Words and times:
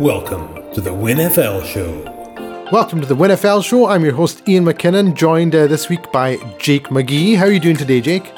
Welcome 0.00 0.72
to 0.72 0.80
the 0.80 0.90
WinFL 0.90 1.64
Show. 1.64 2.02
Welcome 2.72 3.00
to 3.00 3.06
the 3.06 3.14
WinFL 3.14 3.64
Show. 3.64 3.86
I'm 3.86 4.02
your 4.02 4.14
host 4.14 4.42
Iain 4.48 4.64
McKinnon, 4.64 5.14
joined 5.14 5.54
uh, 5.54 5.68
this 5.68 5.88
week 5.88 6.10
by 6.10 6.34
Jake 6.58 6.88
McGee. 6.88 7.36
How 7.36 7.44
are 7.44 7.52
you 7.52 7.60
doing 7.60 7.76
today, 7.76 8.00
Jake? 8.00 8.32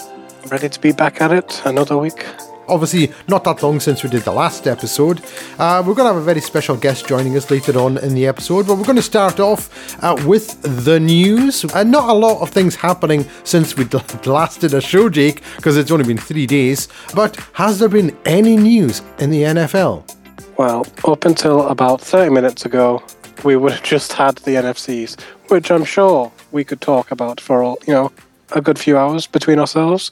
Ready 0.51 0.69
to 0.69 0.79
be 0.79 0.93
back 0.93 1.23
at 1.23 1.33
it 1.33 1.63
another 1.65 1.97
week. 1.97 2.27
Obviously, 2.69 3.11
not 3.27 3.43
that 3.45 3.63
long 3.63 3.81
since 3.81 4.03
we 4.05 4.11
did 4.11 4.21
the 4.23 4.33
last 4.33 4.67
episode. 4.67 5.23
Uh, 5.59 5.83
we're 5.87 5.95
going 5.95 6.07
to 6.07 6.13
have 6.13 6.17
a 6.17 6.21
very 6.21 6.43
special 6.43 6.77
guest 6.77 7.09
joining 7.09 7.35
us 7.39 7.51
later 7.51 7.79
on 7.79 7.97
in 7.99 8.15
the 8.15 8.27
episode, 8.27 8.67
but 8.67 8.75
we're 8.77 8.85
going 8.85 8.97
to 8.97 9.03
start 9.03 9.41
off 9.41 10.05
uh, 10.05 10.15
with 10.27 10.61
the 10.85 11.01
news. 11.01 11.65
And 11.65 11.73
uh, 11.73 11.85
not 11.85 12.11
a 12.11 12.13
lot 12.13 12.43
of 12.43 12.51
things 12.51 12.75
happening 12.75 13.25
since 13.45 13.79
we 13.79 13.85
last 14.27 14.61
did 14.61 14.75
a 14.75 14.83
show, 14.83 15.09
Jake, 15.09 15.43
because 15.57 15.79
it's 15.79 15.91
only 15.91 16.05
been 16.05 16.19
three 16.19 16.47
days. 16.47 16.89
But 17.15 17.37
has 17.55 17.79
there 17.79 17.89
been 17.89 18.15
any 18.27 18.57
news 18.57 19.01
in 19.21 19.31
the 19.31 19.43
NFL? 19.43 20.16
Well, 20.59 20.87
up 21.05 21.27
until 21.27 21.69
about 21.69 22.01
30 22.01 22.31
minutes 22.31 22.65
ago, 22.65 23.03
we 23.45 23.57
would 23.57 23.73
have 23.73 23.83
just 23.83 24.15
had 24.15 24.37
the 24.39 24.53
NFCs, 24.53 25.21
which 25.49 25.71
I'm 25.71 25.85
sure 25.85 26.33
we 26.51 26.65
could 26.65 26.81
talk 26.81 27.11
about 27.11 27.43
for 27.43 27.63
all, 27.63 27.79
you 27.87 27.93
know, 27.93 28.13
a 28.53 28.63
good 28.63 28.79
few 28.79 28.97
hours 28.97 29.27
between 29.27 29.59
ourselves. 29.59 30.11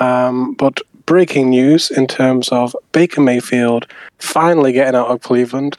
Um, 0.00 0.54
but 0.54 0.80
breaking 1.06 1.50
news 1.50 1.92
in 1.92 2.08
terms 2.08 2.48
of 2.48 2.74
Baker 2.90 3.20
Mayfield 3.20 3.86
finally 4.18 4.72
getting 4.72 4.96
out 4.96 5.08
of 5.08 5.22
Cleveland, 5.22 5.76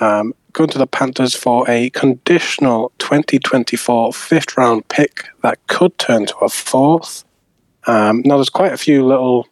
um, 0.00 0.34
going 0.52 0.68
to 0.70 0.78
the 0.78 0.86
Panthers 0.86 1.34
for 1.34 1.64
a 1.70 1.88
conditional 1.90 2.92
2024 2.98 4.12
fifth 4.12 4.58
round 4.58 4.86
pick 4.88 5.24
that 5.42 5.58
could 5.68 5.96
turn 5.96 6.26
to 6.26 6.36
a 6.42 6.50
fourth. 6.50 7.24
Um, 7.86 8.20
now, 8.26 8.36
there's 8.36 8.50
quite 8.50 8.74
a 8.74 8.78
few 8.78 9.06
little 9.06 9.46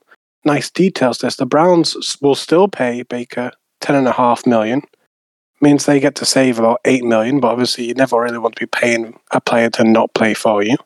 nice 0.45 0.70
details 0.70 1.18
to 1.18 1.26
this. 1.26 1.37
The 1.37 1.46
Browns 1.46 2.18
will 2.20 2.34
still 2.34 2.68
pay 2.68 3.02
Baker 3.02 3.52
ten 3.80 3.97
and 3.97 4.09
a 4.09 4.12
half 4.12 4.47
million. 4.47 4.83
Means 5.61 5.87
they 5.87 6.01
get 6.01 6.15
to 6.16 6.27
save 6.27 6.59
about 6.59 6.80
eight 6.85 7.02
million, 7.02 7.41
but 7.41 7.49
obviously 7.49 7.87
you 7.87 7.95
never 7.95 8.21
really 8.21 8.38
want 8.38 8.57
to 8.57 8.60
be 8.60 8.66
paying 8.66 9.18
a 9.30 9.41
player 9.41 9.71
to 9.71 9.85
not 9.85 10.13
play 10.13 10.35
for 10.35 10.63
you. 10.63 10.77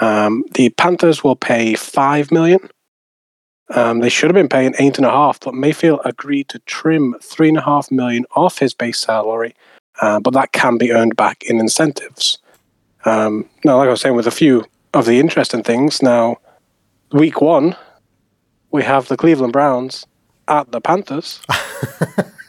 Um, 0.00 0.44
the 0.54 0.70
Panthers 0.70 1.22
will 1.22 1.36
pay 1.36 1.74
five 1.74 2.32
million, 2.32 2.68
um, 3.70 4.00
they 4.00 4.08
should 4.08 4.28
have 4.28 4.34
been 4.34 4.48
paying 4.48 4.74
eight 4.78 4.98
and 4.98 5.06
a 5.06 5.10
half, 5.10 5.40
but 5.40 5.54
Mayfield 5.54 6.00
agreed 6.04 6.48
to 6.50 6.58
trim 6.60 7.14
three 7.22 7.48
and 7.48 7.56
a 7.56 7.62
half 7.62 7.90
million 7.90 8.26
off 8.36 8.58
his 8.58 8.74
base 8.74 8.98
salary, 8.98 9.54
uh, 10.02 10.20
but 10.20 10.34
that 10.34 10.52
can 10.52 10.76
be 10.76 10.92
earned 10.92 11.16
back 11.16 11.42
in 11.44 11.60
incentives. 11.60 12.38
Um, 13.04 13.48
now, 13.64 13.78
like 13.78 13.88
I 13.88 13.90
was 13.90 14.00
saying, 14.00 14.16
with 14.16 14.26
a 14.26 14.32
few 14.32 14.64
of 14.92 15.06
the 15.06 15.18
interesting 15.18 15.62
things, 15.62 16.02
now, 16.02 16.36
week 17.12 17.40
one, 17.40 17.76
we 18.70 18.82
have 18.82 19.08
the 19.08 19.16
Cleveland 19.16 19.52
Browns 19.52 20.06
at 20.48 20.70
the 20.72 20.80
Panthers. 20.80 21.40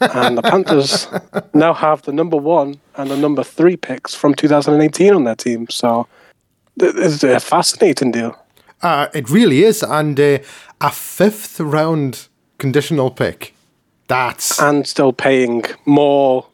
and 0.02 0.38
the 0.38 0.42
Panthers 0.42 1.08
now 1.54 1.74
have 1.74 2.02
the 2.04 2.12
number 2.12 2.38
one 2.38 2.80
and 2.96 3.10
the 3.10 3.18
number 3.18 3.44
three 3.44 3.78
picks 3.78 4.14
from 4.14 4.34
2018 4.34 5.14
on 5.14 5.24
their 5.24 5.36
team. 5.36 5.68
So 5.70 6.08
it's 6.78 7.24
a 7.24 7.40
fascinating 7.40 8.12
deal. 8.12 8.38
Uh, 8.82 9.08
it 9.14 9.30
really 9.30 9.64
is. 9.64 9.84
And 9.84 10.20
uh, 10.20 10.40
a 10.82 10.92
fifth 10.92 11.60
round 11.60 12.28
conditional 12.58 13.12
pick. 13.12 13.56
That's. 14.08 14.62
And 14.62 14.88
still 14.88 15.14
paying 15.14 15.64
more 15.86 16.48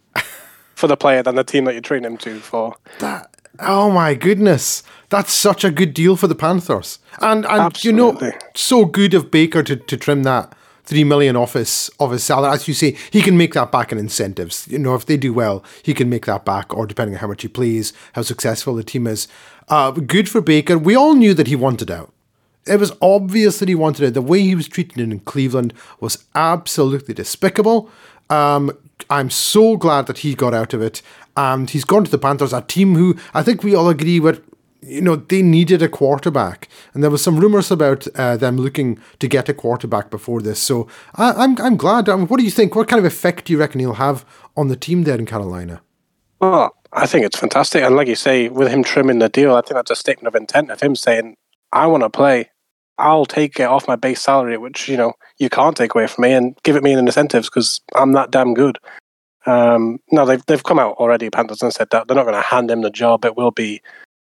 for 0.76 0.88
the 0.88 0.98
player 0.98 1.24
than 1.24 1.36
the 1.36 1.44
team 1.44 1.66
that 1.66 1.76
you 1.76 1.82
train 1.82 2.06
him 2.06 2.18
to 2.18 2.40
for. 2.40 2.76
That, 3.00 3.36
oh 3.60 3.92
my 3.92 4.14
goodness. 4.14 4.84
That's 5.10 5.34
such 5.34 5.64
a 5.64 5.72
good 5.72 5.94
deal 5.94 6.16
for 6.16 6.28
the 6.28 6.36
Panthers. 6.36 7.00
And, 7.22 7.46
and 7.46 7.84
you 7.84 7.92
know, 7.92 8.18
so 8.56 8.86
good 8.86 9.14
of 9.14 9.30
Baker 9.32 9.64
to, 9.64 9.76
to 9.76 9.98
trim 9.98 10.24
that 10.24 10.56
three 10.92 11.06
million 11.06 11.38
off 11.38 11.54
his 11.54 11.90
of 12.02 12.12
his 12.12 12.22
salary. 12.22 12.52
As 12.52 12.68
you 12.68 12.74
say, 12.74 12.98
he 13.12 13.22
can 13.22 13.38
make 13.38 13.54
that 13.54 13.72
back 13.72 13.94
in 13.94 13.98
incentives. 13.98 14.68
You 14.68 14.78
know, 14.78 14.94
if 14.94 15.06
they 15.06 15.16
do 15.16 15.34
well, 15.34 15.64
he 15.84 15.94
can 15.94 16.10
make 16.10 16.26
that 16.26 16.44
back, 16.44 16.74
or 16.74 16.86
depending 16.86 17.16
on 17.16 17.22
how 17.22 17.28
much 17.28 17.44
he 17.44 17.48
plays, 17.48 17.94
how 18.12 18.24
successful 18.24 18.76
the 18.76 18.84
team 18.84 19.08
is. 19.08 19.30
Uh, 19.70 19.92
good 19.92 20.28
for 20.28 20.42
Baker. 20.42 20.78
We 20.78 20.94
all 20.98 21.14
knew 21.14 21.34
that 21.34 21.48
he 21.48 21.56
wanted 21.56 21.90
out. 21.90 22.12
It 22.68 22.78
was 22.78 22.92
obvious 23.02 23.60
that 23.60 23.70
he 23.70 23.76
wanted 23.76 24.04
it. 24.04 24.14
The 24.14 24.22
way 24.22 24.42
he 24.42 24.54
was 24.54 24.68
treated 24.68 25.00
in 25.00 25.20
Cleveland 25.22 25.74
was 26.02 26.26
absolutely 26.36 27.14
despicable. 27.14 27.90
Um, 28.30 28.78
I'm 29.10 29.30
so 29.30 29.78
glad 29.78 30.08
that 30.08 30.20
he 30.20 30.36
got 30.36 30.54
out 30.54 30.74
of 30.74 30.82
it. 30.82 31.02
And 31.38 31.70
he's 31.70 31.86
gone 31.86 32.04
to 32.04 32.12
the 32.12 32.18
Panthers, 32.18 32.52
a 32.52 32.62
team 32.62 32.96
who 32.96 33.16
I 33.34 33.44
think 33.44 33.64
we 33.64 33.74
all 33.74 33.88
agree 33.88 34.20
with. 34.20 34.44
You 34.82 35.02
know, 35.02 35.16
they 35.16 35.42
needed 35.42 35.82
a 35.82 35.88
quarterback. 35.88 36.68
And 36.94 37.04
there 37.04 37.12
was 37.12 37.24
some 37.24 37.40
rumors 37.40 37.70
about 37.70 38.08
uh, 38.16 38.38
them 38.38 38.58
looking 38.58 39.00
to 39.20 39.28
get 39.28 39.48
a 39.48 39.54
quarterback 39.54 40.10
before 40.10 40.42
this. 40.42 40.60
So 40.60 40.88
I, 41.16 41.30
am 41.30 41.40
I'm, 41.40 41.66
I'm 41.66 41.78
glad. 41.78 42.10
I 42.10 42.16
mean, 42.16 42.28
what 42.28 42.38
do 42.38 42.44
you 42.44 42.52
think? 42.52 42.76
What 42.76 42.88
kind 42.88 43.00
of 43.00 43.06
effect 43.06 43.46
do 43.46 43.54
you 43.54 43.60
reckon 43.60 43.80
he'll 43.80 43.94
have 43.94 44.26
on 44.58 44.68
the 44.68 44.76
team 44.76 45.04
there 45.04 45.18
in 45.18 45.26
Carolina? 45.26 45.82
Well, 46.40 46.76
I 46.94 47.06
think 47.06 47.26
it's 47.26 47.40
fantastic. 47.40 47.84
And 47.84 47.96
like 47.96 48.08
you 48.08 48.16
say, 48.16 48.50
with 48.50 48.70
him 48.70 48.84
trimming 48.84 49.20
the 49.20 49.30
deal, 49.30 49.56
I 49.56 49.62
think 49.62 49.76
that's 49.76 49.92
a 49.92 49.96
statement 49.96 50.28
of 50.28 50.40
intent 50.40 50.72
of 50.72 50.82
him 50.82 50.96
saying, 50.96 51.36
I 51.72 51.88
want 51.88 52.04
to 52.04 52.10
play. 52.10 52.50
I'll 52.98 53.26
take 53.26 53.60
it 53.60 53.64
off 53.64 53.88
my 53.88 53.96
base 53.96 54.22
salary, 54.22 54.58
which 54.58 54.88
you 54.88 54.98
know 54.98 55.14
you 55.40 55.50
can't 55.50 55.76
take 55.76 55.96
away 55.96 56.08
from 56.08 56.24
me, 56.24 56.34
and 56.34 56.56
give 56.64 56.76
it 56.76 56.84
me 56.84 56.92
in 56.92 57.00
incentives 57.00 57.50
because 57.50 57.82
I'm 57.96 58.12
that 58.14 58.32
damn 58.32 58.54
good. 58.54 58.78
Um, 59.46 60.00
they've 60.12 60.46
they've 60.46 60.64
come 60.64 60.78
out 60.78 60.98
already, 60.98 61.30
Panthers, 61.30 61.64
and 61.64 61.74
said 61.74 61.88
that 61.92 62.08
they're 62.08 62.16
not 62.16 62.26
going 62.26 62.36
to 62.36 62.42
hand 62.42 62.70
him 62.70 62.82
the 62.82 62.92
job. 62.92 63.26
It 63.26 63.36
will 63.36 63.52
be 63.52 63.82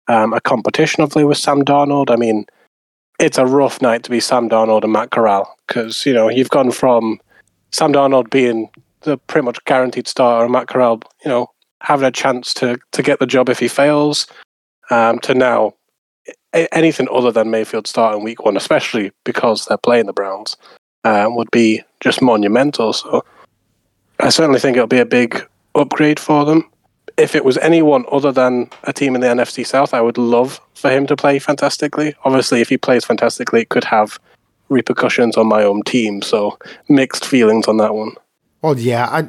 um, 0.08 0.34
a 0.34 0.42
competition, 0.42 1.02
hopefully, 1.02 1.26
with 1.26 1.38
Sam 1.38 1.64
Darnold. 1.64 2.12
I 2.12 2.16
mean, 2.16 2.46
it's 3.20 3.38
a 3.38 3.46
rough 3.46 3.82
night 3.82 4.04
to 4.04 4.10
be 4.10 4.20
Sam 4.20 4.50
Darnold 4.50 4.84
and 4.84 4.94
Matt 4.94 5.12
Corral 5.12 5.56
because 5.68 6.06
you 6.06 6.14
know 6.14 6.30
you've 6.30 6.50
gone 6.50 6.72
from 6.72 7.20
Sam 7.72 7.94
Darnold 7.94 8.30
being 8.30 8.70
the 9.02 9.18
pretty 9.18 9.46
much 9.46 9.64
guaranteed 9.66 10.08
starter, 10.08 10.44
and 10.44 10.54
Matt 10.54 10.68
Corral, 10.68 11.02
you 11.24 11.30
know, 11.30 11.48
having 11.82 12.08
a 12.08 12.12
chance 12.12 12.54
to 12.56 12.78
to 12.92 13.04
get 13.04 13.20
the 13.20 13.28
job 13.28 13.50
if 13.50 13.60
he 13.60 13.68
fails, 13.68 14.28
um, 14.90 15.20
to 15.20 15.34
now 15.34 15.74
anything 16.54 17.08
other 17.12 17.32
than 17.32 17.52
Mayfield 17.52 17.88
starting 17.88 18.24
week 18.24 18.44
one, 18.44 18.58
especially 18.58 19.12
because 19.24 19.66
they're 19.66 19.78
playing 19.78 20.06
the 20.06 20.14
Browns, 20.14 20.58
um, 21.04 21.36
would 21.36 21.52
be 21.52 21.82
just 22.00 22.22
monumental. 22.22 22.94
So 22.94 23.24
I 24.20 24.30
certainly 24.30 24.60
think 24.60 24.78
it'll 24.78 24.88
be 24.88 25.00
a 25.00 25.06
big 25.06 25.46
upgrade 25.76 26.20
for 26.20 26.46
them. 26.46 26.70
If 27.18 27.36
it 27.36 27.44
was 27.44 27.58
anyone 27.58 28.06
other 28.12 28.32
than 28.32 28.70
a 28.84 28.94
team 28.94 29.16
in 29.16 29.22
the 29.22 29.28
NFC 29.28 29.66
South, 29.66 29.94
I 29.94 30.02
would 30.02 30.18
love 30.18 30.62
for 30.76 30.90
him 30.90 31.08
to 31.08 31.16
play 31.16 31.40
fantastically. 31.40 32.16
Obviously, 32.24 32.62
if 32.62 32.70
he 32.70 32.78
plays 32.78 33.06
fantastically, 33.06 33.62
it 33.62 33.70
could 33.70 33.84
have 33.86 34.20
repercussions 34.70 35.38
on 35.38 35.48
my 35.48 35.64
own 35.64 35.82
team. 35.84 36.22
So 36.22 36.58
mixed 36.90 37.26
feelings 37.26 37.68
on 37.68 37.78
that 37.78 37.96
one. 37.96 38.14
Well, 38.62 38.78
yeah, 38.78 39.08
I, 39.08 39.28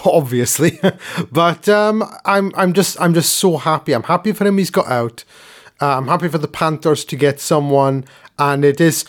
obviously, 0.04 0.80
but 1.32 1.68
um, 1.68 2.04
I'm 2.24 2.52
I'm 2.54 2.72
just 2.72 3.00
I'm 3.00 3.14
just 3.14 3.34
so 3.34 3.56
happy. 3.56 3.92
I'm 3.92 4.04
happy 4.04 4.32
for 4.32 4.46
him. 4.46 4.58
He's 4.58 4.70
got 4.70 4.88
out. 4.88 5.24
Uh, 5.80 5.96
I'm 5.96 6.08
happy 6.08 6.28
for 6.28 6.38
the 6.38 6.48
Panthers 6.48 7.04
to 7.04 7.16
get 7.16 7.40
someone, 7.40 8.04
and 8.38 8.64
it 8.64 8.80
is 8.80 9.04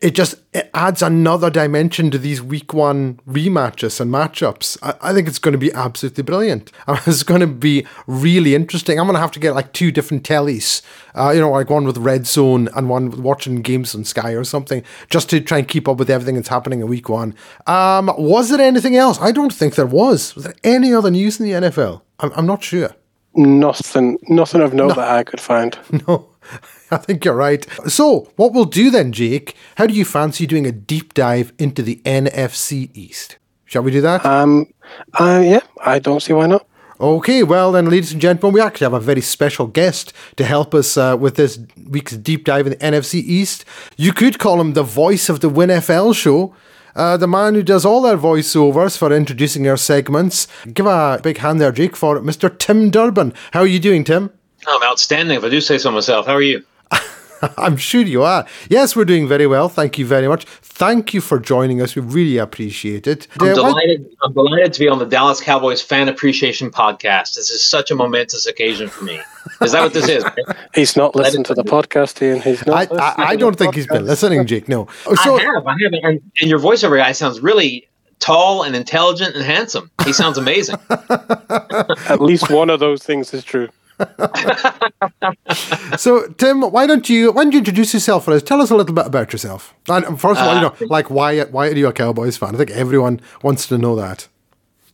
it 0.00 0.14
just 0.14 0.34
it 0.52 0.70
adds 0.74 1.00
another 1.00 1.48
dimension 1.48 2.10
to 2.10 2.18
these 2.18 2.42
week 2.42 2.74
one 2.74 3.18
rematches 3.26 4.00
and 4.00 4.12
matchups. 4.12 4.76
I, 4.82 5.10
I 5.10 5.14
think 5.14 5.26
it's 5.26 5.38
going 5.38 5.52
to 5.52 5.58
be 5.58 5.72
absolutely 5.72 6.22
brilliant. 6.22 6.70
It's 7.06 7.22
going 7.22 7.40
to 7.40 7.46
be 7.46 7.86
really 8.06 8.54
interesting. 8.54 8.98
I'm 8.98 9.06
going 9.06 9.14
to 9.14 9.20
have 9.20 9.30
to 9.32 9.40
get 9.40 9.54
like 9.54 9.72
two 9.72 9.90
different 9.90 10.22
tellies, 10.22 10.82
uh, 11.14 11.30
you 11.30 11.40
know, 11.40 11.50
like 11.50 11.70
one 11.70 11.84
with 11.84 11.96
Red 11.98 12.26
Zone 12.26 12.68
and 12.74 12.90
one 12.90 13.10
with 13.10 13.20
watching 13.20 13.62
games 13.62 13.94
on 13.94 14.04
Sky 14.04 14.32
or 14.32 14.44
something, 14.44 14.82
just 15.08 15.30
to 15.30 15.40
try 15.40 15.58
and 15.58 15.68
keep 15.68 15.88
up 15.88 15.98
with 15.98 16.10
everything 16.10 16.34
that's 16.34 16.48
happening 16.48 16.80
in 16.80 16.88
week 16.88 17.08
one. 17.08 17.34
Um, 17.66 18.12
was 18.18 18.50
there 18.50 18.60
anything 18.60 18.96
else? 18.96 19.20
I 19.20 19.32
don't 19.32 19.52
think 19.52 19.76
there 19.76 19.86
was. 19.86 20.34
Was 20.34 20.44
there 20.44 20.54
any 20.64 20.92
other 20.92 21.10
news 21.10 21.40
in 21.40 21.46
the 21.46 21.52
NFL? 21.52 22.02
I'm, 22.20 22.32
I'm 22.34 22.46
not 22.46 22.62
sure. 22.62 22.94
Nothing, 23.34 24.18
nothing 24.28 24.62
of 24.62 24.72
note 24.72 24.88
no. 24.88 24.94
that 24.94 25.08
I 25.08 25.22
could 25.22 25.40
find. 25.40 25.78
No, 26.08 26.28
I 26.90 26.96
think 26.98 27.24
you're 27.24 27.34
right. 27.34 27.66
So, 27.86 28.30
what 28.36 28.52
we'll 28.52 28.64
do 28.64 28.90
then, 28.90 29.12
Jake? 29.12 29.56
How 29.76 29.86
do 29.86 29.94
you 29.94 30.04
fancy 30.04 30.46
doing 30.46 30.66
a 30.66 30.72
deep 30.72 31.14
dive 31.14 31.52
into 31.58 31.82
the 31.82 31.96
NFC 32.04 32.90
East? 32.94 33.38
Shall 33.64 33.82
we 33.82 33.90
do 33.90 34.00
that? 34.00 34.24
Um, 34.24 34.72
uh, 35.14 35.42
yeah, 35.44 35.60
I 35.84 35.98
don't 35.98 36.22
see 36.22 36.32
why 36.32 36.46
not. 36.46 36.66
Okay, 36.98 37.42
well 37.42 37.72
then, 37.72 37.90
ladies 37.90 38.12
and 38.12 38.22
gentlemen, 38.22 38.54
we 38.54 38.60
actually 38.60 38.86
have 38.86 38.94
a 38.94 39.00
very 39.00 39.20
special 39.20 39.66
guest 39.66 40.14
to 40.36 40.44
help 40.44 40.74
us 40.74 40.96
uh, 40.96 41.14
with 41.18 41.36
this 41.36 41.58
week's 41.90 42.16
deep 42.16 42.44
dive 42.44 42.66
in 42.66 42.70
the 42.70 42.78
NFC 42.78 43.16
East. 43.16 43.66
You 43.98 44.14
could 44.14 44.38
call 44.38 44.60
him 44.60 44.72
the 44.72 44.82
voice 44.82 45.28
of 45.28 45.40
the 45.40 45.50
WinFL 45.50 46.14
show. 46.14 46.54
Uh, 46.94 47.18
the 47.18 47.28
man 47.28 47.54
who 47.54 47.62
does 47.62 47.84
all 47.84 48.06
our 48.06 48.16
voiceovers 48.16 48.96
for 48.96 49.12
introducing 49.12 49.68
our 49.68 49.76
segments. 49.76 50.48
Give 50.72 50.86
a 50.86 51.20
big 51.22 51.36
hand 51.38 51.60
there, 51.60 51.70
Jake, 51.70 51.94
for 51.94 52.18
Mr. 52.20 52.58
Tim 52.58 52.90
Durbin. 52.90 53.34
How 53.52 53.60
are 53.60 53.66
you 53.66 53.78
doing, 53.78 54.02
Tim? 54.02 54.30
I'm 54.66 54.82
outstanding, 54.82 55.36
if 55.36 55.44
I 55.44 55.48
do 55.48 55.60
say 55.60 55.78
so 55.78 55.90
myself. 55.90 56.26
How 56.26 56.34
are 56.34 56.42
you? 56.42 56.64
I'm 57.58 57.76
sure 57.76 58.02
you 58.02 58.22
are. 58.22 58.46
Yes, 58.68 58.96
we're 58.96 59.04
doing 59.04 59.28
very 59.28 59.46
well. 59.46 59.68
Thank 59.68 59.98
you 59.98 60.06
very 60.06 60.28
much. 60.28 60.44
Thank 60.44 61.14
you 61.14 61.20
for 61.20 61.38
joining 61.38 61.80
us. 61.80 61.94
We 61.94 62.02
really 62.02 62.38
appreciate 62.38 63.06
it. 63.06 63.28
I'm, 63.40 63.48
uh, 63.48 63.54
delighted, 63.54 64.10
I'm 64.22 64.32
delighted 64.32 64.72
to 64.74 64.80
be 64.80 64.88
on 64.88 64.98
the 64.98 65.06
Dallas 65.06 65.40
Cowboys 65.40 65.80
Fan 65.80 66.08
Appreciation 66.08 66.70
Podcast. 66.70 67.34
This 67.34 67.50
is 67.50 67.64
such 67.64 67.90
a 67.90 67.94
momentous 67.94 68.46
occasion 68.46 68.88
for 68.88 69.04
me. 69.04 69.20
Is 69.62 69.72
that 69.72 69.82
what 69.82 69.94
this 69.94 70.08
is? 70.08 70.24
he's 70.74 70.96
not 70.96 71.14
listened 71.14 71.46
to 71.46 71.54
the 71.54 71.64
podcast, 71.64 72.20
Iain. 72.22 72.42
He's 72.42 72.66
not. 72.66 72.92
I, 72.92 72.96
I, 72.96 73.14
I 73.28 73.36
don't 73.36 73.56
think 73.56 73.72
podcast. 73.72 73.76
he's 73.76 73.86
been 73.86 74.06
listening, 74.06 74.46
Jake. 74.46 74.68
No. 74.68 74.88
So, 75.22 75.38
I 75.38 75.42
have. 75.42 75.66
I 75.66 75.76
have. 75.82 75.92
And, 76.02 76.20
and 76.40 76.50
your 76.50 76.58
voiceover 76.58 76.98
guy 76.98 77.12
sounds 77.12 77.40
really 77.40 77.88
tall 78.18 78.62
and 78.62 78.74
intelligent 78.74 79.34
and 79.34 79.44
handsome. 79.44 79.90
He 80.04 80.12
sounds 80.12 80.38
amazing. 80.38 80.76
At 80.90 82.20
least 82.20 82.50
one 82.50 82.70
of 82.70 82.80
those 82.80 83.02
things 83.02 83.32
is 83.32 83.44
true. 83.44 83.68
so, 85.96 86.28
Tim, 86.38 86.62
why 86.62 86.86
don't 86.86 87.08
you 87.08 87.32
why 87.32 87.44
don't 87.44 87.52
you 87.52 87.58
introduce 87.60 87.94
yourself 87.94 88.24
for 88.24 88.32
us? 88.32 88.42
Tell 88.42 88.60
us 88.60 88.70
a 88.70 88.76
little 88.76 88.94
bit 88.94 89.06
about 89.06 89.32
yourself. 89.32 89.74
And 89.88 90.20
first 90.20 90.40
of 90.40 90.46
all, 90.46 90.54
you 90.54 90.60
know, 90.60 90.68
uh, 90.80 90.86
like 90.88 91.10
why 91.10 91.42
why 91.44 91.68
are 91.68 91.74
you 91.74 91.86
a 91.86 91.92
Cowboys 91.92 92.36
fan? 92.36 92.54
I 92.54 92.58
think 92.58 92.70
everyone 92.70 93.20
wants 93.42 93.66
to 93.68 93.78
know 93.78 93.96
that. 93.96 94.28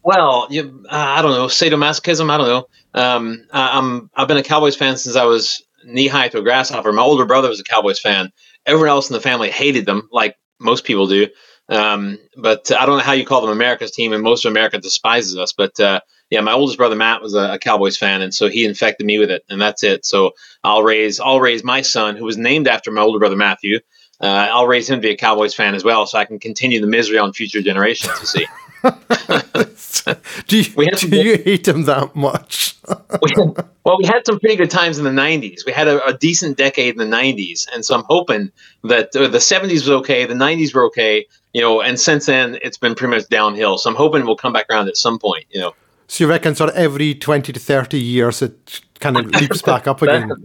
Well, 0.04 0.46
you, 0.50 0.84
uh, 0.88 0.94
I 0.94 1.22
don't 1.22 1.32
know 1.32 1.46
sadomasochism. 1.46 2.31
I 2.31 2.38
don't 2.38 2.49
know. 2.49 2.66
Um, 2.94 3.46
I, 3.52 3.78
I'm 3.78 4.10
I've 4.14 4.28
been 4.28 4.37
a 4.37 4.43
Cowboys 4.43 4.76
fan 4.76 4.96
since 4.96 5.16
I 5.16 5.25
was 5.25 5.62
knee 5.84 6.08
high 6.08 6.28
to 6.28 6.38
a 6.38 6.43
grasshopper. 6.43 6.93
My 6.93 7.02
older 7.02 7.25
brother 7.25 7.48
was 7.48 7.60
a 7.60 7.64
Cowboys 7.64 7.98
fan. 7.98 8.32
Everyone 8.66 8.90
else 8.90 9.10
in 9.10 9.14
the 9.14 9.20
family 9.20 9.50
hated 9.50 9.87
them, 9.87 10.08
like 10.12 10.37
most 10.60 10.84
people 10.84 11.06
do. 11.06 11.26
Um, 11.69 12.19
but 12.37 12.70
I 12.72 12.87
don't 12.87 12.98
know 12.98 13.05
how 13.05 13.12
you 13.12 13.25
call 13.25 13.40
them 13.40 13.50
America's 13.50 13.90
team, 13.90 14.12
and 14.12 14.22
most 14.22 14.44
of 14.44 14.50
America 14.50 14.78
despises 14.78 15.37
us. 15.37 15.52
But 15.52 15.78
uh, 15.81 16.00
yeah, 16.32 16.40
my 16.40 16.52
oldest 16.52 16.79
brother 16.79 16.96
Matt 16.96 17.20
was 17.20 17.34
a, 17.34 17.52
a, 17.52 17.58
Cowboys 17.58 17.99
fan, 17.99 18.23
and 18.23 18.34
so 18.34 18.49
he 18.49 18.64
infected 18.64 19.05
me 19.05 19.19
with 19.19 19.31
it, 19.31 19.44
and 19.50 19.61
that's 19.61 19.84
it. 19.84 20.06
So 20.06 20.32
I'll 20.64 20.82
raise 20.82 21.20
I'll 21.20 21.40
raise 21.40 21.62
my 21.62 21.82
son, 21.82 22.17
who 22.17 22.25
was 22.25 22.38
named 22.38 22.67
after 22.67 22.90
my 22.90 23.02
older 23.02 23.19
brother 23.19 23.37
Matthew. 23.37 23.81
Uh, 24.19 24.49
I'll 24.50 24.67
raise 24.67 24.88
him 24.88 24.96
to 24.96 25.02
be 25.02 25.11
a 25.11 25.17
Cowboys 25.17 25.52
fan 25.52 25.75
as 25.75 25.84
well, 25.84 26.06
so 26.06 26.17
I 26.17 26.25
can 26.25 26.38
continue 26.38 26.81
the 26.81 26.87
misery 26.87 27.19
on 27.19 27.34
future 27.34 27.61
generations. 27.61 28.19
You 28.19 28.26
see. 28.26 28.46
do 30.46 30.56
you, 30.56 30.90
do 30.96 31.17
you 31.19 31.37
hate 31.37 31.69
him 31.69 31.82
that 31.82 32.17
much? 32.17 32.79
we 33.20 33.31
had, 33.37 33.67
well, 33.84 33.99
we 33.99 34.06
had 34.06 34.25
some 34.25 34.40
pretty 34.40 34.56
good 34.56 34.70
times 34.70 34.96
in 34.96 35.05
the 35.05 35.11
90s. 35.11 35.67
We 35.67 35.73
had 35.73 35.87
a, 35.87 36.02
a 36.06 36.17
decent 36.17 36.56
decade 36.56 36.94
in 36.94 37.11
the 37.11 37.17
90s. 37.17 37.69
And 37.75 37.84
so 37.84 37.94
I'm 37.94 38.05
hoping 38.08 38.50
that 38.84 39.14
uh, 39.14 39.29
the 39.29 39.38
70s 39.38 39.73
was 39.73 39.90
okay, 39.90 40.25
the 40.25 40.34
90s 40.34 40.75
were 40.75 40.84
okay, 40.87 41.26
you 41.52 41.61
know, 41.61 41.82
and 41.82 42.00
since 42.00 42.26
then 42.26 42.58
it's 42.62 42.79
been 42.79 42.94
pretty 42.94 43.14
much 43.14 43.29
downhill. 43.29 43.76
So 43.76 43.90
I'm 43.90 43.96
hoping 43.96 44.25
we'll 44.25 44.34
come 44.34 44.55
back 44.55 44.67
around 44.70 44.88
at 44.88 44.96
some 44.96 45.19
point, 45.19 45.44
you 45.50 45.61
know. 45.61 45.75
So 46.12 46.25
you 46.25 46.29
reckon 46.29 46.55
sort 46.55 46.69
of 46.69 46.76
every 46.76 47.14
20 47.14 47.55
to 47.55 47.59
30 47.59 47.99
years 47.99 48.43
it 48.43 48.82
kind 49.00 49.17
of 49.17 49.31
leaps 49.31 49.62
back 49.67 49.87
up 49.87 50.03
again? 50.03 50.29
That, 50.29 50.38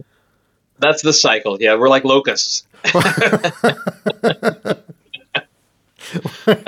that's 0.78 1.02
the 1.02 1.12
cycle. 1.12 1.60
Yeah, 1.60 1.74
we're 1.74 1.90
like 1.90 2.04
locusts. 2.04 2.66
you 2.94 2.94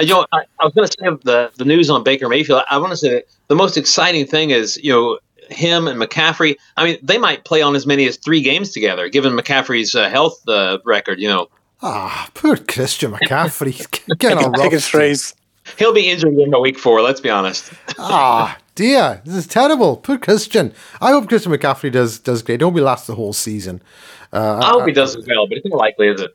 know, 0.05 0.26
I, 0.32 0.43
I 0.58 0.64
was 0.64 0.75
going 0.75 0.87
to 0.87 0.93
say 0.93 1.08
the 1.25 1.50
the 1.56 1.64
news 1.64 1.88
on 1.88 2.05
Baker 2.05 2.29
Mayfield. 2.29 2.62
I 2.69 2.76
want 2.76 2.91
to 2.91 2.97
say 2.99 3.23
the 3.49 3.55
most 3.55 3.79
exciting 3.79 4.26
thing 4.26 4.50
is 4.50 4.79
you 4.85 4.93
know 4.93 5.19
him 5.49 5.88
and 5.88 5.99
McCaffrey. 5.99 6.56
I 6.76 6.85
mean, 6.85 6.99
they 7.03 7.17
might 7.17 7.46
play 7.46 7.62
on 7.62 7.75
as 7.75 7.87
many 7.87 8.06
as 8.06 8.19
three 8.19 8.43
games 8.43 8.70
together, 8.70 9.08
given 9.08 9.32
McCaffrey's 9.32 9.94
uh, 9.94 10.11
health 10.11 10.46
uh, 10.46 10.76
record. 10.85 11.19
You 11.19 11.29
know. 11.29 11.49
Ah, 11.81 12.26
oh, 12.26 12.31
poor 12.35 12.58
Christian 12.58 13.12
McCaffrey. 13.12 14.19
Getting 14.19 14.44
a 14.44 14.50
rough 14.50 14.85
phrase. 14.85 15.35
He'll 15.79 15.94
be 15.94 16.11
injured 16.11 16.35
in 16.35 16.53
a 16.53 16.61
week 16.61 16.79
four. 16.79 17.00
Let's 17.00 17.20
be 17.20 17.31
honest. 17.31 17.73
ah, 17.99 18.58
dear, 18.81 19.21
this 19.27 19.35
is 19.35 19.47
terrible. 19.47 19.99
Poor 19.99 20.17
Christian. 20.17 20.73
I 21.03 21.11
hope 21.11 21.29
Christian 21.29 21.53
McCaffrey 21.53 21.93
does 21.93 22.19
does 22.19 22.43
great. 22.43 22.62
I 22.62 22.65
hope 22.65 22.75
he 22.75 22.81
lasts 22.81 23.06
the 23.06 23.15
whole 23.15 23.35
season. 23.35 23.82
Uh, 24.32 24.59
I 24.62 24.71
hope 24.71 24.82
I, 24.85 24.87
he 24.87 24.93
does 24.93 25.17
as 25.17 25.27
well, 25.27 25.47
but 25.47 25.59
it's 25.59 25.67
likely 25.67 26.09
is 26.09 26.23
it? 26.23 26.35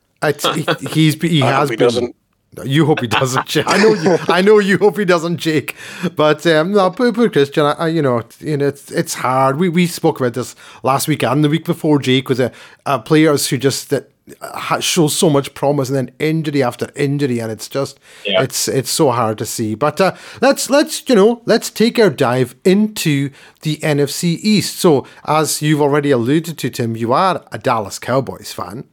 he, 0.53 0.87
he's 0.89 1.21
he 1.21 1.39
has 1.55 1.69
been. 1.69 1.79
Doesn't. 1.79 2.15
You 2.63 2.85
hope 2.85 3.01
he 3.01 3.07
doesn't, 3.07 3.47
Jake. 3.47 3.65
I 3.67 3.77
know 3.77 3.93
you. 3.93 4.17
I 4.29 4.41
know 4.41 4.59
you 4.59 4.77
hope 4.77 4.97
he 4.97 5.03
doesn't, 5.03 5.37
Jake. 5.37 5.75
But 6.15 6.45
um, 6.47 6.71
no, 6.71 6.89
poor, 6.89 7.11
poor 7.11 7.29
Christian. 7.29 7.65
I, 7.65 7.71
I, 7.71 7.87
you 7.89 8.01
know, 8.01 8.21
you 8.39 8.55
know, 8.55 8.67
it's 8.67 8.91
it's 8.91 9.15
hard. 9.15 9.59
We 9.59 9.67
we 9.67 9.87
spoke 9.87 10.19
about 10.19 10.35
this 10.35 10.55
last 10.83 11.07
week 11.07 11.23
and 11.23 11.43
the 11.43 11.49
week 11.49 11.65
before. 11.65 11.99
Jake 11.99 12.29
was 12.29 12.39
a, 12.39 12.51
a 12.85 12.99
players 12.99 13.49
who 13.49 13.57
just 13.57 13.89
that 13.89 14.11
show 14.79 15.07
so 15.07 15.29
much 15.29 15.53
promise 15.53 15.89
and 15.89 15.95
then 15.95 16.11
injury 16.19 16.63
after 16.63 16.91
injury, 16.95 17.39
and 17.39 17.51
it's 17.51 17.69
just 17.69 17.99
yeah. 18.25 18.41
it's 18.41 18.67
it's 18.67 18.89
so 18.89 19.11
hard 19.11 19.37
to 19.37 19.45
see. 19.45 19.75
But 19.75 20.01
uh, 20.01 20.15
let's 20.41 20.69
let's 20.69 21.07
you 21.07 21.15
know 21.15 21.41
let's 21.45 21.69
take 21.69 21.99
our 21.99 22.09
dive 22.09 22.55
into 22.65 23.29
the 23.61 23.77
NFC 23.77 24.39
East. 24.41 24.79
So 24.79 25.05
as 25.25 25.61
you've 25.61 25.81
already 25.81 26.11
alluded 26.11 26.57
to, 26.57 26.69
Tim, 26.69 26.95
you 26.95 27.13
are 27.13 27.45
a 27.51 27.57
Dallas 27.57 27.99
Cowboys 27.99 28.51
fan. 28.51 28.85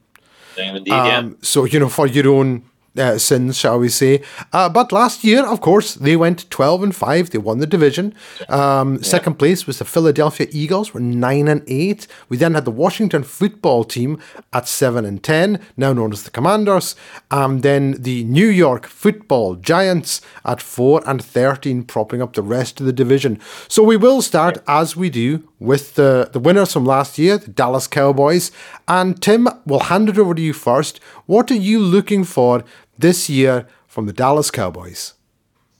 Indeed, 0.57 0.91
um, 0.91 1.07
yeah. 1.07 1.29
So 1.41 1.65
you 1.65 1.79
know 1.79 1.89
for 1.89 2.05
your 2.05 2.29
own 2.29 2.63
uh, 2.97 3.17
sins, 3.17 3.57
shall 3.57 3.79
we 3.79 3.89
say. 3.89 4.21
Uh, 4.51 4.69
but 4.69 4.91
last 4.91 5.23
year, 5.23 5.45
of 5.45 5.61
course, 5.61 5.95
they 5.95 6.15
went 6.15 6.49
12 6.49 6.83
and 6.83 6.95
5. 6.95 7.29
They 7.29 7.37
won 7.37 7.59
the 7.59 7.67
division. 7.67 8.13
Um, 8.49 8.95
yeah. 8.95 9.01
Second 9.01 9.39
place 9.39 9.65
was 9.65 9.79
the 9.79 9.85
Philadelphia 9.85 10.47
Eagles, 10.51 10.93
were 10.93 10.99
9 10.99 11.47
and 11.47 11.63
8. 11.67 12.07
We 12.29 12.37
then 12.37 12.53
had 12.53 12.65
the 12.65 12.71
Washington 12.71 13.23
football 13.23 13.83
team 13.83 14.19
at 14.51 14.67
7 14.67 15.05
and 15.05 15.23
10, 15.23 15.59
now 15.77 15.93
known 15.93 16.11
as 16.11 16.23
the 16.23 16.31
Commanders. 16.31 16.95
And 17.31 17.63
then 17.63 17.95
the 17.99 18.23
New 18.25 18.47
York 18.47 18.85
football 18.87 19.55
Giants 19.55 20.21
at 20.45 20.61
4 20.61 21.03
and 21.05 21.23
13, 21.23 21.83
propping 21.83 22.21
up 22.21 22.33
the 22.33 22.41
rest 22.41 22.79
of 22.79 22.85
the 22.85 22.93
division. 22.93 23.39
So 23.67 23.83
we 23.83 23.97
will 23.97 24.21
start, 24.21 24.57
as 24.67 24.95
we 24.95 25.09
do, 25.09 25.47
with 25.59 25.95
the, 25.95 26.29
the 26.33 26.39
winners 26.39 26.73
from 26.73 26.85
last 26.85 27.17
year, 27.17 27.37
the 27.37 27.49
Dallas 27.49 27.87
Cowboys. 27.87 28.51
And 28.87 29.21
Tim, 29.21 29.47
we'll 29.65 29.79
hand 29.79 30.09
it 30.09 30.17
over 30.17 30.35
to 30.35 30.41
you 30.41 30.53
first. 30.53 30.99
What 31.25 31.49
are 31.51 31.55
you 31.55 31.79
looking 31.79 32.25
for 32.25 32.65
this 32.97 33.29
year 33.29 33.67
from 33.87 34.05
the 34.05 34.13
Dallas 34.13 34.51
Cowboys? 34.51 35.13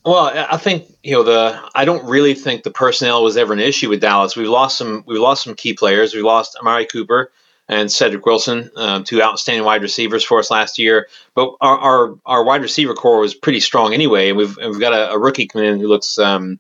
Well, 0.06 0.32
I 0.36 0.58
think 0.58 0.86
you 1.04 1.14
know 1.14 1.24
the. 1.24 1.62
I 1.76 1.86
don't 1.86 2.06
really 2.06 2.34
think 2.34 2.64
the 2.64 2.72
personnel 2.72 3.24
was 3.24 3.38
ever 3.38 3.54
an 3.54 3.60
issue 3.60 3.90
with 3.90 4.02
Dallas. 4.02 4.36
We've 4.36 4.50
lost 4.50 4.78
some. 4.78 5.04
We've 5.08 5.22
lost 5.22 5.46
some 5.46 5.56
key 5.56 5.74
players. 5.74 6.14
We 6.14 6.22
lost 6.22 6.58
Amari 6.60 6.86
Cooper 6.86 7.32
and 7.70 7.92
Cedric 7.92 8.26
Wilson, 8.26 8.70
um, 8.76 9.04
two 9.04 9.22
outstanding 9.22 9.64
wide 9.64 9.82
receivers 9.82 10.24
for 10.24 10.40
us 10.40 10.52
last 10.52 10.78
year. 10.78 11.08
But 11.36 11.54
our 11.62 11.78
our, 11.78 12.16
our 12.26 12.44
wide 12.44 12.62
receiver 12.62 12.94
corps 12.94 13.22
was 13.22 13.34
pretty 13.34 13.62
strong 13.62 13.94
anyway. 13.94 14.30
And 14.30 14.38
we've 14.38 14.58
and 14.58 14.72
we've 14.72 14.80
got 14.80 14.94
a, 14.94 15.12
a, 15.12 15.20
rookie 15.20 15.48
coming 15.48 15.70
in 15.70 15.80
who 15.80 15.88
looks 15.88 16.20
um, 16.20 16.60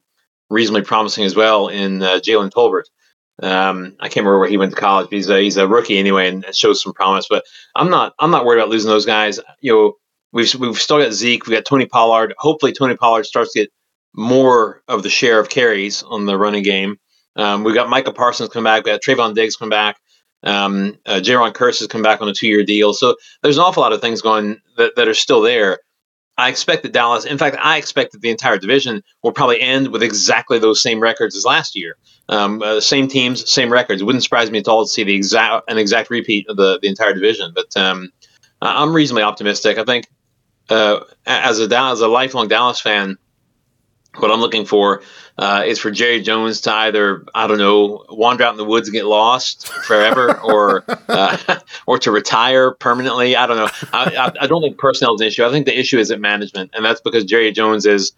reasonably 0.49 0.83
promising 0.83 1.25
as 1.25 1.35
well 1.35 1.67
in 1.67 2.01
uh, 2.01 2.19
Jalen 2.23 2.51
Tolbert. 2.51 2.85
Um, 3.41 3.95
I 3.99 4.07
can't 4.07 4.25
remember 4.25 4.39
where 4.39 4.49
he 4.49 4.57
went 4.57 4.73
to 4.73 4.79
college. 4.79 5.07
He's 5.09 5.29
a 5.29 5.41
he's 5.41 5.57
a 5.57 5.67
rookie 5.67 5.97
anyway, 5.97 6.29
and 6.29 6.45
shows 6.53 6.81
some 6.81 6.93
promise. 6.93 7.27
But 7.29 7.43
I'm 7.75 7.89
not 7.89 8.13
I'm 8.19 8.31
not 8.31 8.45
worried 8.45 8.59
about 8.59 8.69
losing 8.69 8.89
those 8.89 9.05
guys. 9.05 9.39
You 9.59 9.73
know, 9.73 9.93
we've 10.33 10.53
we've 10.55 10.77
still 10.77 10.99
got 10.99 11.13
Zeke. 11.13 11.47
We 11.47 11.53
got 11.53 11.65
Tony 11.65 11.85
Pollard. 11.85 12.33
Hopefully, 12.37 12.73
Tony 12.73 12.97
Pollard 12.97 13.25
starts 13.25 13.53
to 13.53 13.61
get 13.61 13.71
more 14.13 14.81
of 14.87 15.03
the 15.03 15.09
share 15.09 15.39
of 15.39 15.49
carries 15.49 16.03
on 16.03 16.25
the 16.25 16.37
running 16.37 16.63
game. 16.63 16.99
Um, 17.35 17.63
we 17.63 17.73
got 17.73 17.89
Micah 17.89 18.11
Parsons 18.11 18.49
come 18.49 18.63
back. 18.63 18.83
We 18.83 18.91
got 18.91 19.01
Trevon 19.01 19.33
Diggs 19.33 19.55
come 19.55 19.69
back. 19.69 19.97
Um, 20.43 20.99
uh, 21.05 21.21
Jayron 21.23 21.53
Kearse 21.53 21.79
has 21.79 21.87
come 21.87 22.01
back 22.01 22.21
on 22.21 22.27
a 22.27 22.33
two-year 22.33 22.63
deal. 22.65 22.93
So 22.93 23.15
there's 23.41 23.57
an 23.57 23.63
awful 23.63 23.81
lot 23.81 23.93
of 23.93 24.01
things 24.01 24.21
going 24.21 24.59
that, 24.77 24.95
that 24.97 25.07
are 25.07 25.13
still 25.13 25.41
there. 25.41 25.79
I 26.37 26.49
expect 26.49 26.83
that 26.83 26.91
Dallas, 26.91 27.25
in 27.25 27.37
fact, 27.37 27.57
I 27.59 27.77
expect 27.77 28.11
that 28.11 28.21
the 28.21 28.29
entire 28.29 28.57
division 28.57 29.03
will 29.23 29.31
probably 29.31 29.61
end 29.61 29.89
with 29.89 30.03
exactly 30.03 30.59
those 30.59 30.81
same 30.81 30.99
records 30.99 31.35
as 31.35 31.45
last 31.45 31.75
year. 31.75 31.95
Um, 32.27 32.61
uh, 32.61 32.81
same 32.81 33.07
teams, 33.07 33.49
same 33.49 33.71
records. 33.71 34.01
It 34.01 34.05
wouldn't 34.05 34.23
surprise 34.23 34.49
me 34.49 34.59
at 34.59 34.67
all 34.67 34.83
to 34.83 34.91
see 34.91 35.03
the 35.03 35.13
exact 35.13 35.69
an 35.69 35.77
exact 35.77 36.09
repeat 36.09 36.49
of 36.49 36.57
the, 36.57 36.79
the 36.81 36.87
entire 36.87 37.13
division. 37.13 37.53
But 37.53 37.77
um, 37.77 38.11
I'm 38.61 38.93
reasonably 38.93 39.23
optimistic. 39.23 39.77
I 39.77 39.83
think 39.83 40.07
uh, 40.69 41.01
as 41.25 41.59
a 41.59 41.77
as 41.77 42.01
a 42.01 42.07
lifelong 42.07 42.47
Dallas 42.47 42.79
fan, 42.79 43.17
what 44.17 44.31
I'm 44.31 44.39
looking 44.39 44.65
for 44.65 45.01
uh, 45.37 45.63
is 45.65 45.79
for 45.79 45.89
Jerry 45.89 46.21
Jones 46.21 46.61
to 46.61 46.73
either 46.73 47.25
I 47.33 47.47
don't 47.47 47.57
know 47.57 48.05
wander 48.09 48.43
out 48.43 48.51
in 48.51 48.57
the 48.57 48.65
woods 48.65 48.87
and 48.87 48.93
get 48.93 49.05
lost 49.05 49.67
forever, 49.67 50.39
or 50.43 50.83
uh, 50.87 51.59
or 51.87 51.97
to 51.99 52.11
retire 52.11 52.71
permanently. 52.71 53.35
I 53.35 53.47
don't 53.47 53.57
know. 53.57 53.69
I, 53.91 54.31
I, 54.41 54.47
don't 54.47 54.61
think 54.61 54.77
personnel 54.77 55.15
is 55.15 55.21
an 55.21 55.27
issue. 55.27 55.45
I 55.45 55.51
think 55.51 55.65
the 55.65 55.77
issue 55.77 55.97
is 55.99 56.11
at 56.11 56.19
management, 56.19 56.71
and 56.73 56.85
that's 56.85 57.01
because 57.01 57.25
Jerry 57.25 57.51
Jones 57.51 57.85
is 57.85 58.11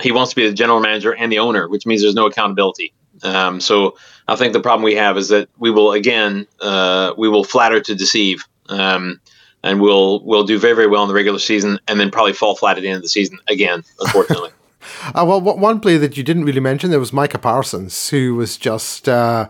he 0.00 0.12
wants 0.12 0.30
to 0.30 0.36
be 0.36 0.46
the 0.46 0.54
general 0.54 0.80
manager 0.80 1.14
and 1.14 1.32
the 1.32 1.38
owner, 1.38 1.68
which 1.68 1.86
means 1.86 2.02
there's 2.02 2.14
no 2.14 2.26
accountability. 2.26 2.92
Um, 3.22 3.60
so 3.60 3.96
I 4.28 4.36
think 4.36 4.52
the 4.52 4.60
problem 4.60 4.84
we 4.84 4.94
have 4.94 5.16
is 5.16 5.28
that 5.30 5.48
we 5.58 5.70
will 5.70 5.92
again 5.92 6.46
uh, 6.60 7.14
we 7.16 7.28
will 7.28 7.44
flatter 7.44 7.80
to 7.80 7.94
deceive. 7.94 8.44
Um, 8.68 9.20
and 9.62 9.80
we'll 9.80 10.24
we'll 10.24 10.44
do 10.44 10.58
very 10.58 10.74
very 10.74 10.86
well 10.86 11.02
in 11.02 11.08
the 11.08 11.14
regular 11.14 11.38
season, 11.38 11.78
and 11.88 11.98
then 11.98 12.10
probably 12.10 12.32
fall 12.32 12.56
flat 12.56 12.76
at 12.76 12.82
the 12.82 12.88
end 12.88 12.96
of 12.96 13.02
the 13.02 13.08
season 13.08 13.38
again, 13.48 13.84
unfortunately. 14.00 14.50
uh, 15.14 15.24
well, 15.26 15.40
one 15.40 15.80
player 15.80 15.98
that 15.98 16.16
you 16.16 16.22
didn't 16.22 16.44
really 16.44 16.60
mention 16.60 16.90
there 16.90 17.00
was 17.00 17.12
Micah 17.12 17.38
Parsons, 17.38 18.10
who 18.10 18.34
was 18.34 18.56
just. 18.56 19.08
Uh, 19.08 19.48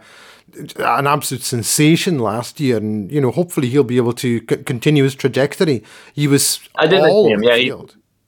an 0.79 1.07
absolute 1.07 1.43
sensation 1.43 2.19
last 2.19 2.59
year, 2.59 2.79
and 2.79 3.13
you 3.13 3.21
know, 3.21 3.31
hopefully 3.31 3.69
he'll 3.69 3.85
be 3.85 3.99
able 3.99 4.15
to 4.15 4.41
c- 4.41 4.57
continue 4.65 5.05
his 5.05 5.15
trajectory. 5.15 5.85
He 6.15 6.27
was 6.27 6.61
I 6.77 6.87
did 6.87 7.01
all 7.01 7.29
him. 7.29 7.43
Yeah, 7.43 7.57
he, 7.57 7.73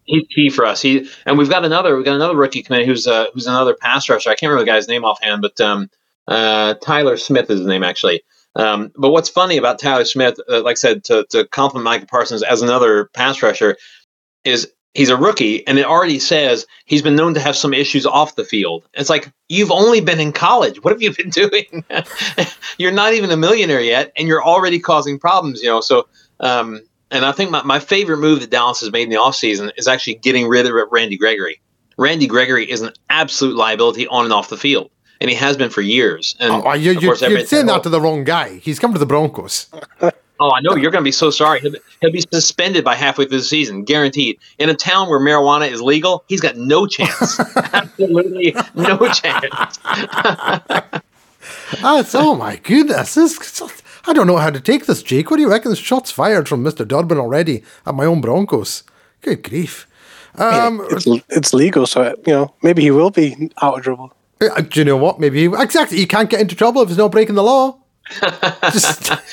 he's 0.04 0.26
key 0.28 0.50
for 0.50 0.66
us. 0.66 0.82
He 0.82 1.08
and 1.26 1.38
we've 1.38 1.48
got 1.48 1.64
another 1.64 1.96
we've 1.96 2.04
got 2.04 2.14
another 2.14 2.36
rookie 2.36 2.62
coming 2.62 2.86
who's 2.86 3.06
uh, 3.06 3.26
who's 3.32 3.46
another 3.46 3.74
pass 3.74 4.08
rusher. 4.08 4.30
I 4.30 4.34
can't 4.34 4.50
remember 4.50 4.64
the 4.64 4.76
guy's 4.76 4.88
name 4.88 5.04
offhand, 5.04 5.42
but 5.42 5.60
um, 5.60 5.90
uh, 6.28 6.74
Tyler 6.74 7.16
Smith 7.16 7.50
is 7.50 7.60
his 7.60 7.66
name 7.66 7.82
actually. 7.82 8.22
Um, 8.56 8.90
but 8.96 9.10
what's 9.10 9.28
funny 9.28 9.56
about 9.56 9.78
Tyler 9.78 10.04
Smith, 10.04 10.38
uh, 10.48 10.62
like 10.62 10.72
I 10.72 10.74
said, 10.74 11.04
to, 11.04 11.24
to 11.30 11.46
compliment 11.48 11.84
Micah 11.84 12.06
Parsons 12.06 12.42
as 12.42 12.62
another 12.62 13.06
pass 13.14 13.42
rusher, 13.42 13.76
is 14.44 14.72
he's 14.94 15.08
a 15.08 15.16
rookie 15.16 15.64
and 15.66 15.78
it 15.78 15.86
already 15.86 16.18
says 16.18 16.66
he's 16.84 17.02
been 17.02 17.14
known 17.14 17.34
to 17.34 17.40
have 17.40 17.54
some 17.54 17.72
issues 17.72 18.06
off 18.06 18.34
the 18.34 18.44
field. 18.44 18.84
It's 18.94 19.10
like, 19.10 19.32
you've 19.48 19.70
only 19.70 20.00
been 20.00 20.18
in 20.18 20.32
college. 20.32 20.82
What 20.82 20.92
have 20.92 21.02
you 21.02 21.14
been 21.14 21.30
doing? 21.30 21.84
you're 22.78 22.92
not 22.92 23.14
even 23.14 23.30
a 23.30 23.36
millionaire 23.36 23.80
yet 23.80 24.12
and 24.16 24.26
you're 24.26 24.44
already 24.44 24.80
causing 24.80 25.18
problems, 25.18 25.62
you 25.62 25.68
know? 25.68 25.80
So, 25.80 26.08
um, 26.40 26.80
and 27.10 27.24
I 27.24 27.32
think 27.32 27.50
my, 27.50 27.62
my 27.62 27.78
favorite 27.78 28.18
move 28.18 28.40
that 28.40 28.50
Dallas 28.50 28.80
has 28.80 28.92
made 28.92 29.04
in 29.04 29.10
the 29.10 29.16
offseason 29.16 29.70
is 29.76 29.88
actually 29.88 30.14
getting 30.16 30.48
rid 30.48 30.66
of 30.66 30.72
Randy 30.90 31.16
Gregory. 31.16 31.60
Randy 31.98 32.26
Gregory 32.26 32.70
is 32.70 32.80
an 32.80 32.92
absolute 33.10 33.56
liability 33.56 34.06
on 34.06 34.24
and 34.24 34.32
off 34.32 34.48
the 34.48 34.56
field, 34.56 34.90
and 35.20 35.30
he 35.30 35.36
has 35.36 35.56
been 35.56 35.70
for 35.70 35.82
years. 35.82 36.34
And 36.40 36.52
oh, 36.52 36.72
you, 36.72 36.92
you, 36.92 37.00
you're 37.00 37.16
saying 37.16 37.66
that 37.66 37.82
to 37.82 37.88
the 37.88 38.00
wrong 38.00 38.24
guy. 38.24 38.56
He's 38.58 38.78
come 38.78 38.92
to 38.92 38.98
the 38.98 39.06
Broncos. 39.06 39.68
Oh, 40.42 40.52
I 40.52 40.62
know 40.62 40.74
you're 40.74 40.90
going 40.90 41.02
to 41.02 41.06
be 41.06 41.12
so 41.12 41.28
sorry. 41.28 41.60
He'll, 41.60 41.74
he'll, 42.00 42.12
be 42.12 42.22
suspended 42.22 42.82
by 42.82 42.94
halfway 42.94 43.26
through 43.26 43.36
the 43.36 43.44
season, 43.44 43.84
guaranteed. 43.84 44.38
In 44.58 44.70
a 44.70 44.74
town 44.74 45.10
where 45.10 45.20
marijuana 45.20 45.70
is 45.70 45.82
legal, 45.82 46.24
he's 46.28 46.40
got 46.40 46.56
no 46.56 46.86
chance. 46.86 47.38
Absolutely 47.74 48.56
no 48.74 48.96
chance. 49.12 49.78
That's 51.82 52.14
oh 52.14 52.34
my 52.36 52.56
goodness! 52.56 53.14
This, 53.14 53.62
I 54.06 54.14
don't 54.14 54.26
know 54.26 54.38
how 54.38 54.48
to 54.48 54.60
take 54.60 54.86
this, 54.86 55.02
Jake. 55.02 55.30
What 55.30 55.36
do 55.36 55.42
you 55.42 55.50
reckon? 55.50 55.74
Shots 55.74 56.10
fired 56.10 56.48
from 56.48 56.62
Mister 56.62 56.86
Durbin 56.86 57.18
already 57.18 57.62
at 57.84 57.94
my 57.94 58.06
own 58.06 58.22
Broncos. 58.22 58.82
Good 59.20 59.42
grief! 59.42 59.86
Um, 60.36 60.86
it's, 60.90 61.06
it's 61.28 61.52
legal, 61.52 61.86
so 61.86 62.14
you 62.26 62.32
know 62.32 62.54
maybe 62.62 62.80
he 62.80 62.90
will 62.90 63.10
be 63.10 63.50
out 63.60 63.76
of 63.76 63.84
trouble. 63.84 64.14
Uh, 64.40 64.62
do 64.62 64.80
you 64.80 64.84
know 64.84 64.96
what? 64.96 65.20
Maybe 65.20 65.44
exactly. 65.44 65.98
He 65.98 66.06
can't 66.06 66.30
get 66.30 66.40
into 66.40 66.54
trouble 66.54 66.82
if 66.82 66.88
he's 66.88 66.98
not 66.98 67.10
breaking 67.10 67.34
the 67.34 67.42
law. 67.42 67.78
Just, 68.72 69.12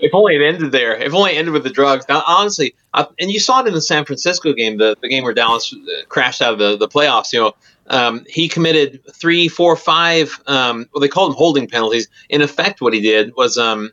if 0.00 0.14
only 0.14 0.36
it 0.36 0.42
ended 0.42 0.72
there. 0.72 0.96
If 0.96 1.14
only 1.14 1.32
it 1.32 1.38
ended 1.38 1.54
with 1.54 1.64
the 1.64 1.70
drugs. 1.70 2.04
Now, 2.08 2.22
honestly, 2.26 2.74
I, 2.94 3.06
and 3.18 3.30
you 3.30 3.40
saw 3.40 3.60
it 3.60 3.66
in 3.66 3.74
the 3.74 3.80
San 3.80 4.04
Francisco 4.04 4.52
game, 4.52 4.78
the, 4.78 4.96
the 5.00 5.08
game 5.08 5.24
where 5.24 5.34
Dallas 5.34 5.72
uh, 5.72 6.04
crashed 6.08 6.42
out 6.42 6.52
of 6.52 6.58
the, 6.58 6.76
the 6.76 6.88
playoffs. 6.88 7.32
You 7.32 7.40
know, 7.40 7.52
um, 7.88 8.24
he 8.28 8.48
committed 8.48 9.00
three, 9.12 9.48
four, 9.48 9.76
five. 9.76 10.40
Um, 10.46 10.86
well, 10.92 11.00
they 11.00 11.08
called 11.08 11.32
them 11.32 11.38
holding 11.38 11.66
penalties. 11.66 12.08
In 12.28 12.42
effect, 12.42 12.80
what 12.80 12.92
he 12.92 13.00
did 13.00 13.34
was 13.36 13.56
um, 13.56 13.90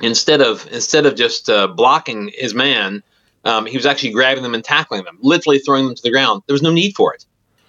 instead 0.00 0.40
of 0.40 0.66
instead 0.72 1.06
of 1.06 1.16
just 1.16 1.50
uh, 1.50 1.66
blocking 1.66 2.30
his 2.34 2.54
man, 2.54 3.02
um, 3.44 3.66
he 3.66 3.76
was 3.76 3.86
actually 3.86 4.12
grabbing 4.12 4.42
them 4.42 4.54
and 4.54 4.64
tackling 4.64 5.04
them, 5.04 5.18
literally 5.20 5.58
throwing 5.58 5.86
them 5.86 5.94
to 5.94 6.02
the 6.02 6.10
ground. 6.10 6.42
There 6.46 6.54
was 6.54 6.62
no 6.62 6.72
need 6.72 6.94
for 6.94 7.12
it. 7.14 7.24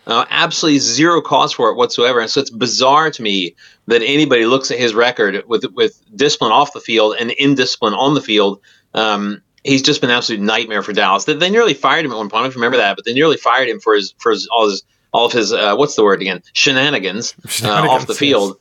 Uh, 0.07 0.25
absolutely 0.29 0.79
zero 0.79 1.21
cause 1.21 1.53
for 1.53 1.69
it 1.69 1.75
whatsoever. 1.75 2.19
And 2.19 2.29
so 2.29 2.41
it's 2.41 2.49
bizarre 2.49 3.11
to 3.11 3.21
me 3.21 3.55
that 3.87 4.01
anybody 4.01 4.45
looks 4.45 4.71
at 4.71 4.79
his 4.79 4.93
record 4.93 5.43
with 5.47 5.65
with 5.73 6.01
discipline 6.15 6.51
off 6.51 6.73
the 6.73 6.79
field 6.79 7.15
and 7.19 7.31
indiscipline 7.31 7.93
on 7.93 8.15
the 8.15 8.21
field. 8.21 8.59
Um, 8.93 9.41
he's 9.63 9.81
just 9.81 10.01
been 10.01 10.09
an 10.09 10.17
absolute 10.17 10.41
nightmare 10.41 10.81
for 10.81 10.93
Dallas. 10.93 11.25
They, 11.25 11.33
they 11.33 11.49
nearly 11.49 11.73
fired 11.73 12.05
him 12.05 12.11
at 12.11 12.17
one 12.17 12.29
point. 12.29 12.41
I 12.41 12.43
don't 12.45 12.55
remember 12.55 12.77
that, 12.77 12.95
but 12.95 13.05
they 13.05 13.13
nearly 13.13 13.37
fired 13.37 13.69
him 13.69 13.79
for 13.79 13.93
his 13.93 14.15
for 14.17 14.31
his 14.31 14.47
all 14.47 14.69
his 14.69 14.83
all 15.13 15.25
of 15.27 15.33
his 15.33 15.53
uh, 15.53 15.75
what's 15.75 15.95
the 15.95 16.03
word 16.03 16.21
again 16.21 16.41
shenanigans, 16.53 17.35
uh, 17.63 17.87
off 17.89 18.07
the 18.07 18.15
field 18.15 18.57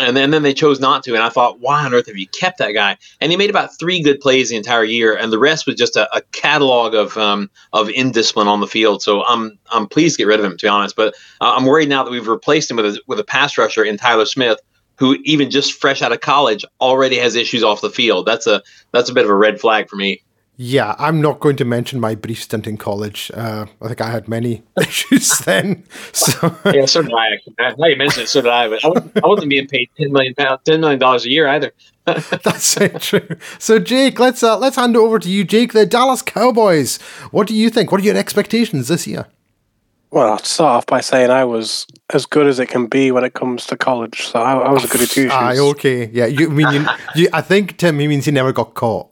and 0.00 0.16
then, 0.16 0.24
and 0.24 0.32
then 0.32 0.42
they 0.42 0.54
chose 0.54 0.80
not 0.80 1.02
to. 1.04 1.14
And 1.14 1.22
I 1.22 1.28
thought, 1.28 1.60
why 1.60 1.84
on 1.84 1.94
earth 1.94 2.06
have 2.06 2.16
you 2.16 2.26
kept 2.28 2.58
that 2.58 2.72
guy? 2.72 2.96
And 3.20 3.30
he 3.30 3.36
made 3.36 3.50
about 3.50 3.78
three 3.78 4.02
good 4.02 4.20
plays 4.20 4.50
the 4.50 4.56
entire 4.56 4.84
year, 4.84 5.16
and 5.16 5.32
the 5.32 5.38
rest 5.38 5.66
was 5.66 5.76
just 5.76 5.96
a, 5.96 6.14
a 6.14 6.22
catalog 6.32 6.94
of 6.94 7.16
um, 7.16 7.50
of 7.72 7.88
indiscipline 7.90 8.48
on 8.48 8.60
the 8.60 8.66
field. 8.66 9.02
So 9.02 9.24
I'm 9.24 9.58
I'm 9.70 9.86
pleased 9.86 10.16
to 10.16 10.22
get 10.22 10.28
rid 10.28 10.40
of 10.40 10.44
him, 10.44 10.56
to 10.56 10.66
be 10.66 10.68
honest. 10.68 10.96
But 10.96 11.14
uh, 11.40 11.54
I'm 11.56 11.64
worried 11.64 11.88
now 11.88 12.02
that 12.04 12.10
we've 12.10 12.28
replaced 12.28 12.70
him 12.70 12.76
with 12.76 12.86
a, 12.86 13.00
with 13.06 13.20
a 13.20 13.24
pass 13.24 13.56
rusher 13.58 13.84
in 13.84 13.96
Tyler 13.96 14.26
Smith, 14.26 14.58
who 14.96 15.16
even 15.24 15.50
just 15.50 15.74
fresh 15.74 16.02
out 16.02 16.12
of 16.12 16.20
college 16.20 16.64
already 16.80 17.16
has 17.16 17.34
issues 17.34 17.62
off 17.62 17.80
the 17.80 17.90
field. 17.90 18.26
That's 18.26 18.46
a 18.46 18.62
that's 18.92 19.08
a 19.10 19.14
bit 19.14 19.24
of 19.24 19.30
a 19.30 19.36
red 19.36 19.60
flag 19.60 19.88
for 19.88 19.96
me. 19.96 20.22
Yeah, 20.62 20.94
I'm 20.98 21.22
not 21.22 21.40
going 21.40 21.56
to 21.56 21.64
mention 21.64 22.00
my 22.00 22.14
brief 22.14 22.42
stint 22.42 22.66
in 22.66 22.76
college. 22.76 23.30
Uh, 23.32 23.64
I 23.80 23.88
think 23.88 24.02
I 24.02 24.10
had 24.10 24.28
many 24.28 24.62
issues 24.78 25.38
then. 25.38 25.84
So 26.12 26.54
yeah, 26.66 26.84
so 26.84 27.00
did 27.00 27.14
I. 27.14 27.32
Actually. 27.32 27.54
Now 27.78 27.86
you 27.86 27.96
mention 27.96 28.24
it, 28.24 28.28
so 28.28 28.42
did 28.42 28.50
I. 28.50 28.68
But 28.68 28.84
I 28.84 28.88
wasn't, 28.88 29.24
I 29.24 29.26
wasn't 29.26 29.48
being 29.48 29.68
paid 29.68 29.88
ten 29.96 30.12
million 30.12 30.34
pounds, 30.34 30.60
ten 30.66 30.82
million 30.82 30.98
dollars 30.98 31.24
a 31.24 31.30
year 31.30 31.48
either. 31.48 31.72
That's 32.04 32.62
so 32.62 32.88
true. 32.88 33.38
So 33.58 33.78
Jake, 33.78 34.20
let's 34.20 34.42
uh, 34.42 34.58
let's 34.58 34.76
hand 34.76 34.96
it 34.96 34.98
over 34.98 35.18
to 35.18 35.30
you, 35.30 35.44
Jake. 35.44 35.72
The 35.72 35.86
Dallas 35.86 36.20
Cowboys. 36.20 37.00
What 37.30 37.46
do 37.46 37.54
you 37.54 37.70
think? 37.70 37.90
What 37.90 38.02
are 38.02 38.04
your 38.04 38.18
expectations 38.18 38.88
this 38.88 39.06
year? 39.06 39.28
Well, 40.10 40.30
I'll 40.30 40.38
start 40.40 40.76
off 40.76 40.86
by 40.86 41.00
saying 41.00 41.30
I 41.30 41.46
was 41.46 41.86
as 42.10 42.26
good 42.26 42.46
as 42.46 42.58
it 42.58 42.66
can 42.66 42.86
be 42.86 43.12
when 43.12 43.24
it 43.24 43.32
comes 43.32 43.64
to 43.68 43.78
college. 43.78 44.26
So 44.26 44.42
I, 44.42 44.58
I 44.58 44.72
was 44.72 44.84
a 44.84 44.88
goody 44.88 45.06
two 45.06 45.22
shoes. 45.22 45.32
Ah, 45.32 45.54
okay. 45.56 46.10
Yeah, 46.12 46.26
you 46.26 46.50
I 46.50 46.52
mean 46.52 46.70
you, 46.70 46.86
you, 47.14 47.28
I 47.32 47.40
think 47.40 47.78
Tim. 47.78 47.98
He 47.98 48.06
means 48.06 48.26
he 48.26 48.30
never 48.30 48.52
got 48.52 48.74
caught. 48.74 49.09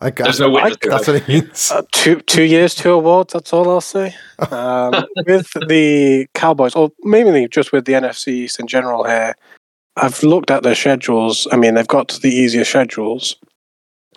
I 0.00 0.10
There's 0.10 0.38
no 0.38 0.50
witness. 0.50 0.76
That's 0.82 1.08
what 1.08 1.16
it 1.16 1.28
means. 1.28 1.72
Uh, 1.72 1.82
two 1.92 2.20
two 2.20 2.44
years, 2.44 2.74
two 2.74 2.92
awards. 2.92 3.32
That's 3.32 3.52
all 3.52 3.68
I'll 3.68 3.80
say. 3.80 4.14
Um, 4.50 4.92
with 5.26 5.50
the 5.66 6.26
Cowboys, 6.34 6.76
or 6.76 6.90
mainly 7.02 7.48
just 7.48 7.72
with 7.72 7.84
the 7.84 7.94
NFC 7.94 8.28
East 8.28 8.60
in 8.60 8.68
general 8.68 9.04
here, 9.04 9.34
I've 9.96 10.22
looked 10.22 10.50
at 10.50 10.62
their 10.62 10.76
schedules. 10.76 11.48
I 11.50 11.56
mean, 11.56 11.74
they've 11.74 11.86
got 11.86 12.18
the 12.22 12.30
easiest 12.30 12.70
schedules 12.70 13.36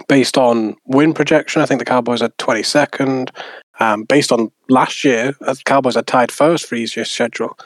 based 0.07 0.37
on 0.37 0.75
win 0.85 1.13
projection. 1.13 1.61
I 1.61 1.65
think 1.65 1.79
the 1.79 1.85
Cowboys 1.85 2.21
are 2.21 2.31
twenty 2.37 2.63
second. 2.63 3.31
Um, 3.79 4.03
based 4.03 4.31
on 4.31 4.51
last 4.69 5.03
year, 5.03 5.33
uh, 5.41 5.53
the 5.53 5.63
Cowboys 5.65 5.97
are 5.97 6.03
tied 6.03 6.31
first 6.31 6.67
for 6.67 6.75
easiest 6.75 7.11
schedule. 7.11 7.57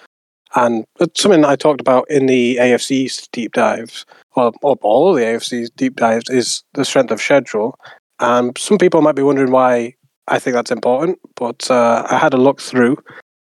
And 0.56 0.86
something 1.16 1.44
I 1.44 1.58
talked 1.58 1.82
about 1.82 2.10
in 2.10 2.28
the 2.28 2.56
AFC 2.56 2.92
East 2.92 3.30
deep 3.34 3.52
dives, 3.52 4.06
well, 4.38 4.54
all 4.62 5.10
of 5.10 5.18
the 5.18 5.24
AFC 5.24 5.68
deep 5.76 5.98
dives, 5.98 6.30
is 6.30 6.64
the 6.74 6.86
strength 6.86 7.12
of 7.12 7.20
schedule. 7.20 7.78
Um, 8.20 8.52
some 8.58 8.78
people 8.78 9.02
might 9.02 9.16
be 9.16 9.24
wondering 9.24 9.52
why 9.52 9.96
I 10.28 10.40
think 10.40 10.56
that's 10.56 10.72
important, 10.72 11.20
but 11.36 11.70
uh, 11.70 12.06
I 12.10 12.18
had 12.18 12.34
a 12.34 12.38
look 12.38 12.62
through, 12.62 12.98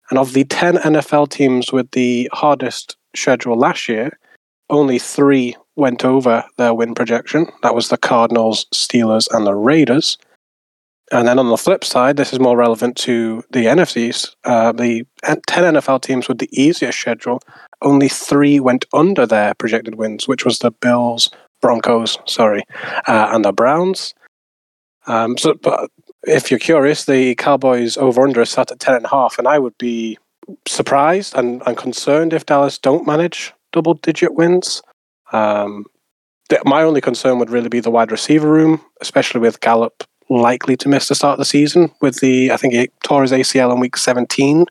and 0.10 0.20
of 0.20 0.34
the 0.34 0.44
10 0.46 0.78
NFL 0.78 1.30
teams 1.30 1.72
with 1.72 1.90
the 1.92 2.30
hardest 2.34 2.98
schedule 3.16 3.58
last 3.58 3.88
year, 3.88 4.18
only 4.70 5.00
three 5.00 5.56
went 5.76 6.06
over 6.06 6.44
their 6.58 6.74
win 6.74 6.94
projection. 6.96 7.48
That 7.62 7.76
was 7.76 7.90
the 7.90 7.98
Cardinals, 7.98 8.66
Steelers, 8.74 9.28
and 9.32 9.46
the 9.46 9.54
Raiders. 9.54 10.18
And 11.12 11.28
then 11.28 11.38
on 11.38 11.50
the 11.50 11.58
flip 11.58 11.84
side, 11.84 12.18
this 12.18 12.34
is 12.34 12.40
more 12.40 12.58
relevant 12.58 12.98
to 12.98 13.44
the 13.52 13.66
NFCs. 13.66 14.36
Uh, 14.44 14.72
the 14.72 15.06
10 15.24 15.42
NFL 15.76 16.02
teams 16.02 16.28
with 16.28 16.40
the 16.40 16.50
easiest 16.52 17.00
schedule, 17.00 17.42
only 17.84 18.10
three 18.10 18.60
went 18.60 18.86
under 18.94 19.26
their 19.26 19.54
projected 19.54 19.96
wins, 19.96 20.28
which 20.28 20.46
was 20.46 20.60
the 20.60 20.72
Bills, 20.72 21.30
Broncos, 21.62 22.18
sorry, 22.26 22.64
uh, 23.08 23.30
and 23.32 23.46
the 23.46 23.54
Browns. 23.54 24.16
Um, 25.08 25.38
so, 25.38 25.54
but 25.54 25.90
if 26.24 26.50
you're 26.50 26.60
curious, 26.60 27.06
the 27.06 27.36
Cowboys 27.36 27.98
over 27.98 28.24
under 28.24 28.42
is 28.42 28.50
set 28.50 28.72
at 28.72 28.80
ten 28.80 28.96
and 28.96 29.06
a 29.06 29.10
half, 29.10 29.38
and 29.38 29.48
I 29.48 29.60
would 29.60 29.78
be 29.78 30.18
surprised 30.68 31.36
and, 31.36 31.62
and 31.66 31.78
concerned 31.78 32.34
if 32.34 32.46
Dallas 32.46 32.78
don't 32.78 33.08
manage 33.08 33.54
double 33.72 33.96
digit 33.96 34.34
wins. 34.36 34.82
Um, 35.32 35.86
my 36.64 36.84
only 36.84 37.02
concern 37.02 37.40
would 37.40 37.50
really 37.50 37.70
be 37.70 37.80
the 37.80 37.90
wide 37.90 38.12
receiver 38.12 38.50
room, 38.50 38.82
especially 39.02 39.42
with 39.42 39.60
Gallup 39.60 40.04
likely 40.30 40.76
to 40.78 40.90
miss 40.90 41.08
the 41.08 41.16
start 41.16 41.34
of 41.34 41.40
the 41.40 41.46
season. 41.46 41.92
With 42.02 42.20
the, 42.20 42.52
I 42.52 42.58
think 42.58 42.74
he 42.74 42.90
tore 43.04 43.24
his 43.24 43.32
ACL 43.32 43.74
in 43.74 43.80
week 43.80 43.98
17. 43.98 44.66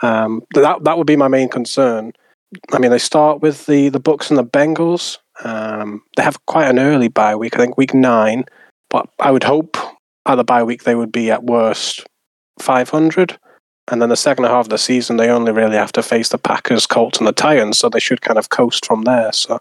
Um, 0.00 0.42
that 0.54 0.84
that 0.84 0.96
would 0.96 1.06
be 1.06 1.16
my 1.16 1.28
main 1.28 1.48
concern. 1.48 2.12
I 2.72 2.78
mean, 2.78 2.90
they 2.90 2.98
start 2.98 3.40
with 3.40 3.66
the 3.66 3.88
the 3.88 4.00
Bucs 4.00 4.30
and 4.30 4.38
the 4.38 4.44
Bengals. 4.44 5.18
Um, 5.44 6.02
they 6.16 6.22
have 6.22 6.44
quite 6.46 6.68
an 6.68 6.78
early 6.78 7.08
bye 7.08 7.36
week. 7.36 7.56
I 7.56 7.58
think 7.58 7.76
week 7.76 7.94
nine. 7.94 8.44
But 8.90 9.08
I 9.18 9.30
would 9.30 9.44
hope 9.44 9.76
at 10.26 10.36
the 10.36 10.44
bye 10.44 10.62
week 10.62 10.84
they 10.84 10.94
would 10.94 11.12
be 11.12 11.30
at 11.30 11.44
worst 11.44 12.06
500. 12.60 13.38
And 13.90 14.02
then 14.02 14.10
the 14.10 14.16
second 14.16 14.44
half 14.44 14.66
of 14.66 14.68
the 14.68 14.78
season, 14.78 15.16
they 15.16 15.30
only 15.30 15.52
really 15.52 15.76
have 15.76 15.92
to 15.92 16.02
face 16.02 16.28
the 16.28 16.38
Packers, 16.38 16.86
Colts, 16.86 17.18
and 17.18 17.26
the 17.26 17.32
Titans. 17.32 17.78
So 17.78 17.88
they 17.88 18.00
should 18.00 18.20
kind 18.20 18.38
of 18.38 18.50
coast 18.50 18.84
from 18.84 19.02
there. 19.02 19.32
So 19.32 19.60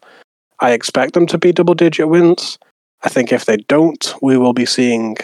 I 0.60 0.72
expect 0.72 1.14
them 1.14 1.28
to 1.28 1.38
be 1.38 1.52
double 1.54 1.76
digit 1.76 2.10
wins. 2.10 2.58
I 3.04 3.10
think 3.10 3.32
if 3.32 3.46
they 3.46 3.58
don't, 3.58 4.14
we 4.22 4.38
will 4.38 4.54
be 4.54 4.66
seeing 4.66 5.18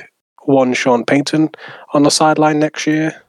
one 0.43 0.73
Sean 0.73 1.03
Payton 1.03 1.49
on 1.93 2.03
the 2.03 2.11
sideline 2.11 2.59
next 2.59 2.87
year. 2.87 3.21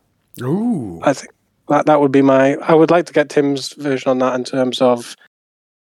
Ooh. 0.42 1.00
I 1.02 1.12
think 1.12 1.32
that, 1.68 1.86
that 1.86 2.00
would 2.00 2.12
be 2.12 2.22
my. 2.22 2.54
I 2.56 2.74
would 2.74 2.90
like 2.90 3.06
to 3.06 3.12
get 3.12 3.30
Tim's 3.30 3.72
version 3.72 4.10
on 4.10 4.18
that 4.18 4.34
in 4.34 4.44
terms 4.44 4.80
of 4.80 5.16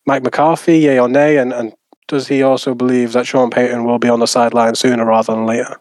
Mike 0.05 0.23
McCarthy, 0.23 0.79
yay 0.79 0.99
or 0.99 1.07
nay, 1.07 1.37
and, 1.37 1.53
and 1.53 1.73
does 2.09 2.27
he 2.27 2.43
also 2.43 2.75
believe 2.75 3.13
that 3.13 3.25
Sean 3.25 3.49
Payton 3.49 3.85
will 3.85 3.99
be 3.99 4.09
on 4.09 4.19
the 4.19 4.25
sideline 4.25 4.75
sooner 4.75 5.05
rather 5.05 5.33
than 5.33 5.45
later? 5.45 5.79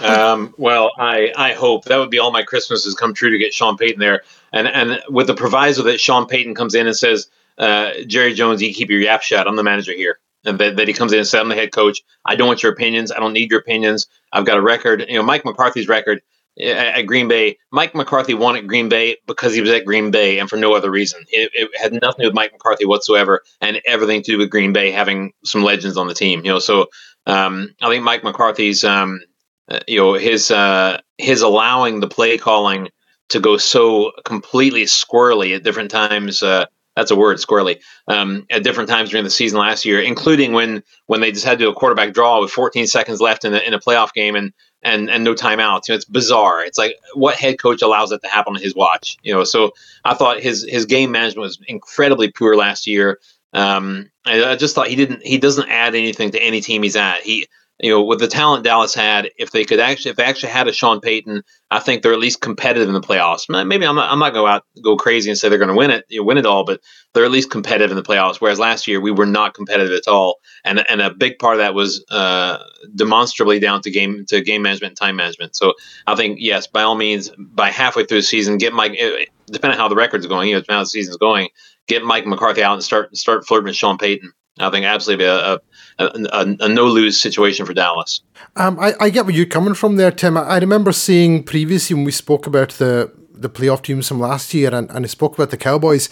Um, 0.00 0.54
well, 0.58 0.90
I, 0.98 1.32
I 1.36 1.52
hope 1.52 1.84
that 1.84 1.96
would 1.98 2.10
be 2.10 2.18
all 2.18 2.32
my 2.32 2.42
Christmases 2.42 2.94
come 2.94 3.14
true 3.14 3.30
to 3.30 3.38
get 3.38 3.54
Sean 3.54 3.76
Payton 3.76 4.00
there, 4.00 4.22
and 4.52 4.66
and 4.66 5.00
with 5.08 5.26
the 5.26 5.34
proviso 5.34 5.82
that 5.84 6.00
Sean 6.00 6.26
Payton 6.26 6.54
comes 6.54 6.74
in 6.74 6.86
and 6.86 6.96
says, 6.96 7.28
uh, 7.58 7.92
Jerry 8.06 8.34
Jones, 8.34 8.60
you 8.60 8.74
keep 8.74 8.90
your 8.90 9.00
yap 9.00 9.22
shut. 9.22 9.46
I'm 9.46 9.56
the 9.56 9.62
manager 9.62 9.92
here, 9.92 10.18
and 10.44 10.58
that, 10.58 10.76
that 10.76 10.88
he 10.88 10.94
comes 10.94 11.12
in 11.12 11.18
and 11.18 11.26
says, 11.26 11.40
I'm 11.40 11.48
the 11.48 11.54
head 11.54 11.72
coach. 11.72 12.02
I 12.24 12.36
don't 12.36 12.48
want 12.48 12.62
your 12.62 12.72
opinions. 12.72 13.10
I 13.12 13.20
don't 13.20 13.32
need 13.32 13.50
your 13.50 13.60
opinions. 13.60 14.06
I've 14.32 14.44
got 14.44 14.58
a 14.58 14.62
record. 14.62 15.04
You 15.08 15.16
know, 15.16 15.22
Mike 15.22 15.44
McCarthy's 15.44 15.88
record 15.88 16.20
at 16.58 17.02
Green 17.02 17.28
Bay. 17.28 17.58
Mike 17.70 17.94
McCarthy 17.94 18.34
won 18.34 18.56
at 18.56 18.66
Green 18.66 18.88
Bay 18.88 19.16
because 19.26 19.54
he 19.54 19.60
was 19.60 19.70
at 19.70 19.84
Green 19.84 20.10
Bay 20.10 20.38
and 20.38 20.48
for 20.48 20.56
no 20.56 20.74
other 20.74 20.90
reason. 20.90 21.24
It, 21.30 21.50
it, 21.54 21.70
had 21.76 21.92
nothing 21.92 22.16
to 22.16 22.22
do 22.22 22.28
with 22.28 22.34
Mike 22.34 22.52
McCarthy 22.52 22.86
whatsoever, 22.86 23.42
and 23.60 23.80
everything 23.86 24.22
to 24.22 24.32
do 24.32 24.38
with 24.38 24.50
Green 24.50 24.72
Bay 24.72 24.90
having 24.90 25.32
some 25.44 25.62
legends 25.62 25.96
on 25.96 26.08
the 26.08 26.14
team. 26.14 26.44
You 26.44 26.52
know, 26.52 26.58
so 26.58 26.86
um, 27.26 27.74
I 27.82 27.88
think 27.88 28.04
Mike 28.04 28.24
McCarthy's, 28.24 28.84
um, 28.84 29.20
uh, 29.68 29.80
you 29.86 29.98
know, 29.98 30.14
his 30.14 30.50
uh, 30.50 31.00
his 31.18 31.42
allowing 31.42 32.00
the 32.00 32.08
play 32.08 32.38
calling 32.38 32.88
to 33.28 33.40
go 33.40 33.56
so 33.56 34.12
completely 34.24 34.84
squirrely 34.84 35.54
at 35.54 35.64
different 35.64 35.90
times. 35.90 36.42
Uh, 36.42 36.66
that's 36.94 37.10
a 37.10 37.16
word, 37.16 37.36
squirrely. 37.36 37.80
Um, 38.08 38.46
at 38.50 38.64
different 38.64 38.88
times 38.88 39.10
during 39.10 39.24
the 39.24 39.30
season 39.30 39.58
last 39.58 39.84
year, 39.84 40.00
including 40.00 40.52
when 40.52 40.82
when 41.06 41.20
they 41.20 41.30
just 41.30 41.44
had 41.44 41.58
to 41.58 41.64
do 41.64 41.70
a 41.70 41.74
quarterback 41.74 42.14
draw 42.14 42.40
with 42.40 42.50
14 42.50 42.86
seconds 42.86 43.20
left 43.20 43.44
in 43.44 43.52
a, 43.52 43.58
in 43.58 43.74
a 43.74 43.80
playoff 43.80 44.12
game, 44.14 44.34
and 44.34 44.52
and 44.86 45.10
and 45.10 45.24
no 45.24 45.34
timeouts. 45.34 45.88
You 45.88 45.92
know, 45.92 45.96
it's 45.96 46.04
bizarre. 46.04 46.64
It's 46.64 46.78
like 46.78 46.96
what 47.14 47.36
head 47.36 47.60
coach 47.60 47.82
allows 47.82 48.10
that 48.10 48.22
to 48.22 48.28
happen 48.28 48.54
on 48.54 48.62
his 48.62 48.74
watch? 48.74 49.18
You 49.22 49.34
know, 49.34 49.44
so 49.44 49.72
I 50.04 50.14
thought 50.14 50.40
his 50.40 50.64
his 50.66 50.86
game 50.86 51.10
management 51.10 51.42
was 51.42 51.58
incredibly 51.66 52.30
poor 52.30 52.56
last 52.56 52.86
year. 52.86 53.18
Um, 53.52 54.10
I, 54.24 54.52
I 54.52 54.56
just 54.56 54.74
thought 54.74 54.88
he 54.88 54.96
didn't 54.96 55.26
he 55.26 55.38
doesn't 55.38 55.68
add 55.68 55.94
anything 55.94 56.30
to 56.30 56.42
any 56.42 56.60
team 56.60 56.82
he's 56.84 56.96
at. 56.96 57.20
He 57.22 57.48
you 57.80 57.90
know, 57.90 58.02
with 58.02 58.20
the 58.20 58.28
talent 58.28 58.64
Dallas 58.64 58.94
had, 58.94 59.30
if 59.36 59.50
they 59.50 59.64
could 59.64 59.80
actually, 59.80 60.10
if 60.10 60.16
they 60.16 60.24
actually 60.24 60.50
had 60.50 60.66
a 60.66 60.72
Sean 60.72 61.00
Payton, 61.00 61.42
I 61.70 61.78
think 61.78 62.02
they're 62.02 62.12
at 62.12 62.18
least 62.18 62.40
competitive 62.40 62.88
in 62.88 62.94
the 62.94 63.00
playoffs. 63.00 63.48
Maybe 63.48 63.84
I'm 63.84 63.96
not, 63.96 64.10
I'm 64.10 64.18
not 64.18 64.32
go 64.32 64.46
out 64.46 64.64
go 64.82 64.96
crazy 64.96 65.28
and 65.28 65.38
say 65.38 65.48
they're 65.48 65.58
going 65.58 65.68
to 65.68 65.74
win 65.74 65.90
it, 65.90 66.06
you 66.08 66.20
know, 66.20 66.24
win 66.24 66.38
it 66.38 66.46
all, 66.46 66.64
but 66.64 66.80
they're 67.12 67.24
at 67.24 67.30
least 67.30 67.50
competitive 67.50 67.90
in 67.90 67.96
the 67.96 68.02
playoffs. 68.02 68.36
Whereas 68.36 68.58
last 68.58 68.86
year 68.86 69.00
we 69.00 69.10
were 69.10 69.26
not 69.26 69.52
competitive 69.52 69.92
at 69.92 70.08
all, 70.08 70.36
and 70.64 70.84
and 70.88 71.02
a 71.02 71.10
big 71.10 71.38
part 71.38 71.54
of 71.54 71.58
that 71.58 71.74
was 71.74 72.04
uh, 72.10 72.58
demonstrably 72.94 73.58
down 73.58 73.82
to 73.82 73.90
game 73.90 74.24
to 74.28 74.40
game 74.40 74.62
management 74.62 74.92
and 74.92 74.96
time 74.96 75.16
management. 75.16 75.54
So 75.54 75.74
I 76.06 76.14
think 76.14 76.38
yes, 76.40 76.66
by 76.66 76.82
all 76.82 76.94
means, 76.94 77.30
by 77.38 77.70
halfway 77.70 78.06
through 78.06 78.18
the 78.18 78.22
season, 78.22 78.56
get 78.58 78.72
Mike. 78.72 78.96
Eh, 78.98 79.26
depending 79.48 79.78
on 79.78 79.82
how 79.82 79.88
the 79.88 79.96
record's 79.96 80.26
going, 80.26 80.48
you 80.48 80.56
know, 80.56 80.62
how 80.68 80.80
the 80.80 80.86
season's 80.86 81.18
going, 81.18 81.48
get 81.86 82.02
Mike 82.02 82.26
McCarthy 82.26 82.62
out 82.62 82.72
and 82.74 82.82
start 82.82 83.14
start 83.16 83.46
flirting 83.46 83.66
with 83.66 83.76
Sean 83.76 83.98
Payton. 83.98 84.32
I 84.58 84.70
think 84.70 84.86
absolutely 84.86 85.26
a, 85.26 85.54
a 85.54 85.60
a, 85.98 86.56
a, 86.60 86.68
no 86.68 86.84
lose 86.84 87.20
situation 87.20 87.64
for 87.64 87.72
Dallas. 87.72 88.20
Um, 88.56 88.78
I, 88.78 88.94
I, 89.00 89.10
get 89.10 89.24
where 89.24 89.34
you're 89.34 89.46
coming 89.46 89.74
from 89.74 89.96
there, 89.96 90.10
Tim. 90.10 90.36
I, 90.36 90.42
I, 90.42 90.58
remember 90.58 90.92
seeing 90.92 91.42
previously 91.42 91.94
when 91.94 92.04
we 92.04 92.12
spoke 92.12 92.46
about 92.46 92.70
the 92.70 93.12
the 93.32 93.50
playoff 93.50 93.82
teams 93.82 94.08
from 94.08 94.20
last 94.20 94.54
year, 94.54 94.74
and, 94.74 94.90
and 94.90 95.04
I 95.04 95.08
spoke 95.08 95.34
about 95.34 95.50
the 95.50 95.56
Cowboys 95.56 96.08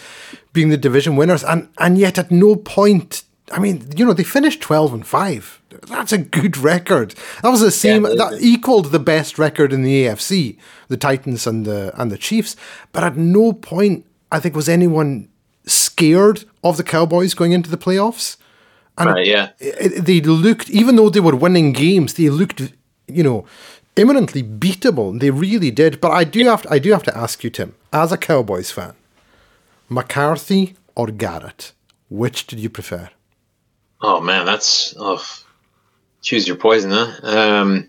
being 0.52 0.68
the 0.68 0.76
division 0.76 1.16
winners, 1.16 1.44
and 1.44 1.68
and 1.78 1.98
yet 1.98 2.18
at 2.18 2.30
no 2.30 2.56
point. 2.56 3.24
I 3.52 3.58
mean, 3.58 3.86
you 3.94 4.06
know, 4.06 4.14
they 4.14 4.24
finished 4.24 4.62
twelve 4.62 4.94
and 4.94 5.06
five. 5.06 5.60
That's 5.86 6.12
a 6.12 6.18
good 6.18 6.56
record. 6.56 7.14
That 7.42 7.50
was 7.50 7.60
the 7.60 7.70
same. 7.70 8.04
Yeah, 8.04 8.14
that 8.14 8.38
equaled 8.40 8.86
the 8.86 8.98
best 8.98 9.38
record 9.38 9.72
in 9.72 9.82
the 9.82 10.04
AFC, 10.04 10.56
the 10.88 10.96
Titans 10.96 11.46
and 11.46 11.66
the 11.66 11.92
and 12.00 12.10
the 12.10 12.18
Chiefs. 12.18 12.56
But 12.92 13.04
at 13.04 13.16
no 13.16 13.52
point, 13.52 14.06
I 14.32 14.40
think, 14.40 14.56
was 14.56 14.68
anyone 14.68 15.28
scared 15.94 16.44
of 16.62 16.76
the 16.76 16.82
Cowboys 16.82 17.34
going 17.34 17.52
into 17.52 17.70
the 17.70 17.84
playoffs. 17.86 18.36
And 18.98 19.10
right, 19.10 19.26
yeah. 19.26 19.50
It, 19.58 20.04
they 20.04 20.20
looked, 20.20 20.68
even 20.70 20.96
though 20.96 21.10
they 21.10 21.20
were 21.20 21.36
winning 21.36 21.72
games, 21.72 22.14
they 22.14 22.30
looked, 22.30 22.60
you 23.06 23.22
know, 23.22 23.46
imminently 23.96 24.42
beatable. 24.42 25.18
They 25.20 25.30
really 25.30 25.70
did. 25.70 26.00
But 26.00 26.10
I 26.10 26.24
do 26.24 26.44
have 26.46 26.62
to, 26.62 26.72
I 26.72 26.78
do 26.80 26.90
have 26.92 27.04
to 27.04 27.16
ask 27.16 27.44
you, 27.44 27.50
Tim, 27.50 27.74
as 27.92 28.12
a 28.12 28.16
Cowboys 28.16 28.70
fan, 28.70 28.94
McCarthy 29.88 30.74
or 30.96 31.06
Garrett, 31.08 31.72
which 32.08 32.46
did 32.48 32.58
you 32.58 32.70
prefer? 32.70 33.10
Oh 34.00 34.20
man, 34.20 34.44
that's 34.44 34.94
oh, 34.98 35.24
choose 36.22 36.46
your 36.46 36.56
poison, 36.56 36.90
huh? 36.90 37.10
Um, 37.22 37.88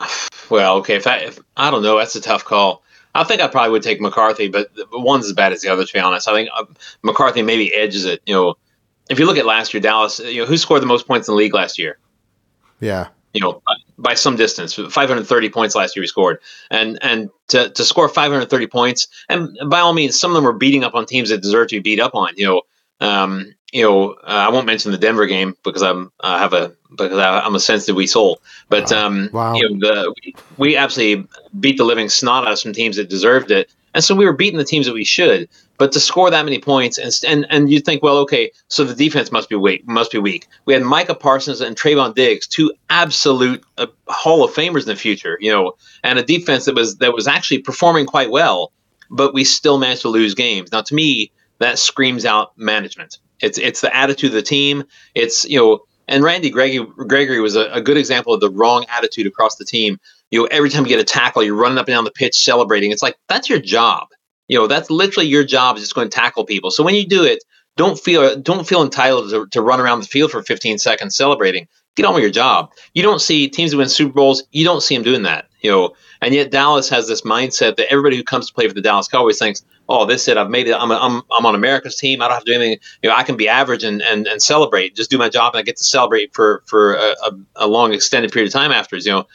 well, 0.50 0.78
okay, 0.78 0.96
if 0.96 1.06
I, 1.06 1.16
if 1.18 1.38
I 1.56 1.70
don't 1.70 1.82
know, 1.82 1.96
that's 1.98 2.16
a 2.16 2.20
tough 2.20 2.44
call. 2.44 2.82
I 3.18 3.24
think 3.24 3.40
I 3.40 3.48
probably 3.48 3.72
would 3.72 3.82
take 3.82 4.00
McCarthy, 4.00 4.48
but 4.48 4.70
one's 4.92 5.26
as 5.26 5.32
bad 5.32 5.52
as 5.52 5.60
the 5.62 5.68
other. 5.68 5.84
To 5.84 5.92
be 5.92 5.98
honest, 5.98 6.28
I 6.28 6.32
think 6.32 6.50
uh, 6.56 6.64
McCarthy 7.02 7.42
maybe 7.42 7.74
edges 7.74 8.04
it. 8.04 8.22
You 8.26 8.34
know, 8.34 8.54
if 9.10 9.18
you 9.18 9.26
look 9.26 9.36
at 9.36 9.44
last 9.44 9.74
year, 9.74 9.80
Dallas, 9.80 10.20
you 10.20 10.40
know, 10.40 10.46
who 10.46 10.56
scored 10.56 10.82
the 10.82 10.86
most 10.86 11.06
points 11.06 11.26
in 11.26 11.32
the 11.32 11.36
league 11.36 11.54
last 11.54 11.78
year? 11.78 11.98
Yeah. 12.80 13.08
You 13.34 13.40
know, 13.40 13.62
by 13.98 14.14
some 14.14 14.36
distance, 14.36 14.74
530 14.74 15.50
points 15.50 15.74
last 15.74 15.96
year 15.96 16.02
he 16.02 16.06
scored, 16.06 16.38
and 16.70 16.98
and 17.02 17.28
to, 17.48 17.68
to 17.70 17.84
score 17.84 18.08
530 18.08 18.66
points, 18.68 19.06
and 19.28 19.56
by 19.68 19.80
all 19.80 19.92
means, 19.92 20.18
some 20.18 20.30
of 20.30 20.34
them 20.34 20.44
were 20.44 20.52
beating 20.52 20.82
up 20.82 20.94
on 20.94 21.04
teams 21.04 21.28
that 21.28 21.42
deserve 21.42 21.68
to 21.68 21.76
be 21.76 21.80
beat 21.80 22.00
up 22.00 22.14
on. 22.14 22.32
You 22.36 22.46
know, 22.46 22.62
um, 23.06 23.54
you 23.72 23.82
know, 23.82 24.12
uh, 24.12 24.16
I 24.26 24.48
won't 24.48 24.66
mention 24.66 24.92
the 24.92 24.98
Denver 24.98 25.26
game 25.26 25.54
because 25.62 25.82
I'm 25.82 26.10
I 26.20 26.38
have 26.38 26.52
a 26.52 26.72
because 26.90 27.18
I, 27.18 27.44
am 27.44 27.54
a 27.54 27.60
sensitive 27.60 27.96
wee 27.96 28.06
soul. 28.06 28.40
But 28.68 28.90
um, 28.92 29.28
wow. 29.32 29.54
you 29.54 29.68
know, 29.68 29.78
the, 29.78 30.14
we, 30.22 30.34
we 30.56 30.76
absolutely 30.76 31.28
beat 31.60 31.76
the 31.76 31.84
living 31.84 32.08
snot 32.08 32.46
out 32.46 32.52
of 32.52 32.58
some 32.58 32.72
teams 32.72 32.96
that 32.96 33.10
deserved 33.10 33.50
it, 33.50 33.70
and 33.94 34.02
so 34.02 34.14
we 34.14 34.24
were 34.24 34.32
beating 34.32 34.58
the 34.58 34.64
teams 34.64 34.86
that 34.86 34.94
we 34.94 35.04
should. 35.04 35.48
But 35.76 35.92
to 35.92 36.00
score 36.00 36.30
that 36.30 36.44
many 36.44 36.58
points, 36.58 36.98
and 36.98 37.12
and 37.26 37.46
and 37.50 37.70
you 37.70 37.80
think, 37.80 38.02
well, 38.02 38.16
okay, 38.18 38.50
so 38.68 38.84
the 38.84 38.94
defense 38.94 39.30
must 39.30 39.50
be 39.50 39.56
weak. 39.56 39.86
Must 39.86 40.10
be 40.10 40.18
weak. 40.18 40.46
We 40.64 40.72
had 40.72 40.82
Micah 40.82 41.14
Parsons 41.14 41.60
and 41.60 41.76
Trevon 41.76 42.14
Diggs, 42.14 42.46
two 42.46 42.72
absolute 42.88 43.62
uh, 43.76 43.86
Hall 44.08 44.42
of 44.42 44.50
Famers 44.52 44.82
in 44.82 44.88
the 44.88 44.96
future, 44.96 45.36
you 45.40 45.52
know, 45.52 45.74
and 46.02 46.18
a 46.18 46.22
defense 46.22 46.64
that 46.64 46.74
was 46.74 46.96
that 46.96 47.12
was 47.12 47.28
actually 47.28 47.58
performing 47.58 48.06
quite 48.06 48.30
well, 48.30 48.72
but 49.10 49.34
we 49.34 49.44
still 49.44 49.78
managed 49.78 50.02
to 50.02 50.08
lose 50.08 50.34
games. 50.34 50.72
Now, 50.72 50.80
to 50.80 50.94
me, 50.94 51.30
that 51.58 51.78
screams 51.78 52.24
out 52.24 52.56
management. 52.56 53.18
It's 53.40 53.58
it's 53.58 53.80
the 53.80 53.94
attitude 53.94 54.30
of 54.30 54.34
the 54.34 54.42
team. 54.42 54.84
It's 55.14 55.44
you 55.44 55.58
know, 55.58 55.80
and 56.06 56.24
Randy 56.24 56.50
Gregory, 56.50 56.86
Gregory 57.06 57.40
was 57.40 57.56
a, 57.56 57.70
a 57.72 57.80
good 57.80 57.96
example 57.96 58.32
of 58.32 58.40
the 58.40 58.50
wrong 58.50 58.86
attitude 58.88 59.26
across 59.26 59.56
the 59.56 59.64
team. 59.64 59.98
You 60.30 60.40
know, 60.40 60.48
every 60.50 60.70
time 60.70 60.84
you 60.84 60.88
get 60.88 61.00
a 61.00 61.04
tackle, 61.04 61.42
you're 61.42 61.54
running 61.54 61.78
up 61.78 61.86
and 61.86 61.94
down 61.94 62.04
the 62.04 62.10
pitch 62.10 62.36
celebrating. 62.36 62.90
It's 62.90 63.02
like 63.02 63.16
that's 63.28 63.48
your 63.48 63.60
job 63.60 64.08
you 64.48 64.58
know, 64.58 64.66
that's 64.66 64.90
literally 64.90 65.28
your 65.28 65.44
job 65.44 65.76
is 65.76 65.82
just 65.82 65.94
going 65.94 66.08
to 66.08 66.14
tackle 66.14 66.44
people. 66.44 66.70
So 66.70 66.82
when 66.82 66.94
you 66.94 67.06
do 67.06 67.22
it, 67.22 67.44
don't 67.76 67.98
feel 67.98 68.36
don't 68.40 68.66
feel 68.66 68.82
entitled 68.82 69.30
to, 69.30 69.46
to 69.46 69.62
run 69.62 69.80
around 69.80 70.00
the 70.00 70.06
field 70.06 70.32
for 70.32 70.42
15 70.42 70.78
seconds 70.78 71.14
celebrating. 71.14 71.68
Get 71.94 72.06
on 72.06 72.14
with 72.14 72.22
your 72.22 72.32
job. 72.32 72.72
You 72.94 73.02
don't 73.02 73.20
see 73.20 73.48
teams 73.48 73.72
who 73.72 73.78
win 73.78 73.88
Super 73.88 74.12
Bowls. 74.12 74.42
You 74.50 74.64
don't 74.64 74.82
see 74.82 74.96
them 74.96 75.04
doing 75.04 75.22
that. 75.22 75.46
You 75.60 75.70
know, 75.70 75.94
and 76.22 76.34
yet 76.34 76.50
Dallas 76.50 76.88
has 76.88 77.08
this 77.08 77.22
mindset 77.22 77.76
that 77.76 77.90
everybody 77.90 78.16
who 78.16 78.24
comes 78.24 78.48
to 78.48 78.54
play 78.54 78.68
for 78.68 78.74
the 78.74 78.80
Dallas 78.80 79.08
Cowboys 79.08 79.38
thinks, 79.38 79.64
"Oh, 79.88 80.04
this 80.04 80.28
it. 80.28 80.36
I've 80.36 80.50
made 80.50 80.68
it. 80.68 80.74
I'm, 80.74 80.90
a, 80.90 80.96
I'm 80.96 81.22
I'm 81.30 81.46
on 81.46 81.54
America's 81.54 81.96
team. 81.96 82.20
I 82.20 82.26
don't 82.28 82.34
have 82.34 82.44
to 82.44 82.52
do 82.52 82.60
anything. 82.60 82.78
You 83.02 83.10
know, 83.10 83.16
I 83.16 83.22
can 83.22 83.36
be 83.36 83.48
average 83.48 83.84
and 83.84 84.02
and, 84.02 84.26
and 84.26 84.42
celebrate. 84.42 84.94
Just 84.94 85.10
do 85.10 85.18
my 85.18 85.28
job, 85.28 85.54
and 85.54 85.60
I 85.60 85.62
get 85.62 85.76
to 85.76 85.84
celebrate 85.84 86.34
for 86.34 86.62
for 86.66 86.94
a, 86.94 87.14
a, 87.56 87.66
long 87.66 87.92
extended 87.92 88.32
period 88.32 88.48
of 88.48 88.52
time 88.52 88.70
afterwards. 88.72 89.06
You 89.06 89.12
know, 89.12 89.26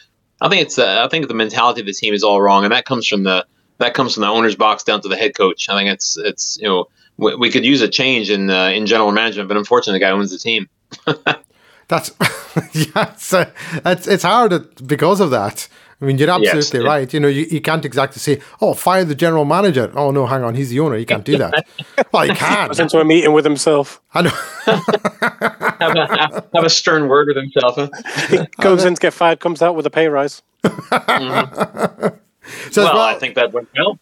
I 0.42 0.50
think 0.50 0.62
it's 0.62 0.78
uh, 0.78 1.04
I 1.04 1.10
think 1.10 1.28
the 1.28 1.34
mentality 1.34 1.82
of 1.82 1.88
the 1.88 1.94
team 1.94 2.14
is 2.14 2.24
all 2.24 2.42
wrong, 2.42 2.64
and 2.64 2.72
that 2.72 2.86
comes 2.86 3.08
from 3.08 3.24
the 3.24 3.46
that 3.80 3.94
comes 3.94 4.14
from 4.14 4.22
the 4.22 4.28
owner's 4.28 4.56
box 4.56 4.84
down 4.84 5.02
to 5.02 5.08
the 5.08 5.18
head 5.18 5.36
coach. 5.36 5.70
I 5.70 5.78
think 5.78 5.90
it's 5.90 6.18
it's 6.18 6.58
you 6.62 6.68
know 6.68 6.88
we, 7.18 7.36
we 7.36 7.50
could 7.50 7.66
use 7.66 7.82
a 7.82 7.88
change 7.88 8.30
in 8.30 8.50
uh, 8.50 8.68
in 8.68 8.86
general 8.86 9.12
management, 9.12 9.48
but 9.48 9.58
unfortunately, 9.58 10.00
the 10.00 10.06
guy 10.06 10.12
owns 10.12 10.32
the 10.32 10.38
team. 10.38 10.70
that's 11.94 12.12
yeah, 12.74 13.12
it's, 13.12 13.34
uh, 13.34 13.50
it's 13.86 14.08
it's 14.08 14.24
hard 14.24 14.88
because 14.88 15.20
of 15.20 15.32
that. 15.32 15.68
I 16.02 16.06
mean, 16.06 16.18
you're 16.18 16.30
absolutely 16.30 16.80
yes, 16.80 16.86
right. 16.86 17.14
You 17.14 17.20
know, 17.20 17.28
you, 17.28 17.46
you 17.50 17.62
can't 17.62 17.86
exactly 17.86 18.20
say, 18.20 18.42
"Oh, 18.60 18.74
fire 18.74 19.06
the 19.06 19.16
general 19.16 19.46
manager." 19.46 19.92
Oh 19.96 20.12
no, 20.12 20.26
hang 20.26 20.44
on, 20.44 20.56
he's 20.56 20.70
the 20.70 20.80
owner. 20.80 20.98
You 20.98 21.06
can't 21.06 21.24
do 21.24 21.38
that. 21.38 21.66
well, 22.12 22.24
he 22.24 22.34
can. 22.34 22.68
Goes 22.68 22.80
into 22.80 23.00
a 23.00 23.06
meeting 23.06 23.32
with 23.34 23.46
himself. 23.46 24.02
I 24.14 24.24
know. 24.24 24.30
have, 24.66 25.96
a, 25.96 26.08
have, 26.08 26.48
have, 26.54 26.64
a 26.64 26.70
stern 26.70 27.08
word 27.08 27.28
with 27.28 27.38
himself. 27.38 27.76
Huh? 27.76 27.90
He 28.30 28.40
goes 28.62 28.86
in 28.86 28.96
to 28.96 29.00
get 29.00 29.14
fired, 29.14 29.40
comes 29.40 29.62
out 29.62 29.76
with 29.76 29.86
a 29.86 29.92
pay 29.92 30.08
rise. 30.08 30.42
Mm-hmm. 30.64 32.18
Says, 32.44 32.78
well, 32.78 32.96
well, 32.96 33.04
I 33.04 33.14
think 33.16 33.36
that 33.36 33.54
went 33.54 33.70
well. 33.78 34.00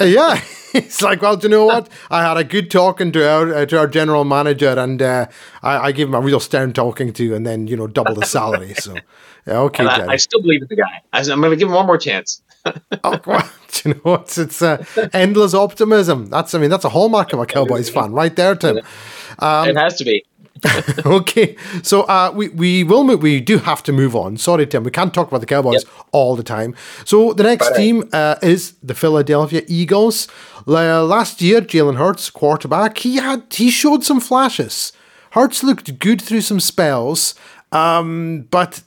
yeah, 0.00 0.40
it's 0.74 1.02
like, 1.02 1.22
well, 1.22 1.36
do 1.36 1.46
you 1.46 1.50
know 1.50 1.66
what? 1.66 1.88
I 2.10 2.22
had 2.22 2.36
a 2.36 2.44
good 2.44 2.70
talking 2.70 3.12
to 3.12 3.28
our 3.28 3.54
uh, 3.54 3.66
to 3.66 3.78
our 3.78 3.86
general 3.86 4.24
manager, 4.24 4.78
and 4.78 5.02
uh, 5.02 5.26
I, 5.62 5.78
I 5.78 5.92
gave 5.92 6.08
him 6.08 6.14
a 6.14 6.20
real 6.20 6.40
stern 6.40 6.72
talking 6.72 7.12
to, 7.14 7.34
and 7.34 7.46
then 7.46 7.66
you 7.66 7.76
know 7.76 7.86
double 7.86 8.14
the 8.14 8.26
salary. 8.26 8.74
So, 8.80 8.94
yeah, 9.46 9.58
okay, 9.58 9.84
I, 9.84 10.06
I, 10.12 10.16
still 10.16 10.40
believe 10.40 10.62
in 10.62 10.68
the 10.68 10.76
guy. 10.76 11.02
I, 11.12 11.20
am 11.20 11.40
going 11.40 11.50
to 11.50 11.56
give 11.56 11.68
him 11.68 11.74
one 11.74 11.86
more 11.86 11.98
chance. 11.98 12.40
oh, 12.64 13.20
well, 13.26 13.50
you 13.84 13.94
know 13.94 14.00
what? 14.02 14.38
It's 14.38 14.62
uh, 14.62 14.84
endless 15.12 15.52
optimism. 15.52 16.26
That's, 16.26 16.54
I 16.54 16.58
mean, 16.58 16.70
that's 16.70 16.84
a 16.84 16.88
hallmark 16.88 17.32
of 17.32 17.40
a 17.40 17.46
Cowboys 17.46 17.90
fan, 17.90 18.12
right 18.12 18.34
there, 18.34 18.54
Tim. 18.54 18.80
Um, 19.38 19.68
it 19.68 19.76
has 19.76 19.96
to 19.96 20.04
be. 20.04 20.24
okay, 21.06 21.56
so 21.82 22.02
uh, 22.02 22.32
we 22.34 22.48
we 22.48 22.84
will 22.84 23.04
move, 23.04 23.22
we 23.22 23.40
do 23.40 23.58
have 23.58 23.82
to 23.84 23.92
move 23.92 24.14
on. 24.14 24.36
Sorry, 24.36 24.66
Tim, 24.66 24.84
we 24.84 24.90
can't 24.90 25.14
talk 25.14 25.28
about 25.28 25.40
the 25.40 25.46
Cowboys 25.46 25.84
yep. 25.84 26.06
all 26.12 26.36
the 26.36 26.42
time. 26.42 26.74
So 27.04 27.32
the 27.32 27.44
next 27.44 27.74
team 27.76 28.08
uh, 28.12 28.36
is 28.42 28.74
the 28.82 28.94
Philadelphia 28.94 29.62
Eagles. 29.68 30.28
Last 30.66 31.40
year, 31.40 31.60
Jalen 31.60 31.96
Hurts, 31.96 32.30
quarterback, 32.30 32.98
he 32.98 33.16
had 33.16 33.44
he 33.50 33.70
showed 33.70 34.04
some 34.04 34.20
flashes. 34.20 34.92
Hurts 35.30 35.62
looked 35.62 35.98
good 35.98 36.20
through 36.20 36.42
some 36.42 36.60
spells, 36.60 37.34
um, 37.72 38.46
but 38.50 38.82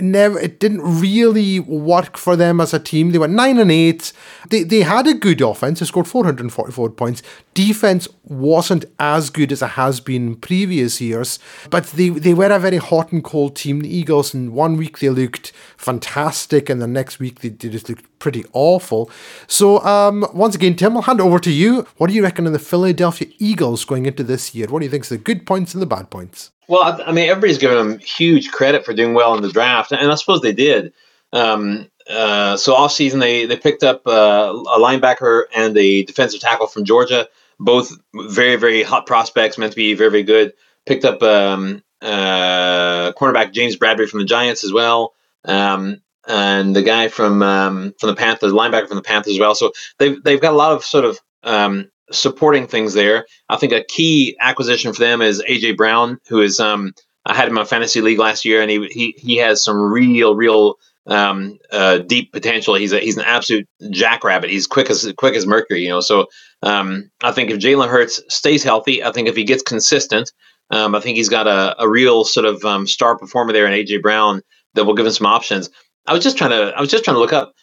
never 0.00 0.38
it 0.38 0.60
didn't 0.60 0.82
really 1.00 1.60
work 1.60 2.16
for 2.16 2.36
them 2.36 2.60
as 2.60 2.74
a 2.74 2.78
team. 2.78 3.10
They 3.10 3.18
went 3.18 3.32
nine 3.32 3.58
and 3.58 3.70
eight. 3.70 4.12
They 4.50 4.62
they 4.62 4.82
had 4.82 5.06
a 5.06 5.14
good 5.14 5.40
offense. 5.40 5.80
They 5.80 5.86
scored 5.86 6.08
444 6.08 6.90
points. 6.90 7.22
Defense 7.54 8.08
wasn't 8.24 8.84
as 8.98 9.30
good 9.30 9.52
as 9.52 9.62
it 9.62 9.68
has 9.68 10.00
been 10.00 10.28
in 10.28 10.36
previous 10.36 11.00
years, 11.00 11.38
but 11.70 11.84
they, 11.88 12.08
they 12.08 12.34
were 12.34 12.50
a 12.50 12.58
very 12.58 12.78
hot 12.78 13.12
and 13.12 13.22
cold 13.22 13.54
team. 13.54 13.80
The 13.80 13.94
Eagles 13.94 14.34
in 14.34 14.52
one 14.54 14.76
week 14.76 14.98
they 14.98 15.10
looked 15.10 15.52
fantastic, 15.76 16.68
and 16.68 16.82
the 16.82 16.86
next 16.86 17.18
week 17.18 17.40
they, 17.40 17.50
they 17.50 17.68
just 17.68 17.88
looked 17.88 18.18
pretty 18.18 18.44
awful. 18.52 19.10
So 19.46 19.80
um, 19.84 20.26
once 20.32 20.54
again, 20.54 20.74
Tim, 20.74 20.96
I'll 20.96 21.02
hand 21.02 21.20
over 21.20 21.38
to 21.38 21.50
you. 21.50 21.86
What 21.96 22.08
do 22.08 22.14
you 22.14 22.22
reckon 22.22 22.46
of 22.46 22.52
the 22.52 22.58
Philadelphia 22.58 23.28
Eagles 23.38 23.84
going 23.84 24.06
into 24.06 24.24
this 24.24 24.54
year? 24.54 24.66
What 24.68 24.80
do 24.80 24.86
you 24.86 24.90
think 24.90 25.04
is 25.04 25.10
the 25.10 25.18
good 25.18 25.46
points 25.46 25.74
and 25.74 25.82
the 25.82 25.86
bad 25.86 26.10
points? 26.10 26.50
Well, 26.68 27.02
I 27.04 27.12
mean, 27.12 27.28
everybody's 27.28 27.58
giving 27.58 27.76
them 27.76 27.98
huge 27.98 28.50
credit 28.50 28.84
for 28.84 28.94
doing 28.94 29.14
well 29.14 29.34
in 29.34 29.42
the 29.42 29.50
draft, 29.50 29.92
and 29.92 30.10
I 30.10 30.14
suppose 30.14 30.40
they 30.40 30.52
did. 30.52 30.92
Um, 31.32 31.90
uh, 32.08 32.56
so 32.56 32.74
off 32.74 32.92
season, 32.92 33.20
they 33.20 33.46
they 33.46 33.56
picked 33.56 33.82
up 33.82 34.06
uh, 34.06 34.52
a 34.52 34.78
linebacker 34.78 35.44
and 35.54 35.76
a 35.76 36.04
defensive 36.04 36.40
tackle 36.40 36.66
from 36.66 36.84
Georgia, 36.84 37.28
both 37.58 37.92
very 38.14 38.56
very 38.56 38.82
hot 38.82 39.06
prospects, 39.06 39.58
meant 39.58 39.72
to 39.72 39.76
be 39.76 39.94
very 39.94 40.10
very 40.10 40.22
good. 40.22 40.52
Picked 40.86 41.04
up 41.04 41.22
um, 41.22 41.82
uh, 42.02 43.12
cornerback 43.12 43.52
James 43.52 43.76
Bradberry 43.76 44.08
from 44.08 44.20
the 44.20 44.26
Giants 44.26 44.64
as 44.64 44.72
well. 44.72 45.14
Um, 45.44 46.00
and 46.26 46.74
the 46.74 46.82
guy 46.82 47.08
from 47.08 47.42
um, 47.42 47.94
from 47.98 48.08
the 48.08 48.16
Panthers, 48.16 48.52
linebacker 48.52 48.88
from 48.88 48.96
the 48.96 49.02
Panthers 49.02 49.34
as 49.34 49.38
well. 49.38 49.54
So 49.54 49.72
they've 49.98 50.22
they've 50.22 50.40
got 50.40 50.52
a 50.52 50.56
lot 50.56 50.72
of 50.72 50.84
sort 50.84 51.04
of 51.04 51.20
um, 51.42 51.90
supporting 52.10 52.66
things 52.66 52.94
there. 52.94 53.26
I 53.48 53.56
think 53.56 53.72
a 53.72 53.84
key 53.84 54.36
acquisition 54.40 54.92
for 54.92 55.00
them 55.00 55.22
is 55.22 55.42
AJ 55.42 55.76
Brown, 55.76 56.18
who 56.28 56.40
is 56.40 56.60
um, 56.60 56.92
I 57.26 57.34
had 57.34 57.44
him 57.44 57.50
in 57.50 57.54
my 57.54 57.64
fantasy 57.64 58.00
league 58.00 58.18
last 58.18 58.44
year, 58.44 58.60
and 58.60 58.70
he 58.70 58.86
he 58.88 59.14
he 59.18 59.36
has 59.36 59.62
some 59.62 59.80
real 59.80 60.34
real 60.34 60.76
um, 61.06 61.58
uh, 61.70 61.98
deep 61.98 62.32
potential. 62.32 62.74
He's 62.74 62.92
a 62.92 63.00
he's 63.00 63.16
an 63.16 63.24
absolute 63.24 63.68
jackrabbit. 63.90 64.50
He's 64.50 64.66
quick 64.66 64.90
as 64.90 65.12
quick 65.16 65.34
as 65.34 65.46
mercury, 65.46 65.82
you 65.82 65.88
know. 65.88 66.00
So 66.00 66.26
um, 66.62 67.10
I 67.22 67.32
think 67.32 67.50
if 67.50 67.58
Jalen 67.58 67.88
Hurts 67.88 68.20
stays 68.28 68.62
healthy, 68.62 69.02
I 69.02 69.12
think 69.12 69.28
if 69.28 69.36
he 69.36 69.44
gets 69.44 69.62
consistent, 69.62 70.32
um, 70.70 70.94
I 70.94 71.00
think 71.00 71.16
he's 71.16 71.28
got 71.28 71.46
a, 71.46 71.80
a 71.82 71.88
real 71.88 72.24
sort 72.24 72.46
of 72.46 72.64
um, 72.64 72.86
star 72.86 73.16
performer 73.16 73.52
there 73.52 73.66
in 73.66 73.72
AJ 73.72 74.02
Brown 74.02 74.42
that 74.74 74.84
will 74.84 74.94
give 74.94 75.06
him 75.06 75.12
some 75.12 75.26
options. 75.26 75.70
I 76.06 76.12
was 76.12 76.22
just 76.22 76.36
trying 76.36 76.50
to 76.50 76.72
I 76.76 76.80
was 76.80 76.90
just 76.90 77.04
trying 77.04 77.16
to 77.16 77.20
look 77.20 77.32
up 77.32 77.54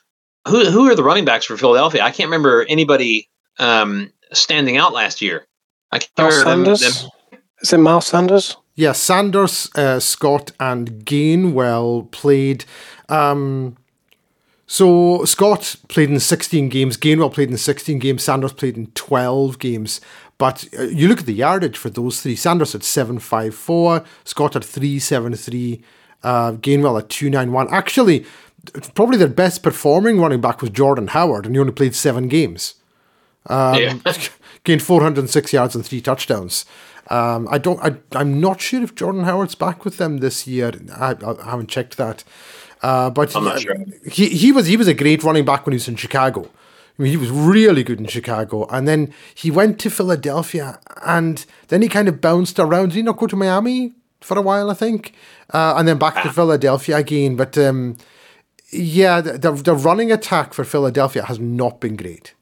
who 0.47 0.65
who 0.65 0.89
are 0.89 0.95
the 0.95 1.03
running 1.03 1.25
backs 1.25 1.45
for 1.45 1.57
Philadelphia. 1.57 2.01
I 2.01 2.11
can't 2.11 2.27
remember 2.27 2.65
anybody 2.67 3.29
um, 3.59 4.11
standing 4.33 4.77
out 4.77 4.93
last 4.93 5.21
year. 5.21 5.45
I 5.91 5.99
can't 5.99 6.11
Miles 6.17 6.39
remember 6.39 6.75
Sanders. 6.75 7.01
Them, 7.01 7.09
them. 7.31 7.39
Is 7.61 7.73
it 7.73 7.77
Miles 7.77 8.07
Sanders? 8.07 8.57
Yeah, 8.75 8.93
Sanders, 8.93 9.69
uh, 9.75 9.99
Scott, 9.99 10.51
and 10.59 11.05
Gainwell 11.05 12.09
played. 12.11 12.65
Um, 13.09 13.77
so 14.65 15.25
Scott 15.25 15.75
played 15.89 16.09
in 16.09 16.19
16 16.19 16.69
games, 16.69 16.95
Gainwell 16.95 17.33
played 17.33 17.51
in 17.51 17.57
16 17.57 17.99
games, 17.99 18.23
Sanders 18.23 18.53
played 18.53 18.77
in 18.77 18.87
12 18.87 19.59
games. 19.59 19.99
But 20.37 20.65
uh, 20.79 20.83
you 20.83 21.09
look 21.09 21.19
at 21.19 21.25
the 21.25 21.33
yardage 21.33 21.77
for 21.77 21.89
those 21.89 22.21
three. 22.21 22.37
Sanders 22.37 22.71
had 22.71 22.83
754, 22.83 24.03
Scott 24.23 24.53
had 24.53 24.63
373, 24.63 25.83
uh, 26.23 26.53
Gainwell 26.53 26.99
at 26.99 27.09
291. 27.09 27.67
Actually, 27.69 28.25
probably 28.95 29.17
their 29.17 29.27
best 29.27 29.61
performing 29.61 30.21
running 30.21 30.41
back 30.41 30.61
was 30.61 30.69
Jordan 30.69 31.07
Howard, 31.07 31.45
and 31.45 31.53
he 31.53 31.59
only 31.59 31.73
played 31.73 31.93
seven 31.93 32.29
games. 32.29 32.75
Um, 33.47 33.75
yeah. 33.75 33.97
gained 34.63 34.83
406 34.83 35.53
yards 35.53 35.75
and 35.75 35.85
three 35.85 36.01
touchdowns. 36.01 36.65
Um, 37.09 37.47
I 37.49 37.57
don't. 37.57 37.79
I, 37.81 37.95
I'm 38.17 38.39
not 38.39 38.61
sure 38.61 38.81
if 38.83 38.95
Jordan 38.95 39.23
Howard's 39.23 39.55
back 39.55 39.83
with 39.83 39.97
them 39.97 40.19
this 40.19 40.47
year. 40.47 40.71
I, 40.95 41.15
I 41.21 41.49
haven't 41.49 41.69
checked 41.69 41.97
that. 41.97 42.23
Uh, 42.81 43.09
but 43.09 43.35
I'm 43.35 43.43
not 43.43 43.61
sure. 43.61 43.75
he 44.09 44.29
he 44.29 44.51
was 44.51 44.67
he 44.67 44.77
was 44.77 44.87
a 44.87 44.93
great 44.93 45.23
running 45.23 45.45
back 45.45 45.65
when 45.65 45.73
he 45.73 45.75
was 45.75 45.87
in 45.87 45.95
Chicago. 45.95 46.49
I 46.97 47.03
mean, 47.03 47.11
he 47.11 47.17
was 47.17 47.29
really 47.29 47.83
good 47.83 47.99
in 47.99 48.05
Chicago, 48.05 48.65
and 48.67 48.87
then 48.87 49.13
he 49.35 49.51
went 49.51 49.79
to 49.79 49.89
Philadelphia, 49.89 50.79
and 51.05 51.45
then 51.67 51.81
he 51.81 51.89
kind 51.89 52.07
of 52.07 52.21
bounced 52.21 52.59
around. 52.59 52.89
Did 52.89 52.95
he 52.95 53.01
not 53.01 53.17
go 53.17 53.27
to 53.27 53.35
Miami 53.35 53.93
for 54.21 54.37
a 54.37 54.41
while? 54.41 54.69
I 54.69 54.73
think, 54.73 55.13
uh, 55.53 55.75
and 55.77 55.87
then 55.87 55.97
back 55.97 56.15
to 56.23 56.29
ah. 56.29 56.31
Philadelphia 56.31 56.97
again. 56.97 57.35
But 57.35 57.57
um, 57.57 57.97
yeah, 58.71 59.21
the, 59.21 59.37
the, 59.37 59.51
the 59.51 59.75
running 59.75 60.11
attack 60.11 60.53
for 60.53 60.63
Philadelphia 60.63 61.23
has 61.23 61.39
not 61.39 61.79
been 61.79 61.95
great. 61.95 62.33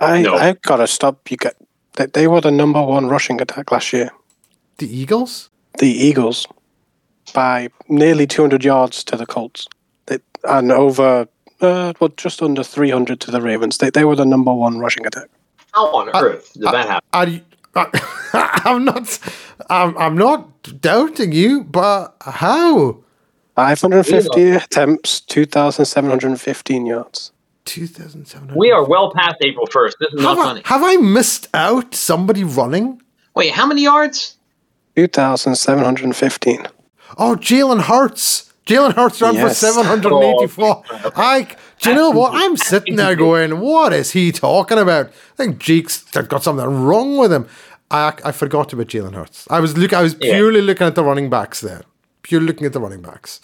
I 0.00 0.22
no. 0.22 0.34
I 0.34 0.54
gotta 0.62 0.86
stop. 0.86 1.30
You 1.30 1.36
get 1.36 1.56
they, 1.94 2.06
they 2.06 2.26
were 2.26 2.40
the 2.40 2.50
number 2.50 2.82
one 2.82 3.08
rushing 3.08 3.40
attack 3.40 3.70
last 3.70 3.92
year. 3.92 4.10
The 4.78 4.86
Eagles? 4.86 5.50
The 5.78 5.88
Eagles. 5.88 6.46
By 7.32 7.68
nearly 7.88 8.26
200 8.26 8.64
yards 8.64 9.04
to 9.04 9.16
the 9.16 9.26
Colts. 9.26 9.66
They, 10.06 10.18
and 10.44 10.70
over, 10.70 11.28
uh, 11.60 11.92
well, 12.00 12.10
just 12.16 12.42
under 12.42 12.62
300 12.62 13.20
to 13.20 13.30
the 13.30 13.40
Ravens. 13.40 13.78
They, 13.78 13.90
they 13.90 14.04
were 14.04 14.16
the 14.16 14.26
number 14.26 14.52
one 14.52 14.78
rushing 14.78 15.06
attack. 15.06 15.28
How 15.72 15.86
on 15.94 16.10
earth 16.14 16.52
did 16.52 16.64
that 16.64 16.86
happen? 16.86 17.08
I, 17.12 17.42
I, 17.74 18.60
I'm 18.64 18.84
not, 18.84 19.18
I'm, 19.70 19.96
I'm 19.96 20.16
not 20.16 20.80
doubting 20.80 21.32
you, 21.32 21.64
but 21.64 22.14
how? 22.20 23.02
550 23.56 24.50
attempts, 24.50 25.20
2,715 25.20 26.86
yards. 26.86 27.32
2,700. 27.64 28.56
We 28.56 28.70
are 28.70 28.84
well 28.84 29.12
past 29.12 29.36
April 29.40 29.66
1st. 29.66 29.92
This 30.00 30.12
is 30.12 30.20
have 30.20 30.36
not 30.36 30.38
I, 30.38 30.44
funny. 30.44 30.62
Have 30.64 30.82
I 30.82 30.96
missed 30.96 31.48
out 31.54 31.94
somebody 31.94 32.44
running? 32.44 33.02
Wait, 33.34 33.52
how 33.52 33.66
many 33.66 33.82
yards? 33.82 34.36
2,715. 34.96 36.66
Oh, 37.18 37.36
Jalen 37.36 37.82
Hurts. 37.82 38.52
Jalen 38.66 38.94
Hurts 38.94 39.20
ran 39.20 39.34
yes. 39.34 39.60
for 39.60 39.66
784. 39.66 40.84
Oh, 40.90 41.10
I, 41.16 41.46
do 41.80 41.90
you 41.90 41.96
know 41.96 42.10
what? 42.10 42.32
I'm 42.34 42.56
sitting 42.56 42.96
there 42.96 43.14
going, 43.14 43.60
what 43.60 43.92
is 43.92 44.12
he 44.12 44.32
talking 44.32 44.78
about? 44.78 45.08
I 45.08 45.36
think 45.36 45.58
Jake's 45.58 46.02
got 46.02 46.42
something 46.42 46.64
wrong 46.64 47.18
with 47.18 47.32
him. 47.32 47.46
I, 47.90 48.14
I 48.24 48.32
forgot 48.32 48.72
about 48.72 48.86
Jalen 48.86 49.14
Hurts. 49.14 49.46
I 49.50 49.60
was 49.60 49.76
look. 49.76 49.92
I 49.92 50.02
was 50.02 50.14
purely 50.14 50.60
yeah. 50.60 50.66
looking 50.66 50.86
at 50.86 50.94
the 50.94 51.04
running 51.04 51.28
backs 51.28 51.60
there. 51.60 51.82
Purely 52.22 52.46
looking 52.46 52.66
at 52.66 52.72
the 52.72 52.80
running 52.80 53.02
backs. 53.02 53.40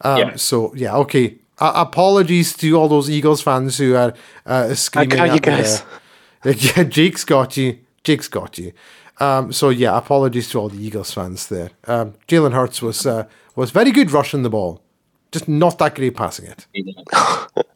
Um, 0.00 0.18
yeah. 0.18 0.36
So 0.36 0.74
yeah, 0.74 0.96
okay. 0.96 1.36
Uh, 1.58 1.72
apologies 1.76 2.52
to 2.56 2.72
all 2.74 2.88
those 2.88 3.08
Eagles 3.08 3.40
fans 3.40 3.78
who 3.78 3.94
are 3.94 4.12
uh, 4.44 4.74
screaming 4.74 5.20
I 5.20 5.26
got 5.28 5.34
you 5.34 5.40
guys. 5.40 5.82
yeah, 6.44 6.82
Jake's 6.84 7.24
got 7.24 7.56
you. 7.56 7.78
Jake's 8.02 8.28
got 8.28 8.58
you. 8.58 8.72
Um, 9.18 9.52
so 9.52 9.68
yeah, 9.68 9.96
apologies 9.96 10.48
to 10.50 10.58
all 10.58 10.68
the 10.68 10.84
Eagles 10.84 11.12
fans 11.12 11.48
there. 11.48 11.70
Um, 11.86 12.14
Jalen 12.26 12.52
Hurts 12.52 12.82
was 12.82 13.06
uh, 13.06 13.26
was 13.54 13.70
very 13.70 13.92
good 13.92 14.10
rushing 14.10 14.42
the 14.42 14.50
ball, 14.50 14.82
just 15.30 15.48
not 15.48 15.78
that 15.78 15.94
great 15.94 16.16
passing 16.16 16.46
it. 16.46 16.66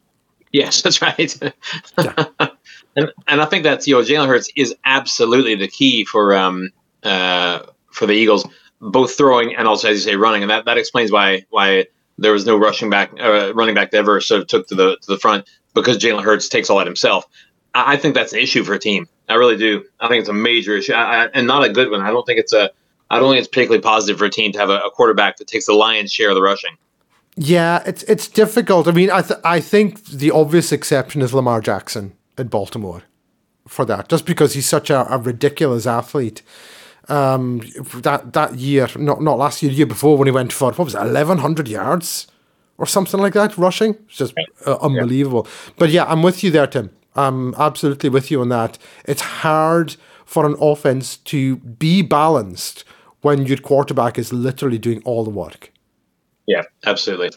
yes, 0.51 0.81
that's 0.81 1.01
right. 1.01 1.41
yeah. 1.97 2.25
and 2.95 3.11
and 3.27 3.41
I 3.41 3.45
think 3.45 3.63
that's 3.63 3.87
you 3.87 3.95
know 3.95 4.01
Jalen 4.01 4.27
Hurts 4.27 4.49
is 4.55 4.75
absolutely 4.83 5.55
the 5.55 5.69
key 5.69 6.03
for 6.03 6.35
um 6.35 6.71
uh 7.03 7.59
for 7.91 8.05
the 8.05 8.13
Eagles, 8.13 8.45
both 8.81 9.15
throwing 9.15 9.55
and 9.55 9.67
also 9.67 9.89
as 9.89 10.05
you 10.05 10.11
say 10.11 10.17
running, 10.17 10.41
and 10.43 10.51
that 10.51 10.65
that 10.65 10.77
explains 10.77 11.11
why 11.11 11.45
why 11.49 11.87
there 12.19 12.31
was 12.31 12.45
no 12.45 12.57
rushing 12.57 12.89
back, 12.89 13.11
uh, 13.19 13.53
running 13.53 13.75
back 13.75 13.91
that 13.91 13.97
ever 13.97 14.21
sort 14.21 14.41
of 14.41 14.47
took 14.47 14.67
to 14.67 14.75
the 14.75 14.97
to 15.01 15.07
the 15.07 15.17
front 15.17 15.49
because 15.73 15.97
Jalen 15.97 16.23
Hurts 16.23 16.49
takes 16.49 16.69
all 16.69 16.77
that 16.77 16.87
himself. 16.87 17.25
I, 17.73 17.93
I, 17.93 17.97
think 17.97 18.15
that's 18.15 18.33
an 18.33 18.39
issue 18.39 18.63
for 18.63 18.73
a 18.73 18.79
team. 18.79 19.07
I 19.27 19.35
really 19.35 19.57
do. 19.57 19.83
I 19.99 20.07
think 20.07 20.21
it's 20.21 20.29
a 20.29 20.33
major 20.33 20.75
issue, 20.75 20.93
I, 20.93 21.25
I, 21.25 21.27
and 21.33 21.47
not 21.47 21.63
a 21.63 21.69
good 21.69 21.91
one. 21.91 22.01
I 22.01 22.09
don't 22.09 22.25
think 22.25 22.39
it's 22.39 22.53
a. 22.53 22.71
I 23.11 23.19
don't 23.19 23.31
think 23.31 23.39
it's 23.39 23.47
particularly 23.47 23.81
positive 23.81 24.19
for 24.19 24.25
a 24.25 24.29
team 24.29 24.51
to 24.51 24.59
have 24.59 24.69
a, 24.69 24.79
a 24.79 24.91
quarterback 24.91 25.37
that 25.37 25.47
takes 25.47 25.65
the 25.65 25.73
lion's 25.73 26.11
share 26.11 26.29
of 26.29 26.35
the 26.35 26.41
rushing. 26.41 26.77
Yeah, 27.35 27.81
it's 27.85 28.03
it's 28.03 28.27
difficult. 28.27 28.87
I 28.87 28.91
mean, 28.91 29.09
I 29.09 29.21
th- 29.21 29.39
I 29.43 29.59
think 29.59 30.05
the 30.05 30.31
obvious 30.31 30.71
exception 30.71 31.21
is 31.21 31.33
Lamar 31.33 31.61
Jackson 31.61 32.13
at 32.37 32.49
Baltimore 32.49 33.03
for 33.67 33.85
that, 33.85 34.09
just 34.09 34.25
because 34.25 34.53
he's 34.53 34.67
such 34.67 34.89
a, 34.89 35.11
a 35.11 35.17
ridiculous 35.17 35.87
athlete 35.87 36.41
um, 37.09 37.61
that 37.95 38.33
that 38.33 38.55
year, 38.55 38.87
not 38.95 39.21
not 39.21 39.37
last 39.37 39.61
year, 39.61 39.71
the 39.71 39.77
year 39.77 39.85
before 39.85 40.17
when 40.17 40.27
he 40.27 40.31
went 40.31 40.53
for 40.53 40.71
what 40.71 40.85
was 40.85 40.95
it, 40.95 41.01
eleven 41.01 41.39
hundred 41.39 41.67
yards 41.67 42.27
or 42.77 42.85
something 42.85 43.19
like 43.19 43.33
that 43.33 43.57
rushing. 43.57 43.95
It's 44.07 44.17
just 44.17 44.33
uh, 44.65 44.77
unbelievable. 44.81 45.45
Yeah. 45.45 45.73
But 45.77 45.89
yeah, 45.89 46.05
I'm 46.05 46.23
with 46.23 46.43
you 46.43 46.51
there, 46.51 46.67
Tim. 46.67 46.91
I'm 47.15 47.53
absolutely 47.55 48.09
with 48.09 48.31
you 48.31 48.41
on 48.41 48.49
that. 48.49 48.77
It's 49.05 49.21
hard 49.21 49.95
for 50.25 50.45
an 50.45 50.55
offense 50.61 51.17
to 51.17 51.57
be 51.57 52.01
balanced 52.01 52.85
when 53.21 53.45
your 53.45 53.57
quarterback 53.57 54.17
is 54.17 54.31
literally 54.31 54.77
doing 54.77 55.01
all 55.03 55.23
the 55.23 55.29
work. 55.29 55.71
Yeah, 56.45 56.63
absolutely. 56.85 57.31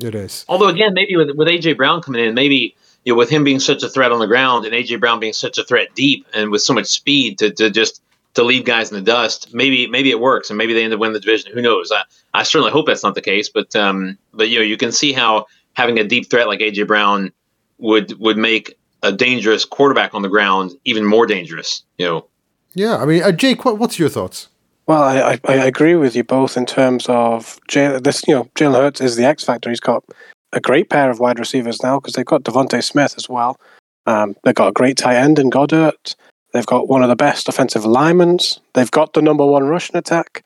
It 0.00 0.14
is. 0.14 0.44
Although 0.48 0.68
again, 0.68 0.94
maybe 0.94 1.16
with 1.16 1.30
with 1.36 1.48
AJ 1.48 1.76
Brown 1.76 2.02
coming 2.02 2.24
in, 2.24 2.34
maybe 2.34 2.76
you 3.04 3.12
know, 3.12 3.16
with 3.18 3.30
him 3.30 3.44
being 3.44 3.60
such 3.60 3.82
a 3.82 3.88
threat 3.88 4.12
on 4.12 4.18
the 4.18 4.26
ground 4.26 4.66
and 4.66 4.74
AJ 4.74 5.00
Brown 5.00 5.20
being 5.20 5.32
such 5.32 5.58
a 5.58 5.64
threat 5.64 5.94
deep 5.94 6.26
and 6.34 6.50
with 6.50 6.60
so 6.60 6.74
much 6.74 6.86
speed 6.86 7.38
to, 7.38 7.50
to 7.52 7.70
just 7.70 8.02
to 8.36 8.44
leave 8.44 8.64
guys 8.64 8.90
in 8.90 8.96
the 8.96 9.02
dust. 9.02 9.52
Maybe 9.52 9.86
maybe 9.86 10.10
it 10.10 10.20
works, 10.20 10.50
and 10.50 10.56
maybe 10.56 10.72
they 10.72 10.84
end 10.84 10.92
up 10.92 11.00
winning 11.00 11.14
the 11.14 11.20
division. 11.20 11.52
Who 11.52 11.62
knows? 11.62 11.90
I, 11.90 12.02
I 12.34 12.42
certainly 12.42 12.70
hope 12.70 12.86
that's 12.86 13.02
not 13.02 13.14
the 13.14 13.22
case. 13.22 13.48
But 13.48 13.74
um, 13.74 14.16
but 14.32 14.48
you 14.48 14.58
know 14.58 14.64
you 14.64 14.76
can 14.76 14.92
see 14.92 15.12
how 15.12 15.46
having 15.72 15.98
a 15.98 16.04
deep 16.04 16.30
threat 16.30 16.46
like 16.46 16.60
AJ 16.60 16.86
Brown 16.86 17.32
would 17.78 18.18
would 18.20 18.36
make 18.36 18.78
a 19.02 19.10
dangerous 19.10 19.64
quarterback 19.64 20.14
on 20.14 20.22
the 20.22 20.28
ground 20.28 20.72
even 20.84 21.04
more 21.04 21.26
dangerous. 21.26 21.82
You 21.98 22.06
know. 22.06 22.26
Yeah, 22.74 22.98
I 22.98 23.06
mean, 23.06 23.22
uh, 23.22 23.32
Jake, 23.32 23.64
what, 23.64 23.78
what's 23.78 23.98
your 23.98 24.10
thoughts? 24.10 24.48
Well, 24.86 25.02
I, 25.02 25.32
I, 25.32 25.40
I 25.48 25.54
agree 25.64 25.94
with 25.94 26.14
you 26.14 26.22
both 26.22 26.58
in 26.58 26.66
terms 26.66 27.06
of 27.08 27.58
Jay, 27.68 27.98
this. 27.98 28.22
You 28.28 28.34
know, 28.34 28.44
Jalen 28.54 28.74
Hurts 28.74 29.00
is 29.00 29.16
the 29.16 29.24
X 29.24 29.44
factor. 29.44 29.70
He's 29.70 29.80
got 29.80 30.04
a 30.52 30.60
great 30.60 30.90
pair 30.90 31.10
of 31.10 31.20
wide 31.20 31.38
receivers 31.38 31.82
now 31.82 31.98
because 31.98 32.14
they've 32.14 32.26
got 32.26 32.44
DeVonta 32.44 32.84
Smith 32.84 33.14
as 33.16 33.30
well. 33.30 33.58
Um, 34.04 34.36
they've 34.44 34.54
got 34.54 34.68
a 34.68 34.72
great 34.72 34.98
tight 34.98 35.16
end 35.16 35.38
in 35.38 35.50
Goedert. 35.50 36.14
They've 36.56 36.64
got 36.64 36.88
one 36.88 37.02
of 37.02 37.10
the 37.10 37.16
best 37.16 37.50
offensive 37.50 37.84
linemen. 37.84 38.38
They've 38.72 38.90
got 38.90 39.12
the 39.12 39.20
number 39.20 39.44
one 39.44 39.64
rushing 39.64 39.94
attack. 39.94 40.42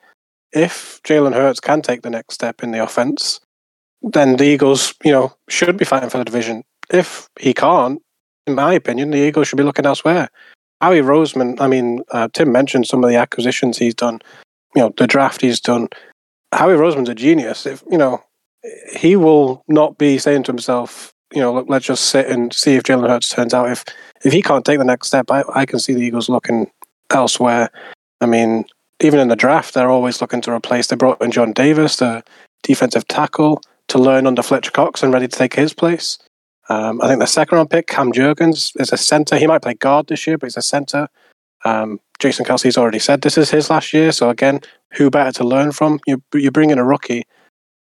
If 0.53 1.01
Jalen 1.05 1.35
Hurts 1.35 1.61
can 1.61 1.83
take 1.83 2.03
the 2.03 2.11
next 2.11 2.35
step 2.35 2.65
in 2.65 2.73
the 2.73 2.83
offense, 2.83 3.39
then 4.03 4.37
the 4.37 4.45
Eagles, 4.45 4.93
you 5.05 5.13
know, 5.13 5.33
should 5.49 5.77
be 5.77 5.85
fighting 5.85 6.11
for 6.11 6.19
the 6.19 6.25
division. 6.25 6.65
If 6.93 7.29
he 7.39 7.55
can't, 7.55 8.03
in 8.49 8.57
my 8.57 8.75
opinion, 8.75 9.13
the 9.13 9.19
Eagles 9.19 9.47
should 9.47 9.57
be 9.57 9.63
looking 9.63 9.87
elsewhere. 9.87 10.31
Howie 10.81 10.99
Roseman, 11.01 11.61
I 11.61 11.69
mean, 11.69 12.03
uh, 12.11 12.27
Tim 12.33 12.51
mentioned 12.51 12.89
some 12.89 13.05
of 13.05 13.11
the 13.11 13.17
acquisitions 13.17 13.79
he's 13.79 13.95
done, 13.95 14.19
you 14.75 14.83
know, 14.83 14.93
the 14.97 15.07
draft 15.07 15.43
he's 15.43 15.61
done. 15.61 15.87
Howie 16.53 16.75
Roseman's 16.75 17.09
a 17.09 17.15
genius. 17.15 17.67
If 17.67 17.85
you 17.89 17.99
know, 17.99 18.21
he 18.97 19.15
will 19.15 19.63
not 19.69 19.97
be 19.97 20.19
saying 20.19 20.43
to 20.43 20.53
himself, 20.53 21.13
you 21.33 21.41
know, 21.41 21.65
let's 21.69 21.87
just 21.87 22.07
sit 22.07 22.27
and 22.27 22.53
see 22.53 22.75
if 22.75 22.83
Jalen 22.83 23.09
Hurts 23.09 23.29
turns 23.29 23.55
out. 23.55 23.71
If 23.71 23.85
if 24.25 24.33
he 24.33 24.43
can't 24.43 24.65
take 24.65 24.79
the 24.79 24.85
next 24.85 25.09
step, 25.09 25.31
I, 25.31 25.45
I 25.55 25.67
can 25.67 25.79
see 25.79 25.95
the 25.95 26.01
Eagles 26.01 26.29
looking 26.29 26.71
elsewhere. 27.11 27.71
I 28.21 28.27
mean, 28.27 28.65
even 29.01 29.21
in 29.21 29.29
the 29.29 29.37
draft, 29.37 29.75
they're 29.75 29.91
always 29.91 30.21
looking 30.21 30.41
to 30.43 30.53
replace. 30.53 30.87
They 30.87 30.97
brought 30.97 31.23
in 31.23 31.31
John 31.31 31.53
Davis, 31.53 31.97
the 31.97 32.23
defensive 32.63 33.09
tackle, 33.09 33.63
to 33.89 33.99
learn 33.99 34.27
under 34.27 34.43
Fletcher 34.43 34.71
Cox 34.71 35.03
and 35.03 35.13
ready 35.13 35.27
to 35.27 35.37
take 35.37 35.55
his 35.55 35.73
place. 35.73 36.19
Um, 36.69 37.01
I 37.03 37.09
think 37.09 37.21
the 37.21 37.27
second 37.27 37.57
round 37.57 37.71
pick, 37.71 37.89
Cam 37.89 38.13
Jurgens, 38.13 38.73
is 38.81 38.93
a 38.93 38.97
center. 38.97 39.37
He 39.37 39.47
might 39.47 39.63
play 39.63 39.75
guard 39.75 40.07
this 40.07 40.27
year, 40.27 40.39
but 40.39 40.47
he's 40.47 40.57
a 40.57 40.63
center. 40.63 41.09
Um, 41.65 42.01
Jason 42.21 42.45
Kelce's 42.45 42.79
already 42.79 42.99
said 42.99 43.23
this 43.23 43.37
is 43.37 43.51
his 43.51 43.71
last 43.71 43.93
year. 43.93 44.13
So 44.13 44.31
again, 44.31 44.61
who 44.93 45.11
better 45.11 45.33
to 45.33 45.45
learn 45.45 45.73
from? 45.73 45.99
You 46.07 46.23
you 46.35 46.51
bring 46.51 46.71
in 46.71 46.79
a 46.79 46.85
rookie, 46.85 47.25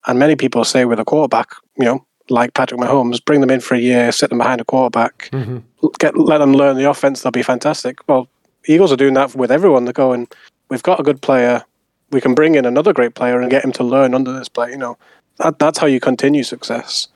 and 0.07 0.17
many 0.17 0.35
people 0.35 0.63
say 0.63 0.85
with 0.85 0.99
a 0.99 1.05
quarterback, 1.05 1.49
you 1.77 1.85
know, 1.85 2.05
like 2.29 2.53
Patrick 2.53 2.79
Mahomes, 2.79 3.23
bring 3.23 3.41
them 3.41 3.49
in 3.49 3.59
for 3.59 3.75
a 3.75 3.79
year, 3.79 4.11
sit 4.11 4.29
them 4.29 4.39
behind 4.39 4.61
a 4.61 4.65
quarterback, 4.65 5.29
mm-hmm. 5.31 5.59
Get 5.99 6.17
let 6.17 6.39
them 6.39 6.53
learn 6.53 6.77
the 6.77 6.89
offense. 6.89 7.21
They'll 7.21 7.31
be 7.31 7.43
fantastic. 7.43 7.99
Well, 8.07 8.27
Eagles 8.65 8.91
are 8.91 8.97
doing 8.97 9.13
that 9.15 9.35
with 9.35 9.51
everyone. 9.51 9.85
They're 9.85 9.93
going, 9.93 10.27
we've 10.69 10.83
got 10.83 10.99
a 10.99 11.03
good 11.03 11.21
player. 11.21 11.63
We 12.11 12.21
can 12.21 12.35
bring 12.35 12.55
in 12.55 12.65
another 12.65 12.93
great 12.93 13.15
player 13.15 13.39
and 13.39 13.49
get 13.49 13.63
him 13.63 13.71
to 13.73 13.83
learn 13.83 14.13
under 14.13 14.33
this 14.33 14.49
player. 14.49 14.71
You 14.71 14.77
know, 14.77 14.97
that, 15.37 15.59
that's 15.59 15.79
how 15.79 15.87
you 15.87 15.99
continue 15.99 16.43
success. 16.43 17.07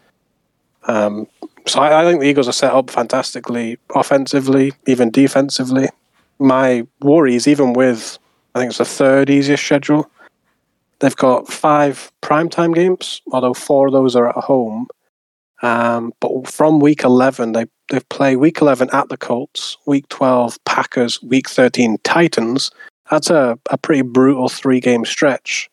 Um, 0.84 1.28
so 1.68 1.82
I, 1.82 2.02
I 2.02 2.06
think 2.06 2.22
the 2.22 2.28
Eagles 2.28 2.48
are 2.48 2.54
set 2.54 2.74
up 2.74 2.90
fantastically, 2.90 3.78
offensively, 3.94 4.74
even 4.88 5.12
defensively. 5.12 5.90
My 6.40 6.88
worries, 7.02 7.48
even 7.48 7.74
with 7.74 8.18
I 8.54 8.60
think 8.60 8.70
it's 8.70 8.78
the 8.78 8.86
third 8.86 9.30
easiest 9.30 9.64
schedule. 9.64 10.10
They've 11.00 11.16
got 11.16 11.50
five 11.50 12.12
primetime 12.22 12.74
games, 12.74 13.22
although 13.32 13.54
four 13.54 13.88
of 13.88 13.94
those 13.94 14.16
are 14.16 14.30
at 14.30 14.36
home. 14.36 14.88
Um, 15.62 16.14
but 16.22 16.48
from 16.48 16.80
week 16.80 17.04
11, 17.04 17.52
they, 17.52 17.66
they 17.90 18.00
play 18.10 18.36
week 18.36 18.62
11 18.62 18.90
at 18.92 19.10
the 19.10 19.18
Colts, 19.18 19.78
week 19.86 20.08
12 20.10 20.64
Packers, 20.66 21.22
week 21.22 21.50
13 21.50 21.98
Titans. 22.04 22.72
That's 23.10 23.30
a, 23.30 23.60
a 23.70 23.78
pretty 23.78 24.02
brutal 24.02 24.50
three 24.50 24.80
game 24.80 25.06
stretch. 25.06 25.70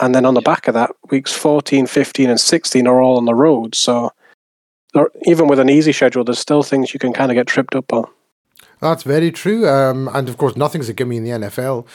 And 0.00 0.14
then 0.14 0.24
on 0.24 0.34
the 0.34 0.40
back 0.40 0.68
of 0.68 0.74
that, 0.74 0.90
weeks 1.10 1.32
14, 1.32 1.86
15, 1.86 2.30
and 2.30 2.40
16 2.40 2.86
are 2.86 3.00
all 3.00 3.18
on 3.18 3.24
the 3.24 3.34
road. 3.34 3.74
So 3.74 4.12
even 5.24 5.48
with 5.48 5.58
an 5.58 5.68
easy 5.68 5.92
schedule, 5.92 6.24
there's 6.24 6.38
still 6.38 6.62
things 6.62 6.94
you 6.94 7.00
can 7.00 7.12
kind 7.12 7.30
of 7.30 7.34
get 7.34 7.46
tripped 7.46 7.74
up 7.74 7.92
on. 7.92 8.06
That's 8.80 9.04
very 9.04 9.30
true. 9.30 9.68
Um, 9.68 10.08
and 10.12 10.28
of 10.28 10.36
course, 10.36 10.56
nothing's 10.56 10.88
a 10.88 10.92
gimme 10.92 11.16
in 11.16 11.24
the 11.24 11.30
NFL. 11.30 11.86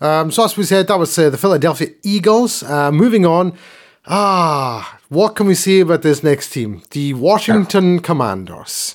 Um, 0.00 0.30
so, 0.30 0.44
as 0.44 0.56
we 0.56 0.62
said, 0.62 0.86
that 0.86 0.98
was 0.98 1.18
uh, 1.18 1.28
the 1.28 1.36
Philadelphia 1.36 1.88
Eagles. 2.04 2.62
Uh, 2.62 2.92
moving 2.92 3.26
on. 3.26 3.52
Ah, 4.08 5.00
what 5.08 5.34
can 5.34 5.46
we 5.46 5.54
say 5.54 5.80
about 5.80 6.02
this 6.02 6.22
next 6.22 6.50
team? 6.50 6.82
The 6.90 7.14
Washington. 7.14 7.98
Commanders. 7.98 8.94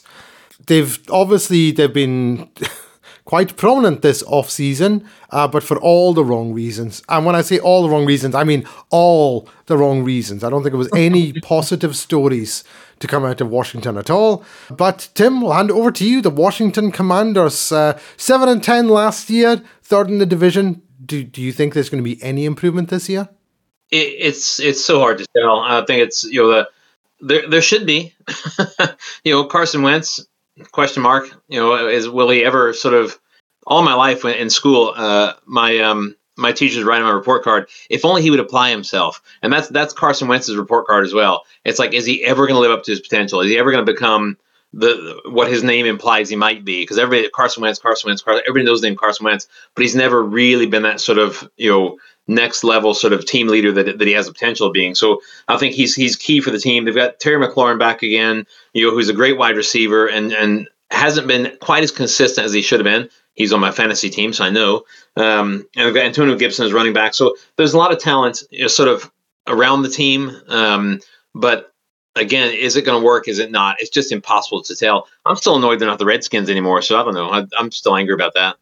They've 0.67 0.97
obviously 1.09 1.71
they've 1.71 1.93
been 1.93 2.49
quite 3.25 3.57
prominent 3.57 4.03
this 4.03 4.23
off 4.23 4.49
season, 4.49 5.05
uh, 5.29 5.49
but 5.49 5.63
for 5.63 5.77
all 5.79 6.13
the 6.13 6.23
wrong 6.23 6.53
reasons. 6.53 7.03
And 7.09 7.25
when 7.25 7.35
I 7.35 7.41
say 7.41 7.59
all 7.59 7.83
the 7.83 7.89
wrong 7.89 8.05
reasons, 8.05 8.35
I 8.35 8.45
mean 8.45 8.65
all 8.89 9.49
the 9.65 9.77
wrong 9.77 10.05
reasons. 10.05 10.45
I 10.45 10.49
don't 10.49 10.63
think 10.63 10.73
it 10.73 10.77
was 10.77 10.93
any 10.95 11.33
positive 11.41 11.97
stories 11.97 12.63
to 12.99 13.07
come 13.07 13.25
out 13.25 13.41
of 13.41 13.49
Washington 13.49 13.97
at 13.97 14.09
all. 14.09 14.45
But 14.69 15.09
Tim, 15.13 15.41
we'll 15.41 15.51
hand 15.51 15.71
it 15.71 15.75
over 15.75 15.91
to 15.91 16.05
you. 16.05 16.21
The 16.21 16.29
Washington 16.29 16.89
Commanders, 16.89 17.71
uh, 17.73 17.99
seven 18.15 18.47
and 18.47 18.63
ten 18.63 18.87
last 18.87 19.29
year, 19.29 19.61
third 19.81 20.07
in 20.07 20.19
the 20.19 20.25
division. 20.25 20.83
Do 21.05 21.21
do 21.21 21.41
you 21.41 21.51
think 21.51 21.73
there's 21.73 21.89
going 21.89 22.01
to 22.01 22.15
be 22.15 22.23
any 22.23 22.45
improvement 22.45 22.87
this 22.87 23.09
year? 23.09 23.27
It, 23.91 24.15
it's 24.19 24.59
it's 24.59 24.83
so 24.83 24.99
hard 24.99 25.17
to 25.19 25.25
tell. 25.35 25.59
I 25.59 25.83
think 25.85 26.01
it's 26.01 26.23
you 26.23 26.41
know 26.41 26.47
the 26.49 26.69
there 27.21 27.47
there 27.47 27.61
should 27.61 27.85
be 27.85 28.13
you 29.23 29.33
know 29.33 29.45
Carson 29.45 29.81
Wentz 29.81 30.25
question 30.71 31.01
mark 31.01 31.29
you 31.47 31.59
know 31.59 31.87
is 31.87 32.09
will 32.09 32.29
he 32.29 32.43
ever 32.43 32.73
sort 32.73 32.93
of 32.93 33.17
all 33.65 33.83
my 33.83 33.93
life 33.93 34.25
in 34.25 34.49
school 34.49 34.93
uh, 34.95 35.33
my 35.45 35.79
um 35.79 36.15
my 36.37 36.51
teachers 36.51 36.83
write 36.83 37.01
on 37.01 37.07
my 37.07 37.11
report 37.11 37.43
card. 37.43 37.67
If 37.89 38.05
only 38.05 38.21
he 38.21 38.31
would 38.31 38.39
apply 38.39 38.71
himself. 38.71 39.21
And 39.41 39.51
that's 39.51 39.67
that's 39.69 39.93
carson 39.93 40.27
wentz's 40.27 40.57
report 40.57 40.87
card 40.87 41.05
as 41.05 41.13
well. 41.13 41.45
It's 41.63 41.79
like 41.79 41.93
is 41.93 42.05
he 42.05 42.23
ever 42.23 42.47
going 42.47 42.55
to 42.55 42.61
live 42.61 42.71
up 42.71 42.83
to 42.85 42.91
his 42.91 43.01
potential? 43.01 43.41
Is 43.41 43.49
he 43.49 43.57
ever 43.57 43.71
going 43.71 43.85
to 43.85 43.91
become 43.91 44.37
the 44.73 45.21
what 45.25 45.49
his 45.49 45.63
name 45.63 45.85
implies 45.85 46.29
he 46.29 46.35
might 46.35 46.65
be? 46.65 46.81
Because 46.81 46.97
everybody 46.97 47.29
carson 47.29 47.61
wentz 47.61 47.79
carson 47.79 48.09
wentz 48.09 48.21
carson, 48.21 48.43
everybody 48.47 48.65
knows 48.65 48.81
the 48.81 48.87
name 48.87 48.97
carson 48.97 49.25
wentz 49.25 49.47
but 49.75 49.83
he's 49.83 49.95
never 49.95 50.23
really 50.23 50.65
been 50.65 50.83
that 50.83 51.01
sort 51.01 51.17
of 51.17 51.49
you 51.57 51.69
know 51.69 51.97
next 52.27 52.63
level 52.63 52.93
sort 52.93 53.13
of 53.13 53.25
team 53.25 53.47
leader 53.47 53.71
that, 53.71 53.97
that 53.97 54.07
he 54.07 54.13
has 54.13 54.27
the 54.27 54.33
potential 54.33 54.67
of 54.67 54.73
being 54.73 54.95
so 54.95 55.21
i 55.47 55.57
think 55.57 55.73
he's 55.73 55.95
he's 55.95 56.15
key 56.15 56.39
for 56.39 56.51
the 56.51 56.59
team 56.59 56.85
they've 56.85 56.95
got 56.95 57.19
terry 57.19 57.45
mclaurin 57.45 57.79
back 57.79 58.03
again 58.03 58.45
you 58.73 58.85
know 58.85 58.93
who's 58.93 59.09
a 59.09 59.13
great 59.13 59.37
wide 59.37 59.55
receiver 59.55 60.07
and 60.07 60.31
and 60.31 60.69
hasn't 60.91 61.27
been 61.27 61.51
quite 61.61 61.83
as 61.83 61.91
consistent 61.91 62.45
as 62.45 62.53
he 62.53 62.61
should 62.61 62.79
have 62.79 62.85
been 62.85 63.09
He's 63.33 63.53
on 63.53 63.59
my 63.59 63.71
fantasy 63.71 64.09
team, 64.09 64.33
so 64.33 64.43
I 64.43 64.49
know. 64.49 64.83
Um, 65.15 65.65
and 65.75 65.87
I've 65.87 65.93
got 65.93 66.05
Antonio 66.05 66.35
Gibson 66.35 66.65
as 66.65 66.73
running 66.73 66.93
back. 66.93 67.13
So 67.13 67.35
there's 67.55 67.73
a 67.73 67.77
lot 67.77 67.93
of 67.93 67.99
talent 67.99 68.43
you 68.51 68.63
know, 68.63 68.67
sort 68.67 68.89
of 68.89 69.09
around 69.47 69.83
the 69.83 69.89
team. 69.89 70.31
Um, 70.47 70.99
but 71.33 71.73
again, 72.15 72.53
is 72.53 72.75
it 72.75 72.83
going 72.83 73.01
to 73.01 73.05
work? 73.05 73.29
Is 73.29 73.39
it 73.39 73.49
not? 73.49 73.77
It's 73.79 73.89
just 73.89 74.11
impossible 74.11 74.61
to 74.63 74.75
tell. 74.75 75.07
I'm 75.25 75.37
still 75.37 75.55
annoyed 75.55 75.79
they're 75.79 75.87
not 75.87 75.99
the 75.99 76.05
Redskins 76.05 76.49
anymore. 76.49 76.81
So 76.81 76.99
I 76.99 77.03
don't 77.03 77.13
know. 77.13 77.29
I, 77.29 77.45
am 77.57 77.71
still 77.71 77.95
angry 77.95 78.13
about 78.13 78.33
that. 78.33 78.57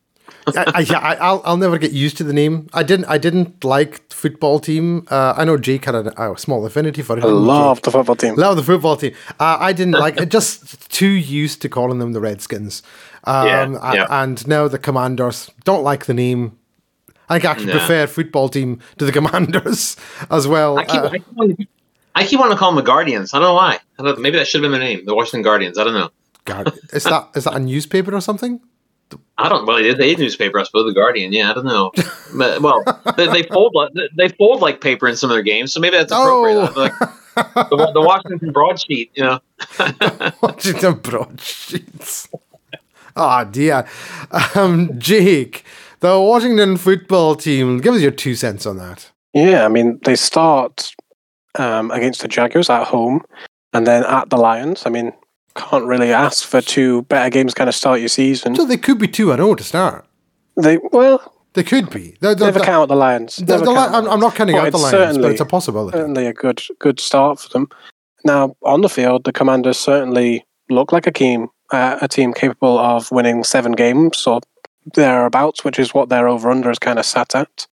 I, 0.55 0.71
I, 0.75 0.79
yeah, 0.81 0.99
I, 0.99 1.31
will 1.31 1.41
I'll 1.45 1.57
never 1.57 1.77
get 1.77 1.91
used 1.91 2.17
to 2.17 2.23
the 2.23 2.33
name. 2.33 2.67
I 2.73 2.83
didn't 2.83 3.05
I 3.05 3.17
didn't 3.17 3.63
like 3.63 4.11
football 4.11 4.59
team. 4.59 5.07
Uh, 5.09 5.33
I 5.35 5.45
know 5.45 5.57
Jake 5.57 5.85
had 5.85 5.95
a, 5.95 6.31
a, 6.31 6.37
small 6.37 6.65
affinity 6.65 7.01
for 7.01 7.17
it. 7.17 7.23
I 7.23 7.27
love 7.27 7.81
the 7.81 7.91
football 7.91 8.15
team. 8.15 8.35
Love 8.35 8.57
the 8.57 8.63
football 8.63 8.97
team. 8.97 9.13
Uh, 9.39 9.57
I 9.59 9.73
didn't 9.73 9.93
like 9.93 10.19
it. 10.19 10.29
Just 10.39 10.91
too 10.91 11.07
used 11.07 11.61
to 11.61 11.69
calling 11.69 11.99
them 11.99 12.13
the 12.13 12.19
Redskins. 12.19 12.83
Um, 13.23 13.47
yeah, 13.47 13.93
yeah. 13.93 14.07
And 14.09 14.45
now 14.47 14.67
the 14.67 14.79
Commanders 14.79 15.49
don't 15.63 15.83
like 15.83 16.05
the 16.05 16.13
name. 16.13 16.57
I 17.29 17.37
actually 17.37 17.67
nah. 17.67 17.77
prefer 17.77 18.07
football 18.07 18.49
team 18.49 18.79
to 18.97 19.05
the 19.05 19.11
Commanders 19.11 19.95
as 20.31 20.47
well. 20.47 20.79
I 20.79 20.85
keep, 20.85 20.95
uh, 20.95 21.05
I, 21.05 21.17
keep 21.17 21.33
wanting, 21.33 21.67
I 22.15 22.23
keep, 22.25 22.39
wanting, 22.39 22.55
to 22.55 22.59
call 22.59 22.71
them 22.71 22.77
the 22.77 22.81
Guardians. 22.81 23.33
I 23.33 23.37
don't 23.37 23.49
know 23.49 23.53
why. 23.53 23.79
Don't, 23.97 24.19
maybe 24.19 24.37
that 24.37 24.47
should 24.47 24.63
have 24.63 24.71
been 24.71 24.79
the 24.79 24.85
name, 24.85 25.05
the 25.05 25.15
Washington 25.15 25.43
Guardians. 25.43 25.77
I 25.77 25.83
don't 25.83 25.93
know. 25.93 26.09
is 26.91 27.03
that 27.03 27.29
is 27.35 27.43
that 27.43 27.53
a 27.53 27.59
newspaper 27.59 28.15
or 28.15 28.21
something? 28.21 28.59
I 29.37 29.47
don't. 29.47 29.65
Well, 29.65 29.81
they 29.81 30.13
a 30.13 30.17
newspaper, 30.17 30.59
I 30.59 30.63
suppose. 30.63 30.85
The 30.85 30.93
Guardian. 30.93 31.31
Yeah, 31.31 31.51
I 31.51 31.53
don't 31.53 31.65
know. 31.65 31.91
but, 32.35 32.61
well, 32.61 32.83
they, 33.15 33.27
they, 33.27 33.43
fold 33.43 33.73
like 33.73 33.91
they 34.15 34.29
fold 34.29 34.61
like 34.61 34.81
paper 34.81 35.07
in 35.07 35.15
some 35.15 35.29
of 35.29 35.35
their 35.35 35.43
games, 35.43 35.71
so 35.71 35.79
maybe 35.79 35.97
that's 35.97 36.11
appropriate. 36.11 36.71
Oh. 36.75 36.81
Like, 36.81 37.69
the, 37.69 37.91
the 37.93 38.01
Washington 38.01 38.51
broadsheet, 38.51 39.11
you 39.15 39.23
know. 39.23 39.39
Washington 40.41 40.95
broadsheets. 40.95 42.27
Oh 43.15 43.45
dear. 43.45 43.87
Um, 44.55 44.99
Jake, 44.99 45.63
the 45.99 46.19
Washington 46.19 46.77
football 46.77 47.35
team, 47.35 47.79
give 47.79 47.93
us 47.93 48.01
your 48.01 48.11
two 48.11 48.35
cents 48.35 48.65
on 48.65 48.77
that. 48.77 49.11
Yeah, 49.33 49.65
I 49.65 49.67
mean, 49.67 49.99
they 50.03 50.15
start 50.15 50.93
um, 51.55 51.91
against 51.91 52.21
the 52.21 52.27
Jaguars 52.27 52.69
at 52.69 52.85
home 52.85 53.21
and 53.73 53.85
then 53.85 54.03
at 54.03 54.29
the 54.29 54.37
Lions. 54.37 54.83
I 54.85 54.89
mean, 54.89 55.13
can't 55.59 55.85
really 55.85 56.11
ask 56.11 56.45
for 56.45 56.61
two 56.61 57.03
better 57.03 57.29
games 57.29 57.53
kind 57.53 57.67
of 57.67 57.75
start 57.75 57.99
your 57.99 58.09
season. 58.09 58.55
So 58.55 58.65
they 58.65 58.77
could 58.77 58.97
be 58.97 59.07
2 59.07 59.27
0 59.27 59.55
to 59.55 59.63
start. 59.63 60.05
They, 60.55 60.77
well, 60.91 61.33
they 61.53 61.63
could 61.63 61.89
be. 61.89 62.15
They're, 62.19 62.35
they're, 62.35 62.51
never 62.51 62.63
count 62.63 62.89
the 62.89 62.95
Lions. 62.95 63.37
The, 63.37 63.55
I'm, 63.55 64.07
I'm, 64.07 64.19
not 64.19 64.35
counting 64.35 64.57
out 64.57 64.71
the 64.71 64.77
Lions, 64.77 65.17
but 65.17 65.31
it's 65.31 65.41
a 65.41 65.45
possibility. 65.45 65.97
Certainly 65.97 66.27
a 66.27 66.33
good 66.33 66.61
good 66.79 66.99
start 66.99 67.39
for 67.39 67.49
them. 67.49 67.69
Now 68.23 68.55
on 68.63 68.81
the 68.81 68.89
field, 68.89 69.23
the 69.23 69.33
Commanders 69.33 69.77
certainly 69.77 70.45
look 70.69 70.91
like 70.91 71.07
a 71.07 71.11
team 71.11 71.49
uh, 71.71 71.97
a 72.01 72.07
team 72.07 72.33
capable 72.33 72.79
of 72.79 73.11
winning 73.11 73.43
seven 73.43 73.73
games 73.73 74.25
or 74.25 74.41
thereabouts, 74.93 75.63
which 75.63 75.79
is 75.79 75.93
what 75.93 76.09
their 76.09 76.27
over 76.27 76.49
under 76.49 76.69
is 76.69 76.79
kind 76.79 76.99
of 76.99 77.05
sat 77.05 77.35
at. 77.35 77.67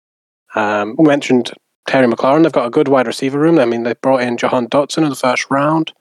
Um, 0.54 0.96
we 0.98 1.06
mentioned 1.06 1.52
Terry 1.86 2.06
McLaurin. 2.06 2.42
They've 2.42 2.52
got 2.52 2.66
a 2.66 2.70
good 2.70 2.88
wide 2.88 3.06
receiver 3.06 3.38
room. 3.38 3.58
I 3.58 3.64
mean, 3.64 3.82
they 3.82 3.94
brought 3.94 4.22
in 4.22 4.36
Jahan 4.36 4.68
Dotson 4.68 5.02
in 5.02 5.10
the 5.10 5.16
first 5.16 5.50
round. 5.50 5.92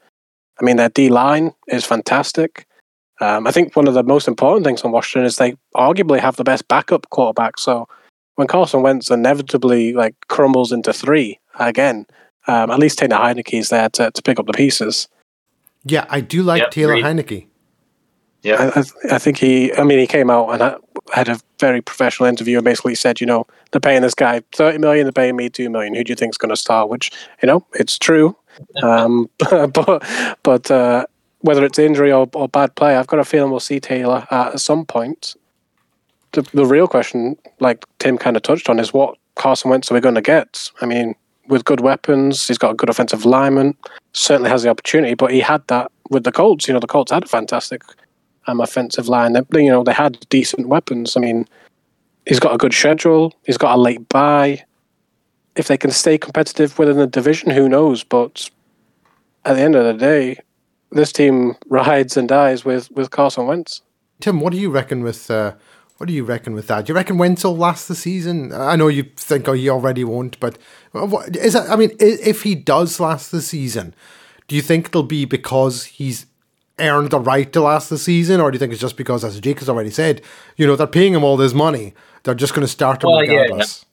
I 0.62 0.64
mean, 0.64 0.78
their 0.78 0.90
D 0.90 1.10
line 1.10 1.54
is 1.68 1.84
fantastic. 1.86 2.68
Um, 3.20 3.48
I 3.48 3.52
think 3.52 3.76
one 3.76 3.88
of 3.88 3.94
the 3.94 4.04
most 4.04 4.28
important 4.28 4.66
things 4.66 4.82
on 4.82 4.92
Washington 4.92 5.26
is 5.26 5.36
they 5.36 5.56
arguably 5.76 6.20
have 6.20 6.36
the 6.36 6.44
best 6.44 6.68
backup 6.68 7.10
quarterback. 7.10 7.60
So 7.60 7.88
when 8.36 8.48
Carson 8.48 8.82
Wentz 8.82 9.12
inevitably 9.12 9.94
like 9.94 10.16
crumbles 10.28 10.72
into 10.72 10.94
three 10.94 11.40
again, 11.60 12.06
um, 12.48 12.72
at 12.72 12.80
least 12.80 13.00
Taylor 13.00 13.18
Heinicke 13.18 13.60
is 13.60 13.70
there 13.70 13.90
to, 13.90 14.12
to 14.12 14.22
pick 14.22 14.40
up 14.40 14.48
the 14.48 14.54
pieces. 14.54 15.08
Yeah, 15.84 16.06
I 16.10 16.22
do 16.22 16.44
like 16.44 16.62
yep, 16.62 16.72
Taylor 16.72 16.96
Heinicke. 16.96 17.48
Yeah, 18.44 18.72
I, 18.76 19.16
I, 19.16 19.18
think 19.20 19.38
he. 19.38 19.72
I 19.74 19.84
mean, 19.84 20.00
he 20.00 20.08
came 20.08 20.32
out 20.32 20.50
and 20.50 20.82
had 21.14 21.30
a 21.30 21.40
very 21.60 21.80
professional 21.82 22.28
interview 22.28 22.58
and 22.58 22.66
basically 22.66 22.96
said, 22.96 23.22
you 23.22 23.28
know, 23.28 23.46
they're 23.72 23.80
paying 23.80 24.02
this 24.02 24.16
guy 24.16 24.42
thirty 24.52 24.80
million, 24.80 25.06
they're 25.06 25.12
paying 25.12 25.36
me 25.36 25.50
two 25.50 25.70
million. 25.70 25.94
Who 25.94 26.04
do 26.04 26.12
you 26.12 26.16
think 26.16 26.34
is 26.34 26.38
going 26.40 26.50
to 26.50 26.56
start? 26.56 26.90
Which 26.90 27.12
you 27.44 27.48
know, 27.48 27.66
it's 27.74 28.00
true. 28.00 28.36
Um, 28.84 29.30
but 29.74 30.04
but 30.44 30.72
uh, 30.72 31.06
whether 31.42 31.66
it's 31.66 31.80
injury 31.80 32.12
or, 32.12 32.30
or 32.34 32.48
bad 32.48 32.76
play, 32.76 32.96
I've 32.96 33.08
got 33.08 33.20
a 33.20 33.26
feeling 33.26 33.52
we'll 33.52 33.60
see 33.60 33.80
Taylor 33.80 34.28
at 34.32 34.60
some 34.60 34.86
point. 34.86 35.36
The, 36.34 36.44
the 36.54 36.66
real 36.66 36.88
question, 36.88 37.38
like 37.60 37.86
Tim 38.00 38.18
kind 38.18 38.38
of 38.38 38.44
touched 38.44 38.70
on, 38.70 38.80
is 38.80 38.94
what 38.94 39.18
Carson 39.36 39.72
Wentz 39.72 39.92
are 39.92 39.96
we 39.96 40.00
going 40.00 40.16
to 40.16 40.22
get? 40.22 40.72
I 40.82 40.86
mean, 40.86 41.16
with 41.48 41.66
good 41.66 41.82
weapons, 41.82 42.48
he's 42.48 42.58
got 42.58 42.72
a 42.72 42.76
good 42.76 42.90
offensive 42.90 43.26
lineman. 43.26 43.76
Certainly 44.14 44.50
has 44.50 44.64
the 44.64 44.70
opportunity, 44.70 45.16
but 45.16 45.32
he 45.32 45.40
had 45.40 45.66
that 45.68 45.92
with 46.10 46.24
the 46.24 46.32
Colts. 46.32 46.68
You 46.68 46.74
know, 46.74 46.80
the 46.80 46.88
Colts 46.88 47.12
had 47.12 47.24
a 47.24 47.28
fantastic 47.28 47.82
um, 48.48 48.62
offensive 48.62 49.10
line. 49.10 49.34
They, 49.34 49.64
you 49.64 49.72
know, 49.72 49.84
they 49.84 49.94
had 49.94 50.26
decent 50.30 50.68
weapons. 50.68 51.18
I 51.18 51.20
mean, 51.20 51.48
he's 52.26 52.40
got 52.40 52.54
a 52.54 52.58
good 52.58 52.74
schedule. 52.74 53.34
He's 53.46 53.58
got 53.58 53.76
a 53.76 53.82
late 53.82 54.08
bye. 54.10 54.64
If 55.56 55.68
they 55.68 55.78
can 55.78 55.92
stay 55.92 56.18
competitive 56.18 56.80
within 56.80 56.98
the 56.98 57.08
division, 57.08 57.52
who 57.52 57.68
knows? 57.68 58.04
But 58.04 58.50
at 59.46 59.56
the 59.56 59.62
end 59.62 59.76
of 59.76 59.86
the 59.86 59.94
day, 59.94 60.40
this 60.92 61.12
team 61.12 61.56
rides 61.68 62.18
and 62.18 62.28
dies 62.28 62.66
with 62.66 62.92
with 62.92 63.12
Carson 63.12 63.48
Wentz. 63.48 63.82
Tim, 64.20 64.40
what 64.40 64.54
do 64.54 64.60
you 64.60 64.70
reckon 64.70 65.04
with 65.04 65.30
uh, 65.32 65.54
what 65.98 66.08
do 66.08 66.14
you 66.14 66.24
reckon 66.24 66.54
with 66.54 66.68
that? 66.68 66.86
Do 66.86 66.92
you 66.92 66.96
reckon 66.96 67.18
Wentz 67.18 67.44
will 67.44 67.56
last 67.56 67.88
the 67.88 67.96
season? 67.96 68.52
I 68.54 68.76
know 68.76 68.88
you 68.88 69.04
think 69.16 69.48
oh 69.48 69.54
he 69.54 69.70
already 69.70 70.04
won't, 70.04 70.40
but 70.40 70.58
is 71.36 71.54
that? 71.54 71.70
I 71.70 71.76
mean, 71.76 71.92
if 72.00 72.44
he 72.44 72.56
does 72.56 73.00
last 73.00 73.32
the 73.32 73.42
season, 73.42 73.94
do 74.48 74.56
you 74.56 74.62
think 74.62 74.88
it'll 74.88 75.04
be 75.04 75.26
because 75.26 75.86
he's 75.86 76.26
earned 76.80 77.12
the 77.12 77.20
right 77.20 77.52
to 77.54 77.62
last 77.62 77.90
the 77.90 77.98
season, 77.98 78.42
or 78.42 78.52
do 78.52 78.56
you 78.56 78.60
think 78.60 78.72
it's 78.72 78.82
just 78.82 78.98
because, 78.98 79.24
as 79.24 79.40
Jake 79.40 79.60
has 79.60 79.70
already 79.70 79.92
said, 79.92 80.22
you 80.58 80.66
know 80.66 80.76
they're 80.76 80.88
paying 80.88 81.14
him 81.14 81.24
all 81.24 81.38
this 81.38 81.54
money, 81.54 81.94
they're 82.24 82.36
just 82.36 82.54
going 82.54 82.66
to 82.66 82.72
start 82.72 83.04
him 83.04 83.12
well, 83.12 83.20
regardless? 83.20 83.84
Yeah. 83.84 83.91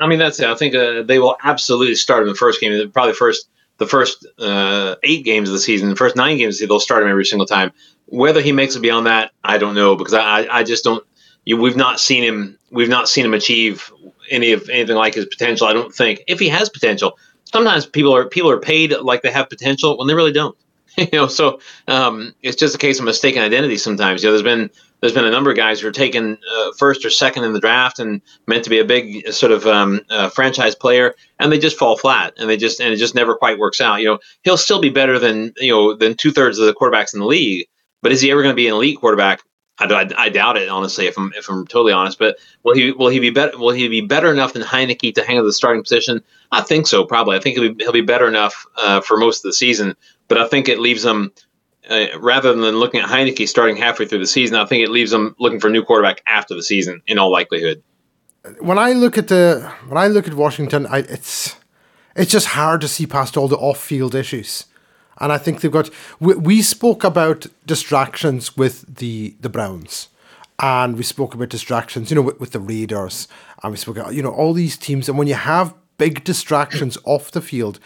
I 0.00 0.06
mean, 0.06 0.18
that's 0.18 0.38
it. 0.40 0.48
I 0.48 0.54
think 0.54 0.74
uh, 0.74 1.02
they 1.02 1.18
will 1.18 1.36
absolutely 1.42 1.94
start 1.94 2.22
him 2.22 2.28
in 2.28 2.34
the 2.34 2.38
first 2.38 2.60
game, 2.60 2.90
probably 2.90 3.14
first 3.14 3.48
the 3.78 3.86
first 3.86 4.26
uh, 4.38 4.96
eight 5.02 5.24
games 5.24 5.48
of 5.48 5.52
the 5.54 5.60
season, 5.60 5.88
the 5.88 5.96
first 5.96 6.16
nine 6.16 6.36
games, 6.36 6.58
they'll 6.58 6.80
start 6.80 7.02
him 7.02 7.08
every 7.08 7.24
single 7.24 7.46
time. 7.46 7.72
Whether 8.06 8.40
he 8.40 8.52
makes 8.52 8.76
it 8.76 8.80
beyond 8.80 9.06
that, 9.06 9.32
I 9.42 9.58
don't 9.58 9.74
know 9.74 9.96
because 9.96 10.14
I, 10.14 10.46
I 10.50 10.64
just 10.64 10.84
don't. 10.84 11.04
You, 11.44 11.56
we've 11.56 11.76
not 11.76 12.00
seen 12.00 12.22
him. 12.22 12.58
We've 12.70 12.88
not 12.88 13.08
seen 13.08 13.24
him 13.24 13.34
achieve 13.34 13.90
any 14.30 14.52
of 14.52 14.68
anything 14.68 14.96
like 14.96 15.14
his 15.14 15.26
potential. 15.26 15.66
I 15.66 15.72
don't 15.72 15.94
think 15.94 16.22
if 16.26 16.38
he 16.38 16.48
has 16.48 16.68
potential. 16.68 17.18
Sometimes 17.44 17.86
people 17.86 18.14
are 18.14 18.26
people 18.26 18.50
are 18.50 18.60
paid 18.60 18.92
like 18.92 19.22
they 19.22 19.30
have 19.30 19.48
potential 19.48 19.96
when 19.96 20.06
they 20.06 20.14
really 20.14 20.32
don't. 20.32 20.56
you 20.98 21.08
know, 21.12 21.28
so 21.28 21.60
um, 21.86 22.34
it's 22.42 22.56
just 22.56 22.74
a 22.74 22.78
case 22.78 22.98
of 22.98 23.04
mistaken 23.04 23.42
identity. 23.42 23.78
Sometimes, 23.78 24.22
you 24.22 24.28
know, 24.28 24.32
there's 24.32 24.42
been 24.42 24.70
there's 25.00 25.12
been 25.12 25.24
a 25.24 25.30
number 25.30 25.50
of 25.50 25.56
guys 25.56 25.80
who 25.80 25.88
are 25.88 25.92
taken 25.92 26.38
uh, 26.52 26.72
first 26.76 27.04
or 27.04 27.10
second 27.10 27.44
in 27.44 27.52
the 27.52 27.60
draft 27.60 27.98
and 27.98 28.20
meant 28.46 28.64
to 28.64 28.70
be 28.70 28.78
a 28.78 28.84
big 28.84 29.32
sort 29.32 29.52
of 29.52 29.66
um, 29.66 30.00
uh, 30.10 30.28
franchise 30.28 30.74
player, 30.74 31.14
and 31.38 31.52
they 31.52 31.58
just 31.58 31.78
fall 31.78 31.96
flat, 31.96 32.34
and 32.36 32.50
they 32.50 32.56
just 32.56 32.80
and 32.80 32.92
it 32.92 32.96
just 32.96 33.14
never 33.14 33.36
quite 33.36 33.58
works 33.58 33.80
out. 33.80 34.00
You 34.00 34.06
know, 34.06 34.18
he'll 34.42 34.56
still 34.56 34.80
be 34.80 34.90
better 34.90 35.18
than 35.18 35.52
you 35.58 35.72
know 35.72 35.94
than 35.94 36.14
two 36.14 36.32
thirds 36.32 36.58
of 36.58 36.66
the 36.66 36.74
quarterbacks 36.74 37.14
in 37.14 37.20
the 37.20 37.26
league, 37.26 37.66
but 38.02 38.12
is 38.12 38.20
he 38.20 38.30
ever 38.30 38.42
going 38.42 38.52
to 38.52 38.56
be 38.56 38.68
an 38.68 38.74
elite 38.74 38.98
quarterback? 38.98 39.40
I, 39.78 39.84
I, 39.84 40.08
I, 40.24 40.28
doubt 40.28 40.56
it, 40.56 40.68
honestly. 40.68 41.06
If 41.06 41.16
I'm 41.16 41.32
if 41.36 41.48
I'm 41.48 41.66
totally 41.66 41.92
honest, 41.92 42.18
but 42.18 42.38
will 42.64 42.74
he 42.74 42.90
will 42.90 43.08
he 43.08 43.20
be 43.20 43.30
better? 43.30 43.56
Will 43.56 43.70
he 43.70 43.88
be 43.88 44.00
better 44.00 44.32
enough 44.32 44.52
than 44.52 44.62
Heinicke 44.62 45.14
to 45.14 45.22
hang 45.22 45.38
on 45.38 45.44
the 45.44 45.52
starting 45.52 45.82
position? 45.82 46.22
I 46.50 46.62
think 46.62 46.86
so, 46.86 47.04
probably. 47.04 47.36
I 47.36 47.40
think 47.40 47.56
he'll 47.56 47.72
be, 47.72 47.84
he'll 47.84 47.92
be 47.92 48.00
better 48.00 48.26
enough 48.26 48.66
uh, 48.76 49.00
for 49.00 49.16
most 49.16 49.44
of 49.44 49.48
the 49.50 49.52
season, 49.52 49.94
but 50.26 50.38
I 50.38 50.48
think 50.48 50.68
it 50.68 50.80
leaves 50.80 51.04
him 51.04 51.30
uh, 51.88 52.18
rather 52.18 52.54
than 52.54 52.76
looking 52.76 53.00
at 53.00 53.08
Heinicke 53.08 53.48
starting 53.48 53.76
halfway 53.76 54.06
through 54.06 54.18
the 54.18 54.26
season, 54.26 54.56
I 54.56 54.66
think 54.66 54.84
it 54.84 54.90
leaves 54.90 55.10
them 55.10 55.34
looking 55.38 55.60
for 55.60 55.68
a 55.68 55.70
new 55.70 55.82
quarterback 55.82 56.22
after 56.26 56.54
the 56.54 56.62
season, 56.62 57.02
in 57.06 57.18
all 57.18 57.30
likelihood. 57.30 57.82
When 58.60 58.78
I 58.78 58.92
look 58.92 59.18
at 59.18 59.28
the 59.28 59.72
when 59.88 59.98
I 59.98 60.06
look 60.06 60.26
at 60.26 60.34
Washington, 60.34 60.86
I, 60.86 60.98
it's 60.98 61.56
it's 62.14 62.32
just 62.32 62.48
hard 62.48 62.80
to 62.82 62.88
see 62.88 63.06
past 63.06 63.36
all 63.36 63.48
the 63.48 63.56
off-field 63.56 64.14
issues, 64.14 64.66
and 65.18 65.32
I 65.32 65.38
think 65.38 65.60
they've 65.60 65.72
got. 65.72 65.90
We, 66.20 66.34
we 66.34 66.62
spoke 66.62 67.04
about 67.04 67.46
distractions 67.66 68.56
with 68.56 68.96
the 68.96 69.36
the 69.40 69.48
Browns, 69.48 70.08
and 70.58 70.96
we 70.96 71.02
spoke 71.02 71.34
about 71.34 71.48
distractions, 71.48 72.10
you 72.10 72.16
know, 72.16 72.22
with, 72.22 72.40
with 72.40 72.52
the 72.52 72.60
Raiders, 72.60 73.28
and 73.62 73.72
we 73.72 73.76
spoke 73.76 73.98
about 73.98 74.14
you 74.14 74.22
know 74.22 74.32
all 74.32 74.52
these 74.52 74.76
teams, 74.76 75.08
and 75.08 75.18
when 75.18 75.28
you 75.28 75.34
have 75.34 75.74
big 75.98 76.24
distractions 76.24 76.96
off 77.04 77.30
the 77.30 77.42
field, 77.42 77.80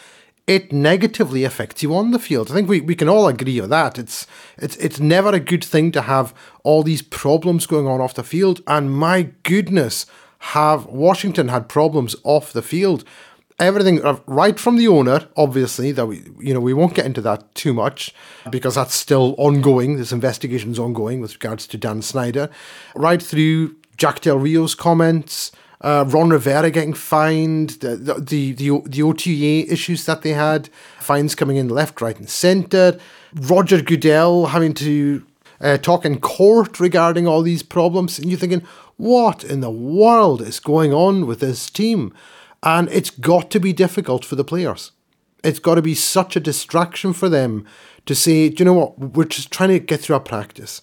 it 0.46 0.72
negatively 0.72 1.44
affects 1.44 1.82
you 1.82 1.94
on 1.94 2.10
the 2.10 2.18
field. 2.18 2.50
I 2.50 2.54
think 2.54 2.68
we, 2.68 2.80
we 2.80 2.94
can 2.94 3.08
all 3.08 3.28
agree 3.28 3.60
on 3.60 3.70
that. 3.70 3.98
It's 3.98 4.26
it's 4.58 4.76
it's 4.76 4.98
never 4.98 5.30
a 5.30 5.40
good 5.40 5.64
thing 5.64 5.92
to 5.92 6.02
have 6.02 6.34
all 6.64 6.82
these 6.82 7.02
problems 7.02 7.66
going 7.66 7.86
on 7.86 8.00
off 8.00 8.14
the 8.14 8.24
field. 8.24 8.60
And 8.66 8.92
my 8.92 9.30
goodness, 9.44 10.06
have 10.38 10.86
Washington 10.86 11.48
had 11.48 11.68
problems 11.68 12.16
off 12.24 12.52
the 12.52 12.62
field? 12.62 13.04
Everything 13.58 14.04
uh, 14.04 14.18
right 14.26 14.58
from 14.58 14.76
the 14.76 14.88
owner, 14.88 15.28
obviously, 15.36 15.92
that 15.92 16.06
we 16.06 16.24
you 16.40 16.52
know 16.52 16.60
we 16.60 16.74
won't 16.74 16.94
get 16.94 17.06
into 17.06 17.20
that 17.20 17.54
too 17.54 17.72
much 17.72 18.12
because 18.50 18.74
that's 18.74 18.94
still 18.94 19.36
ongoing. 19.38 19.96
This 19.96 20.12
investigation 20.12 20.72
is 20.72 20.78
ongoing 20.78 21.20
with 21.20 21.34
regards 21.34 21.68
to 21.68 21.78
Dan 21.78 22.02
Snyder, 22.02 22.50
right 22.96 23.22
through 23.22 23.76
Jack 23.96 24.20
Del 24.22 24.38
Rio's 24.38 24.74
comments 24.74 25.52
uh, 25.82 26.04
Ron 26.06 26.30
Rivera 26.30 26.70
getting 26.70 26.94
fined, 26.94 27.70
the, 27.80 27.96
the, 27.96 28.54
the, 28.54 28.82
the 28.86 29.02
OTA 29.02 29.72
issues 29.72 30.06
that 30.06 30.22
they 30.22 30.30
had, 30.30 30.68
fines 31.00 31.34
coming 31.34 31.56
in 31.56 31.68
left, 31.68 32.00
right, 32.00 32.16
and 32.16 32.28
centre. 32.28 32.98
Roger 33.34 33.82
Goodell 33.82 34.46
having 34.46 34.74
to 34.74 35.26
uh, 35.60 35.78
talk 35.78 36.04
in 36.04 36.20
court 36.20 36.78
regarding 36.78 37.26
all 37.26 37.42
these 37.42 37.62
problems. 37.62 38.18
And 38.18 38.30
you're 38.30 38.38
thinking, 38.38 38.62
what 38.96 39.42
in 39.42 39.60
the 39.60 39.70
world 39.70 40.40
is 40.40 40.60
going 40.60 40.92
on 40.92 41.26
with 41.26 41.40
this 41.40 41.68
team? 41.68 42.14
And 42.62 42.88
it's 42.90 43.10
got 43.10 43.50
to 43.50 43.60
be 43.60 43.72
difficult 43.72 44.24
for 44.24 44.36
the 44.36 44.44
players. 44.44 44.92
It's 45.42 45.58
got 45.58 45.74
to 45.74 45.82
be 45.82 45.96
such 45.96 46.36
a 46.36 46.40
distraction 46.40 47.12
for 47.12 47.28
them 47.28 47.66
to 48.06 48.14
say, 48.14 48.48
do 48.48 48.60
you 48.60 48.64
know 48.64 48.74
what, 48.74 48.98
we're 48.98 49.24
just 49.24 49.50
trying 49.50 49.70
to 49.70 49.80
get 49.80 50.00
through 50.00 50.14
our 50.14 50.20
practice, 50.20 50.82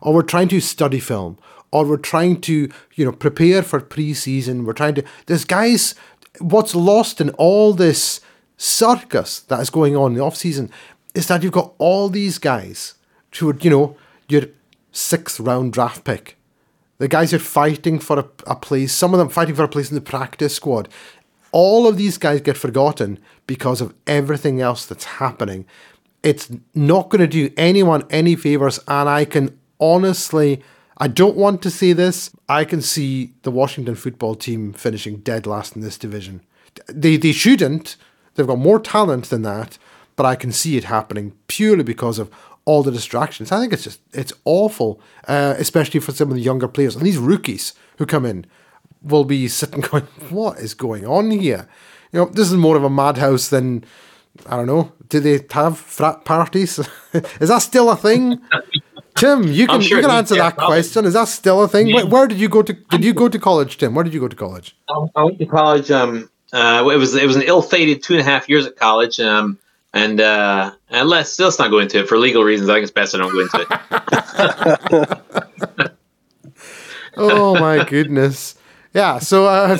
or 0.00 0.14
we're 0.14 0.22
trying 0.22 0.48
to 0.48 0.60
study 0.60 1.00
film, 1.00 1.38
or 1.72 1.84
we're 1.84 1.96
trying 1.96 2.40
to, 2.42 2.68
you 2.94 3.04
know, 3.04 3.12
prepare 3.12 3.62
for 3.62 3.80
preseason. 3.80 4.64
We're 4.64 4.72
trying 4.72 4.94
to. 4.96 5.04
There's 5.26 5.44
guys. 5.44 5.94
What's 6.38 6.74
lost 6.74 7.20
in 7.20 7.30
all 7.30 7.74
this 7.74 8.20
circus 8.56 9.40
that 9.40 9.60
is 9.60 9.70
going 9.70 9.96
on 9.96 10.12
in 10.12 10.18
the 10.18 10.24
off 10.24 10.36
season 10.36 10.70
is 11.14 11.26
that 11.26 11.42
you've 11.42 11.52
got 11.52 11.72
all 11.78 12.08
these 12.08 12.38
guys 12.38 12.94
who 13.36 13.50
are, 13.50 13.56
you 13.56 13.70
know, 13.70 13.96
your 14.28 14.42
sixth 14.92 15.40
round 15.40 15.72
draft 15.72 16.04
pick. 16.04 16.36
The 16.98 17.08
guys 17.08 17.32
are 17.32 17.38
fighting 17.38 17.98
for 17.98 18.18
a, 18.18 18.28
a 18.46 18.56
place. 18.56 18.92
Some 18.92 19.14
of 19.14 19.18
them 19.18 19.28
fighting 19.28 19.54
for 19.54 19.64
a 19.64 19.68
place 19.68 19.90
in 19.90 19.94
the 19.94 20.00
practice 20.00 20.54
squad. 20.54 20.88
All 21.52 21.88
of 21.88 21.96
these 21.96 22.18
guys 22.18 22.42
get 22.42 22.56
forgotten 22.56 23.18
because 23.46 23.80
of 23.80 23.94
everything 24.06 24.60
else 24.60 24.86
that's 24.86 25.04
happening. 25.04 25.66
It's 26.22 26.50
not 26.74 27.08
going 27.08 27.22
to 27.22 27.26
do 27.26 27.52
anyone 27.56 28.04
any 28.10 28.36
favors, 28.36 28.78
and 28.86 29.08
I 29.08 29.24
can 29.24 29.58
honestly 29.80 30.62
I 31.02 31.08
don't 31.08 31.36
want 31.36 31.62
to 31.62 31.70
see 31.70 31.94
this. 31.94 32.30
I 32.46 32.64
can 32.64 32.82
see 32.82 33.32
the 33.42 33.50
Washington 33.50 33.94
football 33.94 34.34
team 34.34 34.74
finishing 34.74 35.16
dead 35.20 35.46
last 35.46 35.74
in 35.74 35.80
this 35.80 35.96
division. 35.96 36.42
They 36.88 37.16
they 37.16 37.32
shouldn't. 37.32 37.96
They've 38.34 38.46
got 38.46 38.58
more 38.58 38.78
talent 38.78 39.30
than 39.30 39.42
that, 39.42 39.78
but 40.14 40.26
I 40.26 40.36
can 40.36 40.52
see 40.52 40.76
it 40.76 40.84
happening 40.84 41.32
purely 41.48 41.82
because 41.82 42.18
of 42.18 42.30
all 42.66 42.82
the 42.82 42.92
distractions. 42.92 43.50
I 43.50 43.58
think 43.58 43.72
it's 43.72 43.84
just 43.84 44.00
it's 44.12 44.34
awful, 44.44 45.00
uh, 45.26 45.54
especially 45.58 46.00
for 46.00 46.12
some 46.12 46.28
of 46.28 46.34
the 46.34 46.42
younger 46.42 46.68
players 46.68 46.94
and 46.94 47.04
these 47.04 47.16
rookies 47.16 47.72
who 47.96 48.04
come 48.04 48.26
in 48.26 48.44
will 49.02 49.24
be 49.24 49.48
sitting 49.48 49.80
going, 49.90 50.06
"What 50.28 50.58
is 50.58 50.74
going 50.74 51.06
on 51.06 51.30
here?" 51.30 51.66
You 52.12 52.20
know, 52.20 52.26
this 52.26 52.48
is 52.48 52.56
more 52.58 52.76
of 52.76 52.84
a 52.84 52.90
madhouse 52.90 53.48
than 53.48 53.84
I 54.46 54.56
don't 54.56 54.66
know. 54.66 54.92
Do 55.08 55.20
they 55.20 55.40
have 55.50 55.78
frat 55.78 56.24
parties? 56.24 56.78
is 57.40 57.48
that 57.48 57.62
still 57.62 57.90
a 57.90 57.96
thing? 57.96 58.40
Tim, 59.14 59.44
you 59.44 59.66
can 59.66 59.80
sure 59.80 59.98
you 59.98 60.06
can 60.06 60.10
answer 60.10 60.36
that 60.36 60.56
probably. 60.56 60.74
question. 60.74 61.04
Is 61.04 61.14
that 61.14 61.28
still 61.28 61.62
a 61.62 61.68
thing? 61.68 61.88
Yeah. 61.88 61.96
Where, 61.96 62.06
where, 62.06 62.26
did 62.26 62.38
you 62.38 62.48
go 62.48 62.62
to? 62.62 62.72
Did 62.72 63.04
you 63.04 63.12
go 63.12 63.28
to 63.28 63.38
college, 63.38 63.78
Tim? 63.78 63.94
Where 63.94 64.04
did 64.04 64.14
you 64.14 64.20
go 64.20 64.28
to 64.28 64.36
college? 64.36 64.76
I 64.88 65.24
went 65.24 65.38
to 65.38 65.46
college. 65.46 65.90
Um, 65.90 66.30
uh, 66.52 66.88
it 66.92 66.96
was 66.96 67.14
it 67.14 67.26
was 67.26 67.36
an 67.36 67.42
ill-fated 67.42 68.02
two 68.02 68.14
and 68.14 68.20
a 68.20 68.24
half 68.24 68.48
years 68.48 68.66
at 68.66 68.76
college. 68.76 69.20
Um, 69.20 69.58
and 69.92 70.20
uh, 70.20 70.72
and 70.88 71.08
let's 71.08 71.38
let's 71.38 71.58
not 71.58 71.70
go 71.70 71.78
into 71.78 71.98
it 72.00 72.08
for 72.08 72.18
legal 72.18 72.44
reasons. 72.44 72.70
I 72.70 72.74
think 72.74 72.84
it's 72.84 72.92
best 72.92 73.14
I 73.14 73.18
don't 73.18 73.32
go 73.32 73.40
into 73.40 73.60
it. 75.80 75.92
oh 77.16 77.58
my 77.58 77.84
goodness! 77.84 78.54
Yeah. 78.94 79.18
So 79.18 79.46
uh, 79.46 79.78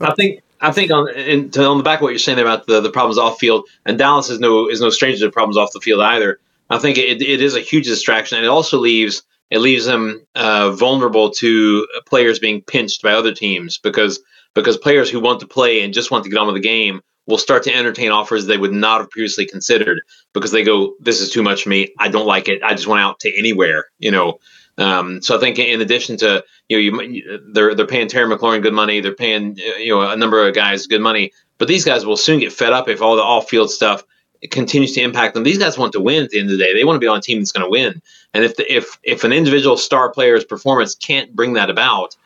I 0.00 0.14
think 0.14 0.42
I 0.60 0.72
think 0.72 0.90
on 0.90 1.08
in, 1.10 1.50
on 1.58 1.78
the 1.78 1.84
back 1.84 2.00
of 2.00 2.02
what 2.02 2.10
you're 2.10 2.18
saying 2.18 2.38
about 2.38 2.66
the, 2.66 2.80
the 2.80 2.90
problems 2.90 3.16
off 3.18 3.38
field, 3.38 3.66
and 3.86 3.98
Dallas 3.98 4.28
is 4.28 4.40
no 4.40 4.68
is 4.68 4.80
no 4.80 4.90
stranger 4.90 5.24
to 5.24 5.32
problems 5.32 5.56
off 5.56 5.72
the 5.72 5.80
field 5.80 6.02
either. 6.02 6.38
I 6.70 6.78
think 6.78 6.98
it, 6.98 7.22
it 7.22 7.40
is 7.40 7.54
a 7.54 7.60
huge 7.60 7.86
distraction, 7.86 8.36
and 8.36 8.44
it 8.44 8.50
also 8.50 8.78
leaves 8.78 9.22
it 9.50 9.58
leaves 9.58 9.84
them 9.84 10.26
uh, 10.34 10.72
vulnerable 10.72 11.30
to 11.30 11.86
players 12.06 12.38
being 12.38 12.62
pinched 12.62 13.02
by 13.02 13.12
other 13.12 13.32
teams 13.32 13.78
because 13.78 14.20
because 14.54 14.76
players 14.76 15.08
who 15.10 15.20
want 15.20 15.40
to 15.40 15.46
play 15.46 15.82
and 15.82 15.94
just 15.94 16.10
want 16.10 16.24
to 16.24 16.30
get 16.30 16.38
on 16.38 16.46
with 16.46 16.56
the 16.56 16.60
game 16.60 17.00
will 17.26 17.38
start 17.38 17.62
to 17.64 17.74
entertain 17.74 18.10
offers 18.10 18.46
they 18.46 18.56
would 18.56 18.72
not 18.72 19.00
have 19.00 19.10
previously 19.10 19.46
considered 19.46 20.00
because 20.32 20.50
they 20.50 20.64
go, 20.64 20.94
"This 21.00 21.20
is 21.20 21.30
too 21.30 21.42
much 21.42 21.62
for 21.62 21.68
me. 21.68 21.92
I 21.98 22.08
don't 22.08 22.26
like 22.26 22.48
it. 22.48 22.62
I 22.62 22.74
just 22.74 22.86
want 22.88 23.00
out 23.00 23.20
to 23.20 23.36
anywhere." 23.36 23.86
You 23.98 24.10
know. 24.10 24.38
Um, 24.78 25.22
so 25.22 25.34
I 25.34 25.40
think 25.40 25.58
in 25.58 25.80
addition 25.80 26.18
to 26.18 26.44
you 26.68 26.76
know 26.92 27.00
you, 27.00 27.40
they're 27.52 27.74
they're 27.74 27.86
paying 27.86 28.08
Terry 28.08 28.28
McLaurin 28.28 28.62
good 28.62 28.74
money, 28.74 29.00
they're 29.00 29.14
paying 29.14 29.56
you 29.78 29.94
know 29.94 30.10
a 30.10 30.16
number 30.16 30.46
of 30.46 30.54
guys 30.54 30.86
good 30.86 31.00
money, 31.00 31.32
but 31.58 31.68
these 31.68 31.84
guys 31.84 32.04
will 32.04 32.16
soon 32.16 32.40
get 32.40 32.52
fed 32.52 32.72
up 32.72 32.88
if 32.88 33.00
all 33.00 33.16
the 33.16 33.22
off 33.22 33.48
field 33.48 33.70
stuff 33.70 34.04
it 34.42 34.50
continues 34.50 34.92
to 34.92 35.00
impact 35.00 35.34
them. 35.34 35.44
These 35.44 35.58
guys 35.58 35.78
want 35.78 35.92
to 35.92 36.00
win 36.00 36.24
at 36.24 36.30
the 36.30 36.38
end 36.38 36.50
of 36.50 36.58
the 36.58 36.64
day. 36.64 36.74
They 36.74 36.84
want 36.84 36.96
to 36.96 37.00
be 37.00 37.06
on 37.06 37.18
a 37.18 37.22
team 37.22 37.38
that's 37.38 37.52
going 37.52 37.64
to 37.64 37.70
win. 37.70 38.00
And 38.34 38.44
if 38.44 38.56
the, 38.56 38.72
if 38.72 38.98
if 39.02 39.24
an 39.24 39.32
individual 39.32 39.76
star 39.76 40.10
player's 40.10 40.44
performance 40.44 40.94
can't 40.94 41.34
bring 41.34 41.54
that 41.54 41.70
about, 41.70 42.16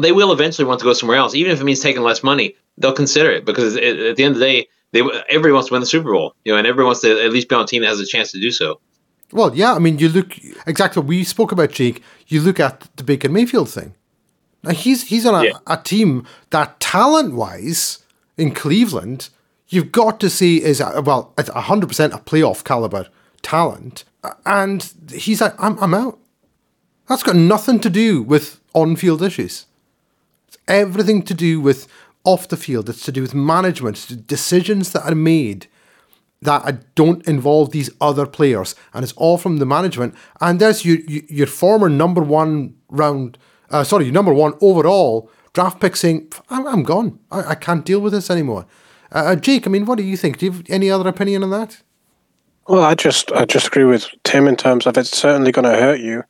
they 0.00 0.12
will 0.12 0.32
eventually 0.32 0.66
want 0.66 0.80
to 0.80 0.84
go 0.84 0.92
somewhere 0.92 1.16
else, 1.16 1.34
even 1.34 1.52
if 1.52 1.60
it 1.60 1.64
means 1.64 1.80
taking 1.80 2.02
less 2.02 2.22
money. 2.22 2.54
They'll 2.76 2.92
consider 2.92 3.30
it 3.30 3.44
because 3.44 3.76
at, 3.76 3.82
at 3.82 4.16
the 4.16 4.24
end 4.24 4.34
of 4.34 4.40
the 4.40 4.44
day, 4.44 4.68
they 4.92 5.00
everybody 5.28 5.52
wants 5.52 5.68
to 5.68 5.74
win 5.74 5.80
the 5.80 5.86
Super 5.86 6.12
Bowl, 6.12 6.34
you 6.44 6.52
know, 6.52 6.58
and 6.58 6.66
everyone 6.66 6.88
wants 6.88 7.00
to 7.02 7.24
at 7.24 7.32
least 7.32 7.48
be 7.48 7.54
on 7.54 7.62
a 7.62 7.66
team 7.66 7.82
that 7.82 7.88
has 7.88 8.00
a 8.00 8.06
chance 8.06 8.32
to 8.32 8.40
do 8.40 8.50
so. 8.50 8.80
Well, 9.32 9.54
yeah, 9.54 9.74
I 9.74 9.78
mean, 9.78 9.98
you 9.98 10.08
look 10.08 10.36
exactly. 10.66 11.02
We 11.02 11.24
spoke 11.24 11.52
about 11.52 11.70
Jake. 11.70 12.02
You 12.28 12.40
look 12.40 12.60
at 12.60 12.88
the 12.96 13.04
Baker 13.04 13.28
Mayfield 13.28 13.68
thing. 13.68 13.94
Now 14.62 14.70
he's 14.70 15.08
he's 15.08 15.26
on 15.26 15.34
a, 15.34 15.44
yeah. 15.44 15.58
a 15.66 15.76
team 15.76 16.26
that 16.50 16.80
talent 16.80 17.34
wise 17.34 18.04
in 18.36 18.52
Cleveland 18.52 19.28
you've 19.74 19.92
got 19.92 20.20
to 20.20 20.30
see 20.30 20.62
is 20.62 20.80
well, 20.80 21.32
it's 21.36 21.48
hundred 21.50 21.88
percent 21.88 22.12
a 22.12 22.18
playoff 22.18 22.64
caliber 22.64 23.08
talent, 23.42 24.04
and 24.46 24.92
he's 25.12 25.40
like, 25.40 25.54
I'm, 25.58 25.78
I'm 25.78 25.94
out. 25.94 26.18
That's 27.08 27.22
got 27.22 27.36
nothing 27.36 27.80
to 27.80 27.90
do 27.90 28.22
with 28.22 28.60
on-field 28.72 29.22
issues. 29.22 29.66
It's 30.48 30.58
everything 30.66 31.22
to 31.22 31.34
do 31.34 31.60
with 31.60 31.86
off 32.24 32.48
the 32.48 32.56
field. 32.56 32.88
It's 32.88 33.04
to 33.04 33.12
do 33.12 33.20
with 33.20 33.34
management, 33.34 33.96
it's 33.96 34.06
decisions 34.06 34.92
that 34.92 35.04
are 35.04 35.14
made 35.14 35.66
that 36.40 36.94
don't 36.94 37.26
involve 37.26 37.70
these 37.70 37.90
other 38.00 38.26
players, 38.26 38.74
and 38.92 39.02
it's 39.02 39.12
all 39.14 39.38
from 39.38 39.58
the 39.58 39.66
management. 39.66 40.14
And 40.40 40.60
there's 40.60 40.84
your 40.84 40.98
your 41.06 41.46
former 41.46 41.88
number 41.88 42.22
one 42.22 42.74
round, 42.88 43.38
uh, 43.70 43.84
sorry, 43.84 44.10
number 44.10 44.32
one 44.32 44.54
overall 44.60 45.30
draft 45.52 45.80
pick 45.80 45.96
saying, 45.96 46.28
"I'm, 46.50 46.66
I'm 46.66 46.82
gone. 46.82 47.18
I, 47.30 47.50
I 47.50 47.54
can't 47.54 47.84
deal 47.84 48.00
with 48.00 48.12
this 48.12 48.30
anymore." 48.30 48.66
Uh, 49.14 49.18
uh, 49.18 49.36
Jake, 49.36 49.66
I 49.66 49.70
mean, 49.70 49.86
what 49.86 49.96
do 49.96 50.04
you 50.04 50.16
think? 50.16 50.38
Do 50.38 50.46
you 50.46 50.52
have 50.52 50.64
any 50.68 50.90
other 50.90 51.08
opinion 51.08 51.44
on 51.44 51.50
that? 51.50 51.80
Well, 52.66 52.82
I 52.82 52.94
just 52.94 53.30
I 53.32 53.44
just 53.44 53.68
agree 53.68 53.84
with 53.84 54.08
Tim 54.24 54.48
in 54.48 54.56
terms 54.56 54.86
of 54.86 54.98
it's 54.98 55.16
certainly 55.16 55.52
going 55.52 55.70
to 55.70 55.78
hurt 55.78 56.00
you. 56.00 56.24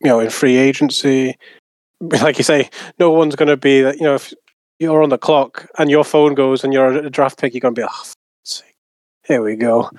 You 0.00 0.10
know, 0.10 0.20
in 0.20 0.30
free 0.30 0.56
agency, 0.56 1.36
like 2.00 2.38
you 2.38 2.44
say, 2.44 2.70
no 2.98 3.10
one's 3.10 3.34
going 3.34 3.48
to 3.48 3.56
be 3.56 3.82
that. 3.82 3.96
You 3.96 4.04
know, 4.04 4.14
if 4.14 4.32
you're 4.78 5.02
on 5.02 5.08
the 5.08 5.18
clock 5.18 5.66
and 5.78 5.90
your 5.90 6.04
phone 6.04 6.34
goes 6.34 6.62
and 6.62 6.72
you're 6.72 6.98
a 6.98 7.10
draft 7.10 7.40
pick, 7.40 7.52
you're 7.54 7.60
going 7.60 7.74
to 7.74 7.80
be, 7.80 7.86
oh, 7.90 8.62
here 9.24 9.42
we 9.42 9.56
go. 9.56 9.90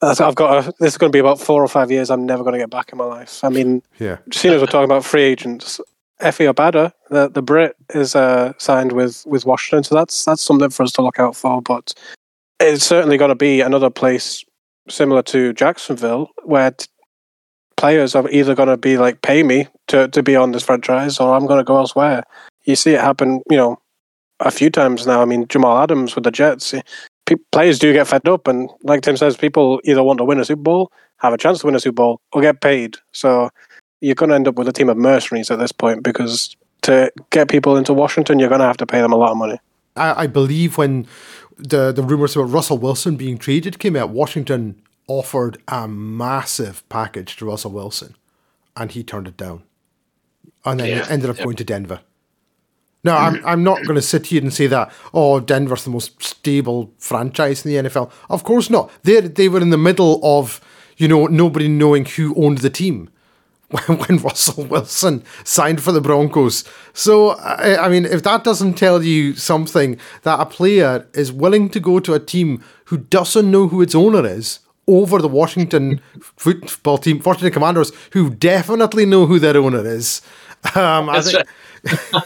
I've 0.00 0.34
got 0.34 0.66
a, 0.66 0.72
this 0.80 0.92
is 0.94 0.98
going 0.98 1.10
to 1.10 1.16
be 1.16 1.20
about 1.20 1.40
four 1.40 1.62
or 1.62 1.68
five 1.68 1.90
years. 1.90 2.10
I'm 2.10 2.26
never 2.26 2.42
going 2.42 2.52
to 2.52 2.58
get 2.58 2.70
back 2.70 2.92
in 2.92 2.98
my 2.98 3.04
life. 3.04 3.42
I 3.42 3.48
mean, 3.48 3.82
yeah. 3.98 4.18
Seeing 4.32 4.54
as 4.54 4.60
we're 4.60 4.66
talking 4.66 4.84
about 4.84 5.04
free 5.04 5.22
agents, 5.22 5.80
Efe 6.24 6.50
Obada, 6.50 6.92
the 7.10 7.28
the 7.28 7.42
Brit, 7.42 7.76
is 7.94 8.16
uh, 8.16 8.54
signed 8.58 8.92
with 8.92 9.24
with 9.26 9.44
Washington, 9.44 9.84
so 9.84 9.94
that's 9.94 10.24
that's 10.24 10.42
something 10.42 10.70
for 10.70 10.82
us 10.82 10.92
to 10.92 11.02
look 11.02 11.18
out 11.18 11.36
for. 11.36 11.60
But 11.60 11.92
it's 12.58 12.84
certainly 12.84 13.18
going 13.18 13.28
to 13.28 13.34
be 13.34 13.60
another 13.60 13.90
place 13.90 14.42
similar 14.88 15.22
to 15.22 15.52
Jacksonville 15.52 16.30
where 16.44 16.70
t- 16.70 16.86
players 17.76 18.14
are 18.14 18.28
either 18.30 18.54
going 18.54 18.68
to 18.68 18.76
be 18.78 18.96
like, 18.96 19.20
pay 19.20 19.42
me 19.42 19.68
to 19.88 20.08
to 20.08 20.22
be 20.22 20.34
on 20.34 20.52
this 20.52 20.62
franchise, 20.62 21.20
or 21.20 21.34
I'm 21.34 21.46
going 21.46 21.60
to 21.60 21.64
go 21.64 21.76
elsewhere. 21.76 22.24
You 22.64 22.74
see 22.74 22.94
it 22.94 23.00
happen, 23.00 23.42
you 23.50 23.58
know, 23.58 23.76
a 24.40 24.50
few 24.50 24.70
times 24.70 25.06
now. 25.06 25.20
I 25.20 25.26
mean, 25.26 25.46
Jamal 25.48 25.78
Adams 25.78 26.14
with 26.14 26.24
the 26.24 26.30
Jets, 26.30 26.74
pe- 27.26 27.36
players 27.52 27.78
do 27.78 27.92
get 27.92 28.08
fed 28.08 28.26
up, 28.26 28.48
and 28.48 28.70
like 28.82 29.02
Tim 29.02 29.18
says, 29.18 29.36
people 29.36 29.78
either 29.84 30.02
want 30.02 30.18
to 30.18 30.24
win 30.24 30.40
a 30.40 30.44
Super 30.46 30.62
Bowl, 30.62 30.90
have 31.18 31.34
a 31.34 31.38
chance 31.38 31.60
to 31.60 31.66
win 31.66 31.74
a 31.74 31.80
Super 31.80 31.96
Bowl, 31.96 32.20
or 32.32 32.40
get 32.40 32.62
paid. 32.62 32.96
So 33.12 33.50
you're 34.04 34.14
going 34.14 34.28
to 34.28 34.34
end 34.34 34.46
up 34.46 34.56
with 34.56 34.68
a 34.68 34.72
team 34.72 34.90
of 34.90 34.98
mercenaries 34.98 35.50
at 35.50 35.58
this 35.58 35.72
point 35.72 36.02
because 36.02 36.56
to 36.82 37.10
get 37.30 37.48
people 37.48 37.76
into 37.76 37.94
Washington, 37.94 38.38
you're 38.38 38.50
going 38.50 38.60
to 38.60 38.66
have 38.66 38.76
to 38.76 38.86
pay 38.86 39.00
them 39.00 39.12
a 39.12 39.16
lot 39.16 39.30
of 39.30 39.38
money. 39.38 39.58
I, 39.96 40.24
I 40.24 40.26
believe 40.26 40.76
when 40.76 41.06
the 41.56 41.92
the 41.92 42.02
rumors 42.02 42.36
about 42.36 42.50
Russell 42.50 42.78
Wilson 42.78 43.16
being 43.16 43.38
traded 43.38 43.78
came 43.78 43.96
out, 43.96 44.10
Washington 44.10 44.82
offered 45.06 45.58
a 45.68 45.88
massive 45.88 46.86
package 46.88 47.36
to 47.36 47.46
Russell 47.46 47.70
Wilson, 47.70 48.14
and 48.76 48.90
he 48.90 49.02
turned 49.02 49.28
it 49.28 49.36
down, 49.36 49.62
and 50.64 50.80
then 50.80 50.88
yeah. 50.88 51.06
ended 51.08 51.30
up 51.30 51.38
going 51.38 51.56
to 51.56 51.64
Denver. 51.64 52.00
No, 53.04 53.16
I'm 53.16 53.44
I'm 53.46 53.62
not 53.62 53.84
going 53.84 53.94
to 53.94 54.02
sit 54.02 54.26
here 54.26 54.42
and 54.42 54.52
say 54.52 54.66
that. 54.66 54.92
Oh, 55.14 55.40
Denver's 55.40 55.84
the 55.84 55.90
most 55.90 56.22
stable 56.22 56.92
franchise 56.98 57.64
in 57.64 57.70
the 57.70 57.88
NFL. 57.88 58.10
Of 58.28 58.44
course 58.44 58.68
not. 58.68 58.90
They 59.04 59.20
they 59.20 59.48
were 59.48 59.60
in 59.60 59.70
the 59.70 59.78
middle 59.78 60.20
of 60.22 60.60
you 60.98 61.08
know 61.08 61.26
nobody 61.26 61.68
knowing 61.68 62.04
who 62.04 62.34
owned 62.34 62.58
the 62.58 62.70
team 62.70 63.10
when, 63.86 64.18
Russell 64.18 64.64
Wilson 64.64 65.24
signed 65.42 65.82
for 65.82 65.92
the 65.92 66.00
Broncos. 66.00 66.64
So 66.92 67.30
I, 67.30 67.86
I 67.86 67.88
mean, 67.88 68.04
if 68.04 68.22
that 68.22 68.44
doesn't 68.44 68.74
tell 68.74 69.02
you 69.02 69.34
something 69.34 69.98
that 70.22 70.40
a 70.40 70.46
player 70.46 71.06
is 71.14 71.32
willing 71.32 71.68
to 71.70 71.80
go 71.80 71.98
to 72.00 72.14
a 72.14 72.20
team 72.20 72.62
who 72.86 72.98
doesn't 72.98 73.50
know 73.50 73.68
who 73.68 73.82
its 73.82 73.94
owner 73.94 74.26
is 74.26 74.60
over 74.86 75.20
the 75.20 75.28
Washington 75.28 76.00
football 76.20 76.98
team, 76.98 77.20
Washington 77.24 77.52
Commanders, 77.52 77.90
who 78.12 78.30
definitely 78.30 79.06
know 79.06 79.26
who 79.26 79.38
their 79.38 79.56
owner 79.56 79.84
is. 79.84 80.22
Um, 80.74 81.08
I 81.08 81.20
think. 81.20 81.46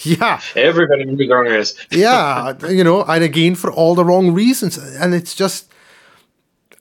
Yeah. 0.00 0.40
Everybody 0.54 1.04
knows 1.04 1.18
who 1.18 1.32
wrong 1.32 1.46
is. 1.46 1.74
yeah. 1.90 2.54
You 2.68 2.84
know, 2.84 3.02
and 3.04 3.24
again, 3.24 3.54
for 3.54 3.72
all 3.72 3.94
the 3.94 4.04
wrong 4.04 4.32
reasons. 4.32 4.76
And 4.76 5.14
it's 5.14 5.34
just, 5.34 5.72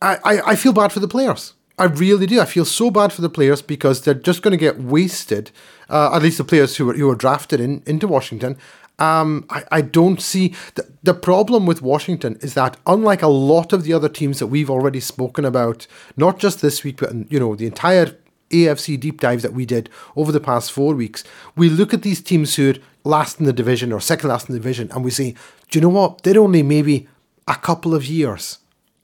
I, 0.02 0.18
I, 0.24 0.42
I 0.52 0.56
feel 0.56 0.74
bad 0.74 0.92
for 0.92 1.00
the 1.00 1.08
players. 1.08 1.54
I 1.78 1.86
really 1.86 2.26
do. 2.26 2.40
I 2.40 2.46
feel 2.46 2.66
so 2.66 2.90
bad 2.90 3.12
for 3.12 3.22
the 3.22 3.30
players 3.30 3.62
because 3.62 4.02
they're 4.02 4.14
just 4.14 4.42
going 4.42 4.54
to 4.54 4.58
get 4.58 4.80
wasted. 4.80 5.52
Uh, 5.90 6.16
at 6.16 6.22
least 6.22 6.38
the 6.38 6.44
players 6.44 6.78
who 6.78 6.86
were 6.86 6.94
who 6.94 7.08
were 7.08 7.16
drafted 7.16 7.60
in 7.60 7.84
into 7.86 8.08
Washington. 8.08 8.58
Um, 8.98 9.46
I, 9.50 9.64
I 9.72 9.82
don't 9.82 10.22
see 10.22 10.56
the, 10.76 10.88
the 11.04 11.14
problem 11.14 11.66
with 11.66 11.82
Washington 11.82 12.38
is 12.40 12.54
that 12.54 12.78
unlike 12.88 13.22
a 13.22 13.28
lot 13.28 13.74
of 13.74 13.84
the 13.84 13.92
other 13.92 14.08
teams 14.08 14.40
that 14.40 14.48
we've 14.48 14.70
already 14.70 15.02
spoken 15.02 15.44
about, 15.44 15.86
not 16.16 16.40
just 16.40 16.62
this 16.62 16.84
week, 16.84 16.98
but 16.98 17.12
you 17.32 17.40
know 17.40 17.56
the 17.56 17.66
entire 17.66 18.16
AFC 18.52 18.98
deep 18.98 19.20
dive 19.20 19.42
that 19.42 19.54
we 19.54 19.66
did 19.66 19.90
over 20.16 20.32
the 20.32 20.40
past 20.40 20.72
four 20.72 20.96
weeks, 20.96 21.24
we 21.58 21.70
look 21.70 21.94
at 21.94 22.04
these 22.04 22.22
teams 22.22 22.56
who 22.56 22.72
are 22.72 22.76
last 23.04 23.40
in 23.40 23.46
the 23.46 23.54
division 23.54 23.92
or 23.92 24.00
second 24.00 24.30
last 24.30 24.48
in 24.48 24.54
the 24.54 24.60
division, 24.60 24.90
and 24.92 25.04
we 25.04 25.12
say, 25.12 25.36
do 25.70 25.78
you 25.78 25.82
know 25.82 25.90
what? 25.90 26.24
They're 26.24 26.40
only 26.40 26.64
maybe 26.64 27.08
a 27.48 27.56
couple 27.56 27.94
of 27.94 28.06
years 28.06 28.60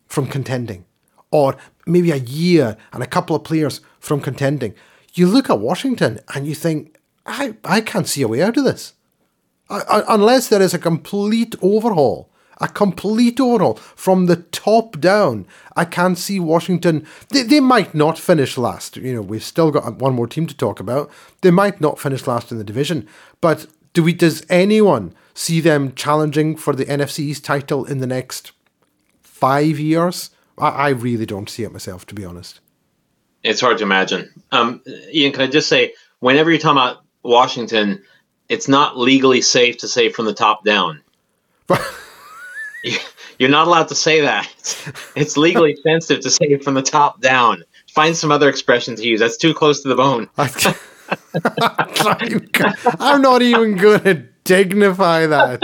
from 0.07 0.27
contending, 0.27 0.85
or 1.31 1.57
maybe 1.85 2.11
a 2.11 2.17
year 2.17 2.77
and 2.93 3.01
a 3.01 3.07
couple 3.07 3.35
of 3.35 3.43
players 3.43 3.81
from 3.99 4.21
contending. 4.21 4.75
You 5.13 5.27
look 5.27 5.49
at 5.49 5.59
Washington 5.59 6.19
and 6.33 6.47
you 6.47 6.55
think, 6.55 6.97
I, 7.25 7.55
I 7.63 7.81
can't 7.81 8.07
see 8.07 8.21
a 8.21 8.27
way 8.27 8.41
out 8.41 8.57
of 8.57 8.63
this. 8.63 8.93
I, 9.69 9.81
I, 9.81 10.13
unless 10.13 10.49
there 10.49 10.61
is 10.61 10.73
a 10.73 10.79
complete 10.79 11.55
overhaul 11.61 12.31
a 12.61 12.67
complete 12.67 13.39
overhaul 13.39 13.73
from 13.73 14.27
the 14.27 14.35
top 14.35 14.99
down. 14.99 15.47
I 15.75 15.83
can't 15.83 16.17
see 16.17 16.39
Washington. 16.39 17.05
They, 17.29 17.41
they 17.41 17.59
might 17.59 17.95
not 17.95 18.19
finish 18.19 18.57
last. 18.57 18.97
You 18.97 19.15
know, 19.15 19.21
we've 19.21 19.43
still 19.43 19.71
got 19.71 19.95
one 19.95 20.13
more 20.13 20.27
team 20.27 20.45
to 20.47 20.55
talk 20.55 20.79
about. 20.79 21.11
They 21.41 21.51
might 21.51 21.81
not 21.81 21.99
finish 21.99 22.27
last 22.27 22.51
in 22.51 22.59
the 22.59 22.63
division, 22.63 23.07
but 23.41 23.65
do 23.93 24.03
we? 24.03 24.13
Does 24.13 24.45
anyone 24.47 25.13
see 25.33 25.59
them 25.59 25.93
challenging 25.95 26.55
for 26.55 26.73
the 26.73 26.85
NFC 26.85 27.19
East 27.19 27.43
title 27.43 27.83
in 27.83 27.97
the 27.97 28.07
next 28.07 28.51
five 29.21 29.79
years? 29.79 30.29
I, 30.61 30.69
I 30.69 30.89
really 30.89 31.25
don't 31.25 31.49
see 31.49 31.63
it 31.63 31.71
myself, 31.71 32.05
to 32.07 32.15
be 32.15 32.23
honest. 32.23 32.59
It's 33.43 33.59
hard 33.59 33.79
to 33.79 33.83
imagine. 33.83 34.31
Um, 34.51 34.81
Iain, 34.87 35.33
can 35.33 35.41
I 35.41 35.47
just 35.47 35.67
say, 35.67 35.93
whenever 36.19 36.51
you're 36.51 36.59
talking 36.59 36.77
about 36.77 37.03
Washington, 37.23 38.03
it's 38.47 38.67
not 38.67 38.97
legally 38.97 39.41
safe 39.41 39.79
to 39.79 39.87
say 39.87 40.09
from 40.09 40.25
the 40.25 40.33
top 40.33 40.63
down. 40.63 41.01
you're 43.39 43.49
not 43.49 43.67
allowed 43.67 43.87
to 43.87 43.95
say 43.95 44.21
that. 44.21 44.47
It's, 45.15 45.37
legally 45.37 45.77
sensitive 45.83 46.23
to 46.23 46.29
say 46.29 46.57
from 46.57 46.75
the 46.75 46.81
top 46.81 47.21
down. 47.21 47.63
Find 47.89 48.15
some 48.15 48.31
other 48.31 48.49
expression 48.49 48.95
to 48.95 49.03
use. 49.03 49.19
That's 49.19 49.37
too 49.37 49.53
close 49.53 49.81
to 49.81 49.89
the 49.89 49.95
bone. 49.95 50.29
I'm 52.99 53.21
not 53.21 53.41
even 53.41 53.75
going 53.75 54.01
to 54.01 54.13
dignify 54.43 55.27
that. 55.27 55.61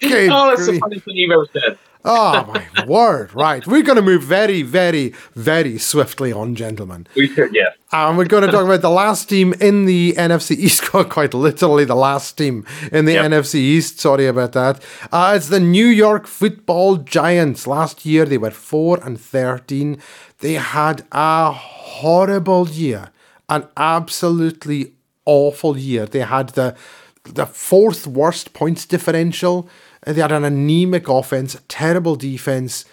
Good 0.00 0.30
oh, 0.30 0.48
that's 0.48 0.66
grief. 0.66 0.74
the 0.74 0.80
funniest 0.80 1.04
thing 1.06 1.16
you've 1.16 1.32
ever 1.32 1.46
said. 1.52 1.78
Oh 2.06 2.52
my 2.76 2.84
word! 2.86 3.34
Right, 3.34 3.66
we're 3.66 3.82
going 3.82 3.96
to 3.96 4.02
move 4.02 4.22
very, 4.22 4.62
very, 4.62 5.12
very 5.34 5.78
swiftly 5.78 6.32
on, 6.32 6.54
gentlemen. 6.54 7.06
We 7.14 7.28
should, 7.28 7.54
yeah. 7.54 7.70
And 7.92 8.16
we're 8.16 8.24
going 8.24 8.44
to 8.44 8.50
talk 8.50 8.64
about 8.64 8.80
the 8.80 8.90
last 8.90 9.28
team 9.28 9.54
in 9.60 9.84
the 9.84 10.14
NFC 10.14 10.56
East. 10.56 10.82
Quite 10.90 11.34
literally, 11.34 11.84
the 11.84 11.94
last 11.94 12.38
team 12.38 12.64
in 12.92 13.04
the 13.04 13.14
yep. 13.14 13.26
NFC 13.26 13.56
East. 13.56 14.00
Sorry 14.00 14.26
about 14.26 14.52
that. 14.52 14.82
Uh, 15.12 15.34
it's 15.36 15.48
the 15.48 15.60
New 15.60 15.86
York 15.86 16.26
Football 16.26 16.96
Giants. 16.96 17.66
Last 17.66 18.06
year, 18.06 18.24
they 18.24 18.38
were 18.38 18.50
four 18.50 18.98
and 19.04 19.20
thirteen. 19.20 19.98
They 20.38 20.54
had 20.54 21.04
a 21.12 21.52
horrible 21.52 22.68
year 22.68 23.10
an 23.48 23.68
absolutely 23.76 24.94
awful 25.24 25.76
year. 25.76 26.06
They 26.06 26.20
had 26.20 26.50
the 26.50 26.76
the 27.24 27.46
fourth 27.46 28.06
worst 28.06 28.52
points 28.52 28.86
differential. 28.86 29.68
They 30.06 30.20
had 30.20 30.32
an 30.32 30.44
anemic 30.44 31.08
offense, 31.08 31.56
terrible 31.66 32.14
defense. 32.14 32.84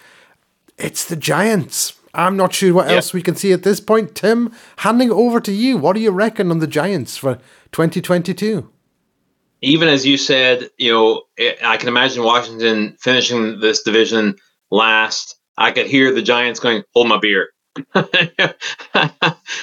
It's 0.76 1.04
the 1.04 1.14
Giants. 1.14 1.94
I'm 2.12 2.36
not 2.36 2.52
sure 2.52 2.74
what 2.74 2.86
yep. 2.86 2.96
else 2.96 3.12
we 3.12 3.22
can 3.22 3.36
see 3.36 3.52
at 3.52 3.62
this 3.62 3.80
point. 3.80 4.14
Tim, 4.16 4.52
handing 4.78 5.10
over 5.10 5.40
to 5.40 5.52
you. 5.52 5.78
What 5.78 5.94
do 5.94 6.00
you 6.00 6.10
reckon 6.10 6.50
on 6.50 6.58
the 6.58 6.66
Giants 6.66 7.16
for 7.16 7.36
2022? 7.72 8.68
Even 9.62 9.88
as 9.88 10.04
you 10.04 10.16
said, 10.16 10.70
you 10.76 10.92
know, 10.92 11.22
I 11.64 11.76
can 11.76 11.88
imagine 11.88 12.24
Washington 12.24 12.96
finishing 13.00 13.60
this 13.60 13.82
division 13.82 14.36
last. 14.70 15.36
I 15.56 15.70
could 15.70 15.86
hear 15.86 16.12
the 16.12 16.20
Giants 16.20 16.60
going, 16.60 16.82
"Hold 16.94 17.08
my 17.08 17.18
beer." 17.18 17.50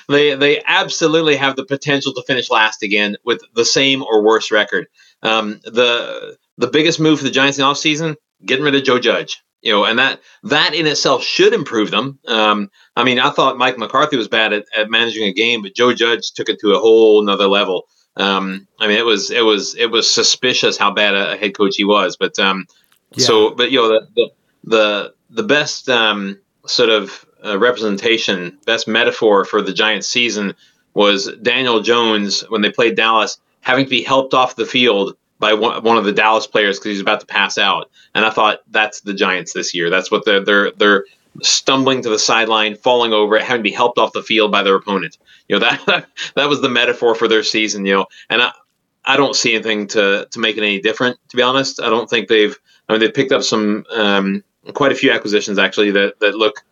they 0.09 0.35
they 0.35 0.61
absolutely 0.65 1.35
have 1.35 1.55
the 1.55 1.65
potential 1.65 2.13
to 2.13 2.23
finish 2.23 2.49
last 2.49 2.81
again 2.81 3.17
with 3.23 3.41
the 3.55 3.65
same 3.65 4.03
or 4.03 4.23
worse 4.23 4.51
record. 4.51 4.87
Um, 5.21 5.59
the 5.63 6.37
the 6.61 6.67
biggest 6.67 6.99
move 6.99 7.19
for 7.19 7.25
the 7.25 7.31
Giants 7.31 7.57
in 7.57 7.63
the 7.63 7.69
offseason, 7.69 8.15
getting 8.45 8.63
rid 8.63 8.75
of 8.75 8.83
Joe 8.83 8.99
Judge. 8.99 9.43
You 9.61 9.71
know, 9.71 9.85
and 9.85 9.99
that 9.99 10.21
that 10.43 10.73
in 10.73 10.87
itself 10.87 11.23
should 11.23 11.53
improve 11.53 11.91
them. 11.91 12.17
Um, 12.27 12.71
I 12.95 13.03
mean, 13.03 13.19
I 13.19 13.29
thought 13.29 13.59
Mike 13.59 13.77
McCarthy 13.77 14.17
was 14.17 14.27
bad 14.27 14.53
at, 14.53 14.65
at 14.75 14.89
managing 14.89 15.23
a 15.23 15.33
game, 15.33 15.61
but 15.61 15.75
Joe 15.75 15.93
Judge 15.93 16.31
took 16.31 16.49
it 16.49 16.59
to 16.61 16.71
a 16.71 16.79
whole 16.79 17.21
another 17.21 17.47
level. 17.47 17.83
Um, 18.17 18.67
I 18.79 18.87
mean, 18.87 18.97
it 18.97 19.05
was 19.05 19.29
it 19.29 19.41
was 19.41 19.75
it 19.75 19.91
was 19.91 20.11
suspicious 20.11 20.77
how 20.77 20.91
bad 20.91 21.13
a, 21.13 21.37
head 21.37 21.55
coach 21.55 21.75
he 21.75 21.83
was. 21.83 22.17
But 22.17 22.39
um, 22.39 22.65
Yeah. 23.15 23.25
So, 23.25 23.51
but 23.51 23.69
you 23.71 23.77
know 23.77 23.89
the 23.89 24.07
the 24.15 24.29
the, 24.63 25.13
the 25.29 25.43
best 25.43 25.89
um, 25.89 26.39
sort 26.65 26.89
of 26.89 27.25
uh, 27.45 27.59
representation, 27.59 28.57
best 28.65 28.87
metaphor 28.87 29.45
for 29.45 29.61
the 29.61 29.73
Giants 29.73 30.07
season 30.07 30.55
was 30.95 31.31
Daniel 31.41 31.81
Jones 31.81 32.41
when 32.49 32.61
they 32.61 32.71
played 32.71 32.95
Dallas 32.95 33.37
having 33.61 33.85
to 33.85 33.89
be 33.89 34.03
helped 34.03 34.33
off 34.33 34.55
the 34.55 34.65
field 34.65 35.15
by 35.41 35.53
one, 35.53 35.83
one 35.83 35.97
of 35.97 36.05
the 36.05 36.13
Dallas 36.13 36.47
players 36.47 36.77
because 36.79 36.91
he's 36.91 37.01
about 37.01 37.19
to 37.19 37.25
pass 37.25 37.57
out. 37.57 37.89
And 38.15 38.23
I 38.23 38.29
thought 38.29 38.59
that's 38.69 39.01
the 39.01 39.13
Giants 39.13 39.51
this 39.51 39.73
year. 39.73 39.89
That's 39.89 40.09
what 40.09 40.23
they're 40.23 40.45
they're 40.45 40.71
they're 40.71 41.05
stumbling 41.41 42.01
to 42.03 42.09
the 42.09 42.19
sideline, 42.19 42.75
falling 42.75 43.11
over, 43.11 43.39
having 43.39 43.59
to 43.59 43.63
be 43.63 43.71
helped 43.71 43.97
off 43.97 44.13
the 44.13 44.23
field 44.23 44.51
by 44.51 44.63
their 44.63 44.75
opponent. 44.75 45.17
You 45.49 45.59
know 45.59 45.75
that 45.87 46.05
that 46.35 46.47
was 46.47 46.61
the 46.61 46.69
metaphor 46.69 47.15
for 47.15 47.27
their 47.27 47.43
season. 47.43 47.85
You 47.85 47.95
know, 47.95 48.05
and 48.29 48.41
I 48.41 48.51
I 49.03 49.17
don't 49.17 49.35
see 49.35 49.55
anything 49.55 49.87
to 49.87 50.27
to 50.31 50.39
make 50.39 50.55
it 50.57 50.63
any 50.63 50.79
different. 50.79 51.17
To 51.29 51.35
be 51.35 51.43
honest, 51.43 51.81
I 51.81 51.89
don't 51.89 52.09
think 52.09 52.29
they've. 52.29 52.57
I 52.87 52.93
mean, 52.93 52.99
they've 52.99 53.13
picked 53.13 53.31
up 53.31 53.43
some 53.43 53.85
um, 53.93 54.43
quite 54.73 54.91
a 54.91 54.95
few 54.95 55.11
acquisitions 55.11 55.57
actually 55.57 55.91
that 55.91 56.19
that 56.19 56.35
look 56.35 56.63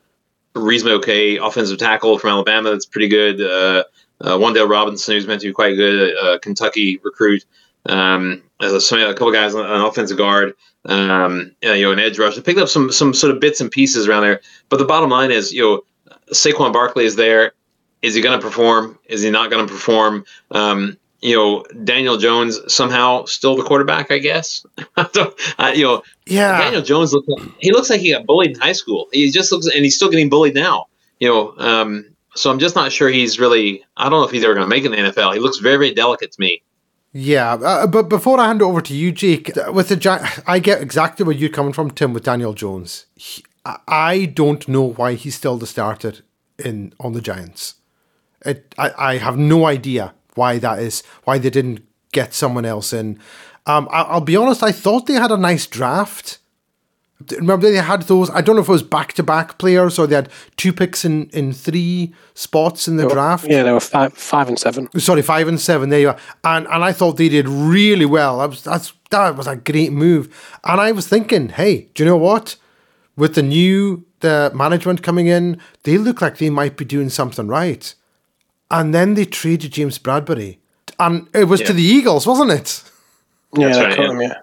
reasonably 0.56 0.98
okay. 0.98 1.38
Offensive 1.38 1.80
tackle 1.80 2.20
from 2.20 2.30
Alabama 2.30 2.70
that's 2.70 2.86
pretty 2.86 3.08
good. 3.08 3.42
Uh, 3.42 3.84
uh, 4.22 4.38
Wan'Dale 4.38 4.70
Robinson, 4.70 5.16
who's 5.16 5.28
meant 5.28 5.42
to 5.42 5.48
be 5.48 5.54
quite 5.54 5.76
good, 5.76 6.18
uh, 6.18 6.38
Kentucky 6.40 7.00
recruit. 7.04 7.46
Um, 7.86 8.44
a, 8.60 8.68
a 8.68 9.14
couple 9.14 9.32
guys 9.32 9.56
on, 9.56 9.66
on 9.66 9.82
offensive 9.82 10.18
guard, 10.18 10.54
um, 10.86 11.56
you 11.62 11.82
know, 11.82 11.92
an 11.92 12.00
edge 12.00 12.20
rusher. 12.20 12.42
Picked 12.42 12.60
up 12.60 12.70
some 12.70 12.92
some 12.92 13.14
sort 13.14 13.34
of 13.34 13.40
bits 13.40 13.62
and 13.62 13.72
pieces 13.72 14.08
around 14.08 14.24
there. 14.24 14.42
But 14.70 14.78
the 14.78 14.86
bottom 14.86 15.10
line 15.10 15.32
is, 15.32 15.54
you 15.54 15.62
know, 15.62 16.16
Saquon 16.32 16.74
Barkley 16.74 17.06
is 17.06 17.16
there. 17.16 17.54
Is 18.02 18.16
he 18.16 18.22
going 18.22 18.40
to 18.40 18.46
perform? 18.46 18.98
Is 19.06 19.22
he 19.22 19.30
not 19.30 19.50
going 19.50 19.66
to 19.66 19.72
perform? 19.72 20.26
Um, 20.52 20.98
you 21.22 21.36
know, 21.36 21.66
Daniel 21.84 22.18
Jones 22.18 22.60
somehow 22.74 23.26
still 23.26 23.58
the 23.58 23.64
quarterback, 23.64 24.10
I 24.10 24.20
guess. 24.20 24.66
I, 24.98 25.74
you 25.76 25.84
know, 25.84 26.02
yeah. 26.26 26.58
Daniel 26.60 26.82
Jones 26.82 27.12
looks 27.12 27.28
like, 27.28 27.46
he 27.60 27.72
looks 27.74 27.90
like 27.90 28.00
he 28.00 28.12
got 28.12 28.26
bullied 28.26 28.52
in 28.52 28.60
high 28.60 28.72
school. 28.72 29.10
He 29.12 29.30
just 29.30 29.52
looks, 29.52 29.68
and 29.68 29.84
he's 29.84 29.98
still 29.98 30.10
getting 30.10 30.30
bullied 30.30 30.56
now. 30.56 30.86
You 31.20 31.28
know, 31.28 31.54
um, 31.58 32.06
so 32.36 32.50
I'm 32.50 32.60
just 32.60 32.76
not 32.76 32.94
sure 32.94 33.10
he's 33.10 33.38
really. 33.38 33.84
I 33.98 34.04
don't 34.04 34.22
know 34.22 34.24
if 34.24 34.32
he's 34.32 34.46
ever 34.46 34.54
going 34.54 34.66
to 34.66 34.70
make 34.70 34.86
it 34.86 34.94
in 34.94 35.04
the 35.04 35.12
NFL. 35.12 35.34
He 35.34 35.40
looks 35.40 35.58
very, 35.58 35.76
very 35.76 35.94
delicate 35.94 36.32
to 36.32 36.40
me. 36.40 36.62
Yeah, 37.12 37.54
uh, 37.54 37.88
but 37.88 38.04
before 38.08 38.40
I 38.40 38.48
hand 38.48 38.62
it 38.62 38.66
over 38.66 38.82
to 38.82 38.94
you, 38.94 39.12
Jake, 39.12 39.52
with 39.70 39.90
the 39.90 39.96
Gi- 39.96 40.42
I 40.46 40.60
get 40.60 40.82
exactly 40.82 41.26
where 41.26 41.36
you're 41.36 41.50
coming 41.50 41.74
from, 41.74 41.90
Tim, 41.90 42.14
with 42.14 42.24
Daniel 42.24 42.54
Jones. 42.54 43.08
He, 43.16 43.44
I 43.66 44.26
don't 44.26 44.68
know 44.68 44.84
why 44.84 45.14
he's 45.16 45.36
still 45.36 45.58
the 45.58 45.68
starter 45.68 46.14
in 46.58 46.94
on 47.00 47.14
the 47.14 47.22
Giants. 47.22 47.76
It, 48.46 48.74
I, 48.78 48.92
I 48.98 49.18
have 49.18 49.38
no 49.38 49.66
idea 49.66 50.14
why 50.36 50.60
that 50.60 50.80
is, 50.80 51.04
why 51.24 51.38
they 51.38 51.50
didn't 51.50 51.86
get 52.12 52.34
someone 52.34 52.66
else 52.66 52.94
in. 52.94 53.20
Um, 53.66 53.88
I, 53.92 54.14
will 54.14 54.22
be 54.22 54.36
honest, 54.36 54.64
I 54.64 54.72
thought 54.72 55.06
they 55.06 55.14
had 55.14 55.32
a 55.32 55.38
nice 55.38 55.68
draft. 55.68 56.39
Remember 57.32 57.70
they 57.70 57.78
had 57.78 58.04
those. 58.04 58.30
I 58.30 58.40
don't 58.40 58.56
know 58.56 58.62
if 58.62 58.70
it 58.70 58.72
was 58.72 58.84
back 58.84 59.12
to 59.14 59.24
back 59.24 59.58
players 59.58 60.00
or 60.00 60.08
they 60.08 60.16
had 60.16 60.30
two 60.56 60.72
picks 60.72 61.04
in, 61.04 61.28
in 61.30 61.52
three 61.52 62.14
spots 62.34 62.88
in 62.88 62.96
the 62.96 63.04
were, 63.04 63.14
draft. 63.14 63.46
Yeah, 63.46 63.64
they 63.64 63.74
were 63.74 63.82
five 63.82 64.14
five 64.14 64.48
and 64.48 64.58
seven. 64.58 64.90
Sorry, 64.98 65.22
five 65.22 65.50
and 65.50 65.60
seven. 65.60 65.90
There 65.90 66.00
you 66.00 66.10
are. 66.10 66.18
And 66.46 66.66
and 66.68 66.82
I 66.82 66.94
thought 66.94 67.18
they 67.18 67.28
did 67.28 67.48
really 67.50 68.06
well. 68.06 68.40
That 68.40 68.50
was 68.50 68.64
that's 68.64 68.94
that 69.10 69.36
was 69.36 69.48
a 69.48 69.58
great 69.58 69.92
move. 69.92 70.34
And 70.64 70.80
I 70.80 70.94
was 70.94 71.08
thinking, 71.10 71.50
hey, 71.50 71.90
do 71.94 72.04
you 72.04 72.10
know 72.10 72.18
what? 72.18 72.56
With 73.18 73.36
the 73.36 73.44
new 73.44 74.06
the 74.22 74.52
management 74.56 75.04
coming 75.04 75.28
in, 75.28 75.60
they 75.84 75.98
look 75.98 76.22
like 76.22 76.38
they 76.38 76.50
might 76.50 76.78
be 76.78 76.86
doing 76.86 77.10
something 77.10 77.48
right. 77.48 77.94
And 78.72 78.94
then 78.94 79.16
they 79.16 79.26
traded 79.26 79.74
James 79.74 80.00
Bradberry, 80.00 80.60
and 81.00 81.28
it 81.34 81.46
was 81.46 81.60
yeah. 81.60 81.68
to 81.68 81.74
the 81.74 81.84
Eagles, 81.84 82.26
wasn't 82.26 82.52
it? 82.52 82.84
Yeah, 83.58 83.82
right, 83.82 83.98
yeah. 83.98 84.20
yeah. 84.20 84.34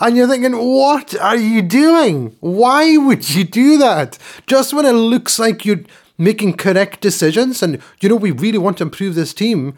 And 0.00 0.16
you're 0.16 0.28
thinking, 0.28 0.54
what 0.54 1.18
are 1.20 1.36
you 1.36 1.62
doing? 1.62 2.36
Why 2.40 2.96
would 2.96 3.30
you 3.30 3.44
do 3.44 3.78
that? 3.78 4.18
Just 4.46 4.74
when 4.74 4.86
it 4.86 4.92
looks 4.92 5.38
like 5.38 5.64
you're 5.64 5.80
making 6.18 6.56
correct 6.56 7.00
decisions 7.00 7.62
and 7.62 7.80
you 8.00 8.08
know 8.08 8.16
we 8.16 8.30
really 8.30 8.58
want 8.58 8.78
to 8.78 8.84
improve 8.84 9.14
this 9.14 9.34
team, 9.34 9.74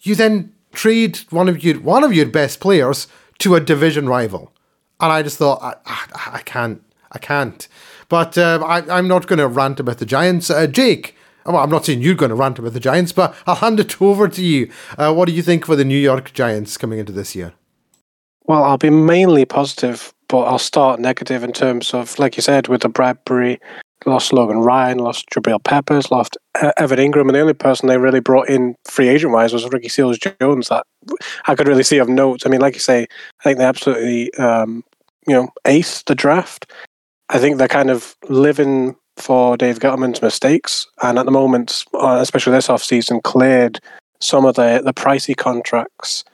you 0.00 0.14
then 0.14 0.52
trade 0.72 1.18
one 1.30 1.48
of 1.48 1.62
your 1.64 1.80
one 1.80 2.04
of 2.04 2.12
your 2.12 2.26
best 2.26 2.60
players 2.60 3.08
to 3.38 3.54
a 3.54 3.60
division 3.60 4.08
rival. 4.08 4.52
And 5.00 5.12
I 5.12 5.22
just 5.22 5.38
thought, 5.38 5.62
I, 5.62 5.74
I, 5.86 6.30
I 6.38 6.42
can't, 6.42 6.82
I 7.12 7.18
can't. 7.18 7.68
But 8.08 8.36
uh, 8.36 8.60
I, 8.64 8.98
am 8.98 9.06
not 9.06 9.26
going 9.26 9.38
to 9.38 9.46
rant 9.46 9.78
about 9.78 9.98
the 9.98 10.06
Giants. 10.06 10.50
Uh, 10.50 10.66
Jake, 10.66 11.14
well, 11.46 11.58
I'm 11.58 11.70
not 11.70 11.86
saying 11.86 12.02
you're 12.02 12.14
going 12.14 12.30
to 12.30 12.34
rant 12.34 12.58
about 12.58 12.72
the 12.72 12.80
Giants, 12.80 13.12
but 13.12 13.34
I'll 13.46 13.56
hand 13.56 13.78
it 13.78 14.00
over 14.02 14.28
to 14.28 14.42
you. 14.42 14.70
Uh, 14.96 15.14
what 15.14 15.26
do 15.26 15.32
you 15.32 15.42
think 15.42 15.66
for 15.66 15.76
the 15.76 15.84
New 15.84 15.98
York 15.98 16.32
Giants 16.32 16.76
coming 16.76 16.98
into 16.98 17.12
this 17.12 17.36
year? 17.36 17.52
Well, 18.48 18.64
I'll 18.64 18.78
be 18.78 18.88
mainly 18.88 19.44
positive, 19.44 20.14
but 20.26 20.44
I'll 20.44 20.58
start 20.58 21.00
negative 21.00 21.44
in 21.44 21.52
terms 21.52 21.92
of, 21.92 22.18
like 22.18 22.34
you 22.34 22.42
said, 22.42 22.66
with 22.66 22.80
the 22.80 22.88
Bradberry, 22.88 23.58
lost 24.06 24.32
Logan 24.32 24.60
Ryan, 24.60 24.98
lost 24.98 25.28
Jabril 25.28 25.62
Peppers, 25.62 26.10
lost 26.10 26.38
Evan 26.78 26.98
Engram, 26.98 27.26
and 27.26 27.34
the 27.34 27.40
only 27.40 27.52
person 27.52 27.88
they 27.88 27.98
really 27.98 28.20
brought 28.20 28.48
in 28.48 28.74
free 28.86 29.08
agent 29.08 29.34
wise 29.34 29.52
was 29.52 29.68
Ricky 29.70 29.90
Seals 29.90 30.18
Jones. 30.18 30.68
That 30.68 30.86
I 31.46 31.54
could 31.54 31.68
really 31.68 31.82
see 31.82 31.98
of 31.98 32.08
note. 32.08 32.46
I 32.46 32.48
mean, 32.48 32.62
like 32.62 32.72
you 32.72 32.80
say, 32.80 33.06
I 33.40 33.42
think 33.42 33.58
they 33.58 33.66
absolutely, 33.66 34.32
um, 34.34 34.82
you 35.26 35.34
know, 35.34 35.50
ace 35.66 36.02
the 36.04 36.14
draft. 36.14 36.72
I 37.28 37.38
think 37.38 37.58
they're 37.58 37.68
kind 37.68 37.90
of 37.90 38.16
living 38.30 38.96
for 39.18 39.58
Dave 39.58 39.78
Gettleman's 39.78 40.22
mistakes, 40.22 40.86
and 41.02 41.18
at 41.18 41.26
the 41.26 41.32
moment, 41.32 41.84
uh, 41.92 42.16
especially 42.18 42.52
this 42.52 42.68
offseason, 42.68 43.22
cleared 43.22 43.78
some 44.20 44.46
of 44.46 44.54
the 44.54 44.80
the 44.82 44.94
pricey 44.94 45.36
contracts 45.36 46.24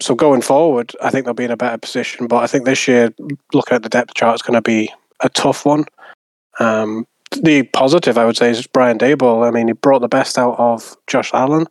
so 0.00 0.14
going 0.14 0.42
forward, 0.42 0.92
I 1.02 1.10
think 1.10 1.24
they'll 1.24 1.34
be 1.34 1.44
in 1.44 1.50
a 1.50 1.56
better 1.56 1.78
position. 1.78 2.26
But 2.26 2.42
I 2.42 2.46
think 2.46 2.64
this 2.64 2.86
year, 2.86 3.10
looking 3.52 3.76
at 3.76 3.82
the 3.82 3.88
depth 3.88 4.14
chart, 4.14 4.34
is 4.34 4.42
going 4.42 4.56
to 4.56 4.62
be 4.62 4.92
a 5.20 5.28
tough 5.28 5.64
one. 5.64 5.84
Um, 6.60 7.06
the 7.42 7.64
positive, 7.64 8.18
I 8.18 8.24
would 8.24 8.36
say, 8.36 8.50
is 8.50 8.66
Brian 8.66 8.98
Daboll. 8.98 9.46
I 9.46 9.50
mean, 9.50 9.68
he 9.68 9.72
brought 9.72 10.00
the 10.00 10.08
best 10.08 10.38
out 10.38 10.58
of 10.58 10.96
Josh 11.06 11.32
Allen. 11.32 11.66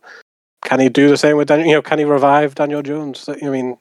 Can 0.64 0.80
he 0.80 0.88
do 0.88 1.08
the 1.08 1.16
same 1.16 1.36
with 1.36 1.48
Daniel? 1.48 1.68
You 1.68 1.74
know, 1.74 1.82
can 1.82 1.98
he 1.98 2.04
revive 2.04 2.56
Daniel 2.56 2.82
Jones? 2.82 3.28
I 3.28 3.48
mean, 3.48 3.76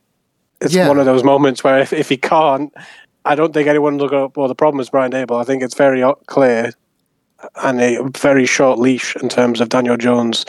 it's 0.62 0.74
yeah. 0.74 0.88
one 0.88 1.00
of 1.00 1.06
those 1.06 1.24
moments 1.24 1.64
where 1.64 1.80
if, 1.80 1.92
if 1.92 2.10
he 2.10 2.18
can't, 2.18 2.74
I 3.26 3.36
don't 3.36 3.54
think 3.54 3.68
anyone 3.68 3.98
will 3.98 4.08
go. 4.08 4.32
Well, 4.36 4.48
the 4.48 4.56
problem 4.56 4.80
is 4.80 4.90
Brian 4.90 5.12
Daboll. 5.12 5.42
I 5.42 5.44
think 5.44 5.64
it's 5.64 5.76
very 5.76 6.04
clear 6.28 6.72
and 7.64 7.82
a 7.82 8.04
very 8.18 8.46
short 8.46 8.80
leash 8.80 9.16
in 9.18 9.30
terms 9.30 9.62
of 9.62 9.70
Daniel 9.70 9.98
Jones 9.98 10.46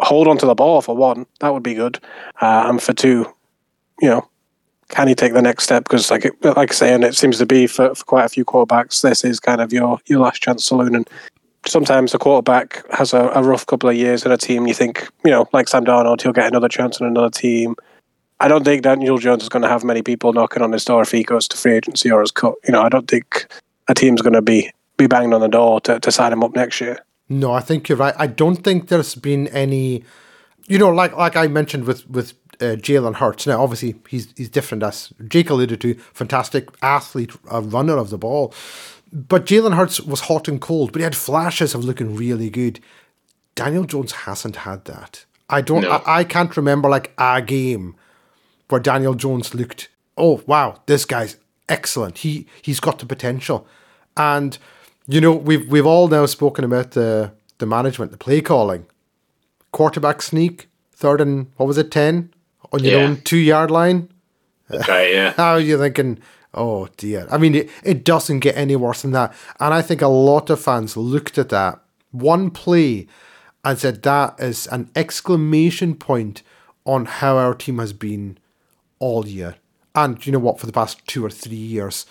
hold 0.00 0.28
on 0.28 0.38
to 0.38 0.46
the 0.46 0.54
ball 0.54 0.80
for 0.80 0.96
one. 0.96 1.26
That 1.40 1.52
would 1.52 1.62
be 1.62 1.74
good. 1.74 2.00
Uh, 2.40 2.66
and 2.68 2.82
for 2.82 2.92
two, 2.92 3.26
you 4.00 4.08
know, 4.08 4.28
can 4.88 5.08
he 5.08 5.14
take 5.14 5.34
the 5.34 5.42
next 5.42 5.64
step? 5.64 5.84
Because 5.84 6.10
like 6.10 6.24
like 6.42 6.70
I 6.70 6.74
say, 6.74 6.94
and 6.94 7.04
it 7.04 7.14
seems 7.14 7.38
to 7.38 7.46
be 7.46 7.66
for, 7.66 7.94
for 7.94 8.04
quite 8.04 8.24
a 8.24 8.28
few 8.28 8.44
quarterbacks, 8.44 9.02
this 9.02 9.24
is 9.24 9.40
kind 9.40 9.60
of 9.60 9.72
your 9.72 9.98
your 10.06 10.20
last 10.20 10.42
chance 10.42 10.64
saloon. 10.64 10.94
And 10.94 11.08
sometimes 11.66 12.12
the 12.12 12.18
quarterback 12.18 12.84
has 12.92 13.12
a, 13.12 13.30
a 13.34 13.42
rough 13.42 13.66
couple 13.66 13.90
of 13.90 13.96
years 13.96 14.24
in 14.24 14.32
a 14.32 14.36
team. 14.36 14.66
You 14.66 14.74
think, 14.74 15.06
you 15.24 15.30
know, 15.30 15.46
like 15.52 15.68
Sam 15.68 15.84
Darnold, 15.84 16.22
he'll 16.22 16.32
get 16.32 16.46
another 16.46 16.68
chance 16.68 17.00
in 17.00 17.06
another 17.06 17.30
team. 17.30 17.76
I 18.40 18.48
don't 18.48 18.64
think 18.64 18.82
Daniel 18.82 19.18
Jones 19.18 19.42
is 19.42 19.48
going 19.48 19.62
to 19.62 19.68
have 19.68 19.82
many 19.82 20.00
people 20.00 20.32
knocking 20.32 20.62
on 20.62 20.72
his 20.72 20.84
door 20.84 21.02
if 21.02 21.10
he 21.10 21.24
goes 21.24 21.48
to 21.48 21.56
free 21.56 21.74
agency 21.74 22.10
or 22.10 22.22
is 22.22 22.30
cut. 22.30 22.54
You 22.64 22.72
know, 22.72 22.82
I 22.82 22.88
don't 22.88 23.08
think 23.08 23.46
a 23.88 23.94
team's 23.94 24.22
going 24.22 24.34
to 24.34 24.42
be 24.42 24.70
be 24.96 25.06
banging 25.06 25.32
on 25.32 25.40
the 25.40 25.48
door 25.48 25.80
to, 25.82 26.00
to 26.00 26.10
sign 26.10 26.32
him 26.32 26.42
up 26.42 26.54
next 26.54 26.80
year. 26.80 26.98
No, 27.28 27.52
I 27.52 27.60
think 27.60 27.88
you're 27.88 27.98
right. 27.98 28.14
I 28.16 28.26
don't 28.26 28.56
think 28.56 28.88
there's 28.88 29.14
been 29.14 29.48
any, 29.48 30.04
you 30.66 30.78
know, 30.78 30.90
like 30.90 31.16
like 31.16 31.36
I 31.36 31.46
mentioned 31.46 31.84
with 31.84 32.08
with 32.08 32.32
uh, 32.60 32.76
Jalen 32.76 33.16
Hurts. 33.16 33.46
Now, 33.46 33.62
obviously, 33.62 33.96
he's 34.08 34.32
he's 34.36 34.48
different. 34.48 34.82
As 34.82 35.12
Jake 35.28 35.50
alluded 35.50 35.80
to, 35.82 35.94
fantastic 35.94 36.68
athlete, 36.82 37.32
a 37.50 37.60
runner 37.60 37.96
of 37.96 38.10
the 38.10 38.18
ball. 38.18 38.54
But 39.12 39.46
Jalen 39.46 39.74
Hurts 39.74 40.00
was 40.00 40.22
hot 40.22 40.48
and 40.48 40.60
cold, 40.60 40.92
but 40.92 41.00
he 41.00 41.04
had 41.04 41.16
flashes 41.16 41.74
of 41.74 41.84
looking 41.84 42.14
really 42.14 42.50
good. 42.50 42.80
Daniel 43.54 43.84
Jones 43.84 44.12
hasn't 44.12 44.56
had 44.56 44.84
that. 44.84 45.24
I 45.50 45.60
don't. 45.62 45.82
No. 45.82 45.90
I, 45.90 46.20
I 46.20 46.24
can't 46.24 46.56
remember 46.56 46.88
like 46.88 47.12
a 47.18 47.42
game 47.42 47.96
where 48.68 48.80
Daniel 48.80 49.14
Jones 49.14 49.54
looked. 49.54 49.88
Oh 50.16 50.42
wow, 50.46 50.82
this 50.86 51.04
guy's 51.04 51.36
excellent. 51.68 52.18
He 52.18 52.46
he's 52.62 52.80
got 52.80 52.98
the 52.98 53.06
potential, 53.06 53.66
and 54.16 54.58
you 55.08 55.20
know, 55.20 55.32
we've 55.32 55.68
we've 55.68 55.86
all 55.86 56.08
now 56.08 56.26
spoken 56.26 56.64
about 56.64 56.92
the 56.92 57.32
the 57.58 57.66
management, 57.66 58.12
the 58.12 58.18
play 58.18 58.40
calling, 58.40 58.86
quarterback 59.72 60.22
sneak, 60.22 60.68
third 60.92 61.20
and 61.20 61.50
what 61.56 61.66
was 61.66 61.78
it, 61.78 61.90
ten 61.90 62.32
on 62.72 62.84
your 62.84 63.00
yeah. 63.00 63.06
own 63.06 63.20
two 63.22 63.38
yard 63.38 63.70
line. 63.70 64.10
Okay, 64.70 65.14
yeah. 65.14 65.32
How 65.36 65.52
are 65.52 65.60
you 65.60 65.78
thinking? 65.78 66.18
Oh 66.54 66.88
dear. 66.96 67.26
I 67.30 67.38
mean, 67.38 67.54
it, 67.54 67.70
it 67.82 68.04
doesn't 68.04 68.40
get 68.40 68.56
any 68.56 68.76
worse 68.76 69.02
than 69.02 69.12
that. 69.12 69.34
And 69.58 69.72
I 69.72 69.82
think 69.82 70.02
a 70.02 70.08
lot 70.08 70.50
of 70.50 70.60
fans 70.60 70.96
looked 70.96 71.38
at 71.38 71.48
that 71.50 71.80
one 72.10 72.50
play 72.50 73.06
and 73.64 73.78
said 73.78 74.02
that 74.02 74.38
is 74.38 74.66
an 74.68 74.90
exclamation 74.94 75.94
point 75.94 76.42
on 76.84 77.04
how 77.04 77.36
our 77.36 77.54
team 77.54 77.78
has 77.78 77.92
been 77.92 78.38
all 78.98 79.26
year. 79.26 79.56
And 79.94 80.24
you 80.24 80.32
know 80.32 80.38
what, 80.38 80.60
for 80.60 80.66
the 80.66 80.72
past 80.72 81.06
two 81.06 81.24
or 81.24 81.30
three 81.30 81.56
years. 81.56 82.06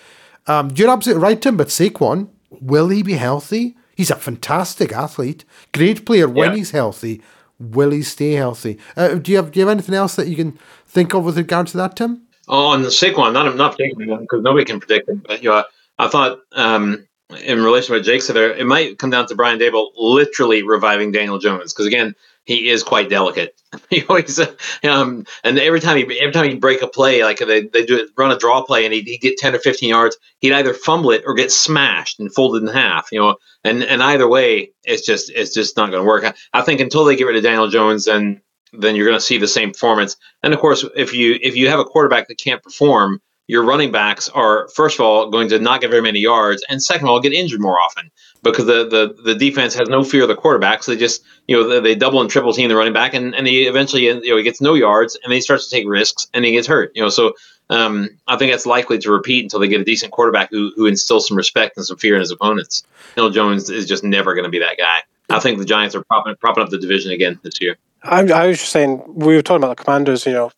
Um, 0.46 0.70
you're 0.74 0.90
absolutely 0.90 1.22
right, 1.22 1.40
Tim, 1.40 1.56
but 1.56 1.68
Saquon, 1.68 2.28
Will 2.50 2.88
he 2.88 3.02
be 3.02 3.14
healthy? 3.14 3.76
He's 3.96 4.10
a 4.10 4.16
fantastic 4.16 4.92
athlete, 4.92 5.44
great 5.72 6.06
player 6.06 6.28
when 6.28 6.50
yeah. 6.50 6.56
he's 6.56 6.70
healthy. 6.70 7.20
Will 7.58 7.90
he 7.90 8.02
stay 8.02 8.32
healthy? 8.32 8.78
Uh, 8.96 9.14
do 9.14 9.32
you 9.32 9.36
have 9.36 9.50
do 9.50 9.58
you 9.58 9.66
have 9.66 9.72
anything 9.72 9.96
else 9.96 10.14
that 10.14 10.28
you 10.28 10.36
can 10.36 10.58
think 10.86 11.14
of 11.14 11.24
with 11.24 11.36
regard 11.36 11.66
to 11.68 11.76
that, 11.78 11.96
Tim? 11.96 12.22
Oh, 12.46 12.68
on 12.68 12.82
the 12.82 12.88
Saquon, 12.88 13.32
not 13.32 13.56
not 13.56 13.76
predicting 13.76 14.16
because 14.20 14.42
nobody 14.42 14.64
can 14.64 14.78
predict 14.78 15.08
it. 15.08 15.22
But 15.24 15.42
you 15.42 15.50
know, 15.50 15.64
I 15.98 16.08
thought 16.08 16.38
um, 16.52 17.06
in 17.44 17.62
relation 17.62 17.88
to 17.88 17.98
what 17.98 18.06
Jake 18.06 18.22
said 18.22 18.36
there, 18.36 18.54
it 18.54 18.66
might 18.66 18.98
come 18.98 19.10
down 19.10 19.26
to 19.26 19.34
Brian 19.34 19.58
Daboll 19.58 19.90
literally 19.96 20.62
reviving 20.62 21.10
Daniel 21.10 21.38
Jones 21.38 21.74
because 21.74 21.86
again, 21.86 22.14
he 22.48 22.70
is 22.70 22.82
quite 22.82 23.10
delicate. 23.10 23.60
he 23.90 24.02
always, 24.04 24.40
um, 24.82 25.26
and 25.44 25.58
every 25.58 25.80
time 25.80 25.98
he 25.98 26.18
every 26.18 26.32
time 26.32 26.48
he 26.48 26.54
break 26.54 26.80
a 26.80 26.88
play, 26.88 27.22
like 27.22 27.40
they, 27.40 27.60
they 27.60 27.84
do 27.84 28.08
run 28.16 28.32
a 28.32 28.38
draw 28.38 28.62
play 28.62 28.86
and 28.86 28.94
he 28.94 29.02
he 29.02 29.18
get 29.18 29.36
ten 29.36 29.54
or 29.54 29.58
fifteen 29.58 29.90
yards, 29.90 30.16
he'd 30.38 30.54
either 30.54 30.72
fumble 30.72 31.10
it 31.10 31.24
or 31.26 31.34
get 31.34 31.52
smashed 31.52 32.18
and 32.18 32.34
folded 32.34 32.62
in 32.62 32.68
half. 32.68 33.12
You 33.12 33.20
know, 33.20 33.36
and 33.64 33.84
and 33.84 34.02
either 34.02 34.26
way, 34.26 34.72
it's 34.84 35.04
just 35.04 35.30
it's 35.30 35.52
just 35.52 35.76
not 35.76 35.90
going 35.90 36.02
to 36.02 36.08
work. 36.08 36.24
I, 36.24 36.32
I 36.54 36.62
think 36.62 36.80
until 36.80 37.04
they 37.04 37.16
get 37.16 37.26
rid 37.26 37.36
of 37.36 37.42
Daniel 37.42 37.68
Jones, 37.68 38.06
then 38.06 38.40
then 38.72 38.96
you're 38.96 39.06
going 39.06 39.18
to 39.18 39.24
see 39.24 39.36
the 39.36 39.46
same 39.46 39.72
performance. 39.72 40.16
And 40.42 40.54
of 40.54 40.58
course, 40.58 40.86
if 40.96 41.12
you 41.12 41.38
if 41.42 41.54
you 41.54 41.68
have 41.68 41.80
a 41.80 41.84
quarterback 41.84 42.28
that 42.28 42.38
can't 42.38 42.62
perform, 42.62 43.20
your 43.48 43.64
running 43.64 43.90
backs 43.90 44.28
are 44.28 44.68
first 44.68 44.96
of 44.96 45.00
all 45.00 45.30
going 45.30 45.48
to 45.48 45.58
not 45.58 45.80
get 45.80 45.90
very 45.90 46.02
many 46.02 46.20
yards, 46.20 46.64
and 46.68 46.80
second 46.82 47.06
of 47.06 47.10
all, 47.10 47.20
get 47.20 47.32
injured 47.32 47.60
more 47.60 47.80
often 47.80 48.10
because 48.42 48.66
the 48.66 48.86
the, 48.86 49.22
the 49.22 49.34
defense 49.34 49.74
has 49.74 49.88
no 49.88 50.04
fear 50.04 50.22
of 50.22 50.28
the 50.28 50.36
quarterback. 50.36 50.82
So 50.84 50.92
they 50.92 50.98
just 50.98 51.24
you 51.48 51.56
know 51.56 51.80
they, 51.80 51.94
double 51.94 52.20
and 52.20 52.30
triple 52.30 52.52
team 52.52 52.68
the 52.68 52.76
running 52.76 52.92
back, 52.92 53.14
and, 53.14 53.34
and 53.34 53.46
he 53.46 53.66
eventually 53.66 54.04
you 54.04 54.20
know 54.20 54.36
he 54.36 54.42
gets 54.42 54.60
no 54.60 54.74
yards, 54.74 55.18
and 55.24 55.32
he 55.32 55.40
starts 55.40 55.68
to 55.68 55.74
take 55.74 55.88
risks, 55.88 56.28
and 56.34 56.44
he 56.44 56.52
gets 56.52 56.68
hurt. 56.68 56.92
You 56.94 57.02
know, 57.02 57.08
so 57.08 57.32
um, 57.70 58.10
I 58.28 58.36
think 58.36 58.52
that's 58.52 58.66
likely 58.66 58.98
to 58.98 59.10
repeat 59.10 59.44
until 59.44 59.60
they 59.60 59.68
get 59.68 59.80
a 59.80 59.84
decent 59.84 60.12
quarterback 60.12 60.50
who 60.50 60.72
who 60.76 60.86
instills 60.86 61.26
some 61.26 61.36
respect 61.36 61.76
and 61.76 61.86
some 61.86 61.96
fear 61.96 62.14
in 62.14 62.20
his 62.20 62.30
opponents. 62.30 62.84
Daniel 63.16 63.32
Jones 63.32 63.70
is 63.70 63.86
just 63.86 64.04
never 64.04 64.34
going 64.34 64.44
to 64.44 64.50
be 64.50 64.58
that 64.58 64.76
guy. 64.76 65.02
I 65.30 65.40
think 65.40 65.58
the 65.58 65.64
Giants 65.64 65.94
are 65.94 66.02
propping, 66.04 66.36
propping 66.36 66.64
up 66.64 66.70
the 66.70 66.78
division 66.78 67.12
again 67.12 67.38
this 67.42 67.60
year. 67.60 67.76
I, 68.02 68.20
I 68.20 68.46
was 68.46 68.58
just 68.58 68.72
saying 68.72 69.02
we 69.06 69.34
were 69.34 69.42
talking 69.42 69.62
about 69.62 69.76
the 69.76 69.84
Commanders. 69.84 70.24
You 70.26 70.32
know, 70.32 70.52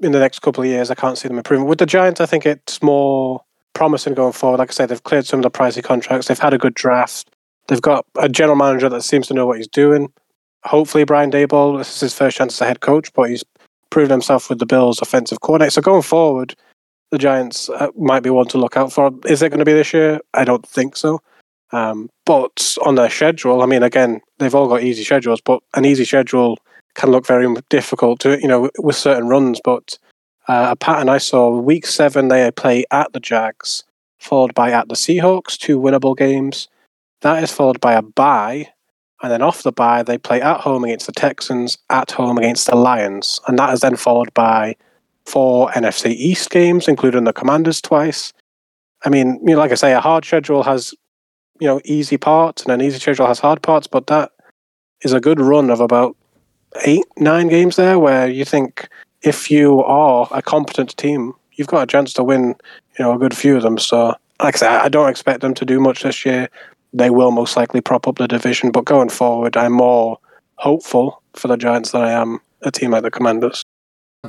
in 0.00 0.12
the 0.12 0.18
next 0.18 0.40
couple 0.40 0.62
of 0.62 0.68
years, 0.68 0.90
I 0.90 0.94
can't 0.94 1.16
see 1.16 1.28
them 1.28 1.38
improving. 1.38 1.66
With 1.66 1.78
the 1.78 1.86
Giants, 1.86 2.20
I 2.20 2.26
think 2.26 2.44
it's 2.46 2.82
more 2.82 3.40
promising 3.74 4.14
going 4.14 4.32
forward. 4.32 4.58
Like 4.58 4.70
I 4.70 4.72
said, 4.72 4.88
they've 4.88 5.02
cleared 5.02 5.26
some 5.26 5.40
of 5.40 5.44
the 5.44 5.50
pricey 5.50 5.82
contracts. 5.82 6.28
They've 6.28 6.38
had 6.38 6.54
a 6.54 6.58
good 6.58 6.74
draft. 6.74 7.30
They've 7.68 7.82
got 7.82 8.06
a 8.18 8.28
general 8.28 8.56
manager 8.56 8.88
that 8.88 9.02
seems 9.02 9.26
to 9.28 9.34
know 9.34 9.46
what 9.46 9.58
he's 9.58 9.68
doing. 9.68 10.12
Hopefully, 10.64 11.04
Brian 11.04 11.30
Daboll, 11.30 11.78
this 11.78 11.94
is 11.94 12.00
his 12.00 12.14
first 12.14 12.36
chance 12.36 12.54
as 12.54 12.60
a 12.60 12.66
head 12.66 12.80
coach, 12.80 13.12
but 13.12 13.30
he's 13.30 13.44
proven 13.90 14.10
himself 14.10 14.48
with 14.48 14.58
the 14.58 14.66
Bills' 14.66 15.00
offensive 15.00 15.40
coordinator. 15.40 15.70
So 15.70 15.82
going 15.82 16.02
forward, 16.02 16.54
the 17.10 17.18
Giants 17.18 17.68
uh, 17.68 17.88
might 17.96 18.22
be 18.22 18.30
one 18.30 18.46
to 18.48 18.58
look 18.58 18.76
out 18.76 18.92
for. 18.92 19.12
Is 19.26 19.42
it 19.42 19.50
going 19.50 19.60
to 19.60 19.64
be 19.64 19.72
this 19.72 19.92
year? 19.92 20.20
I 20.34 20.44
don't 20.44 20.66
think 20.66 20.96
so. 20.96 21.20
Um, 21.72 22.08
but 22.24 22.76
on 22.84 22.94
their 22.94 23.10
schedule, 23.10 23.62
I 23.62 23.66
mean, 23.66 23.82
again, 23.82 24.20
they've 24.38 24.54
all 24.54 24.68
got 24.68 24.82
easy 24.82 25.04
schedules, 25.04 25.40
but 25.40 25.62
an 25.74 25.84
easy 25.84 26.04
schedule 26.04 26.58
can 26.96 27.10
look 27.10 27.26
very 27.26 27.46
difficult 27.68 28.20
to 28.20 28.40
you 28.40 28.48
know 28.48 28.70
with 28.78 28.96
certain 28.96 29.28
runs. 29.28 29.60
But 29.62 29.98
uh, 30.48 30.68
a 30.70 30.76
pattern 30.76 31.08
I 31.08 31.18
saw 31.18 31.50
week 31.50 31.86
seven 31.86 32.28
they 32.28 32.50
play 32.50 32.84
at 32.90 33.12
the 33.12 33.20
Jags, 33.20 33.84
followed 34.18 34.54
by 34.54 34.72
at 34.72 34.88
the 34.88 34.94
Seahawks, 34.94 35.56
two 35.56 35.78
winnable 35.78 36.16
games. 36.16 36.68
That 37.20 37.42
is 37.42 37.52
followed 37.52 37.80
by 37.80 37.94
a 37.94 38.02
bye, 38.02 38.68
and 39.22 39.30
then 39.30 39.42
off 39.42 39.62
the 39.62 39.72
bye 39.72 40.02
they 40.02 40.18
play 40.18 40.40
at 40.40 40.60
home 40.60 40.84
against 40.84 41.06
the 41.06 41.12
Texans, 41.12 41.78
at 41.90 42.10
home 42.10 42.38
against 42.38 42.66
the 42.66 42.76
Lions, 42.76 43.40
and 43.46 43.58
that 43.58 43.72
is 43.72 43.80
then 43.80 43.96
followed 43.96 44.32
by 44.34 44.76
four 45.26 45.70
NFC 45.70 46.10
East 46.10 46.50
games, 46.50 46.88
including 46.88 47.24
the 47.24 47.32
Commanders 47.32 47.80
twice. 47.80 48.32
I 49.04 49.08
mean, 49.10 49.40
you 49.42 49.54
know, 49.54 49.58
like 49.58 49.72
I 49.72 49.74
say, 49.74 49.92
a 49.92 50.00
hard 50.00 50.24
schedule 50.24 50.62
has 50.62 50.94
you 51.60 51.66
know 51.66 51.80
easy 51.84 52.16
parts, 52.16 52.62
and 52.62 52.72
an 52.72 52.80
easy 52.80 52.98
schedule 52.98 53.26
has 53.26 53.40
hard 53.40 53.62
parts, 53.62 53.86
but 53.86 54.06
that 54.06 54.32
is 55.02 55.12
a 55.12 55.20
good 55.20 55.40
run 55.40 55.70
of 55.70 55.80
about 55.80 56.16
eight, 56.84 57.04
nine 57.16 57.48
games 57.48 57.76
there 57.76 57.98
where 57.98 58.28
you 58.28 58.44
think 58.44 58.88
if 59.22 59.50
you 59.50 59.82
are 59.82 60.28
a 60.30 60.42
competent 60.42 60.96
team, 60.96 61.32
you've 61.52 61.68
got 61.68 61.82
a 61.82 61.86
chance 61.86 62.12
to 62.14 62.24
win, 62.24 62.54
you 62.98 63.04
know, 63.04 63.14
a 63.14 63.18
good 63.18 63.36
few 63.36 63.56
of 63.56 63.62
them. 63.62 63.78
So, 63.78 64.14
like 64.42 64.56
I 64.56 64.58
said, 64.58 64.70
I 64.70 64.88
don't 64.88 65.08
expect 65.08 65.40
them 65.40 65.54
to 65.54 65.64
do 65.64 65.80
much 65.80 66.02
this 66.02 66.24
year. 66.24 66.48
They 66.92 67.10
will 67.10 67.30
most 67.30 67.56
likely 67.56 67.80
prop 67.80 68.06
up 68.06 68.18
the 68.18 68.28
division, 68.28 68.70
but 68.70 68.84
going 68.84 69.08
forward, 69.08 69.56
I'm 69.56 69.72
more 69.72 70.18
hopeful 70.56 71.22
for 71.34 71.48
the 71.48 71.56
Giants 71.56 71.90
than 71.90 72.02
I 72.02 72.12
am 72.12 72.40
a 72.62 72.70
team 72.70 72.90
like 72.90 73.02
the 73.02 73.10
Commanders. 73.10 73.62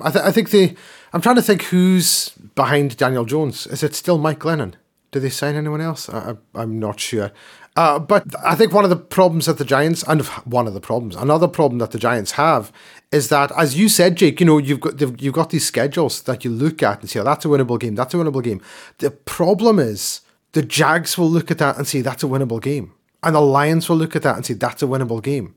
I, 0.02 0.12
th- 0.12 0.26
I 0.26 0.32
think 0.32 0.50
the. 0.50 0.76
I'm 1.14 1.22
trying 1.22 1.38
to 1.38 1.42
think 1.42 1.64
who's 1.64 2.30
behind 2.56 2.98
Daniel 2.98 3.26
Jones. 3.26 3.66
Is 3.68 3.84
it 3.84 3.96
still 3.96 4.18
Mike 4.18 4.40
Glennon? 4.40 4.74
Did 5.12 5.22
they 5.22 5.30
sign 5.30 5.56
anyone 5.56 5.82
else? 5.82 6.10
I, 6.10 6.36
am 6.56 6.80
not 6.80 7.00
sure. 7.00 7.32
Uh, 7.78 8.00
but 8.00 8.26
I 8.44 8.56
think 8.56 8.74
one 8.74 8.84
of 8.84 8.90
the 8.90 8.96
problems 8.96 9.46
that 9.46 9.60
the 9.60 9.64
Giants, 9.64 10.04
and 10.08 10.26
one 10.46 10.66
of 10.66 10.74
the 10.74 10.82
problems, 10.82 11.16
another 11.16 11.48
problem 11.48 11.78
that 11.78 11.92
the 11.92 12.00
Giants 12.00 12.32
have 12.32 12.72
is 13.12 13.30
that, 13.30 13.52
as 13.56 13.78
you 13.78 13.88
said, 13.88 14.16
Jake, 14.16 14.40
you 14.40 14.48
know, 14.48 14.58
you've 14.58 14.80
got 14.80 15.00
you've 15.22 15.36
got 15.36 15.52
these 15.52 15.68
schedules 15.68 16.24
that 16.24 16.44
you 16.44 16.50
look 16.50 16.82
at 16.82 17.02
and 17.02 17.10
say, 17.10 17.20
oh, 17.20 17.24
that's 17.24 17.46
a 17.46 17.48
winnable 17.48 17.80
game, 17.80 17.94
that's 17.94 18.16
a 18.16 18.18
winnable 18.18 18.44
game. 18.44 18.62
The 18.98 19.12
problem 19.12 19.78
is 19.78 20.22
the 20.54 20.64
Jags 20.64 21.20
will 21.20 21.30
look 21.30 21.52
at 21.52 21.60
that 21.60 21.78
and 21.78 21.88
say, 21.88 22.02
that's 22.02 22.24
a 22.24 22.28
winnable 22.28 22.60
game, 22.60 22.94
and 23.22 23.36
the 23.36 23.42
Lions 23.42 23.88
will 23.88 23.98
look 23.98 24.16
at 24.16 24.24
that 24.24 24.36
and 24.36 24.44
say, 24.44 24.56
that's 24.56 24.82
a 24.82 24.88
winnable 24.88 25.22
game, 25.22 25.54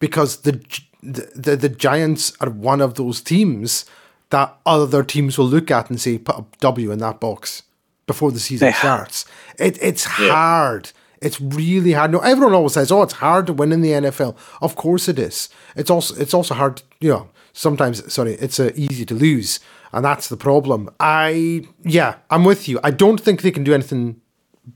because 0.00 0.42
the 0.42 0.60
the, 1.02 1.32
the, 1.34 1.56
the 1.56 1.68
Giants 1.70 2.36
are 2.42 2.50
one 2.50 2.82
of 2.82 2.94
those 2.94 3.22
teams 3.22 3.86
that 4.28 4.54
other 4.66 5.02
teams 5.02 5.38
will 5.38 5.46
look 5.46 5.70
at 5.70 5.88
and 5.88 5.98
say, 5.98 6.18
put 6.18 6.36
a 6.36 6.44
W 6.60 6.90
in 6.90 6.98
that 6.98 7.20
box 7.20 7.62
before 8.06 8.32
the 8.32 8.40
season 8.40 8.70
starts. 8.74 9.24
It, 9.58 9.78
it's 9.80 10.04
yeah. 10.20 10.28
hard 10.28 10.92
it's 11.20 11.40
really 11.40 11.92
hard. 11.92 12.12
No, 12.12 12.18
everyone 12.20 12.54
always 12.54 12.74
says, 12.74 12.92
"Oh, 12.92 13.02
it's 13.02 13.14
hard 13.14 13.46
to 13.46 13.52
win 13.52 13.72
in 13.72 13.82
the 13.82 13.92
NFL." 13.92 14.36
Of 14.60 14.76
course 14.76 15.08
it 15.08 15.18
is. 15.18 15.48
It's 15.76 15.90
also 15.90 16.14
it's 16.16 16.34
also 16.34 16.54
hard. 16.54 16.82
You 17.00 17.10
know, 17.10 17.28
sometimes 17.52 18.12
sorry, 18.12 18.34
it's 18.34 18.60
uh, 18.60 18.72
easy 18.74 19.04
to 19.06 19.14
lose, 19.14 19.60
and 19.92 20.04
that's 20.04 20.28
the 20.28 20.36
problem. 20.36 20.90
I 21.00 21.66
yeah, 21.84 22.16
I'm 22.30 22.44
with 22.44 22.68
you. 22.68 22.80
I 22.82 22.90
don't 22.90 23.20
think 23.20 23.42
they 23.42 23.50
can 23.50 23.64
do 23.64 23.74
anything 23.74 24.20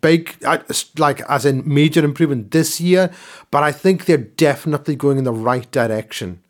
big, 0.01 0.37
like 0.99 1.21
as 1.29 1.45
in 1.45 1.63
major 1.67 2.05
improvement 2.05 2.51
this 2.51 2.81
year, 2.81 3.11
but 3.51 3.63
I 3.63 3.73
think 3.73 4.07
they're 4.07 4.17
definitely 4.17 4.97
going 4.97 5.19
in 5.19 5.25
the 5.25 5.33
right 5.33 5.71
direction. 5.71 6.41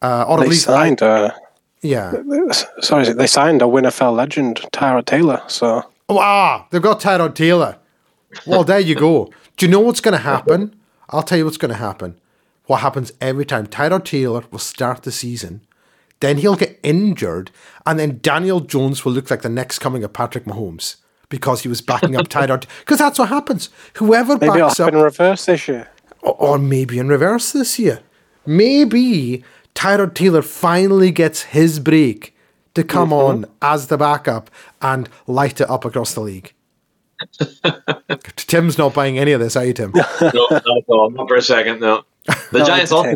Uh, 0.00 0.24
or 0.28 0.38
they 0.38 0.44
at 0.44 0.48
least 0.50 0.64
signed. 0.64 1.02
I, 1.02 1.06
uh, 1.06 1.30
yeah. 1.82 2.12
Sorry, 2.80 3.12
they 3.12 3.26
signed 3.26 3.62
a 3.62 3.66
NFL 3.66 4.16
legend, 4.16 4.56
Tyrod 4.72 5.06
Taylor. 5.06 5.42
So. 5.48 5.82
Oh, 6.08 6.18
ah, 6.18 6.66
they've 6.70 6.82
got 6.82 7.00
Tyrod 7.00 7.34
Taylor. 7.34 7.78
Well, 8.46 8.64
there 8.64 8.80
you 8.80 8.94
go. 8.94 9.30
Do 9.56 9.66
you 9.66 9.72
know 9.72 9.80
what's 9.80 10.00
going 10.00 10.12
to 10.12 10.18
happen? 10.18 10.74
I'll 11.10 11.22
tell 11.22 11.38
you 11.38 11.44
what's 11.44 11.56
going 11.56 11.70
to 11.70 11.76
happen. 11.76 12.18
What 12.66 12.80
happens 12.80 13.12
every 13.20 13.44
time? 13.44 13.66
Tyrod 13.66 14.04
Taylor 14.04 14.44
will 14.50 14.58
start 14.58 15.02
the 15.02 15.12
season, 15.12 15.60
then 16.20 16.38
he'll 16.38 16.56
get 16.56 16.80
injured, 16.82 17.50
and 17.84 17.98
then 17.98 18.18
Daniel 18.22 18.60
Jones 18.60 19.04
will 19.04 19.12
look 19.12 19.30
like 19.30 19.42
the 19.42 19.48
next 19.48 19.80
coming 19.80 20.02
of 20.02 20.12
Patrick 20.12 20.44
Mahomes 20.44 20.96
because 21.28 21.62
he 21.62 21.68
was 21.68 21.82
backing 21.82 22.16
up 22.16 22.28
Tyrod. 22.28 22.66
Because 22.80 22.98
that's 23.04 23.18
what 23.18 23.28
happens. 23.28 23.68
Whoever 23.94 24.38
maybe 24.38 24.60
backs 24.60 24.80
up 24.80 24.92
in 24.92 25.00
reverse 25.00 25.44
this 25.44 25.68
year, 25.68 25.88
or, 26.22 26.34
or 26.34 26.58
maybe 26.58 26.98
in 26.98 27.08
reverse 27.08 27.52
this 27.52 27.78
year. 27.78 28.00
Maybe 28.46 29.44
Tyrod 29.74 30.14
Taylor 30.14 30.42
finally 30.42 31.10
gets 31.10 31.42
his 31.42 31.80
break 31.80 32.34
to 32.74 32.82
come 32.82 33.10
mm-hmm. 33.10 33.44
on 33.44 33.46
as 33.62 33.88
the 33.88 33.96
backup 33.96 34.50
and 34.80 35.08
light 35.26 35.60
it 35.60 35.68
up 35.68 35.84
across 35.84 36.14
the 36.14 36.20
league. 36.20 36.52
Tim's 38.36 38.78
not 38.78 38.94
buying 38.94 39.18
any 39.18 39.32
of 39.32 39.40
this, 39.40 39.56
are 39.56 39.64
you, 39.64 39.72
Tim? 39.72 39.92
no, 39.94 40.02
not 40.20 40.52
at 40.52 40.84
all. 40.88 41.10
Not 41.10 41.28
for 41.28 41.36
a 41.36 41.42
second, 41.42 41.80
no. 41.80 42.04
The 42.26 42.36
no, 42.60 42.64
Giants 42.64 42.92
also 42.92 43.14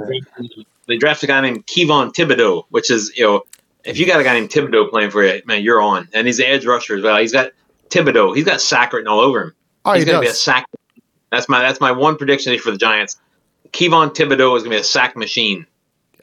they 0.86 0.96
drafted 0.96 1.28
a 1.28 1.32
guy 1.32 1.40
named 1.40 1.66
Kayvon 1.66 2.12
Thibodeaux, 2.14 2.64
which 2.70 2.90
is 2.90 3.12
you 3.16 3.24
know 3.24 3.42
if 3.84 3.98
you 3.98 4.06
got 4.06 4.20
a 4.20 4.24
guy 4.24 4.34
named 4.34 4.50
Thibodeaux 4.50 4.90
playing 4.90 5.10
for 5.10 5.24
you, 5.24 5.40
man, 5.46 5.62
you're 5.62 5.80
on. 5.80 6.08
And 6.12 6.26
he's 6.26 6.38
an 6.38 6.46
edge 6.46 6.66
rusher 6.66 6.96
as 6.96 7.02
well. 7.02 7.16
He's 7.18 7.32
got 7.32 7.52
Thibodeaux. 7.90 8.36
He's 8.36 8.44
got 8.44 8.60
sack 8.60 8.92
written 8.92 9.08
all 9.08 9.20
over 9.20 9.42
him. 9.42 9.54
Oh, 9.84 9.92
he's 9.92 10.04
he 10.04 10.10
going 10.10 10.22
to 10.22 10.26
be 10.26 10.30
a 10.30 10.34
sack. 10.34 10.66
That's 11.30 11.48
my 11.48 11.60
that's 11.60 11.80
my 11.80 11.92
one 11.92 12.16
prediction 12.16 12.56
for 12.58 12.70
the 12.70 12.78
Giants. 12.78 13.18
Kayvon 13.72 14.14
Thibodeaux 14.14 14.56
is 14.56 14.62
going 14.62 14.64
to 14.64 14.70
be 14.70 14.76
a 14.76 14.84
sack 14.84 15.16
machine. 15.16 15.66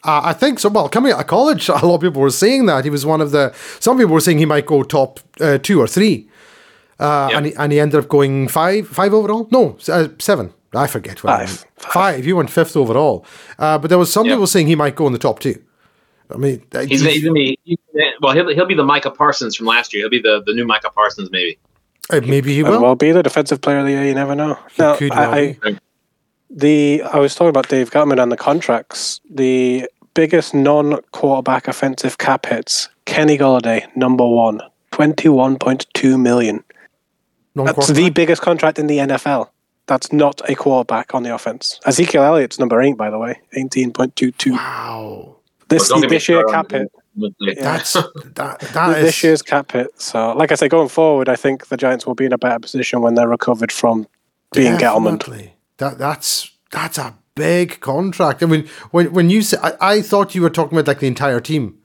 Uh, 0.03 0.21
I 0.23 0.33
think 0.33 0.59
so. 0.59 0.69
Well, 0.69 0.87
coming 0.87 1.11
out 1.11 1.21
of 1.21 1.27
college, 1.27 1.67
a 1.67 1.73
lot 1.73 1.95
of 1.95 2.01
people 2.01 2.21
were 2.21 2.29
saying 2.29 2.67
that 2.67 2.83
he 2.83 2.89
was 2.89 3.05
one 3.05 3.21
of 3.21 3.31
the. 3.31 3.53
Some 3.79 3.97
people 3.97 4.13
were 4.13 4.19
saying 4.19 4.37
he 4.37 4.45
might 4.45 4.65
go 4.65 4.83
top 4.83 5.19
uh, 5.39 5.57
two 5.57 5.79
or 5.79 5.87
three. 5.87 6.29
Uh, 6.99 7.27
yep. 7.29 7.37
and, 7.37 7.45
he, 7.45 7.53
and 7.55 7.71
he 7.71 7.79
ended 7.79 7.99
up 7.99 8.07
going 8.07 8.47
five, 8.47 8.87
five 8.87 9.13
overall. 9.13 9.47
No, 9.51 9.77
uh, 9.89 10.07
seven. 10.19 10.53
I 10.73 10.87
forget. 10.87 11.19
Five. 11.19 11.49
five. 11.49 11.65
five. 11.77 12.25
He 12.25 12.33
went 12.33 12.49
fifth 12.49 12.75
overall. 12.75 13.25
Uh, 13.57 13.77
but 13.77 13.89
there 13.89 13.97
was 13.97 14.11
some 14.11 14.25
yep. 14.25 14.35
people 14.35 14.47
saying 14.47 14.67
he 14.67 14.75
might 14.75 14.95
go 14.95 15.07
in 15.07 15.13
the 15.13 15.19
top 15.19 15.39
two. 15.39 15.61
I 16.33 16.37
mean, 16.37 16.63
he's, 16.87 17.01
he's, 17.03 17.23
gonna 17.23 17.33
be 17.33 17.59
well. 18.19 18.33
He'll, 18.33 18.49
he'll 18.49 18.65
be 18.65 18.73
the 18.73 18.83
Micah 18.83 19.11
Parsons 19.11 19.55
from 19.55 19.67
last 19.67 19.93
year. 19.93 20.03
He'll 20.03 20.09
be 20.09 20.21
the, 20.21 20.41
the 20.43 20.53
new 20.53 20.65
Micah 20.65 20.89
Parsons, 20.89 21.29
maybe. 21.31 21.59
Uh, 22.09 22.21
maybe 22.21 22.53
he 22.53 22.63
will. 22.63 22.81
Well, 22.81 22.95
be 22.95 23.11
the 23.11 23.21
defensive 23.21 23.61
player 23.61 23.79
of 23.79 23.85
the 23.85 23.91
year. 23.91 24.05
You 24.05 24.15
never 24.15 24.33
know. 24.35 24.57
He 24.75 24.81
no, 24.81 24.97
could 24.97 25.11
I, 25.11 25.57
I, 25.63 25.77
the 26.49 27.03
I 27.03 27.19
was 27.19 27.35
talking 27.35 27.49
about 27.49 27.69
Dave 27.69 27.91
Gettleman 27.91 28.21
and 28.21 28.31
the 28.31 28.37
contracts. 28.37 29.21
The 29.29 29.87
biggest 30.15 30.55
non-quarterback 30.55 31.67
offensive 31.67 32.17
cap 32.17 32.47
hits. 32.47 32.89
Kenny 33.05 33.37
Golladay, 33.37 33.95
number 33.95 34.27
one, 34.27 34.61
twenty-one 34.91 35.59
point 35.59 35.85
two 35.93 36.17
million. 36.17 36.63
That's 37.55 37.87
the 37.87 38.09
biggest 38.09 38.41
contract 38.41 38.79
in 38.79 38.87
the 38.87 38.97
NFL. 38.99 39.49
That's 39.87 40.11
not 40.11 40.41
a 40.49 40.55
quarterback 40.55 41.13
on 41.13 41.23
the 41.23 41.33
offense. 41.33 41.79
Ezekiel 41.85 42.23
Elliott's 42.23 42.59
number 42.59 42.81
eight, 42.81 42.97
by 42.97 43.09
the 43.09 43.19
way, 43.19 43.39
eighteen 43.53 43.93
point 43.93 44.15
two 44.15 44.31
two. 44.31 44.53
Wow. 44.53 45.35
This 45.67 45.89
well, 45.91 46.01
this 46.01 46.27
year 46.27 46.43
cap 46.45 46.71
hit. 46.71 46.91
That's 47.59 47.93
that, 47.93 48.59
that 48.73 49.01
this 49.01 49.23
year's 49.23 49.41
cap 49.41 49.71
hit. 49.71 49.89
So, 49.99 50.33
like 50.33 50.51
I 50.51 50.55
say, 50.55 50.67
going 50.67 50.89
forward, 50.89 51.29
I 51.29 51.35
think 51.35 51.67
the 51.67 51.77
Giants 51.77 52.05
will 52.05 52.15
be 52.15 52.25
in 52.25 52.33
a 52.33 52.37
better 52.37 52.59
position 52.59 53.01
when 53.01 53.15
they're 53.15 53.27
recovered 53.27 53.71
from 53.71 54.07
being 54.53 54.73
Gettleman. 54.77 55.51
That 55.77 55.97
that's 55.97 56.51
that's 56.71 56.97
a 56.97 57.15
big 57.35 57.79
contract. 57.79 58.43
I 58.43 58.47
mean, 58.47 58.67
when 58.91 59.13
when 59.13 59.29
you 59.29 59.41
say, 59.41 59.57
I, 59.61 59.73
I 59.81 60.01
thought 60.01 60.35
you 60.35 60.41
were 60.41 60.49
talking 60.49 60.77
about 60.77 60.87
like 60.87 60.99
the 60.99 61.07
entire 61.07 61.39
team. 61.39 61.77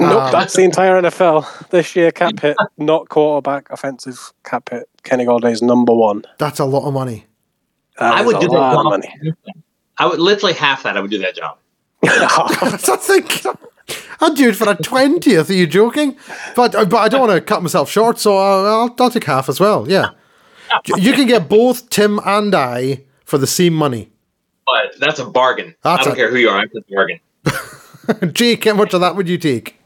Nope, 0.00 0.22
um, 0.22 0.32
that's 0.32 0.54
the 0.54 0.62
entire 0.62 1.02
NFL 1.02 1.68
this 1.70 1.96
year. 1.96 2.12
Cap 2.12 2.38
hit, 2.38 2.56
not 2.76 3.08
quarterback, 3.08 3.68
offensive 3.70 4.32
cap 4.44 4.68
hit. 4.70 4.88
Kenny 5.02 5.24
Golladay's 5.24 5.60
number 5.60 5.92
one. 5.92 6.24
That's 6.38 6.60
a 6.60 6.64
lot 6.64 6.86
of 6.86 6.94
money. 6.94 7.26
That 7.98 8.14
I 8.14 8.22
would 8.22 8.38
do 8.38 8.48
that. 8.48 8.82
Money. 8.84 9.12
I 9.98 10.06
would 10.06 10.20
literally 10.20 10.54
half 10.54 10.84
that. 10.84 10.96
I 10.96 11.00
would 11.00 11.10
do 11.10 11.18
that 11.18 11.34
job. 11.34 11.58
I 12.04 12.76
think 12.76 13.44
I'd 14.20 14.36
do 14.36 14.50
it 14.50 14.56
for 14.56 14.70
a 14.70 14.76
twentieth. 14.76 15.50
Are 15.50 15.54
you 15.54 15.66
joking? 15.66 16.16
But 16.54 16.76
uh, 16.76 16.84
but 16.84 16.98
I 16.98 17.08
don't 17.08 17.26
want 17.26 17.32
to 17.32 17.40
cut 17.40 17.62
myself 17.62 17.90
short, 17.90 18.20
so 18.20 18.36
I'll, 18.36 18.66
I'll, 18.66 18.96
I'll 18.98 19.10
take 19.10 19.24
half 19.24 19.48
as 19.48 19.58
well. 19.58 19.90
Yeah, 19.90 20.10
you 20.96 21.12
can 21.12 21.26
get 21.26 21.48
both 21.48 21.90
Tim 21.90 22.20
and 22.24 22.54
I 22.54 23.04
for 23.24 23.38
the 23.38 23.48
same 23.48 23.74
money. 23.74 24.10
But 24.64 25.00
that's 25.00 25.18
a 25.18 25.24
bargain. 25.24 25.74
That's 25.82 26.02
I 26.02 26.04
don't 26.04 26.12
a, 26.12 26.16
care 26.16 26.30
who 26.30 26.36
you 26.36 26.50
are. 26.50 26.58
I'm 26.58 26.70
a 26.76 26.94
bargain. 26.94 27.20
Jake, 28.34 28.64
how 28.64 28.74
much 28.74 28.94
of 28.94 29.00
that 29.00 29.16
would 29.16 29.28
you 29.28 29.38
take? 29.38 29.77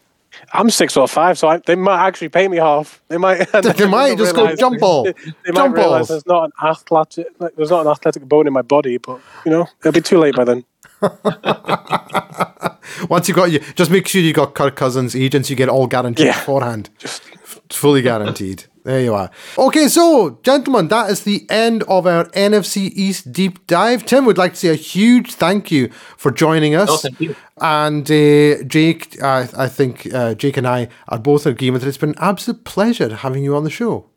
I'm 0.55 0.69
six 0.69 0.97
or 0.97 1.09
five, 1.09 1.39
so 1.39 1.49
I, 1.49 1.59
they 1.59 1.75
might 1.75 2.07
actually 2.07 2.29
pay 2.29 2.47
me 2.47 2.59
half. 2.59 3.03
They 3.09 3.17
might. 3.17 3.51
they 3.53 3.87
might 3.87 4.19
just 4.19 4.35
go 4.35 4.55
jump 4.55 4.81
ball. 4.81 5.05
They, 5.05 5.13
they 5.13 5.53
jump 5.53 5.75
might 5.75 5.83
realize 5.83 6.09
there's 6.09 6.27
not 6.27 6.45
an 6.45 6.53
athletic, 6.63 7.29
like, 7.39 7.57
there's 7.57 7.71
not 7.71 7.87
an 7.87 7.91
athletic 7.91 8.25
bone 8.25 8.47
in 8.47 8.53
my 8.53 8.63
body, 8.63 8.99
but 8.99 9.21
you 9.47 9.51
know, 9.51 9.67
it'll 9.81 9.93
be 9.93 10.03
too 10.03 10.19
late 10.19 10.35
by 10.35 10.45
then. 10.45 10.65
Once 13.09 13.29
you 13.29 13.35
got 13.35 13.51
you, 13.51 13.61
just 13.75 13.91
make 13.91 14.07
sure 14.07 14.21
you 14.21 14.35
got 14.35 14.55
Kirk 14.55 14.77
Cousins 14.77 15.17
agents. 15.17 15.49
You 15.49 15.57
get 15.57 15.69
all 15.69 15.87
guaranteed 15.87 16.27
yeah. 16.27 16.39
beforehand, 16.39 16.91
just 16.99 17.23
fully 17.71 18.03
guaranteed. 18.03 18.65
There 18.85 19.01
you 19.01 19.15
are. 19.15 19.31
Okay, 19.57 19.87
so 19.87 20.41
gentlemen, 20.43 20.89
that 20.89 21.09
is 21.09 21.23
the 21.23 21.47
end 21.49 21.85
of 21.85 22.05
our 22.07 22.25
NFC 22.31 22.91
East 22.95 23.31
deep 23.31 23.65
dive. 23.69 24.05
Tim 24.05 24.25
would 24.27 24.39
like 24.39 24.55
to 24.55 24.59
say 24.59 24.69
a 24.71 24.75
huge 24.75 25.35
thank 25.35 25.71
you 25.71 25.89
for 26.17 26.33
joining 26.33 26.75
us. 26.75 26.89
Oh, 26.91 26.97
thank 26.97 27.21
you. 27.21 27.37
And 27.61 28.03
uh, 28.11 28.65
Jake, 28.65 29.23
uh, 29.23 29.47
I 29.57 29.69
think 29.69 30.13
uh, 30.13 30.35
Jake 30.35 30.57
and 30.57 30.67
I 30.67 30.89
are 31.09 31.21
both 31.21 31.47
in 31.47 31.53
agreement 31.53 31.83
that 31.83 31.89
it's 31.89 31.99
been 31.99 32.11
an 32.11 32.17
absolute 32.19 32.65
pleasure 32.65 33.15
having 33.15 33.45
you 33.45 33.55
on 33.55 33.63
the 33.63 33.71
show. 33.71 34.11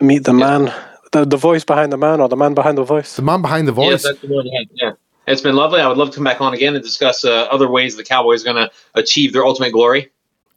Meet 0.00 0.24
the 0.24 0.32
yeah. 0.32 0.58
man, 0.58 0.74
the, 1.10 1.24
the 1.24 1.36
voice 1.36 1.64
behind 1.64 1.92
the 1.92 1.98
man, 1.98 2.20
or 2.20 2.28
the 2.28 2.36
man 2.36 2.54
behind 2.54 2.78
the 2.78 2.84
voice. 2.84 3.16
The 3.16 3.22
man 3.22 3.42
behind 3.42 3.66
the 3.66 3.72
voice. 3.72 4.04
Yeah, 4.04 4.12
that's 4.12 4.20
the 4.20 4.28
one. 4.28 4.46
Yeah. 4.74 4.92
It's 5.26 5.42
been 5.42 5.56
lovely. 5.56 5.80
I 5.80 5.88
would 5.88 5.98
love 5.98 6.10
to 6.10 6.14
come 6.14 6.24
back 6.24 6.40
on 6.40 6.54
again 6.54 6.74
and 6.74 6.82
discuss 6.82 7.24
uh, 7.24 7.48
other 7.50 7.68
ways 7.68 7.96
the 7.96 8.04
Cowboys 8.04 8.42
are 8.42 8.52
going 8.52 8.68
to 8.68 8.70
achieve 8.94 9.32
their 9.32 9.44
ultimate 9.44 9.72
glory. 9.72 10.10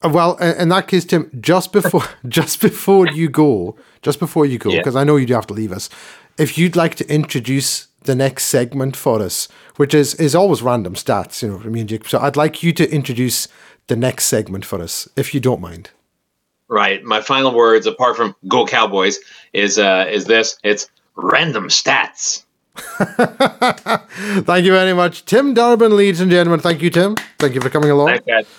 Well, 0.04 0.36
in 0.38 0.70
that 0.70 0.88
case, 0.88 1.06
Tim, 1.06 1.30
just 1.40 1.72
before 1.72 2.04
just 2.28 2.62
before 2.62 3.08
you 3.08 3.30
go, 3.30 3.78
just 4.02 4.20
before 4.20 4.46
you 4.46 4.58
go, 4.58 4.72
because 4.72 4.96
yeah. 4.96 5.02
I 5.02 5.04
know 5.04 5.16
you 5.18 5.26
do 5.26 5.34
have 5.34 5.48
to 5.48 5.54
leave 5.54 5.72
us. 5.72 5.90
If 6.38 6.58
you'd 6.58 6.76
like 6.76 6.96
to 6.96 7.14
introduce 7.14 7.88
the 8.04 8.16
next 8.16 8.46
segment 8.46 8.96
for 8.96 9.22
us, 9.22 9.48
which 9.78 9.94
is 9.94 10.16
is 10.16 10.36
always 10.36 10.62
random 10.62 10.96
stats, 10.96 11.42
you 11.42 11.50
know, 11.50 11.60
me 11.60 11.82
and 11.82 11.90
Jake. 11.90 12.08
So 12.08 12.20
I'd 12.20 12.36
like 12.36 12.64
you 12.64 12.74
to 12.74 12.92
introduce 12.92 13.48
the 13.88 13.96
next 13.96 14.26
segment 14.26 14.66
for 14.66 14.82
us, 14.82 15.08
if 15.16 15.34
you 15.34 15.40
don't 15.40 15.62
mind. 15.62 15.92
Right. 16.68 17.04
My 17.04 17.22
final 17.22 17.54
words, 17.54 17.86
apart 17.86 18.16
from 18.16 18.36
"Go 18.48 18.66
Cowboys," 18.66 19.20
is 19.54 19.78
uh, 19.78 20.08
is 20.10 20.26
this: 20.26 20.58
it's 20.64 20.90
random 21.16 21.68
stats. 21.68 22.44
thank 24.46 24.66
you 24.66 24.72
very 24.72 24.94
much, 24.94 25.26
Tim 25.26 25.54
Durbin, 25.54 25.96
ladies 25.96 26.22
and 26.22 26.32
gentlemen. 26.32 26.62
Thank 26.62 26.82
you, 26.82 26.90
Tim. 26.90 27.16
Thank 27.38 27.54
you 27.54 27.62
for 27.62 27.70
coming 27.70 27.92
along. 27.92 28.20
Thanks. 28.26 28.50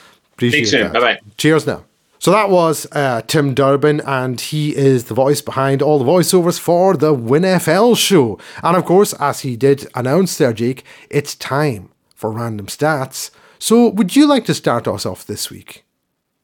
Appreciate 0.48 0.66
Speak 0.66 0.80
soon. 0.80 0.92
Bye 0.92 1.00
bye. 1.00 1.20
Cheers 1.36 1.66
now. 1.66 1.84
So 2.22 2.30
that 2.30 2.50
was 2.50 2.86
uh, 2.92 3.22
Tim 3.22 3.52
Durbin, 3.52 4.00
and 4.06 4.40
he 4.40 4.76
is 4.76 5.06
the 5.06 5.14
voice 5.14 5.40
behind 5.40 5.82
all 5.82 5.98
the 5.98 6.04
voiceovers 6.04 6.56
for 6.56 6.96
the 6.96 7.12
WINFL 7.12 7.96
show. 7.96 8.38
And 8.62 8.76
of 8.76 8.84
course, 8.84 9.12
as 9.14 9.40
he 9.40 9.56
did 9.56 9.88
announce 9.96 10.38
there, 10.38 10.52
Jake, 10.52 10.84
it's 11.10 11.34
time 11.34 11.88
for 12.14 12.30
random 12.30 12.66
stats. 12.66 13.32
So, 13.58 13.88
would 13.88 14.14
you 14.14 14.28
like 14.28 14.44
to 14.44 14.54
start 14.54 14.86
us 14.86 15.04
off 15.04 15.26
this 15.26 15.50
week? 15.50 15.84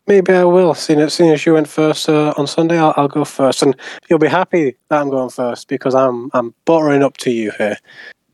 Maybe 0.09 0.33
I 0.33 0.43
will. 0.43 0.75
Seeing 0.75 0.99
as, 0.99 1.15
seeing 1.15 1.31
as 1.31 1.47
you 1.47 1.55
went 1.55 1.69
first 1.69 2.09
uh, 2.09 2.35
on 2.37 2.49
Sunday, 2.49 2.77
I'll, 2.77 2.95
I'll, 2.97 3.07
go 3.07 3.25
first, 3.25 3.63
and 3.63 3.77
you'll 4.11 4.19
be 4.19 4.27
happy 4.27 4.75
that 4.89 5.01
I'm 5.01 5.11
going 5.11 5.31
first 5.31 5.69
because 5.69 5.95
I'm 5.95 6.29
I'm 6.35 6.55
buttering 6.65 7.05
up 7.05 7.19
to 7.19 7.31
you 7.31 7.53
here. 7.57 7.77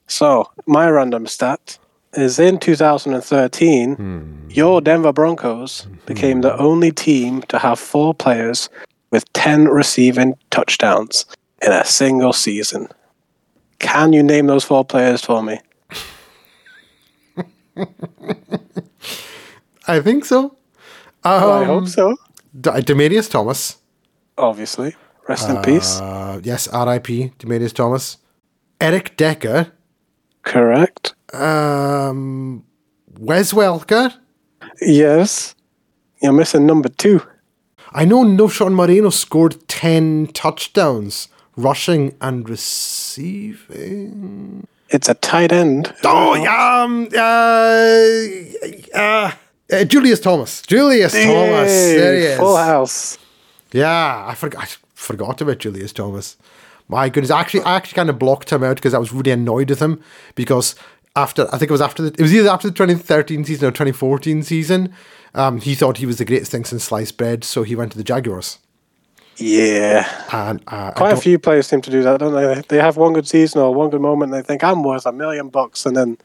So, 0.07 0.51
my 0.67 0.89
random 0.89 1.27
stat 1.27 1.79
is 2.17 2.39
in 2.39 2.59
2013, 2.59 3.95
hmm. 3.95 4.51
your 4.51 4.81
Denver 4.81 5.13
Broncos 5.13 5.87
became 6.07 6.41
the 6.41 6.57
only 6.59 6.93
team 6.93 7.43
to 7.43 7.59
have 7.59 7.79
four 7.79 8.15
players 8.15 8.69
with 9.11 9.31
10 9.33 9.69
receiving 9.69 10.35
touchdowns 10.51 11.27
in 11.63 11.73
a 11.73 11.85
single 11.85 12.33
season. 12.33 12.89
Can 13.79 14.13
you 14.13 14.23
name 14.23 14.47
those 14.47 14.65
four 14.65 14.85
players 14.85 15.25
for 15.25 15.43
me? 15.43 15.61
I 19.87 20.01
think 20.01 20.25
so. 20.25 20.57
Um, 21.25 21.53
I 21.53 21.65
hope 21.65 21.89
so. 21.89 22.17
D- 22.59 22.71
Demaryius 22.71 23.31
Thomas. 23.31 23.79
Obviously. 24.39 24.95
Rest 25.29 25.49
in 25.49 25.57
uh, 25.57 25.63
peace. 25.63 26.01
Yes, 26.45 26.69
R.I.P. 26.69 27.33
Demaryius 27.39 27.73
Thomas. 27.73 28.19
Eric 28.81 29.17
Decker. 29.17 29.73
Correct. 30.43 31.15
Um, 31.35 32.65
Wes 33.19 33.53
Welker. 33.53 34.15
Yes. 34.81 35.55
You're 36.23 36.33
missing 36.33 36.67
number 36.67 36.89
two. 36.89 37.23
I 37.93 38.05
know 38.05 38.25
Knowshon 38.25 38.73
Moreno 38.75 39.11
scored 39.11 39.69
10 39.69 40.29
touchdowns, 40.29 41.29
rushing 41.57 42.17
and 42.21 42.49
receiving. 42.49 43.95
It's 44.89 45.09
a 45.09 45.15
tight 45.15 45.53
end. 45.53 45.95
Oh, 46.03 46.35
yeah. 46.35 46.83
Um, 46.83 47.09
uh, 47.17 48.19
uh, 48.99 49.33
uh, 49.73 49.85
Julius 49.85 50.21
Thomas. 50.21 50.63
Julius 50.63 51.13
Thomas. 51.13 51.71
There 51.71 52.17
he 52.17 52.25
is. 52.25 52.39
Full 52.39 52.57
house. 52.57 53.19
Yeah, 53.73 54.27
I 54.27 54.35
forgot, 54.35 54.65
I 54.65 54.69
forgot 54.95 55.41
about 55.41 55.59
Julius 55.59 55.93
Thomas. 55.93 56.37
My 56.89 57.09
goodness, 57.09 57.31
actually, 57.31 57.63
I 57.63 57.77
actually 57.77 57.97
kind 57.97 58.11
of 58.11 58.19
blocked 58.19 58.51
him 58.51 58.63
out 58.63 58.77
because 58.77 58.93
I 58.93 58.99
was 58.99 59.13
really 59.13 59.31
annoyed 59.31 59.71
with 59.71 59.81
him 59.81 60.03
because 60.35 60.75
after 61.17 61.47
I 61.53 61.59
think 61.59 61.71
it 61.71 61.73
was 61.73 61.81
after 61.81 62.03
the 62.03 62.09
it 62.09 62.21
was 62.21 62.35
either 62.35 62.49
after 62.49 62.69
the 62.69 62.75
2013 62.75 63.45
season 63.45 63.69
or 63.69 63.71
2014 63.71 64.43
season. 64.43 64.93
Um, 65.35 65.61
he 65.61 65.75
thought 65.75 65.99
he 65.99 66.07
was 66.07 66.19
the 66.19 66.25
greatest 66.25 66.53
thing 66.53 66.65
since 66.65 66.85
sliced 66.85 67.17
bread, 67.17 67.43
so 67.43 67.65
he 67.65 67.75
went 67.75 67.93
to 67.93 67.99
the 67.99 68.05
Jaguars. 68.05 68.59
Yeah, 69.37 70.09
and 70.33 70.63
uh, 70.69 70.93
quite 70.93 71.13
a 71.13 71.17
few 71.17 71.41
players 71.41 71.67
seem 71.67 71.81
to 71.83 71.91
do 71.91 72.05
that, 72.05 72.21
don't 72.21 72.35
they? 72.35 72.63
They 72.69 72.81
have 72.81 72.97
one 72.97 73.15
good 73.15 73.27
season 73.27 73.61
or 73.61 73.75
one 73.75 73.91
good 73.91 74.01
moment, 74.01 74.33
and 74.33 74.41
they 74.41 74.47
think 74.47 74.63
I'm 74.63 74.85
worth 74.85 75.07
a 75.07 75.13
million 75.13 75.49
bucks, 75.49 75.87
and 75.87 75.97
then 75.97 76.19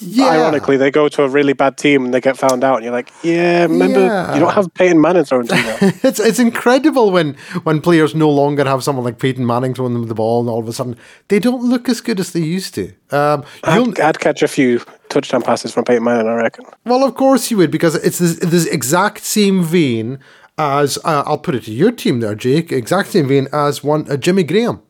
yeah. 0.00 0.26
Ironically, 0.26 0.76
they 0.76 0.90
go 0.90 1.08
to 1.08 1.22
a 1.22 1.28
really 1.28 1.52
bad 1.52 1.76
team 1.76 2.04
and 2.04 2.14
they 2.14 2.20
get 2.20 2.36
found 2.36 2.64
out, 2.64 2.76
and 2.76 2.84
you're 2.84 2.92
like, 2.92 3.12
yeah, 3.22 3.62
remember, 3.62 4.00
yeah. 4.00 4.34
you 4.34 4.40
don't 4.40 4.52
have 4.52 4.72
Peyton 4.74 5.00
Manning 5.00 5.24
throwing 5.24 5.46
to 5.48 5.56
you. 5.56 5.62
it's 6.02 6.20
it's 6.20 6.38
incredible 6.38 7.10
when 7.10 7.34
when 7.64 7.80
players 7.80 8.14
no 8.14 8.30
longer 8.30 8.64
have 8.64 8.82
someone 8.84 9.04
like 9.04 9.18
Peyton 9.18 9.46
Manning 9.46 9.74
throwing 9.74 9.94
them 9.94 10.06
the 10.06 10.14
ball, 10.14 10.40
and 10.40 10.48
all 10.48 10.60
of 10.60 10.68
a 10.68 10.72
sudden 10.72 10.96
they 11.28 11.38
don't 11.38 11.62
look 11.62 11.88
as 11.88 12.00
good 12.00 12.20
as 12.20 12.32
they 12.32 12.40
used 12.40 12.74
to. 12.74 12.92
Um, 13.10 13.44
I'd, 13.64 14.00
I'd, 14.00 14.20
catch 14.20 14.42
a 14.42 14.48
few 14.48 14.80
touchdown 15.08 15.42
passes 15.42 15.72
from 15.72 15.84
Peyton 15.84 16.04
Manning, 16.04 16.28
I 16.28 16.34
reckon. 16.34 16.64
Well, 16.84 17.04
of 17.04 17.14
course 17.14 17.50
you 17.50 17.58
would, 17.58 17.70
because 17.70 17.94
it's 17.96 18.18
this, 18.18 18.38
this 18.38 18.66
exact 18.66 19.22
same 19.22 19.62
vein 19.62 20.18
as 20.58 20.98
uh, 21.04 21.22
I'll 21.26 21.38
put 21.38 21.54
it 21.54 21.64
to 21.64 21.72
your 21.72 21.92
team 21.92 22.20
there, 22.20 22.34
Jake. 22.34 22.72
Exact 22.72 23.10
same 23.10 23.28
vein 23.28 23.48
as 23.52 23.82
one 23.82 24.10
uh, 24.10 24.16
Jimmy 24.16 24.42
Graham. 24.42 24.82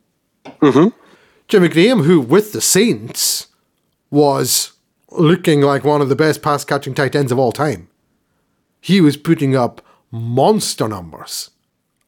Mm-hmm. 0.45 0.97
Jimmy 1.49 1.69
Graham, 1.69 2.03
who 2.03 2.21
with 2.21 2.53
the 2.53 2.61
Saints 2.61 3.49
was 4.11 4.72
looking 5.19 5.61
like 5.61 5.85
one 5.85 6.01
of 6.01 6.09
the 6.09 6.17
best 6.17 6.43
pass 6.43 6.65
catching 6.65 6.95
tight 6.95 7.15
ends 7.15 7.33
of 7.33 7.39
all 7.39 7.53
time. 7.53 7.89
He 8.81 9.01
was 9.01 9.17
putting 9.17 9.55
up 9.57 9.85
monster 10.11 10.89
numbers. 10.89 11.51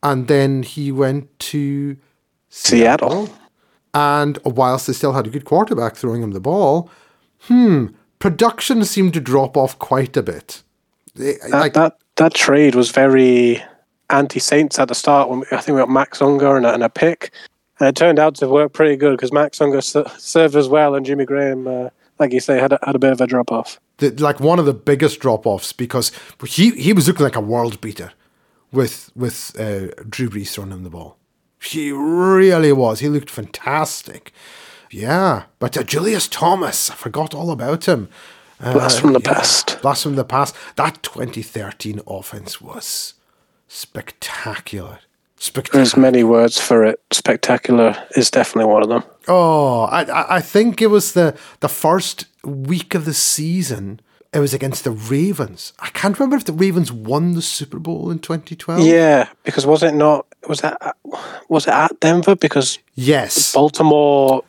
And 0.03 0.29
then 0.29 0.63
he 0.63 0.93
went 0.93 1.37
to 1.41 1.97
Seattle. 2.51 3.27
Seattle. 3.27 3.39
And 3.95 4.39
whilst 4.45 4.87
they 4.87 4.93
still 4.93 5.13
had 5.13 5.27
a 5.27 5.31
good 5.31 5.45
quarterback 5.45 5.97
throwing 5.97 6.23
him 6.23 6.33
the 6.33 6.41
ball, 6.41 6.91
hmm, 7.43 7.87
production 8.19 8.85
seemed 8.85 9.15
to 9.15 9.21
drop 9.21 9.57
off 9.57 9.79
quite 9.79 10.17
a 10.17 10.23
bit. 10.23 10.63
That, 11.15 11.49
like, 11.51 11.75
that, 11.75 11.97
that 12.17 12.35
trade 12.35 12.75
was 12.75 12.91
very 12.91 13.63
anti 14.11 14.41
Saints 14.41 14.79
at 14.79 14.89
the 14.89 14.95
start. 14.95 15.29
When 15.31 15.45
I 15.53 15.59
think 15.59 15.77
we 15.77 15.81
got 15.81 15.91
Max 15.91 16.21
Unger 16.21 16.57
and 16.57 16.67
a, 16.67 16.75
and 16.75 16.83
a 16.83 16.89
pick. 16.89 17.33
And 17.79 17.89
it 17.89 17.97
turned 17.97 18.19
out 18.19 18.35
to 18.37 18.49
work 18.49 18.73
pretty 18.73 18.97
good 18.97 19.13
because 19.13 19.33
Max 19.33 19.61
Unger 19.61 19.81
served 19.81 20.57
as 20.57 20.69
well 20.69 20.95
and 20.95 21.07
Jimmy 21.07 21.25
Graham. 21.25 21.67
Uh, 21.67 21.89
like 22.19 22.33
you 22.33 22.41
say, 22.41 22.59
had 22.59 22.73
a, 22.73 22.79
had 22.83 22.95
a 22.95 22.99
bit 22.99 23.13
of 23.13 23.21
a 23.21 23.27
drop 23.27 23.51
off. 23.51 23.81
like 24.01 24.41
one 24.41 24.59
of 24.59 24.67
the 24.67 24.75
biggest 24.75 25.21
drop 25.21 25.47
offs 25.47 25.73
because 25.73 26.13
he 26.47 26.71
he 26.71 26.93
was 26.93 27.07
looking 27.09 27.25
like 27.25 27.37
a 27.37 27.41
world 27.41 27.81
beater 27.81 28.13
with 28.73 29.11
with 29.15 29.59
uh, 29.59 29.89
Drew 30.09 30.29
Brees 30.29 30.49
throwing 30.49 30.71
him 30.71 30.85
the 30.85 30.91
ball. 30.91 31.19
He 31.63 31.93
really 31.93 32.73
was. 32.73 33.01
He 33.01 33.09
looked 33.09 33.31
fantastic. 33.31 34.33
Yeah, 34.91 35.45
but 35.59 35.77
uh, 35.77 35.83
Julius 35.83 36.29
Thomas, 36.29 36.91
I 36.91 36.95
forgot 36.95 37.35
all 37.35 37.51
about 37.51 37.87
him. 37.87 38.09
Blast 38.61 38.99
uh, 38.99 39.01
from 39.01 39.13
the 39.13 39.21
yeah, 39.21 39.33
past. 39.33 39.79
Blast 39.83 40.03
from 40.03 40.15
the 40.15 40.25
past. 40.25 40.55
That 40.77 41.03
2013 41.03 42.01
offense 42.07 42.61
was 42.61 43.15
spectacular. 43.67 45.01
Spectacular. 45.45 45.81
There's 45.81 45.97
many 45.99 46.25
words 46.25 46.59
for 46.59 46.85
it. 46.85 47.03
Spectacular 47.13 47.95
is 48.17 48.31
definitely 48.31 48.73
one 48.73 48.83
of 48.83 48.89
them. 48.89 49.05
Oh, 49.29 49.83
I 49.83 50.37
I 50.37 50.41
think 50.41 50.81
it 50.81 50.87
was 50.87 51.13
the 51.13 51.37
the 51.61 51.69
first 51.69 52.25
week 52.45 52.95
of 52.95 53.05
the 53.05 53.13
season. 53.13 54.01
It 54.33 54.39
was 54.39 54.55
against 54.55 54.85
the 54.85 54.91
Ravens. 54.91 55.75
I 55.81 55.91
can't 55.91 56.19
remember 56.19 56.37
if 56.37 56.47
the 56.47 56.55
Ravens 56.55 56.91
won 56.91 57.35
the 57.35 57.43
Super 57.43 57.79
Bowl 57.79 58.11
in 58.11 58.21
2012. 58.21 58.87
Yeah, 58.87 59.29
because 59.43 59.67
was 59.67 59.83
it 59.83 59.93
not? 59.93 60.27
Was 60.49 60.63
that 60.63 60.97
was 61.51 61.67
it 61.67 61.75
at 61.75 62.01
Denver? 62.01 62.37
Because 62.37 62.79
yes, 62.95 63.53
Baltimore 63.53 64.45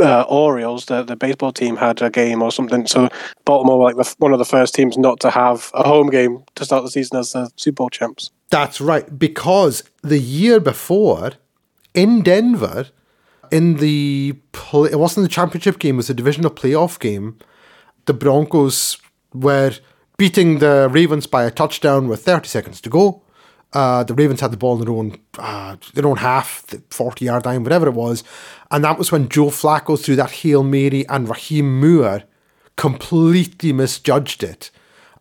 uh, 0.00 0.22
Orioles, 0.22 0.86
the, 0.86 1.02
the 1.02 1.14
baseball 1.14 1.52
team, 1.52 1.76
had 1.76 2.00
a 2.00 2.08
game 2.08 2.40
or 2.40 2.50
something. 2.50 2.86
So 2.86 3.10
Baltimore 3.44 3.78
were 3.78 3.84
like 3.84 3.96
the, 3.96 4.14
one 4.16 4.32
of 4.32 4.38
the 4.38 4.46
first 4.46 4.74
teams 4.74 4.96
not 4.96 5.20
to 5.20 5.30
have 5.30 5.70
a 5.74 5.86
home 5.86 6.08
game 6.08 6.44
to 6.54 6.64
start 6.64 6.84
the 6.84 6.90
season 6.90 7.18
as 7.18 7.32
the 7.32 7.50
Super 7.56 7.76
Bowl 7.76 7.90
champs. 7.90 8.30
That's 8.50 8.80
right, 8.80 9.18
because 9.18 9.84
the 10.02 10.18
year 10.18 10.58
before 10.58 11.32
in 11.92 12.22
Denver, 12.22 12.86
in 13.50 13.76
the 13.76 14.36
play, 14.52 14.90
it 14.90 14.98
wasn't 14.98 15.24
the 15.24 15.32
championship 15.32 15.78
game; 15.78 15.96
it 15.96 15.98
was 15.98 16.10
a 16.10 16.14
divisional 16.14 16.50
playoff 16.50 16.98
game. 16.98 17.38
The 18.06 18.14
Broncos 18.14 18.96
were 19.34 19.72
beating 20.16 20.58
the 20.58 20.88
Ravens 20.90 21.26
by 21.26 21.44
a 21.44 21.50
touchdown 21.50 22.08
with 22.08 22.24
30 22.24 22.48
seconds 22.48 22.80
to 22.80 22.90
go. 22.90 23.22
Uh, 23.74 24.02
the 24.02 24.14
Ravens 24.14 24.40
had 24.40 24.50
the 24.50 24.56
ball 24.56 24.78
in 24.78 24.84
their 24.84 24.94
own 24.94 25.18
uh, 25.38 25.76
their 25.92 26.06
own 26.06 26.16
half, 26.16 26.66
the 26.68 26.82
forty 26.90 27.26
yard 27.26 27.44
line, 27.44 27.62
whatever 27.64 27.86
it 27.86 27.94
was, 27.94 28.24
and 28.70 28.82
that 28.82 28.96
was 28.96 29.12
when 29.12 29.28
Joe 29.28 29.48
Flacco 29.48 30.02
threw 30.02 30.16
that 30.16 30.30
hail 30.30 30.62
mary 30.62 31.06
and 31.06 31.28
Rahim 31.28 31.80
Moore 31.80 32.22
completely 32.76 33.74
misjudged 33.74 34.42
it, 34.42 34.70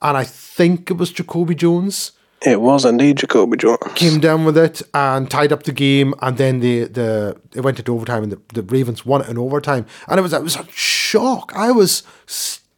and 0.02 0.16
I 0.16 0.24
think 0.24 0.90
it 0.90 0.94
was 0.94 1.12
Jacoby 1.12 1.56
Jones. 1.56 2.14
It 2.46 2.62
was 2.62 2.86
indeed 2.86 3.18
Jacoby 3.18 3.58
Jones 3.58 3.80
came 3.96 4.20
down 4.20 4.46
with 4.46 4.58
it 4.58 4.82
and 4.94 5.30
tied 5.30 5.52
up 5.52 5.64
the 5.64 5.72
game, 5.72 6.14
and 6.22 6.38
then 6.38 6.60
the 6.60 6.84
the 6.86 7.36
it 7.56 7.62
went 7.62 7.80
into 7.80 7.94
overtime, 7.94 8.24
and 8.24 8.32
the, 8.32 8.40
the 8.54 8.62
Ravens 8.62 9.06
won 9.06 9.22
it 9.22 9.30
in 9.30 9.38
overtime, 9.38 9.86
and 10.08 10.20
it 10.20 10.22
was 10.22 10.34
it 10.34 10.44
was 10.44 10.56
a 10.56 10.68
shock. 10.72 11.52
I 11.56 11.72
was. 11.72 12.04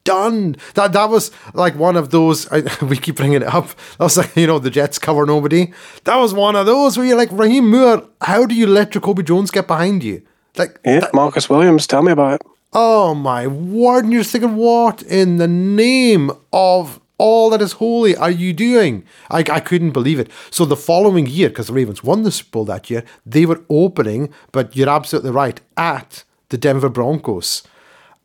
stunned. 0.09 0.57
That 0.73 0.93
that 0.93 1.09
was 1.09 1.31
like 1.53 1.75
one 1.75 1.95
of 1.97 2.09
those. 2.09 2.47
I, 2.51 2.63
we 2.85 2.97
keep 2.97 3.17
bringing 3.17 3.41
it 3.41 3.53
up. 3.53 3.67
That 3.97 4.05
was 4.05 4.17
like 4.17 4.35
you 4.35 4.47
know 4.47 4.59
the 4.59 4.69
Jets 4.69 4.97
cover 4.97 5.25
nobody. 5.25 5.73
That 6.05 6.15
was 6.15 6.33
one 6.33 6.55
of 6.55 6.65
those 6.65 6.97
where 6.97 7.05
you're 7.05 7.17
like 7.17 7.29
Rahim 7.31 7.69
Moore. 7.69 8.07
How 8.21 8.45
do 8.45 8.55
you 8.55 8.65
let 8.65 8.91
Jacoby 8.91 9.23
Jones 9.23 9.51
get 9.51 9.67
behind 9.67 10.03
you? 10.03 10.21
Like 10.57 10.79
yeah, 10.85 11.01
that, 11.01 11.13
Marcus 11.13 11.49
Williams. 11.49 11.85
Tell 11.85 12.01
me 12.01 12.11
about 12.11 12.35
it. 12.35 12.47
Oh 12.73 13.13
my 13.13 13.45
word! 13.47 14.05
And 14.05 14.13
you're 14.13 14.23
thinking, 14.23 14.55
what 14.55 15.03
in 15.03 15.37
the 15.37 15.47
name 15.47 16.31
of 16.53 16.99
all 17.19 17.51
that 17.51 17.61
is 17.61 17.73
holy 17.73 18.15
are 18.15 18.31
you 18.31 18.53
doing? 18.53 19.05
I, 19.29 19.39
I 19.39 19.59
couldn't 19.59 19.91
believe 19.91 20.19
it. 20.19 20.31
So 20.49 20.65
the 20.65 20.75
following 20.75 21.27
year, 21.27 21.49
because 21.49 21.67
the 21.67 21.73
Ravens 21.73 22.03
won 22.03 22.23
the 22.23 22.31
Super 22.31 22.49
Bowl 22.51 22.65
that 22.65 22.89
year, 22.89 23.03
they 23.25 23.45
were 23.45 23.63
opening, 23.69 24.33
but 24.51 24.75
you're 24.75 24.89
absolutely 24.89 25.31
right, 25.31 25.61
at 25.77 26.23
the 26.49 26.57
Denver 26.57 26.89
Broncos 26.89 27.61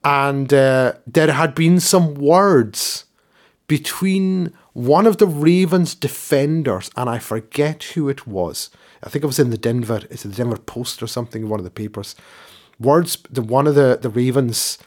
and 0.05 0.53
uh, 0.53 0.93
there 1.07 1.33
had 1.33 1.55
been 1.55 1.81
some 1.81 2.15
words 2.15 3.07
between 3.67 4.53
one 4.75 5.07
of 5.07 5.17
the 5.17 5.27
Ravens 5.27 5.95
defenders, 5.95 6.91
and 6.97 7.09
I 7.09 7.19
forget 7.19 7.83
who 7.85 8.11
it 8.11 8.27
was. 8.27 8.69
I 9.03 9.09
think 9.09 9.25
it 9.25 9.29
was 9.29 9.39
in 9.39 9.51
the 9.51 9.59
Denver, 9.59 10.03
it's 10.11 10.23
the 10.23 10.29
Denver 10.29 10.59
Post 10.59 11.03
or 11.03 11.07
something, 11.07 11.49
one 11.49 11.59
of 11.59 11.65
the 11.65 11.71
papers. 11.71 12.15
Words 12.79 13.17
the 13.31 13.41
one 13.41 13.67
of 13.67 13.75
the, 13.75 13.99
the 14.01 14.11
Ravens, 14.11 14.79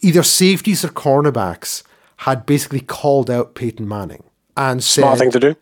either 0.00 0.22
safeties 0.22 0.84
or 0.84 0.88
cornerbacks, 0.88 1.82
had 2.18 2.46
basically 2.46 2.80
called 2.80 3.30
out 3.30 3.54
Peyton 3.54 3.88
Manning 3.88 4.24
and 4.56 4.82
said, 4.82 5.02
Smart 5.02 5.18
thing 5.18 5.30
to 5.32 5.40
do. 5.40 5.56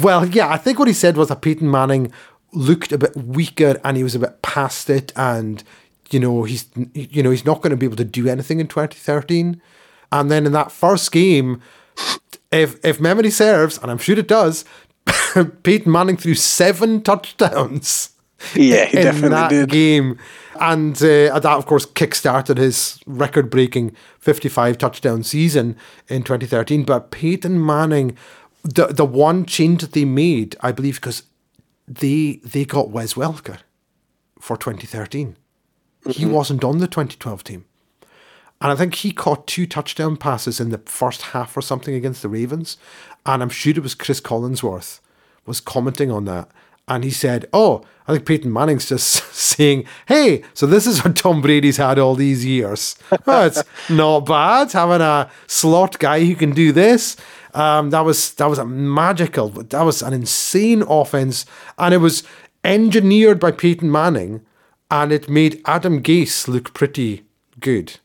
Well, 0.00 0.26
yeah, 0.26 0.48
I 0.48 0.56
think 0.56 0.78
what 0.78 0.88
he 0.88 0.94
said 0.94 1.16
was 1.16 1.28
that 1.28 1.42
Peyton 1.42 1.70
Manning 1.70 2.12
looked 2.52 2.92
a 2.92 2.98
bit 2.98 3.16
weaker 3.16 3.80
and 3.84 3.96
he 3.96 4.02
was 4.02 4.14
a 4.14 4.18
bit 4.18 4.42
past 4.42 4.88
it 4.88 5.12
and 5.16 5.62
you 6.10 6.20
know 6.20 6.44
he's 6.44 6.66
you 6.94 7.22
know 7.22 7.30
he's 7.30 7.44
not 7.44 7.60
going 7.60 7.70
to 7.70 7.76
be 7.76 7.86
able 7.86 7.96
to 7.96 8.04
do 8.04 8.28
anything 8.28 8.60
in 8.60 8.66
2013 8.66 9.60
and 10.12 10.30
then 10.30 10.46
in 10.46 10.52
that 10.52 10.72
first 10.72 11.10
game 11.12 11.60
if 12.52 12.82
if 12.84 13.00
memory 13.00 13.30
serves 13.30 13.76
and 13.78 13.90
i'm 13.90 13.98
sure 13.98 14.18
it 14.18 14.28
does 14.28 14.64
peyton 15.62 15.90
manning 15.92 16.16
threw 16.16 16.34
seven 16.34 17.02
touchdowns 17.02 18.10
yeah 18.54 18.84
he 18.84 18.96
in 18.98 19.04
definitely 19.04 19.28
that 19.30 19.50
did. 19.50 19.68
game 19.68 20.18
and 20.60 20.96
uh, 20.96 21.38
that 21.38 21.56
of 21.56 21.66
course 21.66 21.86
kick-started 21.86 22.58
his 22.58 23.00
record-breaking 23.06 23.94
55 24.18 24.78
touchdown 24.78 25.22
season 25.22 25.76
in 26.08 26.22
2013 26.22 26.84
but 26.84 27.10
peyton 27.10 27.64
manning 27.64 28.16
the 28.62 28.86
the 28.86 29.04
one 29.04 29.44
change 29.44 29.80
that 29.80 29.92
they 29.92 30.04
made 30.04 30.56
i 30.60 30.72
believe 30.72 30.96
because 30.96 31.24
they 31.88 32.40
they 32.44 32.64
got 32.64 32.90
wes 32.90 33.14
welker 33.14 33.58
for 34.38 34.56
2013 34.56 35.36
he 36.10 36.24
mm-hmm. 36.24 36.32
wasn't 36.32 36.64
on 36.64 36.78
the 36.78 36.86
2012 36.86 37.44
team. 37.44 37.64
And 38.60 38.72
I 38.72 38.76
think 38.76 38.94
he 38.96 39.12
caught 39.12 39.46
two 39.46 39.66
touchdown 39.66 40.16
passes 40.16 40.60
in 40.60 40.70
the 40.70 40.78
first 40.78 41.22
half 41.22 41.56
or 41.56 41.60
something 41.60 41.94
against 41.94 42.22
the 42.22 42.28
Ravens. 42.28 42.78
And 43.26 43.42
I'm 43.42 43.50
sure 43.50 43.72
it 43.72 43.82
was 43.82 43.94
Cris 43.94 44.20
Collinsworth 44.20 45.00
was 45.44 45.60
commenting 45.60 46.10
on 46.10 46.24
that. 46.24 46.50
And 46.88 47.04
he 47.04 47.10
said, 47.10 47.46
Oh, 47.52 47.84
I 48.06 48.12
think 48.12 48.26
Peyton 48.26 48.52
Manning's 48.52 48.88
just 48.88 49.06
saying, 49.34 49.84
Hey, 50.06 50.42
so 50.54 50.66
this 50.66 50.86
is 50.86 51.04
what 51.04 51.16
Tom 51.16 51.42
Brady's 51.42 51.76
had 51.76 51.98
all 51.98 52.14
these 52.14 52.44
years. 52.44 52.96
well, 53.26 53.46
it's 53.46 53.62
not 53.88 54.20
bad 54.20 54.72
having 54.72 55.00
a 55.00 55.30
slot 55.46 55.98
guy 55.98 56.24
who 56.24 56.34
can 56.34 56.52
do 56.52 56.72
this. 56.72 57.16
Um, 57.54 57.90
that 57.90 58.04
was 58.04 58.34
that 58.34 58.50
was 58.50 58.58
a 58.58 58.66
magical, 58.66 59.48
that 59.48 59.82
was 59.82 60.02
an 60.02 60.12
insane 60.12 60.82
offense. 60.82 61.46
And 61.78 61.94
it 61.94 61.98
was 61.98 62.22
engineered 62.62 63.40
by 63.40 63.52
Peyton 63.52 63.90
Manning 63.90 64.44
and 64.90 65.12
it 65.12 65.28
made 65.28 65.62
Adam 65.64 66.02
Gase 66.02 66.48
look 66.48 66.74
pretty 66.74 67.24
good. 67.60 67.98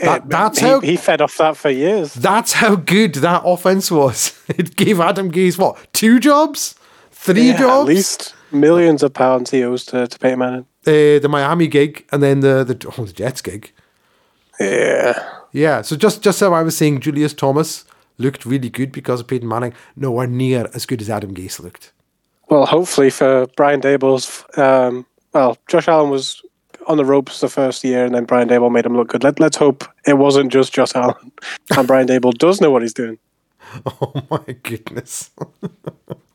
That, 0.00 0.28
that's 0.28 0.58
he, 0.58 0.66
how 0.66 0.80
he 0.80 0.96
fed 0.96 1.20
off 1.20 1.36
that 1.36 1.56
for 1.56 1.70
years. 1.70 2.14
That's 2.14 2.54
how 2.54 2.76
good 2.76 3.14
that 3.16 3.42
offense 3.44 3.90
was. 3.90 4.38
It 4.48 4.76
gave 4.76 5.00
Adam 5.00 5.30
Gase 5.30 5.56
what 5.56 5.92
two 5.92 6.20
jobs, 6.20 6.74
three 7.22 7.48
yeah, 7.48 7.58
jobs, 7.58 7.88
at 7.88 7.94
least 7.94 8.34
millions 8.50 9.02
of 9.02 9.14
pounds 9.14 9.50
he 9.50 9.62
owes 9.62 9.84
to, 9.86 10.06
to 10.06 10.18
Peyton 10.18 10.38
Manning. 10.38 10.66
Uh, 10.86 11.18
the 11.20 11.28
Miami 11.30 11.68
gig 11.68 12.06
and 12.12 12.22
then 12.22 12.40
the 12.40 12.64
the, 12.64 12.94
oh, 12.98 13.04
the 13.04 13.12
Jets 13.12 13.40
gig. 13.40 13.72
Yeah, 14.60 15.18
yeah. 15.52 15.82
So 15.82 15.96
just 15.96 16.22
just 16.22 16.40
how 16.40 16.52
I 16.52 16.62
was 16.62 16.76
saying, 16.76 17.00
Julius 17.00 17.32
Thomas 17.32 17.84
looked 18.18 18.44
really 18.44 18.70
good 18.70 18.92
because 18.92 19.20
of 19.20 19.26
Peyton 19.28 19.48
Manning. 19.48 19.74
Nowhere 19.96 20.26
near 20.26 20.68
as 20.74 20.86
good 20.86 21.00
as 21.00 21.08
Adam 21.08 21.34
Gase 21.34 21.60
looked. 21.60 21.92
Well, 22.48 22.66
hopefully 22.66 23.10
for 23.10 23.46
Brian 23.56 23.80
Daboll's 23.80 24.44
um, 24.58 25.06
well, 25.32 25.56
Josh 25.68 25.88
Allen 25.88 26.10
was 26.10 26.42
on 26.86 26.96
the 26.96 27.04
ropes 27.04 27.40
the 27.40 27.48
first 27.48 27.84
year, 27.84 28.04
and 28.04 28.14
then 28.14 28.24
Brian 28.24 28.48
Daboll 28.48 28.72
made 28.72 28.84
him 28.84 28.96
look 28.96 29.08
good. 29.08 29.22
Let, 29.22 29.38
let's 29.40 29.56
hope 29.56 29.84
it 30.06 30.18
wasn't 30.18 30.52
just 30.52 30.72
Josh 30.72 30.94
Allen, 30.94 31.32
and 31.76 31.86
Brian 31.86 32.08
Daboll 32.08 32.34
does 32.34 32.60
know 32.60 32.70
what 32.70 32.82
he's 32.82 32.94
doing. 32.94 33.18
Oh 33.86 34.12
my 34.30 34.52
goodness. 34.62 35.30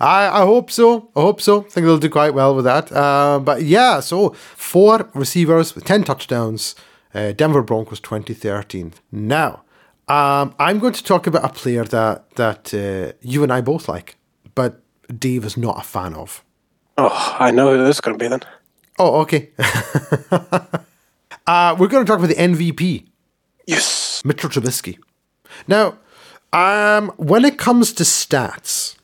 I, 0.00 0.26
I 0.26 0.42
hope 0.42 0.70
so. 0.70 1.10
I 1.16 1.20
hope 1.20 1.40
so. 1.40 1.60
I 1.60 1.68
think 1.68 1.86
they'll 1.86 1.98
do 1.98 2.10
quite 2.10 2.34
well 2.34 2.54
with 2.54 2.64
that. 2.64 2.92
Uh, 2.92 3.38
but 3.38 3.62
yeah, 3.62 4.00
so 4.00 4.30
four 4.56 5.08
receivers 5.14 5.74
with 5.74 5.84
10 5.84 6.04
touchdowns. 6.04 6.74
Uh, 7.14 7.32
Denver 7.32 7.62
Broncos 7.62 8.00
2013. 8.00 8.94
Now, 9.12 9.62
um, 10.08 10.54
I'm 10.58 10.80
going 10.80 10.94
to 10.94 11.04
talk 11.04 11.26
about 11.26 11.44
a 11.44 11.48
player 11.48 11.84
that, 11.84 12.30
that 12.34 12.74
uh, 12.74 13.16
you 13.20 13.42
and 13.44 13.52
I 13.52 13.60
both 13.60 13.88
like, 13.88 14.16
but 14.54 14.82
Dave 15.18 15.44
is 15.44 15.56
not 15.56 15.78
a 15.78 15.82
fan 15.82 16.14
of. 16.14 16.44
Oh, 16.98 17.36
I 17.38 17.50
know 17.50 17.70
who 17.70 17.84
this 17.84 17.96
is 17.96 18.00
going 18.00 18.18
to 18.18 18.22
be 18.22 18.28
then. 18.28 18.40
Oh, 18.98 19.20
okay. 19.22 19.50
uh, 21.46 21.76
we're 21.78 21.88
going 21.88 22.04
to 22.04 22.10
talk 22.10 22.18
about 22.18 22.28
the 22.28 22.34
MVP. 22.34 23.06
Yes. 23.66 24.22
Mitchell 24.24 24.50
Trubisky. 24.50 24.98
Now, 25.66 25.98
um, 26.52 27.12
when 27.16 27.44
it 27.44 27.58
comes 27.58 27.92
to 27.94 28.04
stats, 28.04 28.96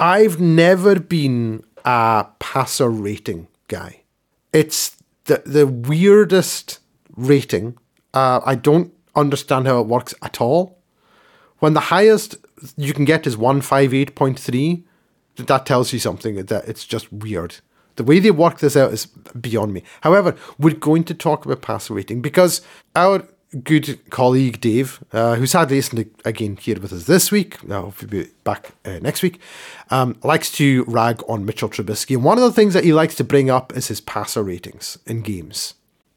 I've 0.00 0.40
never 0.40 0.98
been 0.98 1.62
a 1.84 2.26
passer 2.38 2.88
rating 2.88 3.48
guy. 3.68 4.02
It's 4.52 4.96
the 5.24 5.42
the 5.44 5.66
weirdest 5.66 6.80
rating. 7.16 7.76
Uh, 8.14 8.40
I 8.44 8.54
don't 8.54 8.92
understand 9.14 9.66
how 9.66 9.80
it 9.80 9.86
works 9.86 10.14
at 10.22 10.40
all. 10.40 10.78
When 11.58 11.74
the 11.74 11.80
highest 11.80 12.36
you 12.76 12.94
can 12.94 13.04
get 13.04 13.26
is 13.26 13.36
158.3, 13.36 14.82
that 15.36 15.66
tells 15.66 15.92
you 15.92 15.98
something 15.98 16.36
that 16.36 16.66
it's 16.66 16.86
just 16.86 17.12
weird. 17.12 17.56
The 17.96 18.04
way 18.04 18.18
they 18.18 18.30
work 18.30 18.60
this 18.60 18.76
out 18.76 18.92
is 18.92 19.06
beyond 19.06 19.74
me. 19.74 19.82
However, 20.00 20.34
we're 20.58 20.74
going 20.74 21.04
to 21.04 21.14
talk 21.14 21.44
about 21.44 21.60
passer 21.60 21.94
rating 21.94 22.22
because 22.22 22.62
our 22.96 23.26
good 23.64 24.10
colleague 24.10 24.60
Dave, 24.60 25.02
uh, 25.12 25.34
who 25.34 25.46
sadly 25.46 25.78
isn't 25.78 26.12
again 26.24 26.56
here 26.56 26.78
with 26.80 26.92
us 26.92 27.04
this 27.04 27.32
week, 27.32 27.62
now 27.66 27.82
hopefully 27.82 28.24
be 28.24 28.30
back 28.44 28.72
uh, 28.84 28.98
next 29.00 29.22
week, 29.22 29.40
um, 29.90 30.16
likes 30.22 30.50
to 30.52 30.84
rag 30.84 31.22
on 31.28 31.44
Mitchell 31.44 31.68
Trubisky. 31.68 32.14
And 32.14 32.24
one 32.24 32.38
of 32.38 32.44
the 32.44 32.52
things 32.52 32.74
that 32.74 32.84
he 32.84 32.92
likes 32.92 33.14
to 33.16 33.24
bring 33.24 33.50
up 33.50 33.76
is 33.76 33.88
his 33.88 34.00
passer 34.00 34.42
ratings 34.42 34.98
in 35.06 35.22
games. 35.22 35.74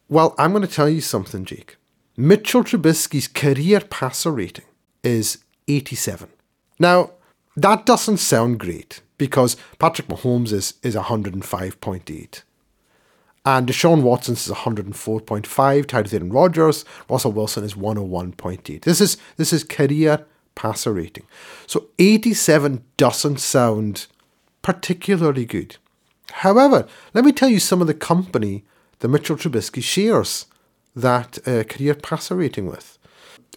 Well, 0.09 0.35
I'm 0.37 0.51
going 0.51 0.65
to 0.65 0.73
tell 0.73 0.89
you 0.89 1.01
something, 1.01 1.45
Jake. 1.45 1.77
Mitchell 2.15 2.63
Trubisky's 2.63 3.27
career 3.27 3.79
passer 3.79 4.31
rating 4.31 4.65
is 5.03 5.39
87. 5.67 6.29
Now, 6.77 7.11
that 7.55 7.85
doesn't 7.85 8.17
sound 8.17 8.59
great 8.59 9.01
because 9.17 9.57
Patrick 9.79 10.07
Mahomes 10.07 10.51
is, 10.51 10.75
is 10.83 10.95
105.8. 10.95 12.43
And 13.45 13.67
Deshaun 13.67 14.03
Watson 14.03 14.35
is 14.35 14.47
104.5, 14.47 15.85
tied 15.85 16.05
with 16.05 16.13
Aaron 16.13 16.31
Rodgers. 16.31 16.85
Russell 17.09 17.33
Wilson 17.33 17.63
is 17.63 17.73
101.8. 17.73 18.81
This 18.81 19.01
is 19.01 19.17
this 19.35 19.51
is 19.51 19.63
career 19.63 20.25
passer 20.55 20.93
rating. 20.93 21.25
So 21.67 21.87
87 21.99 22.83
doesn't 22.95 23.39
sound 23.39 24.07
particularly 24.61 25.45
good. 25.45 25.77
However, 26.31 26.87
let 27.13 27.25
me 27.25 27.31
tell 27.31 27.49
you 27.49 27.59
some 27.59 27.81
of 27.81 27.87
the 27.87 27.93
company 27.93 28.63
that 28.99 29.09
Mitchell 29.09 29.35
Trubisky 29.35 29.83
shares 29.83 30.45
that 30.95 31.45
uh, 31.45 31.63
career 31.63 31.95
passer 31.95 32.35
rating 32.35 32.67
with. 32.67 32.97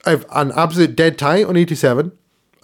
I've 0.05 0.27
an 0.33 0.53
absolute 0.57 0.97
dead 0.97 1.19
tie 1.19 1.45
on 1.45 1.57
87 1.57 2.13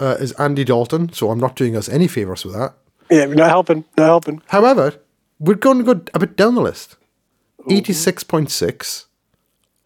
uh, 0.01 0.17
is 0.19 0.33
Andy 0.33 0.65
Dalton, 0.65 1.13
so 1.13 1.31
I'm 1.31 1.39
not 1.39 1.57
doing 1.57 1.77
us 1.77 1.89
any 1.89 2.09
favours 2.09 2.45
with 2.45 2.55
that. 2.55 2.75
Yeah, 3.11 3.27
not 3.27 3.49
helping, 3.49 3.85
not 3.97 4.07
helping. 4.07 4.43
However, 4.49 4.95
we're 5.39 5.55
going 5.55 5.79
to 5.79 5.95
go 5.95 6.03
a 6.15 6.19
bit 6.19 6.37
down 6.37 6.55
the 6.55 6.61
list. 6.61 6.97
86.6, 7.69 9.07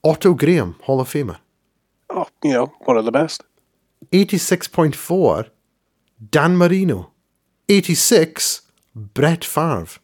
Otto 0.05 0.35
Graham, 0.35 0.77
Hall 0.83 1.01
of 1.01 1.09
Famer. 1.13 1.39
Oh, 2.11 2.29
you 2.43 2.53
know, 2.53 2.73
one 2.81 2.97
of 2.97 3.05
the 3.05 3.13
best. 3.13 3.43
86.4, 4.13 5.51
Dan 6.31 6.57
Marino. 6.57 7.13
86, 7.69 8.63
Brett 8.95 9.45
Favre. 9.45 10.01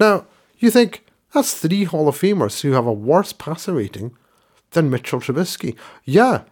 Now, 0.00 0.26
you 0.58 0.70
think 0.70 1.04
that's 1.32 1.54
three 1.54 1.84
Hall 1.84 2.08
of 2.08 2.18
Famers 2.18 2.62
who 2.62 2.72
have 2.72 2.86
a 2.86 2.92
worse 2.92 3.32
passer 3.32 3.74
rating 3.74 4.16
than 4.70 4.90
Mitchell 4.90 5.20
Trubisky. 5.20 5.76
Yeah. 6.04 6.42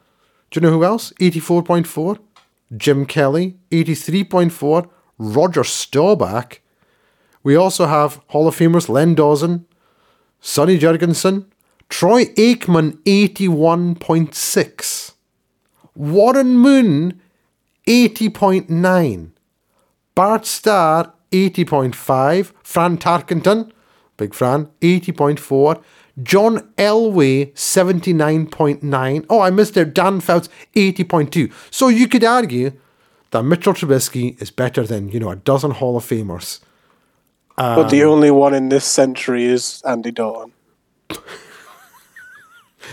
Do 0.50 0.60
you 0.60 0.66
know 0.66 0.72
who 0.72 0.84
else? 0.84 1.12
84.4, 1.20 2.18
Jim 2.76 3.06
Kelly. 3.06 3.56
83.4, 3.70 4.88
Roger 5.18 5.64
Staubach. 5.64 6.60
We 7.42 7.56
also 7.56 7.86
have 7.86 8.20
Hall 8.28 8.46
of 8.46 8.56
Famers 8.56 8.88
Len 8.88 9.14
Dawson, 9.14 9.66
Sonny 10.40 10.78
Jurgensen, 10.78 11.46
Troy 11.88 12.26
Aikman 12.36 12.98
81.6, 13.04 15.12
Warren 15.94 16.56
Moon 16.56 17.20
80.9, 17.86 19.30
Bart 20.14 20.46
Starr 20.46 21.12
80.5, 21.30 22.52
Fran 22.62 22.98
Tarkenton, 22.98 23.70
Big 24.16 24.34
Fran 24.34 24.66
80.4, 24.80 25.82
John 26.22 26.72
Elway 26.78 27.52
79.9. 27.52 29.26
Oh, 29.28 29.40
I 29.40 29.50
missed 29.50 29.76
it. 29.76 29.92
Dan 29.92 30.20
Fouts 30.20 30.48
80.2. 30.74 31.52
So 31.70 31.88
you 31.88 32.08
could 32.08 32.24
argue 32.24 32.72
that 33.30 33.42
Mitchell 33.42 33.74
Trubisky 33.74 34.40
is 34.40 34.50
better 34.50 34.84
than, 34.84 35.10
you 35.10 35.20
know, 35.20 35.30
a 35.30 35.36
dozen 35.36 35.72
Hall 35.72 35.96
of 35.96 36.04
Famers 36.04 36.60
but 37.56 37.78
um, 37.78 37.88
the 37.88 38.04
only 38.04 38.30
one 38.30 38.54
in 38.54 38.68
this 38.68 38.84
century 38.84 39.44
is 39.44 39.82
Andy 39.86 40.10
Dalton. 40.10 40.52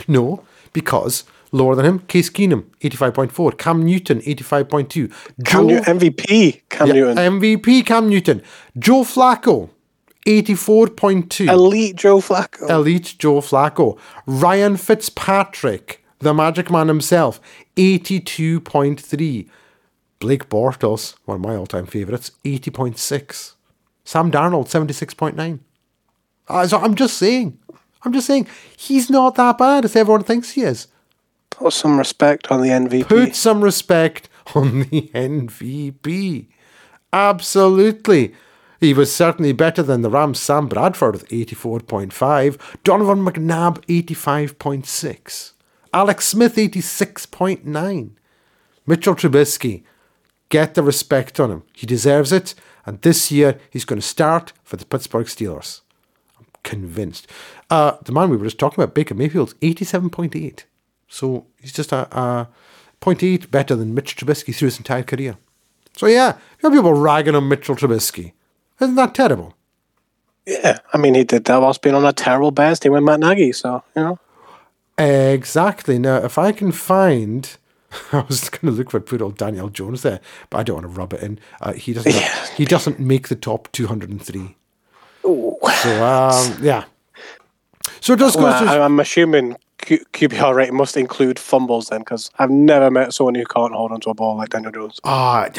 no, 0.07 0.43
because 0.71 1.25
lower 1.51 1.75
than 1.75 1.85
him, 1.85 1.99
Case 1.99 2.29
Keenum, 2.29 2.63
85.4, 2.81 3.57
Cam 3.57 3.83
Newton, 3.83 4.19
85.2. 4.21 5.13
Cam 5.45 5.69
Joe, 5.69 5.81
MVP, 5.81 6.61
Cam 6.69 6.87
yeah, 6.87 6.93
Newton. 6.93 7.17
MVP, 7.17 7.85
Cam 7.85 8.09
Newton. 8.09 8.41
Joe 8.79 9.03
Flacco, 9.03 9.69
84.2. 10.25 11.49
Elite 11.49 11.95
Joe 11.95 12.19
Flacco. 12.19 12.69
Elite 12.69 13.15
Joe 13.19 13.41
Flacco. 13.41 13.97
Ryan 14.25 14.77
Fitzpatrick, 14.77 16.03
the 16.19 16.33
magic 16.33 16.71
man 16.71 16.87
himself, 16.87 17.41
82.3. 17.75 19.49
Blake 20.19 20.47
Bortles, 20.47 21.15
one 21.25 21.35
of 21.35 21.41
my 21.41 21.55
all 21.57 21.67
time 21.67 21.85
favourites, 21.85 22.31
80.6. 22.45 23.52
Sam 24.03 24.31
Darnold, 24.31 24.65
76.9. 24.65 25.59
Uh, 26.47 26.67
so 26.67 26.77
I'm 26.77 26.95
just 26.95 27.17
saying. 27.17 27.57
I'm 28.03 28.11
just 28.11 28.27
saying, 28.27 28.47
he's 28.75 29.09
not 29.09 29.35
that 29.35 29.57
bad 29.57 29.85
as 29.85 29.95
everyone 29.95 30.23
thinks 30.23 30.51
he 30.51 30.61
is. 30.61 30.87
Put 31.49 31.71
some 31.71 31.97
respect 31.97 32.51
on 32.51 32.61
the 32.61 32.69
MVP. 32.69 33.07
Put 33.07 33.35
some 33.35 33.63
respect 33.63 34.27
on 34.55 34.79
the 34.89 35.09
MVP. 35.13 36.47
Absolutely. 37.13 38.33
He 38.79 38.93
was 38.93 39.15
certainly 39.15 39.53
better 39.53 39.81
than 39.81 40.01
the 40.01 40.09
Rams' 40.09 40.41
Sam 40.41 40.67
Bradford 40.67 41.13
with 41.13 41.29
84.5, 41.29 42.59
Donovan 42.83 43.23
McNabb 43.23 43.77
85.6, 43.85 45.53
Alex 45.93 46.25
Smith 46.25 46.57
86.9. 46.57 48.09
Mitchell 48.85 49.15
Trubisky, 49.15 49.83
get 50.49 50.73
the 50.73 50.83
respect 50.83 51.39
on 51.39 51.49
him. 51.49 51.63
He 51.71 51.87
deserves 51.87 52.33
it. 52.33 52.55
And 52.85 53.01
this 53.01 53.31
year, 53.31 53.59
he's 53.69 53.85
going 53.85 54.01
to 54.01 54.07
start 54.07 54.53
for 54.63 54.75
the 54.75 54.85
Pittsburgh 54.85 55.27
Steelers. 55.27 55.81
I'm 56.37 56.45
convinced. 56.63 57.27
Uh, 57.69 57.97
the 58.03 58.11
man 58.11 58.29
we 58.29 58.37
were 58.37 58.45
just 58.45 58.59
talking 58.59 58.83
about, 58.83 58.93
Baker 58.93 59.15
Mayfield, 59.15 59.53
87.8. 59.61 60.63
So 61.07 61.45
he's 61.61 61.71
just 61.73 61.91
a, 61.91 62.07
a 62.17 62.49
0.8 63.01 63.51
better 63.51 63.75
than 63.75 63.93
Mitch 63.93 64.15
Trubisky 64.15 64.53
through 64.53 64.67
his 64.67 64.77
entire 64.77 65.03
career. 65.03 65.37
So 65.95 66.07
yeah, 66.07 66.37
you 66.61 66.69
have 66.69 66.73
people 66.73 66.93
ragging 66.93 67.35
on 67.35 67.47
Mitchell 67.47 67.75
Trubisky. 67.75 68.33
Isn't 68.79 68.95
that 68.95 69.13
terrible? 69.13 69.55
Yeah, 70.45 70.79
I 70.91 70.97
mean, 70.97 71.13
he 71.13 71.23
did 71.23 71.45
that 71.45 71.61
whilst 71.61 71.81
being 71.81 71.95
on 71.95 72.05
a 72.05 72.11
terrible 72.11 72.51
Bears 72.51 72.79
team 72.79 72.91
with 72.91 73.03
Matt 73.03 73.19
Nagy, 73.19 73.53
so, 73.53 73.83
you 73.95 74.01
know. 74.01 74.19
Exactly. 74.97 75.97
Now, 75.99 76.17
if 76.17 76.37
I 76.37 76.51
can 76.51 76.71
find 76.71 77.55
I 78.11 78.21
was 78.27 78.49
going 78.49 78.71
to 78.71 78.71
look 78.71 78.91
for 78.91 78.99
poor 78.99 79.23
old 79.23 79.37
Daniel 79.37 79.69
Jones 79.69 80.01
there, 80.01 80.19
but 80.49 80.59
I 80.59 80.63
don't 80.63 80.75
want 80.75 80.93
to 80.93 80.99
rub 80.99 81.13
it 81.13 81.21
in. 81.21 81.39
Uh, 81.61 81.73
he 81.73 81.93
doesn't. 81.93 82.13
Yeah. 82.13 82.47
He 82.55 82.65
doesn't 82.65 82.99
make 82.99 83.27
the 83.27 83.35
top 83.35 83.71
203. 83.71 84.55
Ooh. 85.25 85.57
So 85.81 86.05
um, 86.05 86.57
yeah. 86.61 86.85
So 87.99 88.13
it 88.13 88.19
does 88.19 88.35
go. 88.35 88.43
Well, 88.43 88.63
to... 88.63 88.81
I'm 88.81 88.99
assuming 88.99 89.57
Q- 89.79 90.05
QBR 90.13 90.55
rate 90.55 90.73
must 90.73 90.97
include 90.97 91.39
fumbles 91.39 91.87
then, 91.89 91.99
because 91.99 92.31
I've 92.39 92.51
never 92.51 92.89
met 92.91 93.13
someone 93.13 93.35
who 93.35 93.45
can't 93.45 93.73
hold 93.73 93.91
onto 93.91 94.09
a 94.09 94.13
ball 94.13 94.37
like 94.37 94.49
Daniel 94.49 94.71
Jones. 94.71 94.99
Ah, 95.03 95.45
uh, 95.45 95.49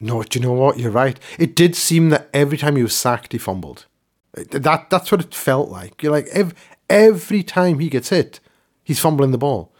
no. 0.00 0.22
Do 0.22 0.38
you 0.38 0.44
know 0.44 0.52
what? 0.52 0.78
You're 0.78 0.90
right. 0.90 1.18
It 1.38 1.54
did 1.54 1.74
seem 1.74 2.10
that 2.10 2.28
every 2.32 2.58
time 2.58 2.76
he 2.76 2.82
was 2.82 2.94
sacked, 2.94 3.32
he 3.32 3.38
fumbled. 3.38 3.86
That 4.34 4.90
that's 4.90 5.10
what 5.10 5.20
it 5.20 5.34
felt 5.34 5.70
like. 5.70 6.02
You're 6.02 6.12
like 6.12 6.28
every, 6.28 6.54
every 6.88 7.42
time 7.42 7.78
he 7.78 7.88
gets 7.88 8.10
hit, 8.10 8.40
he's 8.84 9.00
fumbling 9.00 9.32
the 9.32 9.38
ball. 9.38 9.72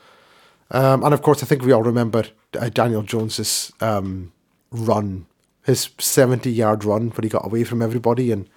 Um, 0.70 1.02
and 1.02 1.14
of 1.14 1.22
course, 1.22 1.42
I 1.42 1.46
think 1.46 1.62
we 1.62 1.72
all 1.72 1.82
remember 1.82 2.24
uh, 2.58 2.68
Daniel 2.68 3.02
Jones's 3.02 3.72
um, 3.80 4.32
run, 4.70 5.26
his 5.64 5.90
70 5.98 6.50
yard 6.50 6.84
run 6.84 7.10
when 7.10 7.22
he 7.22 7.28
got 7.28 7.46
away 7.46 7.64
from 7.64 7.82
everybody 7.82 8.30
and 8.30 8.48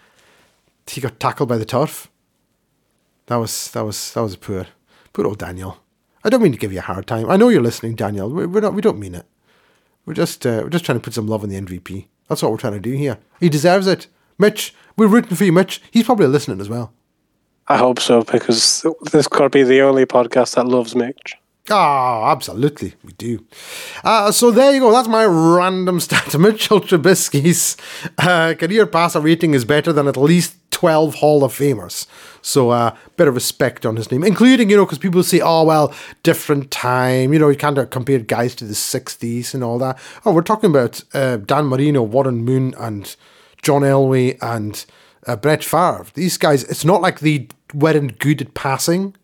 he 0.87 1.01
got 1.01 1.19
tackled 1.19 1.49
by 1.49 1.57
the 1.57 1.65
turf. 1.65 2.09
That 3.27 3.37
was 3.37 3.71
that 3.71 3.85
was 3.85 4.13
that 4.13 4.21
was 4.21 4.35
poor, 4.35 4.67
poor 5.13 5.25
old 5.25 5.39
Daniel. 5.39 5.77
I 6.23 6.29
don't 6.29 6.41
mean 6.41 6.51
to 6.51 6.57
give 6.57 6.73
you 6.73 6.79
a 6.79 6.83
hard 6.83 7.07
time. 7.07 7.29
I 7.29 7.37
know 7.37 7.49
you're 7.49 7.61
listening, 7.61 7.95
Daniel. 7.95 8.29
We're 8.29 8.61
not. 8.61 8.73
We 8.73 8.81
don't 8.81 8.99
mean 8.99 9.15
it. 9.15 9.25
We're 10.05 10.13
just 10.15 10.45
uh, 10.45 10.61
we're 10.63 10.69
just 10.69 10.83
trying 10.83 10.99
to 10.99 11.03
put 11.03 11.13
some 11.13 11.27
love 11.27 11.43
on 11.43 11.49
the 11.49 11.59
MVP. 11.59 12.07
That's 12.27 12.41
what 12.41 12.51
we're 12.51 12.57
trying 12.57 12.73
to 12.73 12.79
do 12.79 12.91
here. 12.91 13.19
He 13.39 13.47
deserves 13.47 13.87
it. 13.87 14.07
Mitch, 14.37 14.73
we're 14.97 15.07
rooting 15.07 15.37
for 15.37 15.45
you, 15.45 15.51
Mitch. 15.51 15.81
He's 15.91 16.05
probably 16.05 16.27
listening 16.27 16.59
as 16.59 16.69
well. 16.69 16.93
I 17.67 17.77
hope 17.77 17.99
so 17.99 18.23
because 18.23 18.85
this 19.11 19.27
could 19.27 19.51
be 19.51 19.63
the 19.63 19.81
only 19.81 20.05
podcast 20.05 20.55
that 20.55 20.67
loves 20.67 20.95
Mitch. 20.95 21.37
Oh, 21.69 22.23
absolutely, 22.25 22.95
we 23.03 23.11
do. 23.13 23.45
Uh, 24.03 24.31
so 24.31 24.49
there 24.49 24.73
you 24.73 24.79
go. 24.79 24.91
That's 24.91 25.07
my 25.07 25.25
random 25.25 25.99
stat. 25.99 26.37
Mitchell 26.37 26.81
Trubisky's 26.81 27.77
uh, 28.17 28.55
career 28.57 28.87
passer 28.87 29.19
rating 29.19 29.53
is 29.53 29.63
better 29.63 29.93
than 29.93 30.07
at 30.07 30.17
least 30.17 30.55
12 30.71 31.15
Hall 31.15 31.43
of 31.43 31.53
Famers. 31.53 32.07
So 32.41 32.71
a 32.71 32.77
uh, 32.77 32.97
bit 33.15 33.27
of 33.27 33.35
respect 33.35 33.85
on 33.85 33.95
his 33.95 34.11
name, 34.11 34.23
including, 34.23 34.71
you 34.71 34.75
know, 34.75 34.85
because 34.85 34.97
people 34.97 35.21
say, 35.21 35.39
oh, 35.39 35.63
well, 35.63 35.93
different 36.23 36.71
time. 36.71 37.31
You 37.31 37.37
know, 37.37 37.49
you 37.49 37.55
can't 37.55 37.91
compare 37.91 38.17
guys 38.19 38.55
to 38.55 38.65
the 38.65 38.73
60s 38.73 39.53
and 39.53 39.63
all 39.63 39.77
that. 39.77 39.99
Oh, 40.25 40.33
we're 40.33 40.41
talking 40.41 40.71
about 40.71 41.03
uh, 41.13 41.37
Dan 41.37 41.65
Marino, 41.65 42.01
Warren 42.01 42.43
Moon, 42.43 42.73
and 42.79 43.15
John 43.61 43.83
Elway, 43.83 44.39
and 44.41 44.83
uh, 45.27 45.35
Brett 45.35 45.63
Favre. 45.63 46.07
These 46.15 46.37
guys, 46.37 46.63
it's 46.63 46.83
not 46.83 47.01
like 47.01 47.19
they 47.19 47.49
weren't 47.75 48.17
good 48.17 48.41
at 48.41 48.55
passing 48.55 49.15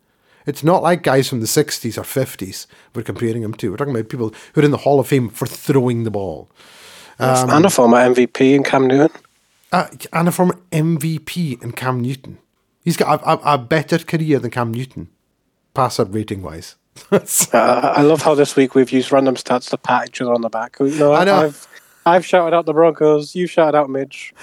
it's 0.48 0.64
not 0.64 0.82
like 0.82 1.04
guys 1.04 1.28
from 1.28 1.42
the 1.42 1.46
60s 1.46 1.98
or 1.98 2.02
50s 2.02 2.66
we're 2.96 3.04
comparing 3.04 3.42
them 3.42 3.54
to. 3.56 3.70
We're 3.70 3.78
talking 3.78 3.94
about 3.94 4.10
people 4.10 4.34
who 4.54 4.62
are 4.62 4.66
in 4.66 4.72
the 4.72 4.78
Hall 4.78 5.00
of 5.00 5.08
Fame 5.08 5.30
for 5.30 5.46
throwing 5.46 6.04
the 6.04 6.12
ball. 6.12 6.50
Um, 7.20 7.50
and 7.50 7.66
a 7.66 7.70
former 7.70 7.98
MVP 7.98 8.56
in 8.56 8.64
Cam 8.64 8.88
Newton. 8.88 9.22
Uh, 9.72 9.88
and 10.14 10.28
a 10.30 10.32
former 10.32 10.58
MVP 10.72 11.62
in 11.62 11.74
Cam 11.74 12.00
Newton. 12.00 12.38
He's 12.84 12.96
got 12.96 13.22
a, 13.22 13.30
a, 13.30 13.56
a 13.56 13.58
better 13.58 14.00
career 14.00 14.40
than 14.40 14.50
Cam 14.50 14.72
Newton, 14.72 15.10
passer 15.74 16.06
rating 16.06 16.42
wise. 16.42 16.76
uh, 17.12 17.20
I 17.54 18.02
love 18.02 18.22
how 18.22 18.34
this 18.34 18.56
week 18.56 18.74
we've 18.74 18.92
used 18.92 19.12
random 19.12 19.36
stats 19.36 19.70
to 19.72 19.78
pat 19.78 20.08
each 20.08 20.22
other 20.22 20.34
on 20.34 20.42
the 20.42 20.50
back. 20.50 20.80
Know, 20.80 21.14
I 21.14 21.26
know. 21.26 21.36
I've, 21.36 21.68
I've 22.06 22.26
shouted 22.26 22.56
out 22.56 22.66
the 22.66 22.74
Broncos. 22.74 23.36
You 23.36 23.48
shouted 23.48 23.78
out 23.78 23.90
Mitch. 23.90 24.34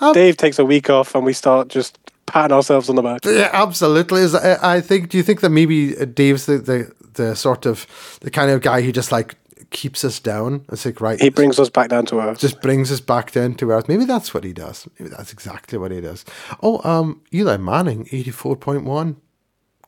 Um, 0.00 0.12
Dave 0.12 0.36
takes 0.36 0.58
a 0.58 0.64
week 0.64 0.90
off, 0.90 1.14
and 1.14 1.24
we 1.24 1.32
start 1.32 1.68
just 1.68 1.98
patting 2.26 2.54
ourselves 2.54 2.88
on 2.88 2.96
the 2.96 3.02
back. 3.02 3.24
Yeah, 3.24 3.50
absolutely. 3.52 4.22
Is 4.22 4.34
I 4.34 4.80
think. 4.80 5.08
Do 5.08 5.16
you 5.16 5.22
think 5.22 5.40
that 5.40 5.50
maybe 5.50 5.94
Dave's 6.06 6.46
the, 6.46 6.58
the 6.58 6.92
the 7.14 7.36
sort 7.36 7.66
of 7.66 7.86
the 8.20 8.30
kind 8.30 8.50
of 8.50 8.60
guy 8.60 8.82
who 8.82 8.92
just 8.92 9.12
like 9.12 9.36
keeps 9.70 10.04
us 10.04 10.20
down? 10.20 10.64
It's 10.70 10.84
like 10.84 11.00
right. 11.00 11.20
He 11.20 11.30
brings 11.30 11.58
us 11.58 11.70
back 11.70 11.88
down 11.88 12.06
to 12.06 12.20
earth. 12.20 12.38
Just 12.38 12.60
brings 12.60 12.92
us 12.92 13.00
back 13.00 13.32
down 13.32 13.54
to 13.54 13.70
earth. 13.70 13.88
Maybe 13.88 14.04
that's 14.04 14.34
what 14.34 14.44
he 14.44 14.52
does. 14.52 14.88
Maybe 14.98 15.10
that's 15.10 15.32
exactly 15.32 15.78
what 15.78 15.90
he 15.90 16.00
does. 16.00 16.24
Oh, 16.62 16.80
um, 16.88 17.22
Eli 17.32 17.56
Manning, 17.56 18.08
eighty 18.12 18.30
four 18.30 18.56
point 18.56 18.84
one, 18.84 19.16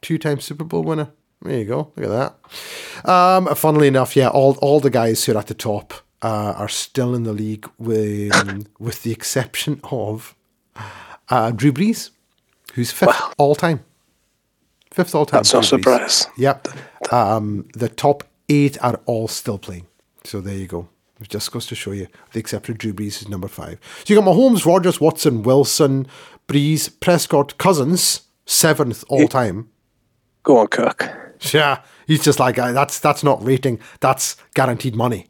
two 0.01 0.19
time 0.19 0.41
Super 0.41 0.65
Bowl 0.65 0.83
winner. 0.83 1.11
There 1.43 1.59
you 1.59 1.65
go. 1.67 1.93
Look 1.97 2.11
at 2.11 2.35
that. 3.05 3.09
Um, 3.09 3.55
funnily 3.55 3.87
enough, 3.87 4.17
yeah, 4.17 4.29
all 4.29 4.57
all 4.61 4.81
the 4.81 4.91
guys 4.91 5.25
who 5.25 5.35
are 5.35 5.39
at 5.39 5.47
the 5.47 5.55
top 5.55 5.95
uh, 6.23 6.55
are 6.57 6.69
still 6.69 7.15
in 7.15 7.23
the 7.23 7.33
league, 7.33 7.69
with 7.79 8.67
with 8.79 9.03
the 9.03 9.13
exception 9.13 9.81
of 9.85 10.35
uh, 11.31 11.51
Drew 11.53 11.73
Brees, 11.73 12.11
who's 12.79 12.93
fifth 12.93 13.09
wow. 13.09 13.33
all 13.39 13.57
time. 13.57 13.85
Fifth 14.93 15.13
all 15.13 15.27
time. 15.27 15.39
That's 15.39 15.53
no 15.53 15.63
surprise. 15.63 16.29
Yep. 16.37 16.69
Um, 17.13 17.67
the 17.75 17.89
top 17.89 18.23
eight 18.49 18.83
are 18.85 19.01
all 19.05 19.27
still 19.27 19.59
playing. 19.59 19.87
So 20.23 20.41
there 20.41 20.55
you 20.55 20.69
go. 20.69 20.89
It 21.21 21.29
just 21.29 21.51
goes 21.51 21.67
to 21.67 21.75
show 21.75 21.91
you, 21.91 22.07
the 22.33 22.39
exception 22.39 22.73
of 22.75 22.79
Drew 22.79 22.93
Brees 22.93 23.21
is 23.21 23.29
number 23.29 23.49
five. 23.49 23.81
So 24.05 24.15
you 24.15 24.21
got 24.21 24.29
Mahomes, 24.29 24.65
Rodgers, 24.65 25.01
Watson, 25.01 25.43
Wilson, 25.43 26.07
Brees, 26.47 26.89
Prescott, 27.01 27.59
Cousins, 27.59 28.23
seventh 28.47 29.03
all 29.09 29.27
time. 29.27 29.69
Go 30.45 30.59
on, 30.59 30.69
Kirk. 30.69 31.35
Yeah, 31.53 31.83
he's 32.07 32.23
just 32.23 32.39
like 32.39 32.61
uh, 32.61 32.71
that's 32.71 33.01
that's 33.01 33.25
not 33.25 33.45
rating. 33.45 33.81
That's 33.99 34.37
guaranteed 34.55 34.95
money. 34.95 35.27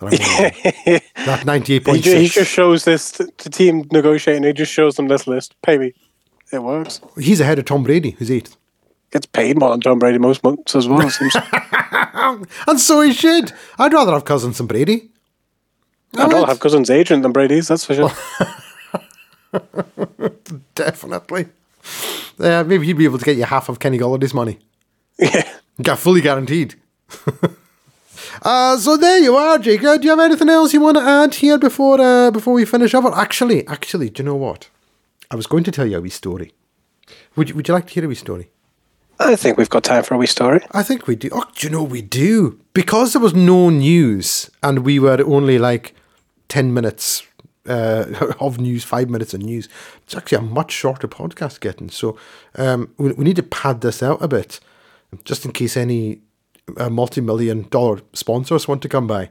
that 0.00 1.42
ninety 1.46 1.74
eight 1.74 1.84
point 1.84 2.04
six. 2.04 2.20
He 2.20 2.28
just 2.28 2.50
shows 2.50 2.84
this 2.84 3.10
to 3.12 3.50
team 3.50 3.88
negotiating. 3.90 4.44
He 4.44 4.52
just 4.52 4.72
shows 4.72 4.94
them 4.94 5.08
this 5.08 5.26
list. 5.26 5.56
Pay 5.62 5.78
me. 5.78 5.94
It 6.52 6.62
works. 6.62 7.00
He's 7.18 7.40
ahead 7.40 7.58
of 7.58 7.64
Tom 7.64 7.82
Brady, 7.82 8.10
who's 8.12 8.30
eighth. 8.30 8.56
Gets 9.10 9.26
paid 9.26 9.58
more 9.58 9.70
than 9.70 9.80
Tom 9.80 9.98
Brady 9.98 10.18
most 10.18 10.44
months 10.44 10.74
as 10.74 10.86
well. 10.86 11.00
and 12.66 12.80
so 12.80 13.00
he 13.00 13.12
should. 13.12 13.52
I'd 13.78 13.92
rather 13.92 14.12
have 14.12 14.24
Cousins 14.24 14.58
than 14.58 14.66
Brady. 14.66 15.10
I'd 16.16 16.32
rather 16.32 16.46
have 16.46 16.60
Cousins' 16.60 16.90
agent 16.90 17.22
than 17.22 17.32
Brady's. 17.32 17.68
That's 17.68 17.84
for 17.84 17.94
sure. 17.94 18.12
Definitely. 20.74 21.46
Uh, 22.38 22.64
maybe 22.64 22.86
he'd 22.86 22.98
be 22.98 23.04
able 23.04 23.18
to 23.18 23.24
get 23.24 23.36
you 23.36 23.44
half 23.44 23.68
of 23.68 23.78
Kenny 23.78 23.98
Golladay's 23.98 24.34
money. 24.34 24.58
Yeah. 25.18 25.48
Got 25.80 25.98
fully 25.98 26.20
guaranteed. 26.20 26.74
uh, 28.42 28.76
so 28.76 28.96
there 28.96 29.18
you 29.18 29.36
are, 29.36 29.58
Jake. 29.58 29.84
Uh, 29.84 29.96
do 29.96 30.04
you 30.04 30.10
have 30.10 30.20
anything 30.20 30.48
else 30.48 30.72
you 30.72 30.80
want 30.80 30.96
to 30.96 31.02
add 31.02 31.34
here 31.34 31.58
before 31.58 32.00
uh, 32.00 32.30
before 32.30 32.54
we 32.54 32.64
finish 32.64 32.94
up? 32.94 33.04
Actually, 33.16 33.66
actually, 33.68 34.10
do 34.10 34.22
you 34.22 34.26
know 34.26 34.36
what? 34.36 34.68
I 35.32 35.34
was 35.34 35.46
going 35.46 35.64
to 35.64 35.72
tell 35.72 35.86
you 35.86 35.96
a 35.96 36.00
wee 36.02 36.10
story. 36.10 36.52
Would 37.36 37.48
you, 37.48 37.54
would 37.54 37.66
you 37.66 37.72
like 37.72 37.86
to 37.86 37.94
hear 37.94 38.04
a 38.04 38.08
wee 38.08 38.14
story? 38.14 38.50
I 39.18 39.34
think 39.34 39.56
we've 39.56 39.70
got 39.70 39.82
time 39.82 40.04
for 40.04 40.14
a 40.14 40.18
wee 40.18 40.26
story. 40.26 40.60
I 40.72 40.82
think 40.82 41.06
we 41.06 41.16
do. 41.16 41.30
Oh, 41.32 41.44
do 41.56 41.66
you 41.66 41.72
know 41.72 41.82
we 41.82 42.02
do? 42.02 42.60
Because 42.74 43.14
there 43.14 43.22
was 43.22 43.34
no 43.34 43.70
news 43.70 44.50
and 44.62 44.80
we 44.80 44.98
were 44.98 45.22
only 45.24 45.58
like 45.58 45.94
10 46.48 46.74
minutes 46.74 47.26
uh, 47.66 48.34
of 48.40 48.60
news, 48.60 48.84
five 48.84 49.08
minutes 49.08 49.32
of 49.32 49.40
news. 49.40 49.70
It's 50.02 50.14
actually 50.14 50.38
a 50.38 50.42
much 50.42 50.70
shorter 50.70 51.08
podcast 51.08 51.60
getting. 51.60 51.88
So 51.88 52.18
um, 52.56 52.92
we, 52.98 53.12
we 53.12 53.24
need 53.24 53.36
to 53.36 53.42
pad 53.42 53.80
this 53.80 54.02
out 54.02 54.20
a 54.20 54.28
bit 54.28 54.60
just 55.24 55.46
in 55.46 55.52
case 55.52 55.78
any 55.78 56.20
uh, 56.76 56.90
multi-million 56.90 57.68
dollar 57.70 58.02
sponsors 58.12 58.68
want 58.68 58.82
to 58.82 58.88
come 58.88 59.06
by 59.06 59.30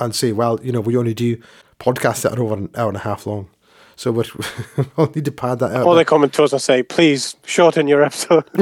and 0.00 0.12
say, 0.12 0.32
well, 0.32 0.58
you 0.60 0.72
know, 0.72 0.80
we 0.80 0.96
only 0.96 1.14
do 1.14 1.40
podcasts 1.78 2.22
that 2.22 2.36
are 2.36 2.42
over 2.42 2.54
an 2.54 2.70
hour 2.74 2.88
and 2.88 2.96
a 2.96 3.00
half 3.00 3.28
long. 3.28 3.48
So 3.96 4.12
we're, 4.12 4.24
we'll 4.96 5.10
need 5.14 5.24
to 5.24 5.32
pad 5.32 5.58
that 5.60 5.72
out. 5.72 5.86
Or 5.86 5.94
they 5.94 6.04
come 6.04 6.28
to 6.28 6.42
us 6.42 6.52
and 6.52 6.62
say, 6.62 6.82
please 6.82 7.36
shorten 7.44 7.86
your 7.86 8.02
episode. 8.02 8.48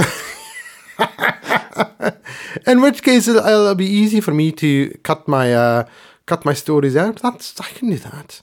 in 2.66 2.80
which 2.80 3.02
case, 3.02 3.28
it'll, 3.28 3.46
it'll, 3.46 3.74
be 3.74 3.86
easy 3.86 4.20
for 4.20 4.32
me 4.32 4.52
to 4.52 4.90
cut 5.02 5.26
my 5.26 5.54
uh, 5.54 5.84
cut 6.26 6.44
my 6.44 6.52
stories 6.52 6.96
out. 6.96 7.16
That's 7.16 7.58
I 7.60 7.68
can 7.68 7.90
do 7.90 7.98
that. 7.98 8.42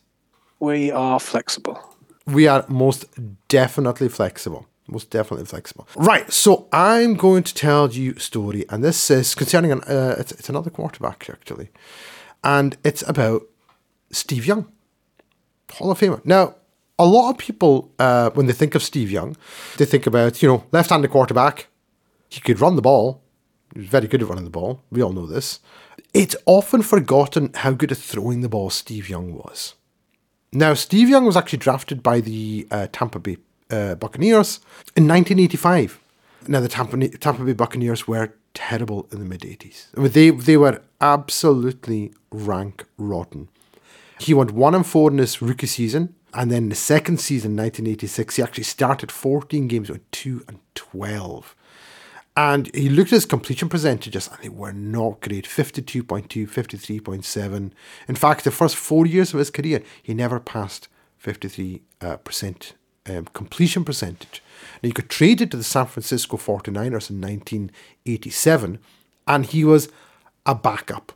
We 0.59 0.91
are 0.91 1.19
flexible. 1.19 1.79
We 2.25 2.47
are 2.47 2.65
most 2.67 3.05
definitely 3.47 4.09
flexible 4.09 4.65
most 4.91 5.09
definitely 5.09 5.45
flexible. 5.45 5.87
Right, 5.95 6.31
so 6.31 6.67
I'm 6.73 7.15
going 7.15 7.43
to 7.43 7.53
tell 7.53 7.91
you 7.91 8.13
a 8.17 8.19
story, 8.19 8.65
and 8.69 8.83
this 8.83 9.09
is 9.09 9.35
concerning 9.35 9.71
an, 9.71 9.81
uh, 9.81 10.15
it's, 10.17 10.31
it's 10.31 10.49
another 10.49 10.69
quarterback 10.69 11.29
actually, 11.29 11.69
and 12.43 12.77
it's 12.83 13.07
about 13.07 13.43
Steve 14.11 14.45
Young, 14.45 14.71
Hall 15.73 15.91
of 15.91 15.99
Famer. 15.99 16.23
Now, 16.25 16.55
a 16.99 17.05
lot 17.05 17.31
of 17.31 17.37
people, 17.37 17.91
uh, 17.97 18.29
when 18.31 18.45
they 18.45 18.53
think 18.53 18.75
of 18.75 18.83
Steve 18.83 19.09
Young, 19.09 19.35
they 19.77 19.85
think 19.85 20.05
about 20.05 20.43
you 20.43 20.49
know 20.49 20.65
left-handed 20.71 21.09
quarterback. 21.09 21.67
He 22.29 22.41
could 22.41 22.59
run 22.59 22.75
the 22.75 22.81
ball. 22.81 23.23
He 23.73 23.79
was 23.79 23.89
very 23.89 24.07
good 24.07 24.21
at 24.21 24.27
running 24.27 24.43
the 24.43 24.51
ball. 24.51 24.83
We 24.91 25.01
all 25.01 25.13
know 25.13 25.25
this. 25.25 25.59
It's 26.13 26.35
often 26.45 26.81
forgotten 26.81 27.51
how 27.55 27.71
good 27.71 27.91
at 27.91 27.97
throwing 27.97 28.41
the 28.41 28.49
ball 28.49 28.69
Steve 28.69 29.09
Young 29.09 29.33
was. 29.33 29.75
Now, 30.51 30.73
Steve 30.73 31.09
Young 31.09 31.25
was 31.25 31.37
actually 31.37 31.59
drafted 31.59 32.01
by 32.01 32.19
the 32.19 32.67
uh, 32.71 32.87
Tampa 32.91 33.19
Bay 33.19 33.37
uh, 33.69 33.95
Buccaneers 33.95 34.57
in 34.95 35.07
1985. 35.07 35.99
Now, 36.47 36.59
the 36.59 36.67
Tampa, 36.67 37.07
Tampa 37.09 37.43
Bay 37.43 37.53
Buccaneers 37.53 38.07
were 38.07 38.33
terrible 38.55 39.07
in 39.11 39.19
the 39.19 39.25
mid 39.25 39.41
80s. 39.41 39.87
I 39.95 40.01
mean, 40.01 40.11
they, 40.11 40.31
they 40.31 40.57
were 40.57 40.81
absolutely 40.99 42.13
rank 42.31 42.85
rotten. 42.97 43.49
He 44.19 44.33
went 44.33 44.51
1 44.51 44.75
and 44.75 44.85
4 44.85 45.11
in 45.11 45.17
his 45.19 45.41
rookie 45.41 45.67
season, 45.67 46.15
and 46.33 46.51
then 46.51 46.69
the 46.69 46.75
second 46.75 47.19
season, 47.19 47.55
1986, 47.55 48.35
he 48.35 48.43
actually 48.43 48.63
started 48.63 49.11
14 49.11 49.67
games, 49.67 49.89
with 49.89 50.09
2 50.11 50.43
and 50.47 50.59
12. 50.75 51.55
And 52.37 52.73
he 52.73 52.87
looked 52.87 53.11
at 53.11 53.17
his 53.17 53.25
completion 53.25 53.67
percentages, 53.67 54.27
and 54.27 54.37
they 54.41 54.49
were 54.49 54.71
not 54.71 55.21
great 55.21 55.45
52.2, 55.45 56.47
53.7. 56.47 57.71
In 58.07 58.15
fact, 58.15 58.43
the 58.43 58.51
first 58.51 58.75
four 58.75 59.05
years 59.05 59.33
of 59.33 59.39
his 59.39 59.49
career, 59.49 59.81
he 60.01 60.13
never 60.13 60.39
passed 60.39 60.87
53% 61.23 61.81
uh, 62.01 62.17
um, 63.11 63.25
completion 63.33 63.83
percentage. 63.83 64.43
Now, 64.81 64.87
you 64.87 64.93
could 64.93 65.09
trade 65.09 65.41
it 65.41 65.51
to 65.51 65.57
the 65.57 65.63
San 65.63 65.87
Francisco 65.87 66.37
49ers 66.37 67.09
in 67.09 67.19
1987, 67.19 68.79
and 69.27 69.45
he 69.45 69.63
was 69.63 69.89
a 70.45 70.55
backup, 70.55 71.11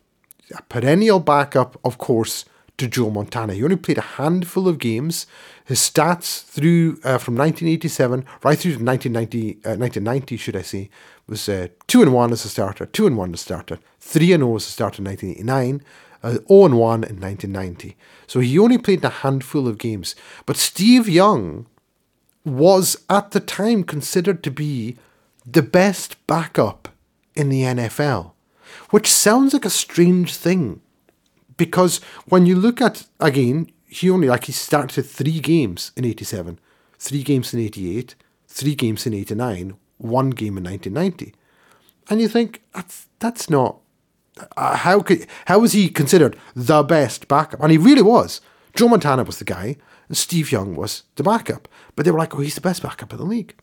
a 0.57 0.61
perennial 0.64 1.20
backup, 1.20 1.80
of 1.86 1.97
course, 1.99 2.45
to 2.78 2.88
Joe 2.88 3.09
Montana. 3.09 3.53
He 3.53 3.63
only 3.63 3.76
played 3.76 3.97
a 3.97 4.01
handful 4.01 4.67
of 4.67 4.80
games. 4.80 5.28
His 5.65 5.80
stats 5.80 6.43
through 6.43 6.93
uh, 7.03 7.17
from 7.17 7.36
1987 7.36 8.26
right 8.43 8.57
through 8.57 8.76
to 8.76 8.84
1990, 8.84 9.51
uh, 9.65 9.78
1990 9.78 10.38
should 10.38 10.55
I 10.55 10.61
say, 10.61 10.89
was 11.28 11.47
uh, 11.47 11.67
2 11.88 12.01
and 12.01 12.13
1 12.13 12.32
as 12.32 12.45
a 12.45 12.49
starter, 12.49 12.86
2 12.86 13.07
and 13.07 13.17
1 13.17 13.34
as 13.34 13.39
a 13.39 13.43
starter, 13.43 13.80
3 13.99 14.34
and 14.34 14.41
0 14.41 14.55
as 14.55 14.67
a 14.67 14.71
starter 14.71 15.01
in 15.01 15.05
1989, 15.05 15.82
uh, 16.24 16.32
0 16.47 16.65
and 16.65 16.78
1 16.78 17.04
in 17.04 17.21
1990. 17.21 17.95
So 18.28 18.39
he 18.39 18.59
only 18.59 18.78
played 18.78 19.04
a 19.05 19.09
handful 19.09 19.67
of 19.67 19.78
games. 19.78 20.16
But 20.45 20.58
Steve 20.58 21.08
Young 21.08 21.67
was 22.43 22.97
at 23.09 23.32
the 23.32 23.39
time 23.39 23.83
considered 23.83 24.43
to 24.43 24.51
be 24.51 24.97
the 25.45 25.62
best 25.62 26.25
backup 26.28 26.89
in 27.36 27.50
the 27.50 27.62
NFL, 27.62 28.32
which 28.89 29.12
sounds 29.12 29.54
like 29.54 29.66
a 29.66 29.70
strange 29.70 30.36
thing 30.36 30.82
because 31.58 32.00
when 32.28 32.46
you 32.46 32.55
look 32.55 32.82
at 32.82 33.05
again, 33.20 33.71
he 33.88 34.09
only 34.09 34.28
like 34.28 34.46
he 34.46 34.51
started 34.51 35.04
three 35.04 35.39
games 35.39 35.92
in 35.96 36.05
87, 36.05 36.59
three 36.97 37.24
games 37.24 37.54
in 37.54 37.59
88, 37.59 38.16
three 38.47 38.75
games 38.75 39.05
in 39.05 39.13
89, 39.13 39.75
one 39.97 40.30
game 40.32 40.58
in 40.58 40.63
1990. 40.63 41.34
And 42.09 42.21
you 42.21 42.28
think 42.28 42.62
that's 42.74 43.08
that's 43.20 43.50
not 43.50 43.78
uh, 44.58 44.75
how 44.78 45.01
could 45.01 45.28
how 45.46 45.59
was 45.59 45.74
he 45.74 45.89
considered 45.89 46.38
the 46.55 46.84
best 46.84 47.28
backup? 47.28 47.62
And 47.62 47.71
he 47.71 47.78
really 47.78 48.01
was. 48.01 48.42
Joe 48.75 48.88
Montana 48.88 49.24
was 49.24 49.38
the 49.38 49.46
guy, 49.46 49.78
and 50.08 50.17
Steve 50.17 50.51
Young 50.51 50.75
was 50.75 51.04
the 51.16 51.24
backup. 51.24 51.67
But 51.96 52.05
they 52.05 52.12
were 52.12 52.20
like, 52.20 52.34
oh, 52.36 52.39
he's 52.39 52.55
the 52.55 52.62
best 52.62 52.82
backup 52.82 53.13
in 53.13 53.20
the 53.20 53.25
league. 53.25 53.55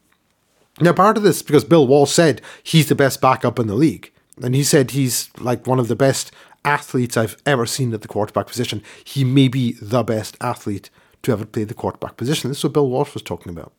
Now, 0.81 0.93
part 0.93 1.17
of 1.17 1.23
this 1.23 1.43
because 1.43 1.65
Bill 1.65 1.87
Walsh 1.87 2.12
said 2.12 2.41
he's 2.62 2.89
the 2.89 2.95
best 2.95 3.21
backup 3.21 3.59
in 3.59 3.67
the 3.67 3.75
league. 3.75 4.12
And 4.43 4.55
he 4.55 4.65
said 4.65 4.93
he's 4.93 5.31
like 5.39 5.67
one 5.67 5.79
of 5.79 5.89
the 5.89 5.97
best 5.97 6.33
athletes 6.65 7.16
I've 7.16 7.37
ever 7.47 7.66
seen 7.66 7.93
at 7.95 8.03
the 8.03 8.09
quarterback 8.09 8.47
position. 8.47 8.82
He 9.05 9.24
may 9.24 9.49
be 9.49 9.73
the 9.81 10.03
best 10.03 10.37
athlete 10.41 10.91
to 11.23 11.32
ever 11.32 11.45
play 11.45 11.65
the 11.65 11.74
quarterback 11.74 12.16
position. 12.16 12.51
This 12.51 12.59
is 12.59 12.65
what 12.65 12.73
Bill 12.73 12.89
Walsh 12.89 13.15
was 13.15 13.23
talking 13.23 13.51
about. 13.51 13.73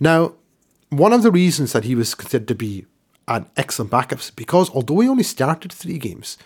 Now, 0.00 0.34
one 0.90 1.12
of 1.12 1.22
the 1.22 1.30
reasons 1.30 1.72
that 1.72 1.84
he 1.84 1.94
was 1.94 2.14
considered 2.14 2.48
to 2.48 2.54
be 2.54 2.86
an 3.26 3.46
excellent 3.56 3.90
backup 3.90 4.20
is 4.20 4.30
because 4.30 4.70
although 4.70 5.00
he 5.00 5.08
only 5.08 5.22
started 5.22 5.72
three 5.72 5.98
games, 5.98 6.38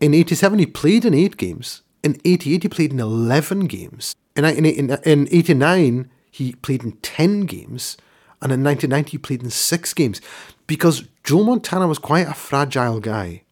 in 0.00 0.12
87 0.12 0.58
he 0.58 0.66
played 0.66 1.04
in 1.04 1.14
eight 1.14 1.36
games, 1.36 1.82
in 2.02 2.20
88 2.24 2.62
he 2.62 2.68
played 2.68 2.92
in 2.92 3.00
11 3.00 3.66
games, 3.66 4.14
in, 4.34 4.44
in, 4.44 4.66
in, 4.66 4.90
in 5.04 5.28
89 5.30 6.10
he 6.30 6.52
played 6.56 6.84
in 6.84 6.92
10 6.92 7.42
games, 7.42 7.96
and 8.42 8.52
in 8.52 8.62
1990 8.62 9.10
he 9.10 9.18
played 9.18 9.42
in 9.42 9.50
six 9.50 9.94
games 9.94 10.20
because 10.66 11.04
Joe 11.24 11.42
Montana 11.42 11.88
was 11.88 11.98
quite 11.98 12.28
a 12.28 12.34
fragile 12.34 13.00
guy. 13.00 13.42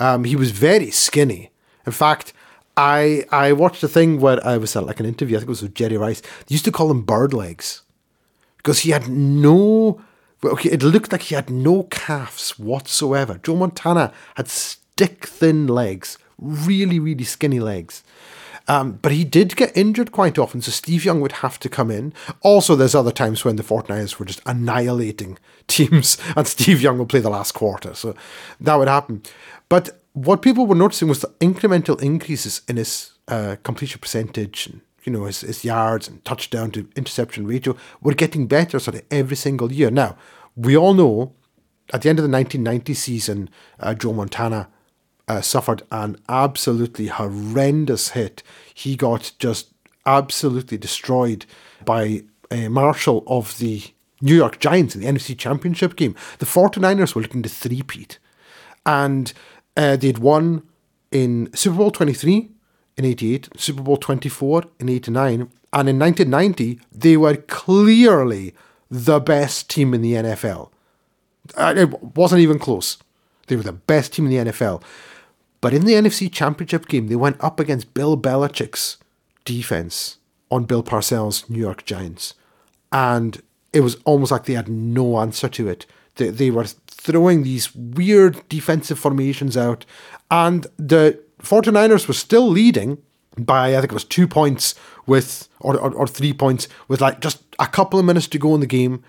Um, 0.00 0.24
he 0.24 0.34
was 0.34 0.50
very 0.50 0.90
skinny. 0.90 1.50
In 1.86 1.92
fact, 1.92 2.32
I 2.76 3.24
I 3.30 3.52
watched 3.52 3.82
a 3.82 3.88
thing 3.88 4.20
where 4.20 4.44
I 4.44 4.56
was 4.56 4.74
at 4.74 4.86
like 4.86 4.98
an 4.98 5.06
interview, 5.06 5.36
I 5.36 5.40
think 5.40 5.48
it 5.48 5.50
was 5.50 5.62
with 5.62 5.74
Jerry 5.74 5.96
Rice. 5.96 6.20
They 6.20 6.54
used 6.54 6.64
to 6.64 6.72
call 6.72 6.90
him 6.90 7.02
bird 7.02 7.32
legs 7.32 7.82
because 8.56 8.80
he 8.80 8.90
had 8.90 9.08
no. 9.08 10.00
Okay, 10.42 10.70
it 10.70 10.82
looked 10.82 11.12
like 11.12 11.22
he 11.22 11.34
had 11.34 11.50
no 11.50 11.82
calves 11.84 12.58
whatsoever. 12.58 13.38
Joe 13.42 13.56
Montana 13.56 14.10
had 14.36 14.48
stick 14.48 15.26
thin 15.26 15.66
legs, 15.66 16.16
really, 16.38 16.98
really 16.98 17.24
skinny 17.24 17.60
legs. 17.60 18.02
Um, 18.68 19.00
but 19.02 19.12
he 19.12 19.24
did 19.24 19.56
get 19.56 19.76
injured 19.76 20.12
quite 20.12 20.38
often, 20.38 20.62
so 20.62 20.70
Steve 20.70 21.04
Young 21.04 21.20
would 21.20 21.32
have 21.32 21.58
to 21.58 21.68
come 21.68 21.90
in. 21.90 22.14
Also, 22.40 22.76
there's 22.76 22.94
other 22.94 23.10
times 23.10 23.44
when 23.44 23.56
the 23.56 23.62
49ers 23.64 24.18
were 24.18 24.24
just 24.24 24.40
annihilating 24.46 25.38
teams, 25.66 26.16
and 26.36 26.46
Steve 26.46 26.80
Young 26.80 26.98
would 26.98 27.08
play 27.08 27.20
the 27.20 27.30
last 27.30 27.52
quarter, 27.52 27.94
so 27.94 28.14
that 28.60 28.76
would 28.76 28.88
happen. 28.88 29.22
But 29.70 30.02
what 30.12 30.42
people 30.42 30.66
were 30.66 30.74
noticing 30.74 31.08
was 31.08 31.20
the 31.20 31.28
incremental 31.40 32.02
increases 32.02 32.60
in 32.68 32.76
his 32.76 33.12
uh, 33.28 33.56
completion 33.62 34.00
percentage 34.00 34.66
and 34.66 34.82
you 35.04 35.12
know 35.12 35.24
his, 35.24 35.40
his 35.40 35.64
yards 35.64 36.08
and 36.08 36.22
touchdown 36.26 36.70
to 36.72 36.86
interception 36.94 37.46
ratio 37.46 37.74
were 38.02 38.12
getting 38.12 38.46
better 38.46 38.78
sort 38.78 38.96
of 38.96 39.02
every 39.10 39.36
single 39.36 39.72
year. 39.72 39.90
Now 39.90 40.16
we 40.54 40.76
all 40.76 40.92
know 40.92 41.32
at 41.92 42.02
the 42.02 42.10
end 42.10 42.18
of 42.18 42.24
the 42.24 42.30
1990 42.30 42.94
season, 42.94 43.50
uh, 43.78 43.94
Joe 43.94 44.12
Montana 44.12 44.68
uh, 45.28 45.40
suffered 45.40 45.82
an 45.90 46.16
absolutely 46.28 47.06
horrendous 47.06 48.10
hit. 48.10 48.42
He 48.74 48.96
got 48.96 49.32
just 49.38 49.72
absolutely 50.04 50.78
destroyed 50.78 51.46
by 51.84 52.24
a 52.50 52.68
Marshall 52.68 53.22
of 53.26 53.58
the 53.58 53.82
New 54.20 54.34
York 54.34 54.58
Giants 54.58 54.94
in 54.94 55.00
the 55.00 55.06
NFC 55.06 55.38
Championship 55.38 55.96
game. 55.96 56.14
The 56.38 56.46
49ers 56.46 57.14
were 57.14 57.22
looking 57.22 57.42
to 57.42 57.48
three-peat. 57.48 58.18
And 58.84 59.32
uh, 59.76 59.96
they'd 59.96 60.18
won 60.18 60.62
in 61.10 61.50
Super 61.54 61.76
Bowl 61.76 61.90
23 61.90 62.50
in 62.96 63.04
88, 63.04 63.48
Super 63.56 63.82
Bowl 63.82 63.96
24 63.96 64.64
in 64.78 64.88
89, 64.88 65.50
and 65.72 65.88
in 65.88 65.98
1990, 65.98 66.80
they 66.92 67.16
were 67.16 67.36
clearly 67.36 68.54
the 68.90 69.20
best 69.20 69.70
team 69.70 69.94
in 69.94 70.02
the 70.02 70.14
NFL. 70.14 70.70
Uh, 71.54 71.74
it 71.76 72.02
wasn't 72.16 72.40
even 72.40 72.58
close. 72.58 72.98
They 73.46 73.56
were 73.56 73.62
the 73.62 73.72
best 73.72 74.12
team 74.12 74.26
in 74.26 74.44
the 74.44 74.52
NFL. 74.52 74.82
But 75.60 75.74
in 75.74 75.84
the 75.84 75.94
NFC 75.94 76.32
Championship 76.32 76.88
game, 76.88 77.08
they 77.08 77.16
went 77.16 77.42
up 77.42 77.60
against 77.60 77.94
Bill 77.94 78.16
Belichick's 78.16 78.96
defense 79.44 80.18
on 80.50 80.64
Bill 80.64 80.82
Parcells' 80.82 81.48
New 81.48 81.58
York 81.58 81.84
Giants. 81.84 82.34
And 82.92 83.40
it 83.72 83.80
was 83.80 83.96
almost 84.04 84.32
like 84.32 84.44
they 84.44 84.54
had 84.54 84.68
no 84.68 85.20
answer 85.20 85.48
to 85.48 85.68
it. 85.68 85.86
They, 86.20 86.28
they 86.28 86.50
were 86.50 86.64
throwing 86.64 87.42
these 87.42 87.74
weird 87.74 88.48
defensive 88.48 88.98
formations 88.98 89.56
out, 89.56 89.84
and 90.30 90.66
the 90.76 91.18
49ers 91.42 92.06
were 92.06 92.14
still 92.14 92.48
leading 92.48 92.98
by, 93.38 93.76
I 93.76 93.80
think 93.80 93.92
it 93.92 93.94
was 93.94 94.04
two 94.04 94.28
points 94.28 94.74
with, 95.06 95.48
or, 95.60 95.76
or, 95.78 95.92
or 95.94 96.06
three 96.06 96.32
points, 96.32 96.68
with 96.88 97.00
like 97.00 97.20
just 97.20 97.42
a 97.58 97.66
couple 97.66 97.98
of 97.98 98.04
minutes 98.04 98.28
to 98.28 98.38
go 98.38 98.54
in 98.54 98.60
the 98.60 98.66
game. 98.66 99.02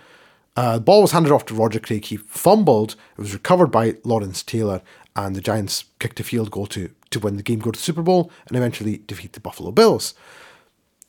Uh, 0.56 0.76
the 0.76 0.84
ball 0.84 1.02
was 1.02 1.12
handed 1.12 1.32
off 1.32 1.46
to 1.46 1.54
Roger 1.54 1.80
Craig. 1.80 2.06
He 2.06 2.18
fumbled. 2.18 2.96
It 3.18 3.22
was 3.22 3.34
recovered 3.34 3.68
by 3.68 3.96
Lawrence 4.04 4.44
Taylor, 4.44 4.82
and 5.16 5.36
the 5.36 5.42
Giants 5.42 5.86
kicked 6.00 6.20
a 6.20 6.24
field 6.24 6.52
goal 6.52 6.68
to, 6.68 6.90
to 7.10 7.20
win 7.20 7.38
the 7.38 7.44
game, 7.44 7.60
go 7.60 7.72
to 7.72 7.80
the 7.80 7.84
Super 7.84 8.02
Bowl, 8.02 8.32
and 8.48 8.58
eventually 8.58 9.02
defeat 9.06 9.34
the 9.34 9.40
Buffalo 9.40 9.72
Bills. 9.72 10.14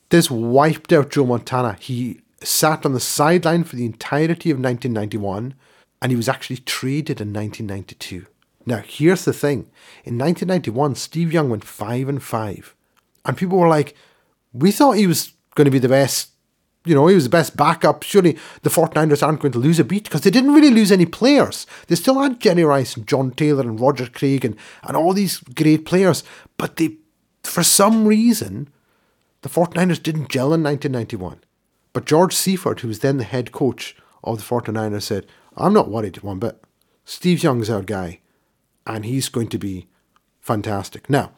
This 0.09 0.29
wiped 0.29 0.93
out 0.93 1.09
Joe 1.09 1.25
Montana. 1.25 1.77
He 1.79 2.21
sat 2.41 2.85
on 2.85 2.93
the 2.93 2.99
sideline 2.99 3.63
for 3.63 3.75
the 3.75 3.85
entirety 3.85 4.51
of 4.51 4.57
1991, 4.57 5.55
and 6.03 6.11
he 6.11 6.17
was 6.17 6.27
actually 6.27 6.57
traded 6.57 7.21
in 7.21 7.31
1992. 7.33 8.27
Now, 8.65 8.83
here's 8.85 9.23
the 9.23 9.31
thing. 9.31 9.71
In 10.03 10.17
1991, 10.17 10.95
Steve 10.95 11.31
Young 11.31 11.49
went 11.49 11.63
5 11.63 12.09
and 12.09 12.21
5. 12.21 12.75
And 13.25 13.37
people 13.37 13.57
were 13.57 13.69
like, 13.69 13.95
we 14.51 14.71
thought 14.71 14.97
he 14.97 15.07
was 15.07 15.31
going 15.55 15.65
to 15.65 15.71
be 15.71 15.79
the 15.79 15.89
best 15.89 16.29
you 16.85 16.93
know, 16.93 17.07
he 17.07 17.15
was 17.15 17.23
the 17.23 17.29
best 17.29 17.55
backup. 17.55 18.03
Surely 18.03 18.37
the 18.63 18.69
49ers 18.69 19.25
aren't 19.25 19.39
going 19.39 19.53
to 19.53 19.59
lose 19.59 19.79
a 19.79 19.85
beat 19.85 20.03
because 20.03 20.19
they 20.19 20.29
didn't 20.29 20.53
really 20.53 20.69
lose 20.69 20.91
any 20.91 21.05
players. 21.05 21.65
They 21.87 21.95
still 21.95 22.19
had 22.19 22.41
Jerry 22.41 22.65
Rice 22.65 22.97
and 22.97 23.07
John 23.07 23.31
Taylor 23.31 23.61
and 23.61 23.79
Roger 23.79 24.07
Craig 24.07 24.43
and, 24.43 24.57
and 24.83 24.97
all 24.97 25.13
these 25.13 25.37
great 25.37 25.85
players. 25.85 26.25
But 26.57 26.75
they, 26.75 26.97
for 27.43 27.63
some 27.63 28.05
reason, 28.05 28.67
the 29.43 29.47
49ers 29.47 30.03
didn't 30.03 30.27
gel 30.27 30.53
in 30.53 30.61
1991. 30.61 31.39
But 31.93 32.03
George 32.03 32.35
Seifert, 32.35 32.81
who 32.81 32.89
was 32.89 32.99
then 32.99 33.15
the 33.15 33.23
head 33.23 33.53
coach 33.53 33.95
of 34.21 34.39
the 34.39 34.43
49ers, 34.43 35.03
said, 35.03 35.25
I'm 35.57 35.73
not 35.73 35.89
worried 35.89 36.21
one 36.23 36.39
bit. 36.39 36.63
Steve 37.05 37.43
Young's 37.43 37.69
our 37.69 37.81
guy, 37.81 38.19
and 38.87 39.05
he's 39.05 39.29
going 39.29 39.49
to 39.49 39.57
be 39.57 39.87
fantastic. 40.39 41.09
Now, 41.09 41.31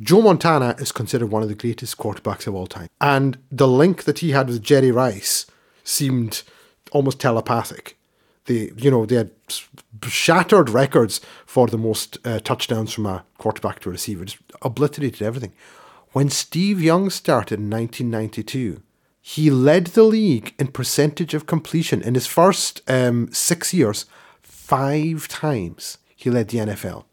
Joe 0.00 0.22
Montana 0.22 0.76
is 0.78 0.92
considered 0.92 1.30
one 1.30 1.42
of 1.42 1.48
the 1.48 1.54
greatest 1.54 1.98
quarterbacks 1.98 2.46
of 2.46 2.54
all 2.54 2.66
time. 2.66 2.88
And 3.00 3.38
the 3.50 3.66
link 3.66 4.04
that 4.04 4.20
he 4.20 4.30
had 4.30 4.48
with 4.48 4.62
Jerry 4.62 4.92
Rice 4.92 5.46
seemed 5.82 6.42
almost 6.92 7.20
telepathic. 7.20 7.98
They, 8.44 8.70
you 8.76 8.90
know, 8.90 9.04
they 9.04 9.16
had 9.16 9.30
shattered 10.06 10.70
records 10.70 11.20
for 11.44 11.66
the 11.66 11.78
most 11.78 12.18
uh, 12.24 12.38
touchdowns 12.40 12.92
from 12.92 13.06
a 13.06 13.24
quarterback 13.38 13.80
to 13.80 13.88
a 13.88 13.92
receiver, 13.92 14.24
just 14.24 14.38
obliterated 14.62 15.22
everything. 15.22 15.52
When 16.12 16.30
Steve 16.30 16.80
Young 16.80 17.10
started 17.10 17.58
in 17.58 17.68
1992, 17.68 18.82
he 19.28 19.50
led 19.50 19.88
the 19.88 20.04
league 20.04 20.54
in 20.58 20.68
percentage 20.68 21.34
of 21.34 21.44
completion 21.44 22.00
in 22.00 22.14
his 22.14 22.26
first 22.26 22.80
um, 22.88 23.28
six 23.30 23.74
years, 23.74 24.06
five 24.40 25.28
times. 25.28 25.98
He 26.16 26.30
led 26.30 26.48
the 26.48 26.56
NFL. 26.56 27.04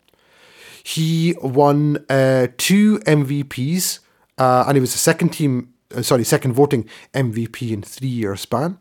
He 0.81 1.35
won 1.41 2.05
uh, 2.09 2.47
two 2.57 2.99
MVPs, 2.99 3.99
uh, 4.37 4.63
and 4.65 4.77
he 4.77 4.79
was 4.79 4.93
the 4.93 4.97
second 4.97 5.31
team, 5.33 5.73
uh, 5.93 6.03
sorry, 6.03 6.23
second 6.23 6.53
voting 6.53 6.87
MVP 7.13 7.71
in 7.71 7.81
three 7.81 8.07
year 8.07 8.37
span. 8.37 8.77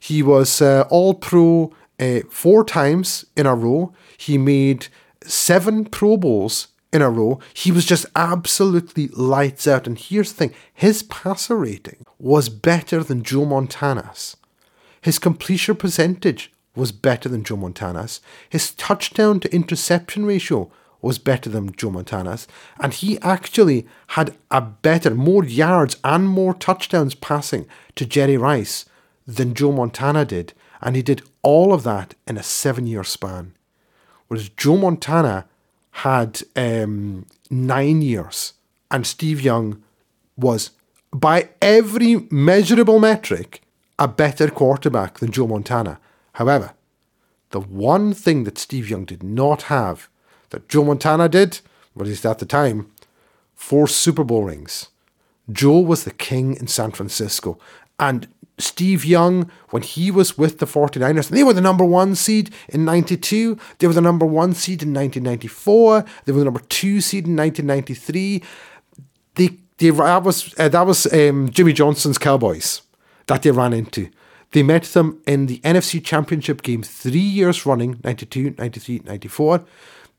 He 0.00 0.20
was 0.24 0.60
uh, 0.60 0.84
All 0.90 1.14
Pro 1.14 1.72
uh, 2.00 2.20
four 2.28 2.64
times 2.64 3.24
in 3.36 3.46
a 3.46 3.54
row. 3.54 3.92
He 4.16 4.36
made 4.36 4.88
seven 5.22 5.84
Pro 5.84 6.16
Bowls 6.16 6.66
in 6.94 7.02
a 7.02 7.10
row. 7.10 7.40
He 7.52 7.72
was 7.72 7.84
just 7.84 8.06
absolutely 8.14 9.08
lights 9.08 9.66
out. 9.66 9.86
And 9.86 9.98
here's 9.98 10.32
the 10.32 10.48
thing 10.48 10.54
his 10.72 11.02
passer 11.02 11.56
rating 11.56 12.06
was 12.18 12.48
better 12.48 13.02
than 13.02 13.22
Joe 13.22 13.44
Montana's. 13.44 14.36
His 15.00 15.18
completion 15.18 15.76
percentage 15.76 16.52
was 16.74 16.92
better 16.92 17.28
than 17.28 17.44
Joe 17.44 17.56
Montana's. 17.56 18.20
His 18.48 18.70
touchdown 18.72 19.40
to 19.40 19.54
interception 19.54 20.24
ratio 20.24 20.70
was 21.02 21.18
better 21.18 21.50
than 21.50 21.74
Joe 21.76 21.90
Montana's, 21.90 22.48
and 22.80 22.94
he 22.94 23.18
actually 23.20 23.86
had 24.08 24.34
a 24.50 24.62
better, 24.62 25.14
more 25.14 25.44
yards 25.44 25.98
and 26.02 26.26
more 26.26 26.54
touchdowns 26.54 27.14
passing 27.14 27.66
to 27.96 28.06
Jerry 28.06 28.38
Rice 28.38 28.86
than 29.26 29.52
Joe 29.52 29.70
Montana 29.70 30.24
did, 30.24 30.54
and 30.80 30.96
he 30.96 31.02
did 31.02 31.22
all 31.42 31.74
of 31.74 31.82
that 31.82 32.14
in 32.26 32.38
a 32.38 32.42
seven 32.42 32.86
year 32.86 33.04
span. 33.04 33.54
Whereas 34.28 34.48
Joe 34.48 34.78
Montana 34.78 35.46
had 35.98 36.42
um, 36.56 37.24
nine 37.50 38.02
years, 38.02 38.54
and 38.90 39.06
Steve 39.06 39.40
Young 39.40 39.82
was, 40.36 40.70
by 41.12 41.50
every 41.62 42.26
measurable 42.30 42.98
metric, 42.98 43.62
a 43.98 44.08
better 44.08 44.50
quarterback 44.50 45.18
than 45.18 45.30
Joe 45.30 45.46
Montana. 45.46 46.00
However, 46.32 46.72
the 47.50 47.60
one 47.60 48.12
thing 48.12 48.42
that 48.42 48.58
Steve 48.58 48.90
Young 48.90 49.04
did 49.04 49.22
not 49.22 49.62
have 49.62 50.08
that 50.50 50.68
Joe 50.68 50.84
Montana 50.84 51.28
did, 51.28 51.60
at 51.98 52.06
least 52.06 52.26
at 52.26 52.40
the 52.40 52.46
time, 52.46 52.90
four 53.54 53.86
Super 53.86 54.24
Bowl 54.24 54.44
rings. 54.44 54.88
Joe 55.50 55.78
was 55.78 56.02
the 56.02 56.10
king 56.10 56.56
in 56.56 56.66
San 56.66 56.90
Francisco. 56.90 57.58
And 58.00 58.26
Steve 58.58 59.04
Young, 59.04 59.50
when 59.70 59.82
he 59.82 60.10
was 60.10 60.38
with 60.38 60.58
the 60.58 60.66
49ers, 60.66 61.28
they 61.28 61.42
were 61.42 61.52
the 61.52 61.60
number 61.60 61.84
one 61.84 62.14
seed 62.14 62.54
in 62.68 62.84
92. 62.84 63.58
They 63.78 63.86
were 63.86 63.92
the 63.92 64.00
number 64.00 64.26
one 64.26 64.54
seed 64.54 64.82
in 64.82 64.94
1994. 64.94 66.04
They 66.24 66.32
were 66.32 66.38
the 66.38 66.44
number 66.44 66.60
two 66.68 67.00
seed 67.00 67.26
in 67.26 67.36
1993. 67.36 68.42
They, 69.34 69.58
they, 69.78 69.90
that 69.90 70.22
was, 70.22 70.54
uh, 70.58 70.68
that 70.68 70.86
was 70.86 71.12
um, 71.12 71.50
Jimmy 71.50 71.72
Johnson's 71.72 72.18
Cowboys 72.18 72.82
that 73.26 73.42
they 73.42 73.50
ran 73.50 73.72
into. 73.72 74.08
They 74.52 74.62
met 74.62 74.84
them 74.84 75.20
in 75.26 75.46
the 75.46 75.58
NFC 75.60 76.04
Championship 76.04 76.62
game 76.62 76.84
three 76.84 77.18
years 77.18 77.66
running 77.66 77.98
92, 78.04 78.54
93, 78.56 79.02
94. 79.04 79.64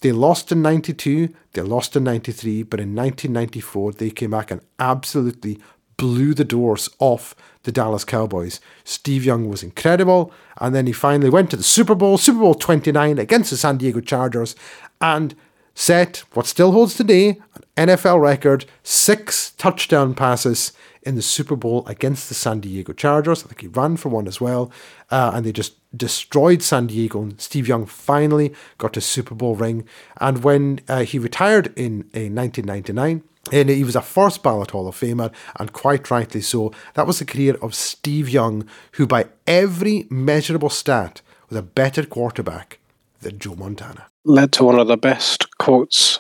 They 0.02 0.12
lost 0.12 0.52
in 0.52 0.62
92, 0.62 1.30
they 1.54 1.62
lost 1.62 1.96
in 1.96 2.04
93, 2.04 2.64
but 2.64 2.82
in 2.82 2.94
1994 2.94 3.94
they 3.94 4.10
came 4.10 4.32
back 4.32 4.52
and 4.52 4.60
absolutely 4.78 5.58
blew 5.98 6.34
the 6.34 6.46
doors 6.46 6.90
off 7.00 7.36
the 7.64 7.72
Dallas 7.72 8.06
Cowboys. 8.06 8.60
Steve 8.84 9.26
Young 9.26 9.50
was 9.50 9.64
incredible, 9.64 10.32
and 10.60 10.74
then 10.74 10.88
he 10.88 10.94
finally 10.94 11.30
went 11.30 11.50
to 11.52 11.58
the 11.58 11.64
Super 11.64 11.96
Bowl, 11.96 12.18
Super 12.18 12.40
Bowl 12.40 12.56
29 12.56 13.18
against 13.20 13.50
the 13.50 13.58
San 13.58 13.78
Diego 13.78 14.00
Chargers, 14.00 14.56
and 15.02 15.36
set 15.74 16.24
what 16.34 16.46
still 16.46 16.72
holds 16.72 16.96
today 16.96 17.42
an 17.78 17.90
NFL 17.90 18.22
record 18.22 18.66
six 18.84 19.52
touchdown 19.52 20.16
passes 20.16 20.72
in 21.04 21.16
the 21.16 21.22
Super 21.22 21.56
Bowl 21.56 21.86
against 21.88 22.30
the 22.30 22.36
San 22.36 22.62
Diego 22.62 22.94
Chargers. 22.94 23.44
I 23.44 23.48
think 23.48 23.62
he 23.62 23.68
ran 23.68 23.98
for 23.98 24.10
one 24.10 24.28
as 24.28 24.42
well, 24.42 24.72
uh, 25.12 25.32
and 25.34 25.46
they 25.46 25.52
just 25.52 25.76
destroyed 25.96 26.64
San 26.64 26.88
Diego. 26.88 27.22
And 27.22 27.40
Steve 27.40 27.68
Young 27.68 27.86
finally 27.86 28.54
got 28.78 28.98
a 28.98 29.02
Super 29.02 29.36
Bowl 29.36 29.56
ring. 29.56 29.86
And 30.20 30.44
when 30.44 30.80
uh, 30.88 31.04
he 31.04 31.20
retired 31.20 31.68
in, 31.76 32.10
in 32.14 32.34
1999, 32.36 33.24
And 33.52 33.70
he 33.70 33.84
was 33.84 33.96
a 33.96 34.02
first 34.02 34.42
ballot 34.42 34.72
Hall 34.72 34.88
of 34.88 34.96
Famer, 34.96 35.32
and 35.60 35.72
quite 35.72 36.10
rightly 36.10 36.42
so. 36.42 36.74
That 36.96 37.08
was 37.08 37.20
the 37.20 37.26
career 37.26 37.56
of 37.62 37.76
Steve 37.76 38.30
Young, 38.30 38.68
who, 38.94 39.06
by 39.06 39.28
every 39.46 40.08
measurable 40.10 40.70
stat, 40.70 41.22
was 41.50 41.58
a 41.58 41.62
better 41.62 42.04
quarterback 42.06 42.80
than 43.22 43.40
Joe 43.40 43.56
Montana. 43.56 44.08
Led 44.24 44.52
to 44.54 44.64
one 44.64 44.80
of 44.80 44.88
the 44.88 44.98
best 44.98 45.58
quotes 45.60 46.20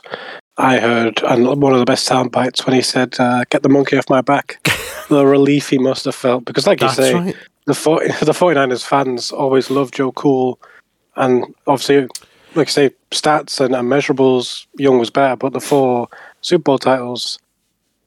I 0.57 0.79
heard, 0.79 1.21
and 1.23 1.61
one 1.61 1.73
of 1.73 1.79
the 1.79 1.85
best 1.85 2.05
sound 2.05 2.31
bites 2.31 2.65
when 2.65 2.75
he 2.75 2.81
said, 2.81 3.15
uh, 3.19 3.43
"Get 3.49 3.63
the 3.63 3.69
monkey 3.69 3.97
off 3.97 4.09
my 4.09 4.21
back." 4.21 4.65
the 5.09 5.25
relief 5.25 5.69
he 5.69 5.77
must 5.77 6.05
have 6.05 6.15
felt 6.15 6.45
because, 6.45 6.65
like 6.65 6.79
That's 6.79 6.97
you 6.97 7.03
say, 7.03 7.13
right. 7.13 7.35
the 7.65 7.73
40, 7.73 8.07
the 8.25 8.31
49ers 8.31 8.85
fans 8.85 9.31
always 9.31 9.69
love 9.69 9.91
Joe 9.91 10.11
Cool, 10.13 10.59
and 11.15 11.43
obviously, 11.67 12.07
like 12.55 12.67
I 12.67 12.71
say, 12.71 12.89
stats 13.11 13.59
and, 13.59 13.75
and 13.75 13.89
measurables, 13.89 14.65
Young 14.77 14.97
was 14.97 15.09
better, 15.09 15.35
but 15.35 15.53
the 15.53 15.59
four 15.59 16.07
Super 16.45 16.61
Bowl 16.61 16.77
titles 16.77 17.39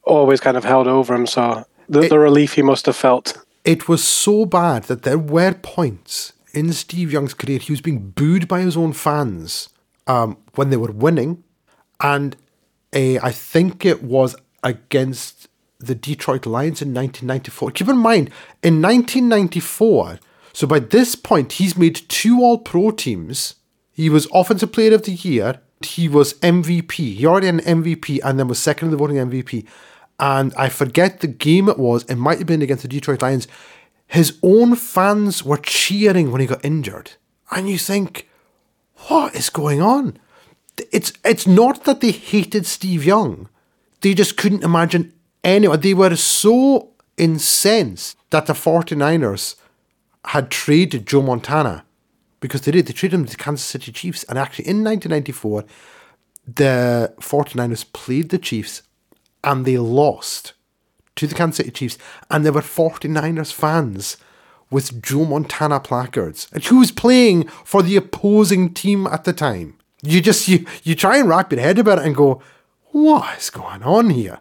always 0.03 0.39
kind 0.39 0.55
of 0.55 0.63
held 0.63 0.87
over 0.87 1.13
him. 1.13 1.27
So 1.27 1.65
the, 1.89 2.03
it, 2.03 2.09
the 2.09 2.19
relief 2.19 2.53
he 2.53 2.61
must 2.61 2.85
have 2.85 2.95
felt. 2.95 3.37
It 3.65 3.89
was 3.89 4.01
so 4.01 4.45
bad 4.45 4.83
that 4.83 5.01
there 5.01 5.17
were 5.17 5.53
points 5.53 6.31
in 6.53 6.71
Steve 6.71 7.11
Young's 7.11 7.33
career 7.33 7.59
he 7.59 7.73
was 7.73 7.81
being 7.81 8.11
booed 8.11 8.47
by 8.47 8.61
his 8.61 8.77
own 8.77 8.93
fans 8.93 9.69
um, 10.07 10.37
when 10.55 10.69
they 10.69 10.77
were 10.77 10.91
winning, 10.91 11.43
and 11.99 12.37
uh, 12.95 13.19
I 13.21 13.31
think 13.31 13.85
it 13.85 14.01
was 14.01 14.35
against 14.63 15.49
the 15.79 15.93
Detroit 15.93 16.45
Lions 16.45 16.81
in 16.81 16.93
1994. 16.93 17.71
Keep 17.71 17.89
in 17.89 17.97
mind, 17.97 18.29
in 18.63 18.81
1994, 18.81 20.19
so 20.53 20.65
by 20.65 20.79
this 20.79 21.15
point, 21.15 21.53
he's 21.53 21.77
made 21.77 22.01
two 22.07 22.39
All 22.41 22.57
Pro 22.57 22.91
teams. 22.91 23.55
He 23.91 24.09
was 24.09 24.27
Offensive 24.33 24.71
Player 24.71 24.95
of 24.95 25.03
the 25.03 25.11
Year. 25.11 25.61
He 25.81 26.09
was 26.09 26.33
MVP. 26.35 27.15
He 27.15 27.25
already 27.25 27.47
an 27.47 27.59
MVP 27.59 28.19
and 28.23 28.37
then 28.37 28.47
was 28.47 28.59
second 28.59 28.87
in 28.87 28.91
the 28.91 28.97
voting 28.97 29.17
MVP. 29.17 29.65
And 30.19 30.53
I 30.55 30.67
forget 30.69 31.21
the 31.21 31.27
game 31.27 31.69
it 31.69 31.79
was. 31.79 32.03
It 32.03 32.15
might 32.15 32.39
have 32.39 32.47
been 32.47 32.61
against 32.61 32.83
the 32.83 32.89
Detroit 32.89 33.21
Lions. 33.21 33.47
His 34.07 34.37
own 34.43 34.75
fans 34.75 35.45
were 35.45 35.57
cheering 35.57 36.31
when 36.31 36.41
he 36.41 36.47
got 36.47 36.65
injured. 36.65 37.11
And 37.51 37.69
you 37.69 37.77
think, 37.77 38.27
what 39.07 39.35
is 39.35 39.49
going 39.49 39.81
on? 39.81 40.17
It's 40.91 41.13
it's 41.23 41.47
not 41.47 41.85
that 41.85 42.01
they 42.01 42.11
hated 42.11 42.65
Steve 42.65 43.05
Young. 43.05 43.49
They 44.01 44.13
just 44.13 44.37
couldn't 44.37 44.63
imagine 44.63 45.13
anyone. 45.43 45.79
They 45.79 45.93
were 45.93 46.15
so 46.15 46.91
incensed 47.17 48.17
that 48.29 48.45
the 48.45 48.53
49ers 48.53 49.55
had 50.25 50.49
traded 50.49 51.07
Joe 51.07 51.21
Montana 51.21 51.85
because 52.39 52.61
they 52.61 52.71
did. 52.71 52.85
They 52.85 52.93
traded 52.93 53.19
him 53.19 53.25
to 53.25 53.31
the 53.31 53.43
Kansas 53.43 53.65
City 53.65 53.91
Chiefs. 53.91 54.23
And 54.25 54.37
actually, 54.37 54.67
in 54.67 54.83
1994, 54.83 55.65
the 56.47 57.13
49ers 57.19 57.91
played 57.93 58.29
the 58.29 58.37
Chiefs 58.37 58.83
and 59.43 59.65
they 59.65 59.77
lost 59.77 60.53
to 61.15 61.27
the 61.27 61.35
Kansas 61.35 61.57
City 61.57 61.71
Chiefs. 61.71 61.97
And 62.29 62.45
there 62.45 62.53
were 62.53 62.61
49ers 62.61 63.53
fans 63.53 64.17
with 64.71 65.01
Joe 65.01 65.25
Montana 65.25 65.79
placards. 65.79 66.47
And 66.53 66.63
who 66.63 66.79
was 66.79 66.91
playing 66.91 67.47
for 67.65 67.81
the 67.81 67.95
opposing 67.95 68.73
team 68.73 69.07
at 69.07 69.23
the 69.23 69.33
time? 69.33 69.75
You 70.01 70.21
just, 70.21 70.47
you, 70.47 70.65
you 70.83 70.95
try 70.95 71.17
and 71.17 71.27
wrap 71.27 71.51
your 71.51 71.61
head 71.61 71.79
about 71.79 71.99
it 71.99 72.05
and 72.05 72.15
go, 72.15 72.41
what 72.91 73.37
is 73.37 73.49
going 73.49 73.83
on 73.83 74.11
here? 74.11 74.39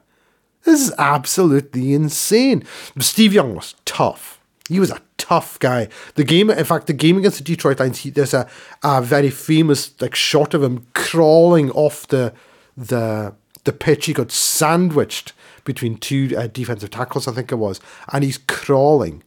This 0.64 0.80
is 0.80 0.94
absolutely 0.98 1.94
insane. 1.94 2.64
Steve 2.98 3.32
Young 3.32 3.54
was 3.54 3.74
tough. 3.84 4.40
He 4.68 4.78
was 4.78 4.90
a 4.90 5.00
tough 5.28 5.58
guy. 5.58 5.88
The 6.14 6.24
game, 6.24 6.50
in 6.50 6.64
fact, 6.64 6.86
the 6.86 6.92
game 6.92 7.18
against 7.18 7.38
the 7.38 7.44
Detroit 7.44 7.80
Lions, 7.80 7.98
he, 7.98 8.10
there's 8.10 8.34
a, 8.34 8.48
a 8.82 9.02
very 9.02 9.30
famous 9.30 10.00
like 10.00 10.14
shot 10.14 10.54
of 10.54 10.62
him 10.62 10.86
crawling 10.94 11.70
off 11.72 12.06
the 12.08 12.32
the 12.76 13.34
the 13.64 13.72
pitch. 13.72 14.06
He 14.06 14.14
got 14.14 14.30
sandwiched 14.30 15.32
between 15.64 15.98
two 15.98 16.34
uh, 16.36 16.46
defensive 16.46 16.90
tackles, 16.90 17.28
I 17.28 17.32
think 17.32 17.52
it 17.52 17.56
was, 17.56 17.80
and 18.12 18.24
he's 18.24 18.38
crawling 18.38 19.22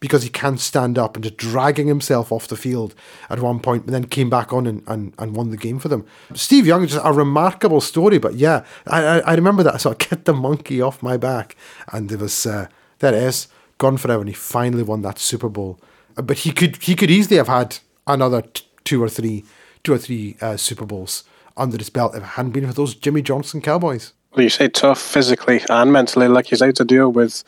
because 0.00 0.22
he 0.22 0.28
can't 0.28 0.60
stand 0.60 0.96
up 0.96 1.16
and 1.16 1.24
just 1.24 1.36
dragging 1.36 1.88
himself 1.88 2.30
off 2.30 2.46
the 2.46 2.56
field 2.56 2.94
at 3.30 3.40
one 3.40 3.58
point, 3.58 3.84
and 3.86 3.94
then 3.94 4.04
came 4.04 4.30
back 4.30 4.52
on 4.52 4.66
and, 4.66 4.82
and, 4.86 5.12
and 5.18 5.34
won 5.34 5.50
the 5.50 5.56
game 5.56 5.78
for 5.80 5.88
them. 5.88 6.06
Steve 6.34 6.66
Young 6.66 6.84
is 6.84 6.92
just 6.92 7.04
a 7.04 7.12
remarkable 7.12 7.80
story, 7.80 8.18
but 8.18 8.34
yeah, 8.34 8.64
I, 8.86 9.02
I, 9.02 9.18
I 9.20 9.34
remember 9.34 9.62
that. 9.64 9.80
So 9.80 9.90
I 9.90 9.94
get 9.98 10.24
the 10.26 10.34
monkey 10.34 10.80
off 10.80 11.02
my 11.02 11.16
back, 11.16 11.56
and 11.90 12.12
it 12.12 12.20
was 12.20 12.46
uh, 12.46 12.68
there 12.98 13.14
it 13.14 13.22
is, 13.22 13.48
gone 13.78 13.96
forever, 13.96 14.20
and 14.20 14.28
he 14.28 14.34
finally 14.34 14.82
won 14.82 15.02
that 15.02 15.18
Super 15.18 15.48
Bowl. 15.48 15.80
Uh, 16.16 16.22
but 16.22 16.38
he 16.38 16.52
could 16.52 16.82
he 16.82 16.94
could 16.94 17.10
easily 17.10 17.36
have 17.36 17.48
had 17.48 17.78
another 18.06 18.42
t- 18.42 18.64
two 18.84 19.02
or 19.02 19.08
three 19.08 19.44
two 19.84 19.92
or 19.92 19.98
three 19.98 20.36
uh, 20.40 20.56
Super 20.56 20.84
Bowls 20.84 21.24
under 21.56 21.78
his 21.78 21.90
belt 21.90 22.14
if 22.14 22.22
it 22.22 22.26
hadn't 22.26 22.52
been 22.52 22.66
for 22.66 22.72
those 22.72 22.94
Jimmy 22.94 23.22
Johnson 23.22 23.60
Cowboys. 23.60 24.12
Well, 24.34 24.44
you 24.44 24.50
say 24.50 24.68
tough 24.68 25.00
physically 25.00 25.62
and 25.70 25.92
mentally, 25.92 26.28
like 26.28 26.50
you 26.50 26.56
say, 26.56 26.72
to 26.72 26.84
deal 26.84 27.10
with 27.10 27.42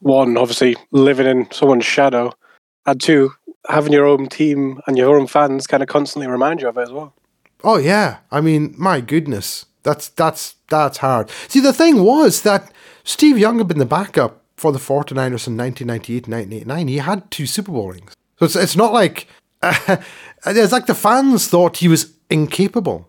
one, 0.00 0.36
obviously 0.36 0.76
living 0.90 1.26
in 1.26 1.50
someone's 1.50 1.84
shadow, 1.84 2.32
and 2.86 3.00
two, 3.00 3.32
having 3.68 3.92
your 3.92 4.06
own 4.06 4.28
team 4.28 4.80
and 4.86 4.98
your 4.98 5.16
own 5.16 5.26
fans 5.26 5.66
kind 5.66 5.82
of 5.82 5.88
constantly 5.88 6.28
remind 6.30 6.60
you 6.60 6.68
of 6.68 6.76
it 6.76 6.82
as 6.82 6.92
well. 6.92 7.14
Oh 7.64 7.76
yeah, 7.76 8.18
I 8.30 8.40
mean, 8.40 8.74
my 8.76 9.00
goodness, 9.00 9.66
that's 9.82 10.08
that's 10.08 10.56
that's 10.68 10.98
hard. 10.98 11.30
See, 11.48 11.60
the 11.60 11.72
thing 11.72 12.02
was 12.02 12.42
that 12.42 12.72
Steve 13.04 13.38
Young 13.38 13.58
had 13.58 13.68
been 13.68 13.78
the 13.78 13.86
backup 13.86 14.41
for 14.62 14.72
the 14.72 14.78
49ers 14.78 15.46
in 15.46 15.56
1998 15.56 16.28
1989. 16.28 16.88
He 16.88 16.98
had 16.98 17.30
two 17.30 17.46
Super 17.46 17.72
Bowl 17.72 17.88
rings, 17.92 18.16
so 18.38 18.46
it's 18.46 18.56
it's 18.56 18.76
not 18.76 18.92
like 18.92 19.26
uh, 19.60 19.96
it's 20.46 20.72
like 20.72 20.86
the 20.86 20.94
fans 20.94 21.48
thought 21.48 21.78
he 21.78 21.88
was 21.88 22.12
incapable. 22.30 23.08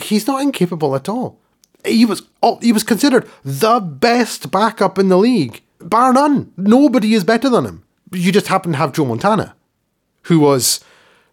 He's 0.00 0.26
not 0.26 0.42
incapable 0.42 0.96
at 0.96 1.08
all 1.08 1.38
he 1.84 2.04
was 2.04 2.22
oh, 2.42 2.58
he 2.60 2.72
was 2.72 2.84
considered 2.84 3.28
the 3.44 3.80
best 3.80 4.50
backup 4.50 4.98
in 4.98 5.08
the 5.08 5.18
league, 5.18 5.62
bar 5.80 6.12
none. 6.12 6.52
Nobody 6.56 7.14
is 7.14 7.24
better 7.24 7.48
than 7.48 7.64
him. 7.64 7.84
You 8.12 8.32
just 8.32 8.48
happen 8.48 8.72
to 8.72 8.78
have 8.78 8.92
Joe 8.92 9.06
Montana, 9.06 9.54
who 10.22 10.38
was, 10.38 10.80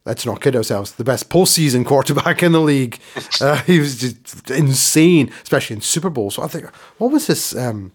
let's 0.06 0.26
not 0.26 0.42
kid 0.42 0.56
ourselves, 0.56 0.94
the 0.94 1.04
best 1.04 1.30
postseason 1.30 1.86
quarterback 1.86 2.42
in 2.42 2.54
the 2.54 2.62
league. 2.62 3.00
Uh, 3.42 3.58
he 3.64 3.80
was 3.80 4.00
just 4.00 4.50
insane, 4.50 5.32
especially 5.44 5.76
in 5.76 5.82
Super 5.82 6.10
Bowls. 6.10 6.36
So 6.36 6.44
I 6.44 6.48
think, 6.48 6.68
what 6.98 7.12
was 7.12 7.28
this? 7.28 7.56
Um, 7.56 7.92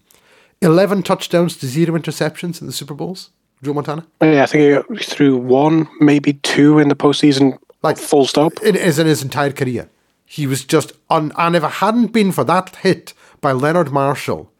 11 0.65 1.03
touchdowns 1.03 1.57
to 1.59 1.67
zero 1.67 1.97
interceptions 1.99 2.61
in 2.61 2.67
the 2.67 2.73
Super 2.73 2.95
Bowls, 2.95 3.31
Joe 3.63 3.75
Montana? 3.75 4.07
Yeah, 4.21 4.43
I 4.43 4.47
think 4.47 4.87
he 4.91 5.05
threw 5.05 5.37
one, 5.37 5.89
maybe 6.01 6.35
two 6.35 6.79
in 6.79 6.89
the 6.89 6.97
postseason, 6.97 7.59
like 7.83 7.99
full 7.99 8.27
stop. 8.27 8.53
It 8.63 8.75
is 8.75 8.99
in 8.99 9.07
his 9.07 9.23
entire 9.23 9.53
career. 9.53 9.89
He 10.25 10.47
was 10.47 10.65
just 10.65 10.93
on, 11.11 11.33
and 11.37 11.55
if 11.55 11.63
it 11.63 11.71
hadn't 11.71 12.09
been 12.09 12.33
for 12.33 12.45
that 12.45 12.77
hit 12.77 13.13
by 13.41 13.53
Leonard 13.53 13.93
Marshall 13.93 14.51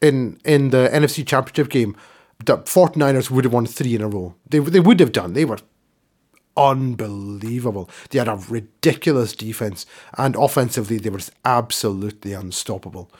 in 0.00 0.40
in 0.44 0.70
the 0.70 0.90
NFC 0.92 1.26
Championship 1.26 1.68
game, 1.70 1.96
the 2.44 2.58
49ers 2.58 3.30
would 3.30 3.44
have 3.44 3.52
won 3.52 3.66
three 3.66 3.94
in 3.94 4.02
a 4.02 4.08
row. 4.08 4.34
They, 4.48 4.58
they 4.58 4.80
would 4.80 5.00
have 5.00 5.12
done. 5.12 5.32
They 5.32 5.44
were 5.44 5.58
unbelievable. 6.56 7.90
They 8.10 8.18
had 8.18 8.28
a 8.28 8.36
ridiculous 8.48 9.34
defense, 9.34 9.86
and 10.16 10.36
offensively, 10.36 10.98
they 10.98 11.10
were 11.10 11.20
absolutely 11.44 12.32
unstoppable. 12.32 13.10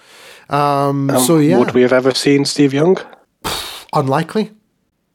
Um, 0.48 1.10
um, 1.10 1.20
so, 1.20 1.38
yeah. 1.38 1.58
Would 1.58 1.74
we 1.74 1.82
have 1.82 1.92
ever 1.92 2.14
seen 2.14 2.44
Steve 2.44 2.72
Young? 2.74 2.96
Unlikely. 3.92 4.52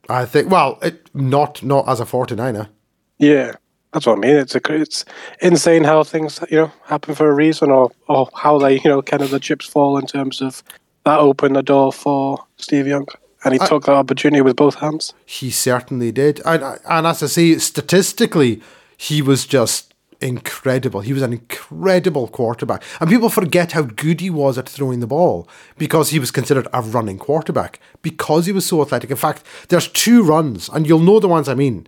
I 0.10 0.26
think, 0.26 0.50
well, 0.50 0.80
it, 0.82 1.10
not 1.14 1.62
not 1.64 1.88
as 1.88 2.00
a 2.00 2.06
49er. 2.06 2.70
Yeah. 3.18 3.54
That's 3.94 4.06
what 4.06 4.18
I 4.18 4.22
mean. 4.22 4.36
It's 4.36 4.54
a, 4.54 4.62
it's 4.70 5.06
insane 5.42 5.84
how 5.84 6.04
things 6.04 6.40
you 6.52 6.58
know 6.58 6.72
happen 6.86 7.16
for 7.16 7.30
a 7.30 7.34
reason, 7.34 7.72
or 7.72 7.90
or 8.08 8.30
how 8.36 8.60
they 8.60 8.76
you 8.80 8.90
know 8.90 9.02
kind 9.02 9.24
of 9.24 9.32
the 9.32 9.40
chips 9.40 9.66
fall 9.66 9.98
in 9.98 10.06
terms 10.06 10.42
of 10.42 10.62
that 11.06 11.20
opened 11.20 11.56
the 11.56 11.64
door 11.64 11.94
for 11.94 12.46
Steve 12.58 12.86
Young, 12.86 13.08
and 13.48 13.56
he 13.56 13.62
I, 13.62 13.68
took 13.68 13.86
that 13.86 13.96
opportunity 13.96 14.42
with 14.42 14.56
both 14.56 14.76
hands. 14.76 15.14
He 15.26 15.50
certainly 15.50 16.12
did, 16.12 16.42
and 16.46 16.64
and 16.64 17.08
as 17.08 17.24
I 17.24 17.28
say, 17.28 17.58
statistically, 17.58 18.62
he 18.98 19.22
was 19.22 19.46
just 19.46 19.94
incredible. 20.22 21.02
He 21.02 21.14
was 21.14 21.22
an 21.22 21.34
incredible 21.34 22.28
quarterback, 22.28 22.84
and 23.00 23.10
people 23.10 23.30
forget 23.30 23.74
how 23.74 23.84
good 23.84 24.22
he 24.22 24.30
was 24.30 24.58
at 24.58 24.70
throwing 24.70 25.00
the 25.00 25.08
ball 25.08 25.48
because 25.78 26.10
he 26.10 26.20
was 26.20 26.32
considered 26.32 26.68
a 26.74 26.82
running 26.82 27.20
quarterback 27.20 27.80
because 28.02 28.46
he 28.46 28.52
was 28.52 28.66
so 28.66 28.82
athletic. 28.82 29.12
In 29.12 29.18
fact, 29.18 29.44
there's 29.70 29.88
two 29.88 30.24
runs, 30.24 30.70
and 30.70 30.88
you'll 30.88 31.00
know 31.00 31.20
the 31.20 31.28
ones 31.28 31.50
I 31.50 31.56
mean 31.56 31.88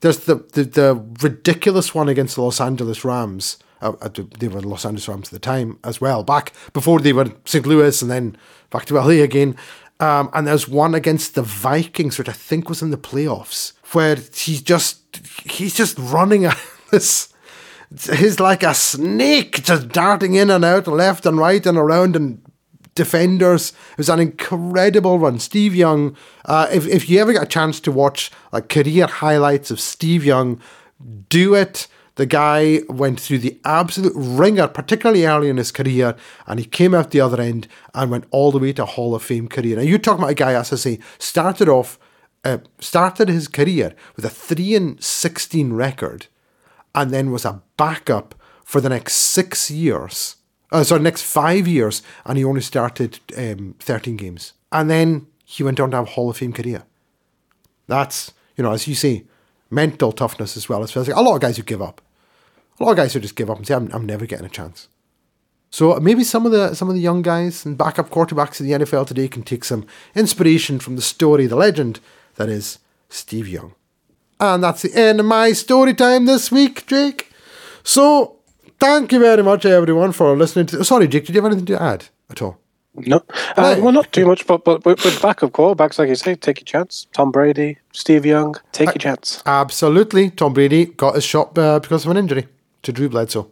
there's 0.00 0.20
the, 0.20 0.36
the, 0.52 0.64
the 0.64 1.04
ridiculous 1.22 1.94
one 1.94 2.08
against 2.08 2.36
the 2.36 2.42
Los 2.42 2.60
Angeles 2.60 3.04
Rams. 3.04 3.58
Uh, 3.82 3.92
uh 4.00 4.08
they 4.38 4.48
were 4.48 4.60
Los 4.60 4.84
Angeles 4.84 5.08
Rams 5.08 5.28
at 5.28 5.32
the 5.32 5.38
time 5.38 5.78
as 5.84 6.00
well, 6.00 6.22
back 6.22 6.52
before 6.72 7.00
they 7.00 7.12
were 7.12 7.32
St. 7.44 7.66
Louis 7.66 8.00
and 8.02 8.10
then 8.10 8.36
back 8.70 8.86
to 8.86 8.94
LA 8.94 9.22
again. 9.22 9.56
Um, 10.00 10.30
and 10.32 10.46
there's 10.46 10.66
one 10.66 10.94
against 10.94 11.34
the 11.34 11.42
Vikings, 11.42 12.18
which 12.18 12.28
I 12.28 12.32
think 12.32 12.68
was 12.68 12.80
in 12.80 12.90
the 12.90 12.96
playoffs, 12.96 13.74
where 13.92 14.16
he's 14.16 14.62
just 14.62 15.20
he's 15.44 15.74
just 15.74 15.98
running 15.98 16.48
this. 16.90 17.32
He's 17.90 18.40
like 18.40 18.62
a 18.62 18.72
snake, 18.72 19.62
just 19.62 19.88
darting 19.88 20.34
in 20.34 20.48
and 20.48 20.64
out, 20.64 20.86
left 20.86 21.26
and 21.26 21.36
right 21.38 21.64
and 21.66 21.76
around 21.76 22.16
and 22.16 22.40
defenders. 22.94 23.72
It 23.92 23.98
was 23.98 24.08
an 24.08 24.20
incredible 24.20 25.18
run. 25.18 25.38
Steve 25.38 25.74
Young, 25.74 26.16
uh, 26.44 26.68
if, 26.72 26.86
if 26.86 27.08
you 27.08 27.20
ever 27.20 27.32
get 27.32 27.42
a 27.42 27.46
chance 27.46 27.80
to 27.80 27.92
watch 27.92 28.30
like 28.52 28.68
career 28.68 29.06
highlights 29.06 29.70
of 29.70 29.80
Steve 29.80 30.24
Young, 30.24 30.60
do 31.28 31.54
it. 31.54 31.88
The 32.20 32.26
guy 32.26 32.80
went 32.90 33.18
through 33.18 33.38
the 33.38 33.58
absolute 33.64 34.12
ringer, 34.14 34.68
particularly 34.68 35.24
early 35.24 35.48
in 35.48 35.56
his 35.56 35.72
career, 35.72 36.14
and 36.46 36.60
he 36.60 36.66
came 36.66 36.94
out 36.94 37.12
the 37.12 37.20
other 37.22 37.40
end 37.40 37.66
and 37.94 38.10
went 38.10 38.26
all 38.30 38.52
the 38.52 38.58
way 38.58 38.74
to 38.74 38.84
Hall 38.84 39.14
of 39.14 39.22
Fame 39.22 39.48
career. 39.48 39.76
Now, 39.76 39.82
you're 39.84 39.98
talking 39.98 40.24
about 40.24 40.32
a 40.32 40.34
guy, 40.34 40.52
as 40.52 40.70
I 40.70 40.76
say, 40.76 40.98
started 41.18 41.66
off, 41.66 41.98
uh, 42.44 42.58
started 42.78 43.30
his 43.30 43.48
career 43.48 43.94
with 44.16 44.26
a 44.26 44.28
3 44.28 44.74
and 44.74 45.02
16 45.02 45.72
record, 45.72 46.26
and 46.94 47.10
then 47.10 47.30
was 47.30 47.46
a 47.46 47.62
backup 47.78 48.34
for 48.66 48.82
the 48.82 48.90
next 48.90 49.14
six 49.14 49.70
years. 49.70 50.36
Uh, 50.70 50.84
sorry, 50.84 51.00
next 51.00 51.22
five 51.22 51.66
years, 51.66 52.02
and 52.26 52.36
he 52.36 52.44
only 52.44 52.60
started 52.60 53.18
um, 53.34 53.76
13 53.78 54.18
games. 54.18 54.52
And 54.70 54.90
then 54.90 55.26
he 55.46 55.62
went 55.62 55.80
on 55.80 55.90
to 55.92 55.96
have 55.96 56.06
a 56.06 56.10
Hall 56.10 56.28
of 56.28 56.36
Fame 56.36 56.52
career. 56.52 56.82
That's, 57.86 58.34
you 58.58 58.64
know, 58.64 58.72
as 58.72 58.86
you 58.86 58.94
say, 58.94 59.24
mental 59.70 60.12
toughness 60.12 60.54
as 60.58 60.68
well 60.68 60.82
as 60.82 60.92
physical. 60.92 61.18
A 61.18 61.24
lot 61.24 61.36
of 61.36 61.40
guys 61.40 61.56
who 61.56 61.62
give 61.62 61.80
up. 61.80 62.02
A 62.80 62.84
lot 62.84 62.92
of 62.92 62.96
guys 62.96 63.12
who 63.12 63.20
just 63.20 63.36
give 63.36 63.50
up 63.50 63.58
and 63.58 63.66
say, 63.66 63.74
I'm, 63.74 63.90
I'm 63.92 64.06
never 64.06 64.24
getting 64.24 64.46
a 64.46 64.50
chance. 64.50 64.88
So 65.70 65.98
maybe 66.00 66.24
some 66.24 66.46
of 66.46 66.52
the 66.52 66.74
some 66.74 66.88
of 66.88 66.94
the 66.94 67.00
young 67.00 67.22
guys 67.22 67.64
and 67.64 67.78
backup 67.78 68.10
quarterbacks 68.10 68.60
in 68.60 68.66
the 68.66 68.72
NFL 68.72 69.06
today 69.06 69.28
can 69.28 69.42
take 69.42 69.64
some 69.64 69.86
inspiration 70.16 70.80
from 70.80 70.96
the 70.96 71.02
story, 71.02 71.46
the 71.46 71.56
legend 71.56 72.00
that 72.34 72.48
is 72.48 72.80
Steve 73.08 73.46
Young. 73.46 73.74
And 74.40 74.64
that's 74.64 74.82
the 74.82 74.94
end 74.94 75.20
of 75.20 75.26
my 75.26 75.52
story 75.52 75.94
time 75.94 76.24
this 76.24 76.50
week, 76.50 76.86
Jake. 76.86 77.30
So 77.84 78.38
thank 78.80 79.12
you 79.12 79.20
very 79.20 79.44
much, 79.44 79.64
everyone, 79.64 80.10
for 80.12 80.36
listening 80.36 80.66
to. 80.66 80.84
Sorry, 80.84 81.06
Jake, 81.06 81.26
did 81.26 81.36
you 81.36 81.42
have 81.42 81.52
anything 81.52 81.66
to 81.66 81.80
add 81.80 82.06
at 82.30 82.42
all? 82.42 82.58
No, 82.94 83.22
uh, 83.56 83.76
well, 83.78 83.92
not 83.92 84.10
too 84.12 84.26
much, 84.26 84.48
but 84.48 84.64
but 84.64 84.84
with, 84.84 85.04
with 85.04 85.22
backup 85.22 85.52
quarterbacks, 85.52 86.00
like 86.00 86.08
you 86.08 86.16
say, 86.16 86.34
take 86.34 86.58
your 86.58 86.64
chance. 86.64 87.06
Tom 87.12 87.30
Brady, 87.30 87.78
Steve 87.92 88.26
Young, 88.26 88.56
take 88.72 88.88
your 88.88 88.94
chance. 88.94 89.40
Absolutely, 89.46 90.30
Tom 90.30 90.54
Brady 90.54 90.86
got 90.86 91.14
his 91.14 91.22
shot 91.22 91.56
uh, 91.56 91.78
because 91.78 92.04
of 92.04 92.10
an 92.10 92.16
injury 92.16 92.48
to 92.82 92.92
Drew 92.92 93.08
Bledsoe. 93.08 93.50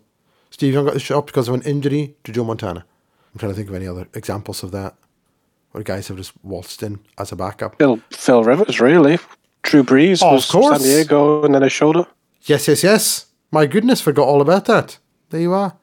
Steve 0.51 0.75
Young 0.75 0.85
got 0.87 0.95
his 0.95 1.03
shot 1.03 1.27
because 1.27 1.49
of 1.49 1.55
an 1.55 1.63
injury 1.63 2.15
to 2.25 2.33
Joe 2.33 2.45
Montana. 2.45 2.85
I'm 3.35 3.39
trying 3.39 3.53
to 3.53 3.57
think 3.57 3.69
of 3.69 3.75
any 3.75 3.87
other 3.87 4.09
examples 4.15 4.63
of 4.63 4.71
that, 4.73 4.95
where 5.73 5.85
guys 5.85 6.09
have 6.09 6.17
just 6.17 6.33
waltzed 6.43 6.83
in 6.83 7.01
as 7.19 7.31
a 7.33 7.37
backup. 7.37 7.77
Phil 7.79 8.01
Phil 8.11 8.43
Rivers, 8.45 8.81
really. 8.81 9.19
Drew 9.63 9.83
Brees 9.83 10.21
Oh, 10.23 10.35
was 10.35 10.45
of 10.47 10.51
course. 10.53 10.83
San 10.83 10.89
Diego, 10.89 11.45
and 11.45 11.55
then 11.55 11.63
his 11.63 11.73
shoulder. 11.73 12.07
Yes, 12.43 12.67
yes, 12.69 12.83
yes. 12.83 13.27
My 13.51 13.67
goodness, 13.67 14.01
forgot 14.01 14.27
all 14.27 14.41
about 14.41 14.65
that. 14.67 14.99
There 15.31 15.41
you 15.41 15.53
are. 15.53 15.77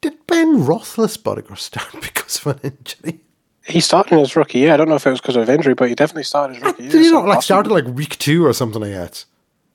Did 0.00 0.26
Ben 0.26 0.58
Roethlisberger 0.60 1.58
start 1.58 1.92
because 2.00 2.44
of 2.46 2.62
an 2.62 2.72
injury? 2.78 3.20
He 3.66 3.80
started 3.80 4.12
in 4.12 4.18
his 4.20 4.36
rookie 4.36 4.60
year. 4.60 4.72
I 4.72 4.76
don't 4.76 4.88
know 4.88 4.94
if 4.94 5.06
it 5.06 5.10
was 5.10 5.20
because 5.20 5.36
of 5.36 5.50
injury, 5.50 5.74
but 5.74 5.88
he 5.88 5.94
definitely 5.96 6.22
started 6.22 6.54
his 6.54 6.62
rookie 6.64 6.84
year. 6.84 6.92
Did 6.92 7.02
he 7.02 7.10
not 7.10 7.26
like 7.26 7.42
started 7.42 7.70
like 7.72 7.84
week 7.86 8.16
two 8.18 8.46
or 8.46 8.52
something 8.52 8.80
like 8.80 8.92
that? 8.92 9.24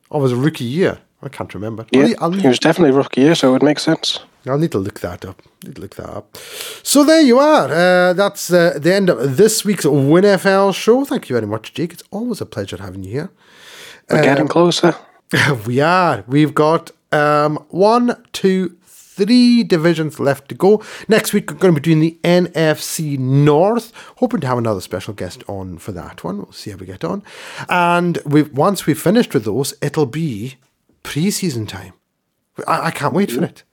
Was 0.09 0.31
it 0.31 0.37
rookie 0.37 0.63
year? 0.63 0.99
I 1.23 1.29
can't 1.29 1.53
remember. 1.53 1.85
I'll 1.93 2.07
Yeah, 2.09 2.15
I'll, 2.19 2.31
he 2.31 2.47
was 2.47 2.59
definitely 2.59 2.95
rookie 2.95 3.21
year, 3.21 3.35
so 3.35 3.49
it 3.49 3.51
would 3.53 3.63
make 3.63 3.79
sense. 3.79 4.19
I'll 4.47 4.57
need 4.57 4.71
to 4.71 4.79
look 4.79 5.01
that 5.01 5.23
up. 5.23 5.41
Need 5.63 5.75
to 5.75 5.81
look 5.81 5.95
that 5.95 6.09
up. 6.09 6.35
So 6.83 7.03
there 7.03 7.21
you 7.21 7.37
are. 7.37 7.69
Uh, 7.71 8.13
that's 8.13 8.51
uh, 8.51 8.77
the 8.79 8.93
end 8.93 9.09
of 9.09 9.37
this 9.37 9.63
week's 9.63 9.85
WINFL 9.85 10.73
show. 10.73 11.05
Thank 11.05 11.29
you 11.29 11.35
very 11.35 11.45
much, 11.47 11.73
Jake. 11.75 11.93
It's 11.93 12.03
always 12.11 12.41
a 12.41 12.45
pleasure 12.45 12.77
having 12.77 13.03
you 13.03 13.11
here. 13.11 13.31
We're 14.09 14.17
Um, 14.17 14.23
getting 14.23 14.47
closer. 14.47 14.95
we 15.67 15.79
are. 15.79 16.23
We've 16.27 16.55
got 16.55 16.89
um, 17.11 17.57
one, 17.69 18.15
two, 18.33 18.77
three 18.87 19.63
divisions 19.63 20.19
left 20.19 20.49
to 20.49 20.55
go. 20.55 20.81
Next 21.07 21.33
week, 21.33 21.51
we're 21.51 21.57
going 21.59 21.75
to 21.75 21.79
be 21.79 21.83
doing 21.83 21.99
the 21.99 22.17
NFC 22.23 23.19
North. 23.19 23.93
Hoping 24.17 24.41
to 24.41 24.47
have 24.47 24.57
another 24.57 24.81
special 24.81 25.13
guest 25.13 25.43
on 25.47 25.77
for 25.77 25.91
that 25.91 26.23
one. 26.23 26.37
We'll 26.37 26.51
see 26.51 26.71
how 26.71 26.77
we 26.77 26.87
get 26.87 27.03
on. 27.03 27.21
And 27.69 28.17
we 28.25 28.41
once 28.41 28.87
we've 28.87 28.99
finished 28.99 29.35
with 29.35 29.45
those, 29.45 29.75
it'll 29.83 30.07
be 30.07 30.55
preseason 31.03 31.67
time. 31.67 31.93
I, 32.67 32.87
I 32.87 32.91
can't 32.91 33.13
wait 33.13 33.31
for 33.31 33.43
it. 33.43 33.63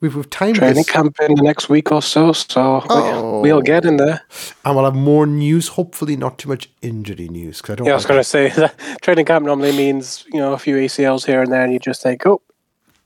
We've, 0.00 0.14
we've 0.14 0.30
timed 0.30 0.56
Training 0.56 0.76
this, 0.76 0.88
camp 0.88 1.16
in 1.20 1.34
the 1.34 1.42
next 1.42 1.68
week 1.68 1.90
or 1.90 2.00
so, 2.00 2.32
so 2.32 2.74
we- 2.80 2.86
Oh. 2.88 3.40
we'll 3.40 3.60
get 3.62 3.84
in 3.84 3.96
there. 3.96 4.20
and 4.64 4.76
we'll 4.76 4.84
have 4.84 4.94
more 4.94 5.26
news. 5.26 5.68
Hopefully, 5.68 6.16
not 6.16 6.38
too 6.38 6.48
much 6.48 6.70
injury 6.82 7.28
news 7.28 7.58
because 7.60 7.72
I 7.72 7.76
don't. 7.76 7.86
Yeah, 7.88 7.94
I 7.94 7.96
was 7.96 8.06
going 8.06 8.20
to 8.20 8.24
say 8.24 8.48
that 8.50 8.76
training 9.02 9.24
camp 9.26 9.44
normally 9.44 9.72
means 9.72 10.24
you 10.32 10.38
know 10.38 10.52
a 10.52 10.58
few 10.58 10.76
ACLs 10.76 11.26
here 11.26 11.42
and 11.42 11.52
there, 11.52 11.62
and 11.64 11.72
you 11.72 11.80
just 11.80 12.00
think, 12.00 12.24
oh, 12.26 12.40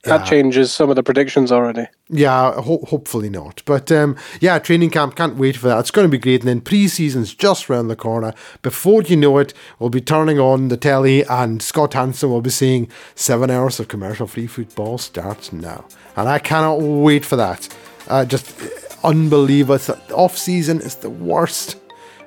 that 0.05 0.27
changes 0.27 0.73
some 0.73 0.91
of 0.91 0.97
the 0.97 1.03
predictions 1.03 1.53
already. 1.53 1.87
Yeah, 2.09 2.61
ho- 2.61 2.85
hopefully 2.89 3.31
not. 3.31 3.63
But 3.65 3.93
um, 3.93 4.17
yeah, 4.41 4.59
training 4.59 4.91
camp, 4.91 5.15
can't 5.15 5.37
wait 5.37 5.57
for 5.57 5.69
that. 5.69 5.79
It's 5.79 5.93
going 5.93 6.07
to 6.07 6.11
be 6.11 6.19
great. 6.19 6.41
And 6.41 6.49
then 6.49 6.61
pre-season's 6.61 7.35
just 7.35 7.69
round 7.69 7.89
the 7.89 7.97
corner. 7.97 8.35
Before 8.63 9.03
you 9.03 9.17
know 9.17 9.39
it, 9.39 9.55
we'll 9.79 9.91
be 9.91 10.01
turning 10.01 10.41
on 10.41 10.69
the 10.69 10.77
telly 10.77 11.25
and 11.27 11.63
Scott 11.63 11.95
Hanson 11.95 12.31
will 12.31 12.41
be 12.41 12.51
saying 12.51 12.89
seven 13.15 13.49
hours 13.51 13.79
of 13.79 13.89
commercial-free 13.89 14.49
football 14.49 14.99
starts 14.99 15.53
now. 15.53 15.85
And 16.17 16.29
I 16.29 16.41
cannot 16.41 16.81
wait 16.81 17.25
for 17.25 17.37
that. 17.37 17.69
Uh, 18.09 18.25
just 18.25 18.61
unbelievable. 19.05 19.77
It's 19.77 19.87
the 19.87 19.99
off-season 20.15 20.81
is 20.81 20.97
the 20.97 21.11
worst. 21.11 21.77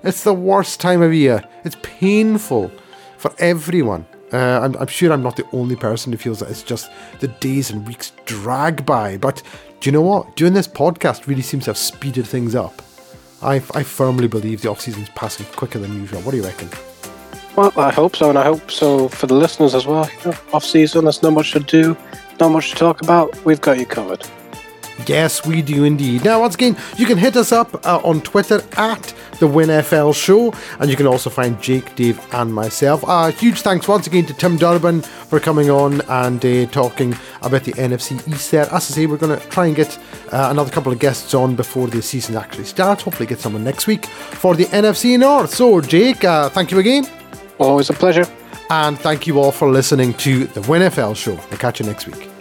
It's 0.03 0.23
the 0.23 0.34
worst 0.34 0.80
time 0.80 1.02
of 1.02 1.14
year. 1.14 1.43
It's 1.65 1.76
painful 1.81 2.72
for 3.18 3.34
everyone. 3.38 4.06
Uh, 4.36 4.60
I'm, 4.62 4.76
I'm 4.76 4.88
sure 4.88 5.14
I'm 5.14 5.24
not 5.24 5.38
the 5.38 5.48
only 5.53 5.78
person 5.78 6.12
who 6.12 6.18
feels 6.18 6.40
that 6.40 6.49
it's 6.49 6.62
just 6.62 6.91
the 7.22 7.30
days 7.30 7.72
and 7.72 7.88
weeks 7.88 8.12
drag 8.26 8.86
by. 8.86 9.16
But 9.16 9.41
do 9.80 9.88
you 9.88 9.94
know 9.94 10.02
what? 10.02 10.36
Doing 10.36 10.52
this 10.52 10.68
podcast 10.68 11.26
really 11.26 11.41
seems 11.41 11.64
to 11.64 11.70
have 11.70 11.78
speeded 11.78 12.28
things 12.28 12.53
up. 12.53 12.82
I, 13.41 13.56
I 13.74 13.84
firmly 13.84 14.28
believe 14.28 14.62
the 14.62 14.70
off 14.70 14.82
season's 14.82 15.07
passing 15.10 15.45
quicker 15.56 15.80
than 15.80 15.94
usual. 15.94 16.20
What 16.22 16.32
do 16.32 16.38
you 16.38 16.44
reckon? 16.44 16.68
Well, 17.56 17.72
I 17.78 17.94
hope 17.94 18.18
so, 18.18 18.28
and 18.28 18.38
I 18.38 18.44
hope 18.44 18.70
so 18.70 19.07
for 19.07 19.28
the 19.28 19.36
listeners 19.36 19.74
as 19.74 19.86
well. 19.86 20.10
You 20.26 20.32
know, 20.32 20.38
off 20.52 20.66
season, 20.66 21.06
there's 21.06 21.24
not 21.24 21.32
much 21.32 21.53
to 21.53 21.62
do, 21.62 21.95
not 22.38 22.49
much 22.49 22.72
to 22.72 22.76
talk 22.76 23.02
about. 23.02 23.45
We've 23.45 23.62
got 23.62 23.80
you 23.80 23.86
covered. 23.86 24.28
Yes, 25.08 25.46
we 25.46 25.62
do 25.62 25.84
indeed. 25.84 26.24
Now, 26.24 26.40
once 26.40 26.56
again, 26.56 26.78
you 26.98 27.06
can 27.06 27.18
hit 27.18 27.36
us 27.36 27.52
up 27.52 27.86
uh, 27.86 28.00
on 28.04 28.22
Twitter 28.22 28.62
at 28.78 29.14
the 29.40 29.46
WINFL 29.48 30.16
Show, 30.16 30.54
and 30.80 30.90
you 30.90 30.96
can 30.96 31.06
also 31.06 31.30
find 31.30 31.62
Jake, 31.62 31.94
Dave, 31.96 32.20
and 32.34 32.54
myself. 32.54 33.04
Uh, 33.06 33.30
huge 33.32 33.62
thanks 33.62 33.88
once 33.90 34.08
again 34.08 34.26
to 34.26 34.34
Tim 34.34 34.56
Durbin 34.58 35.02
for 35.02 35.40
coming 35.42 35.70
on 35.70 36.00
and 36.08 36.44
uh, 36.46 36.66
talking 36.68 37.14
about 37.42 37.66
the 37.66 37.74
NFC 37.74 38.26
East 38.34 38.52
there. 38.52 38.64
As 38.68 38.72
I 38.74 38.80
say, 38.80 39.06
we're 39.06 39.18
going 39.18 39.38
to 39.38 39.46
try 39.50 39.66
and 39.68 39.76
get 39.76 39.98
uh, 40.32 40.48
another 40.50 40.72
couple 40.72 40.94
of 40.94 41.00
guests 41.00 41.34
on 41.34 41.56
before 41.56 41.88
the 41.88 42.02
season 42.02 42.38
actually 42.38 42.64
starts. 42.66 43.04
Hopefully, 43.04 43.28
get 43.28 43.40
someone 43.40 43.66
next 43.66 43.88
week 43.88 44.06
for 44.06 44.56
the 44.56 44.66
NFC 44.68 45.20
North. 45.20 45.54
So, 45.54 45.82
Jake, 45.82 46.24
uh, 46.24 46.50
thank 46.50 46.72
you 46.72 46.80
again, 46.80 47.06
Always 47.60 47.90
a 47.90 47.94
pleasure. 47.94 48.26
and 48.70 48.98
thank 48.98 49.28
you 49.28 49.40
all 49.40 49.52
for 49.52 49.70
listening 49.70 50.14
to 50.16 50.46
the 50.46 50.62
WINFL 50.62 51.16
Show. 51.18 51.36
We'll 51.36 51.60
catch 51.60 51.82
you 51.82 51.86
next 51.86 52.08
week. 52.08 52.35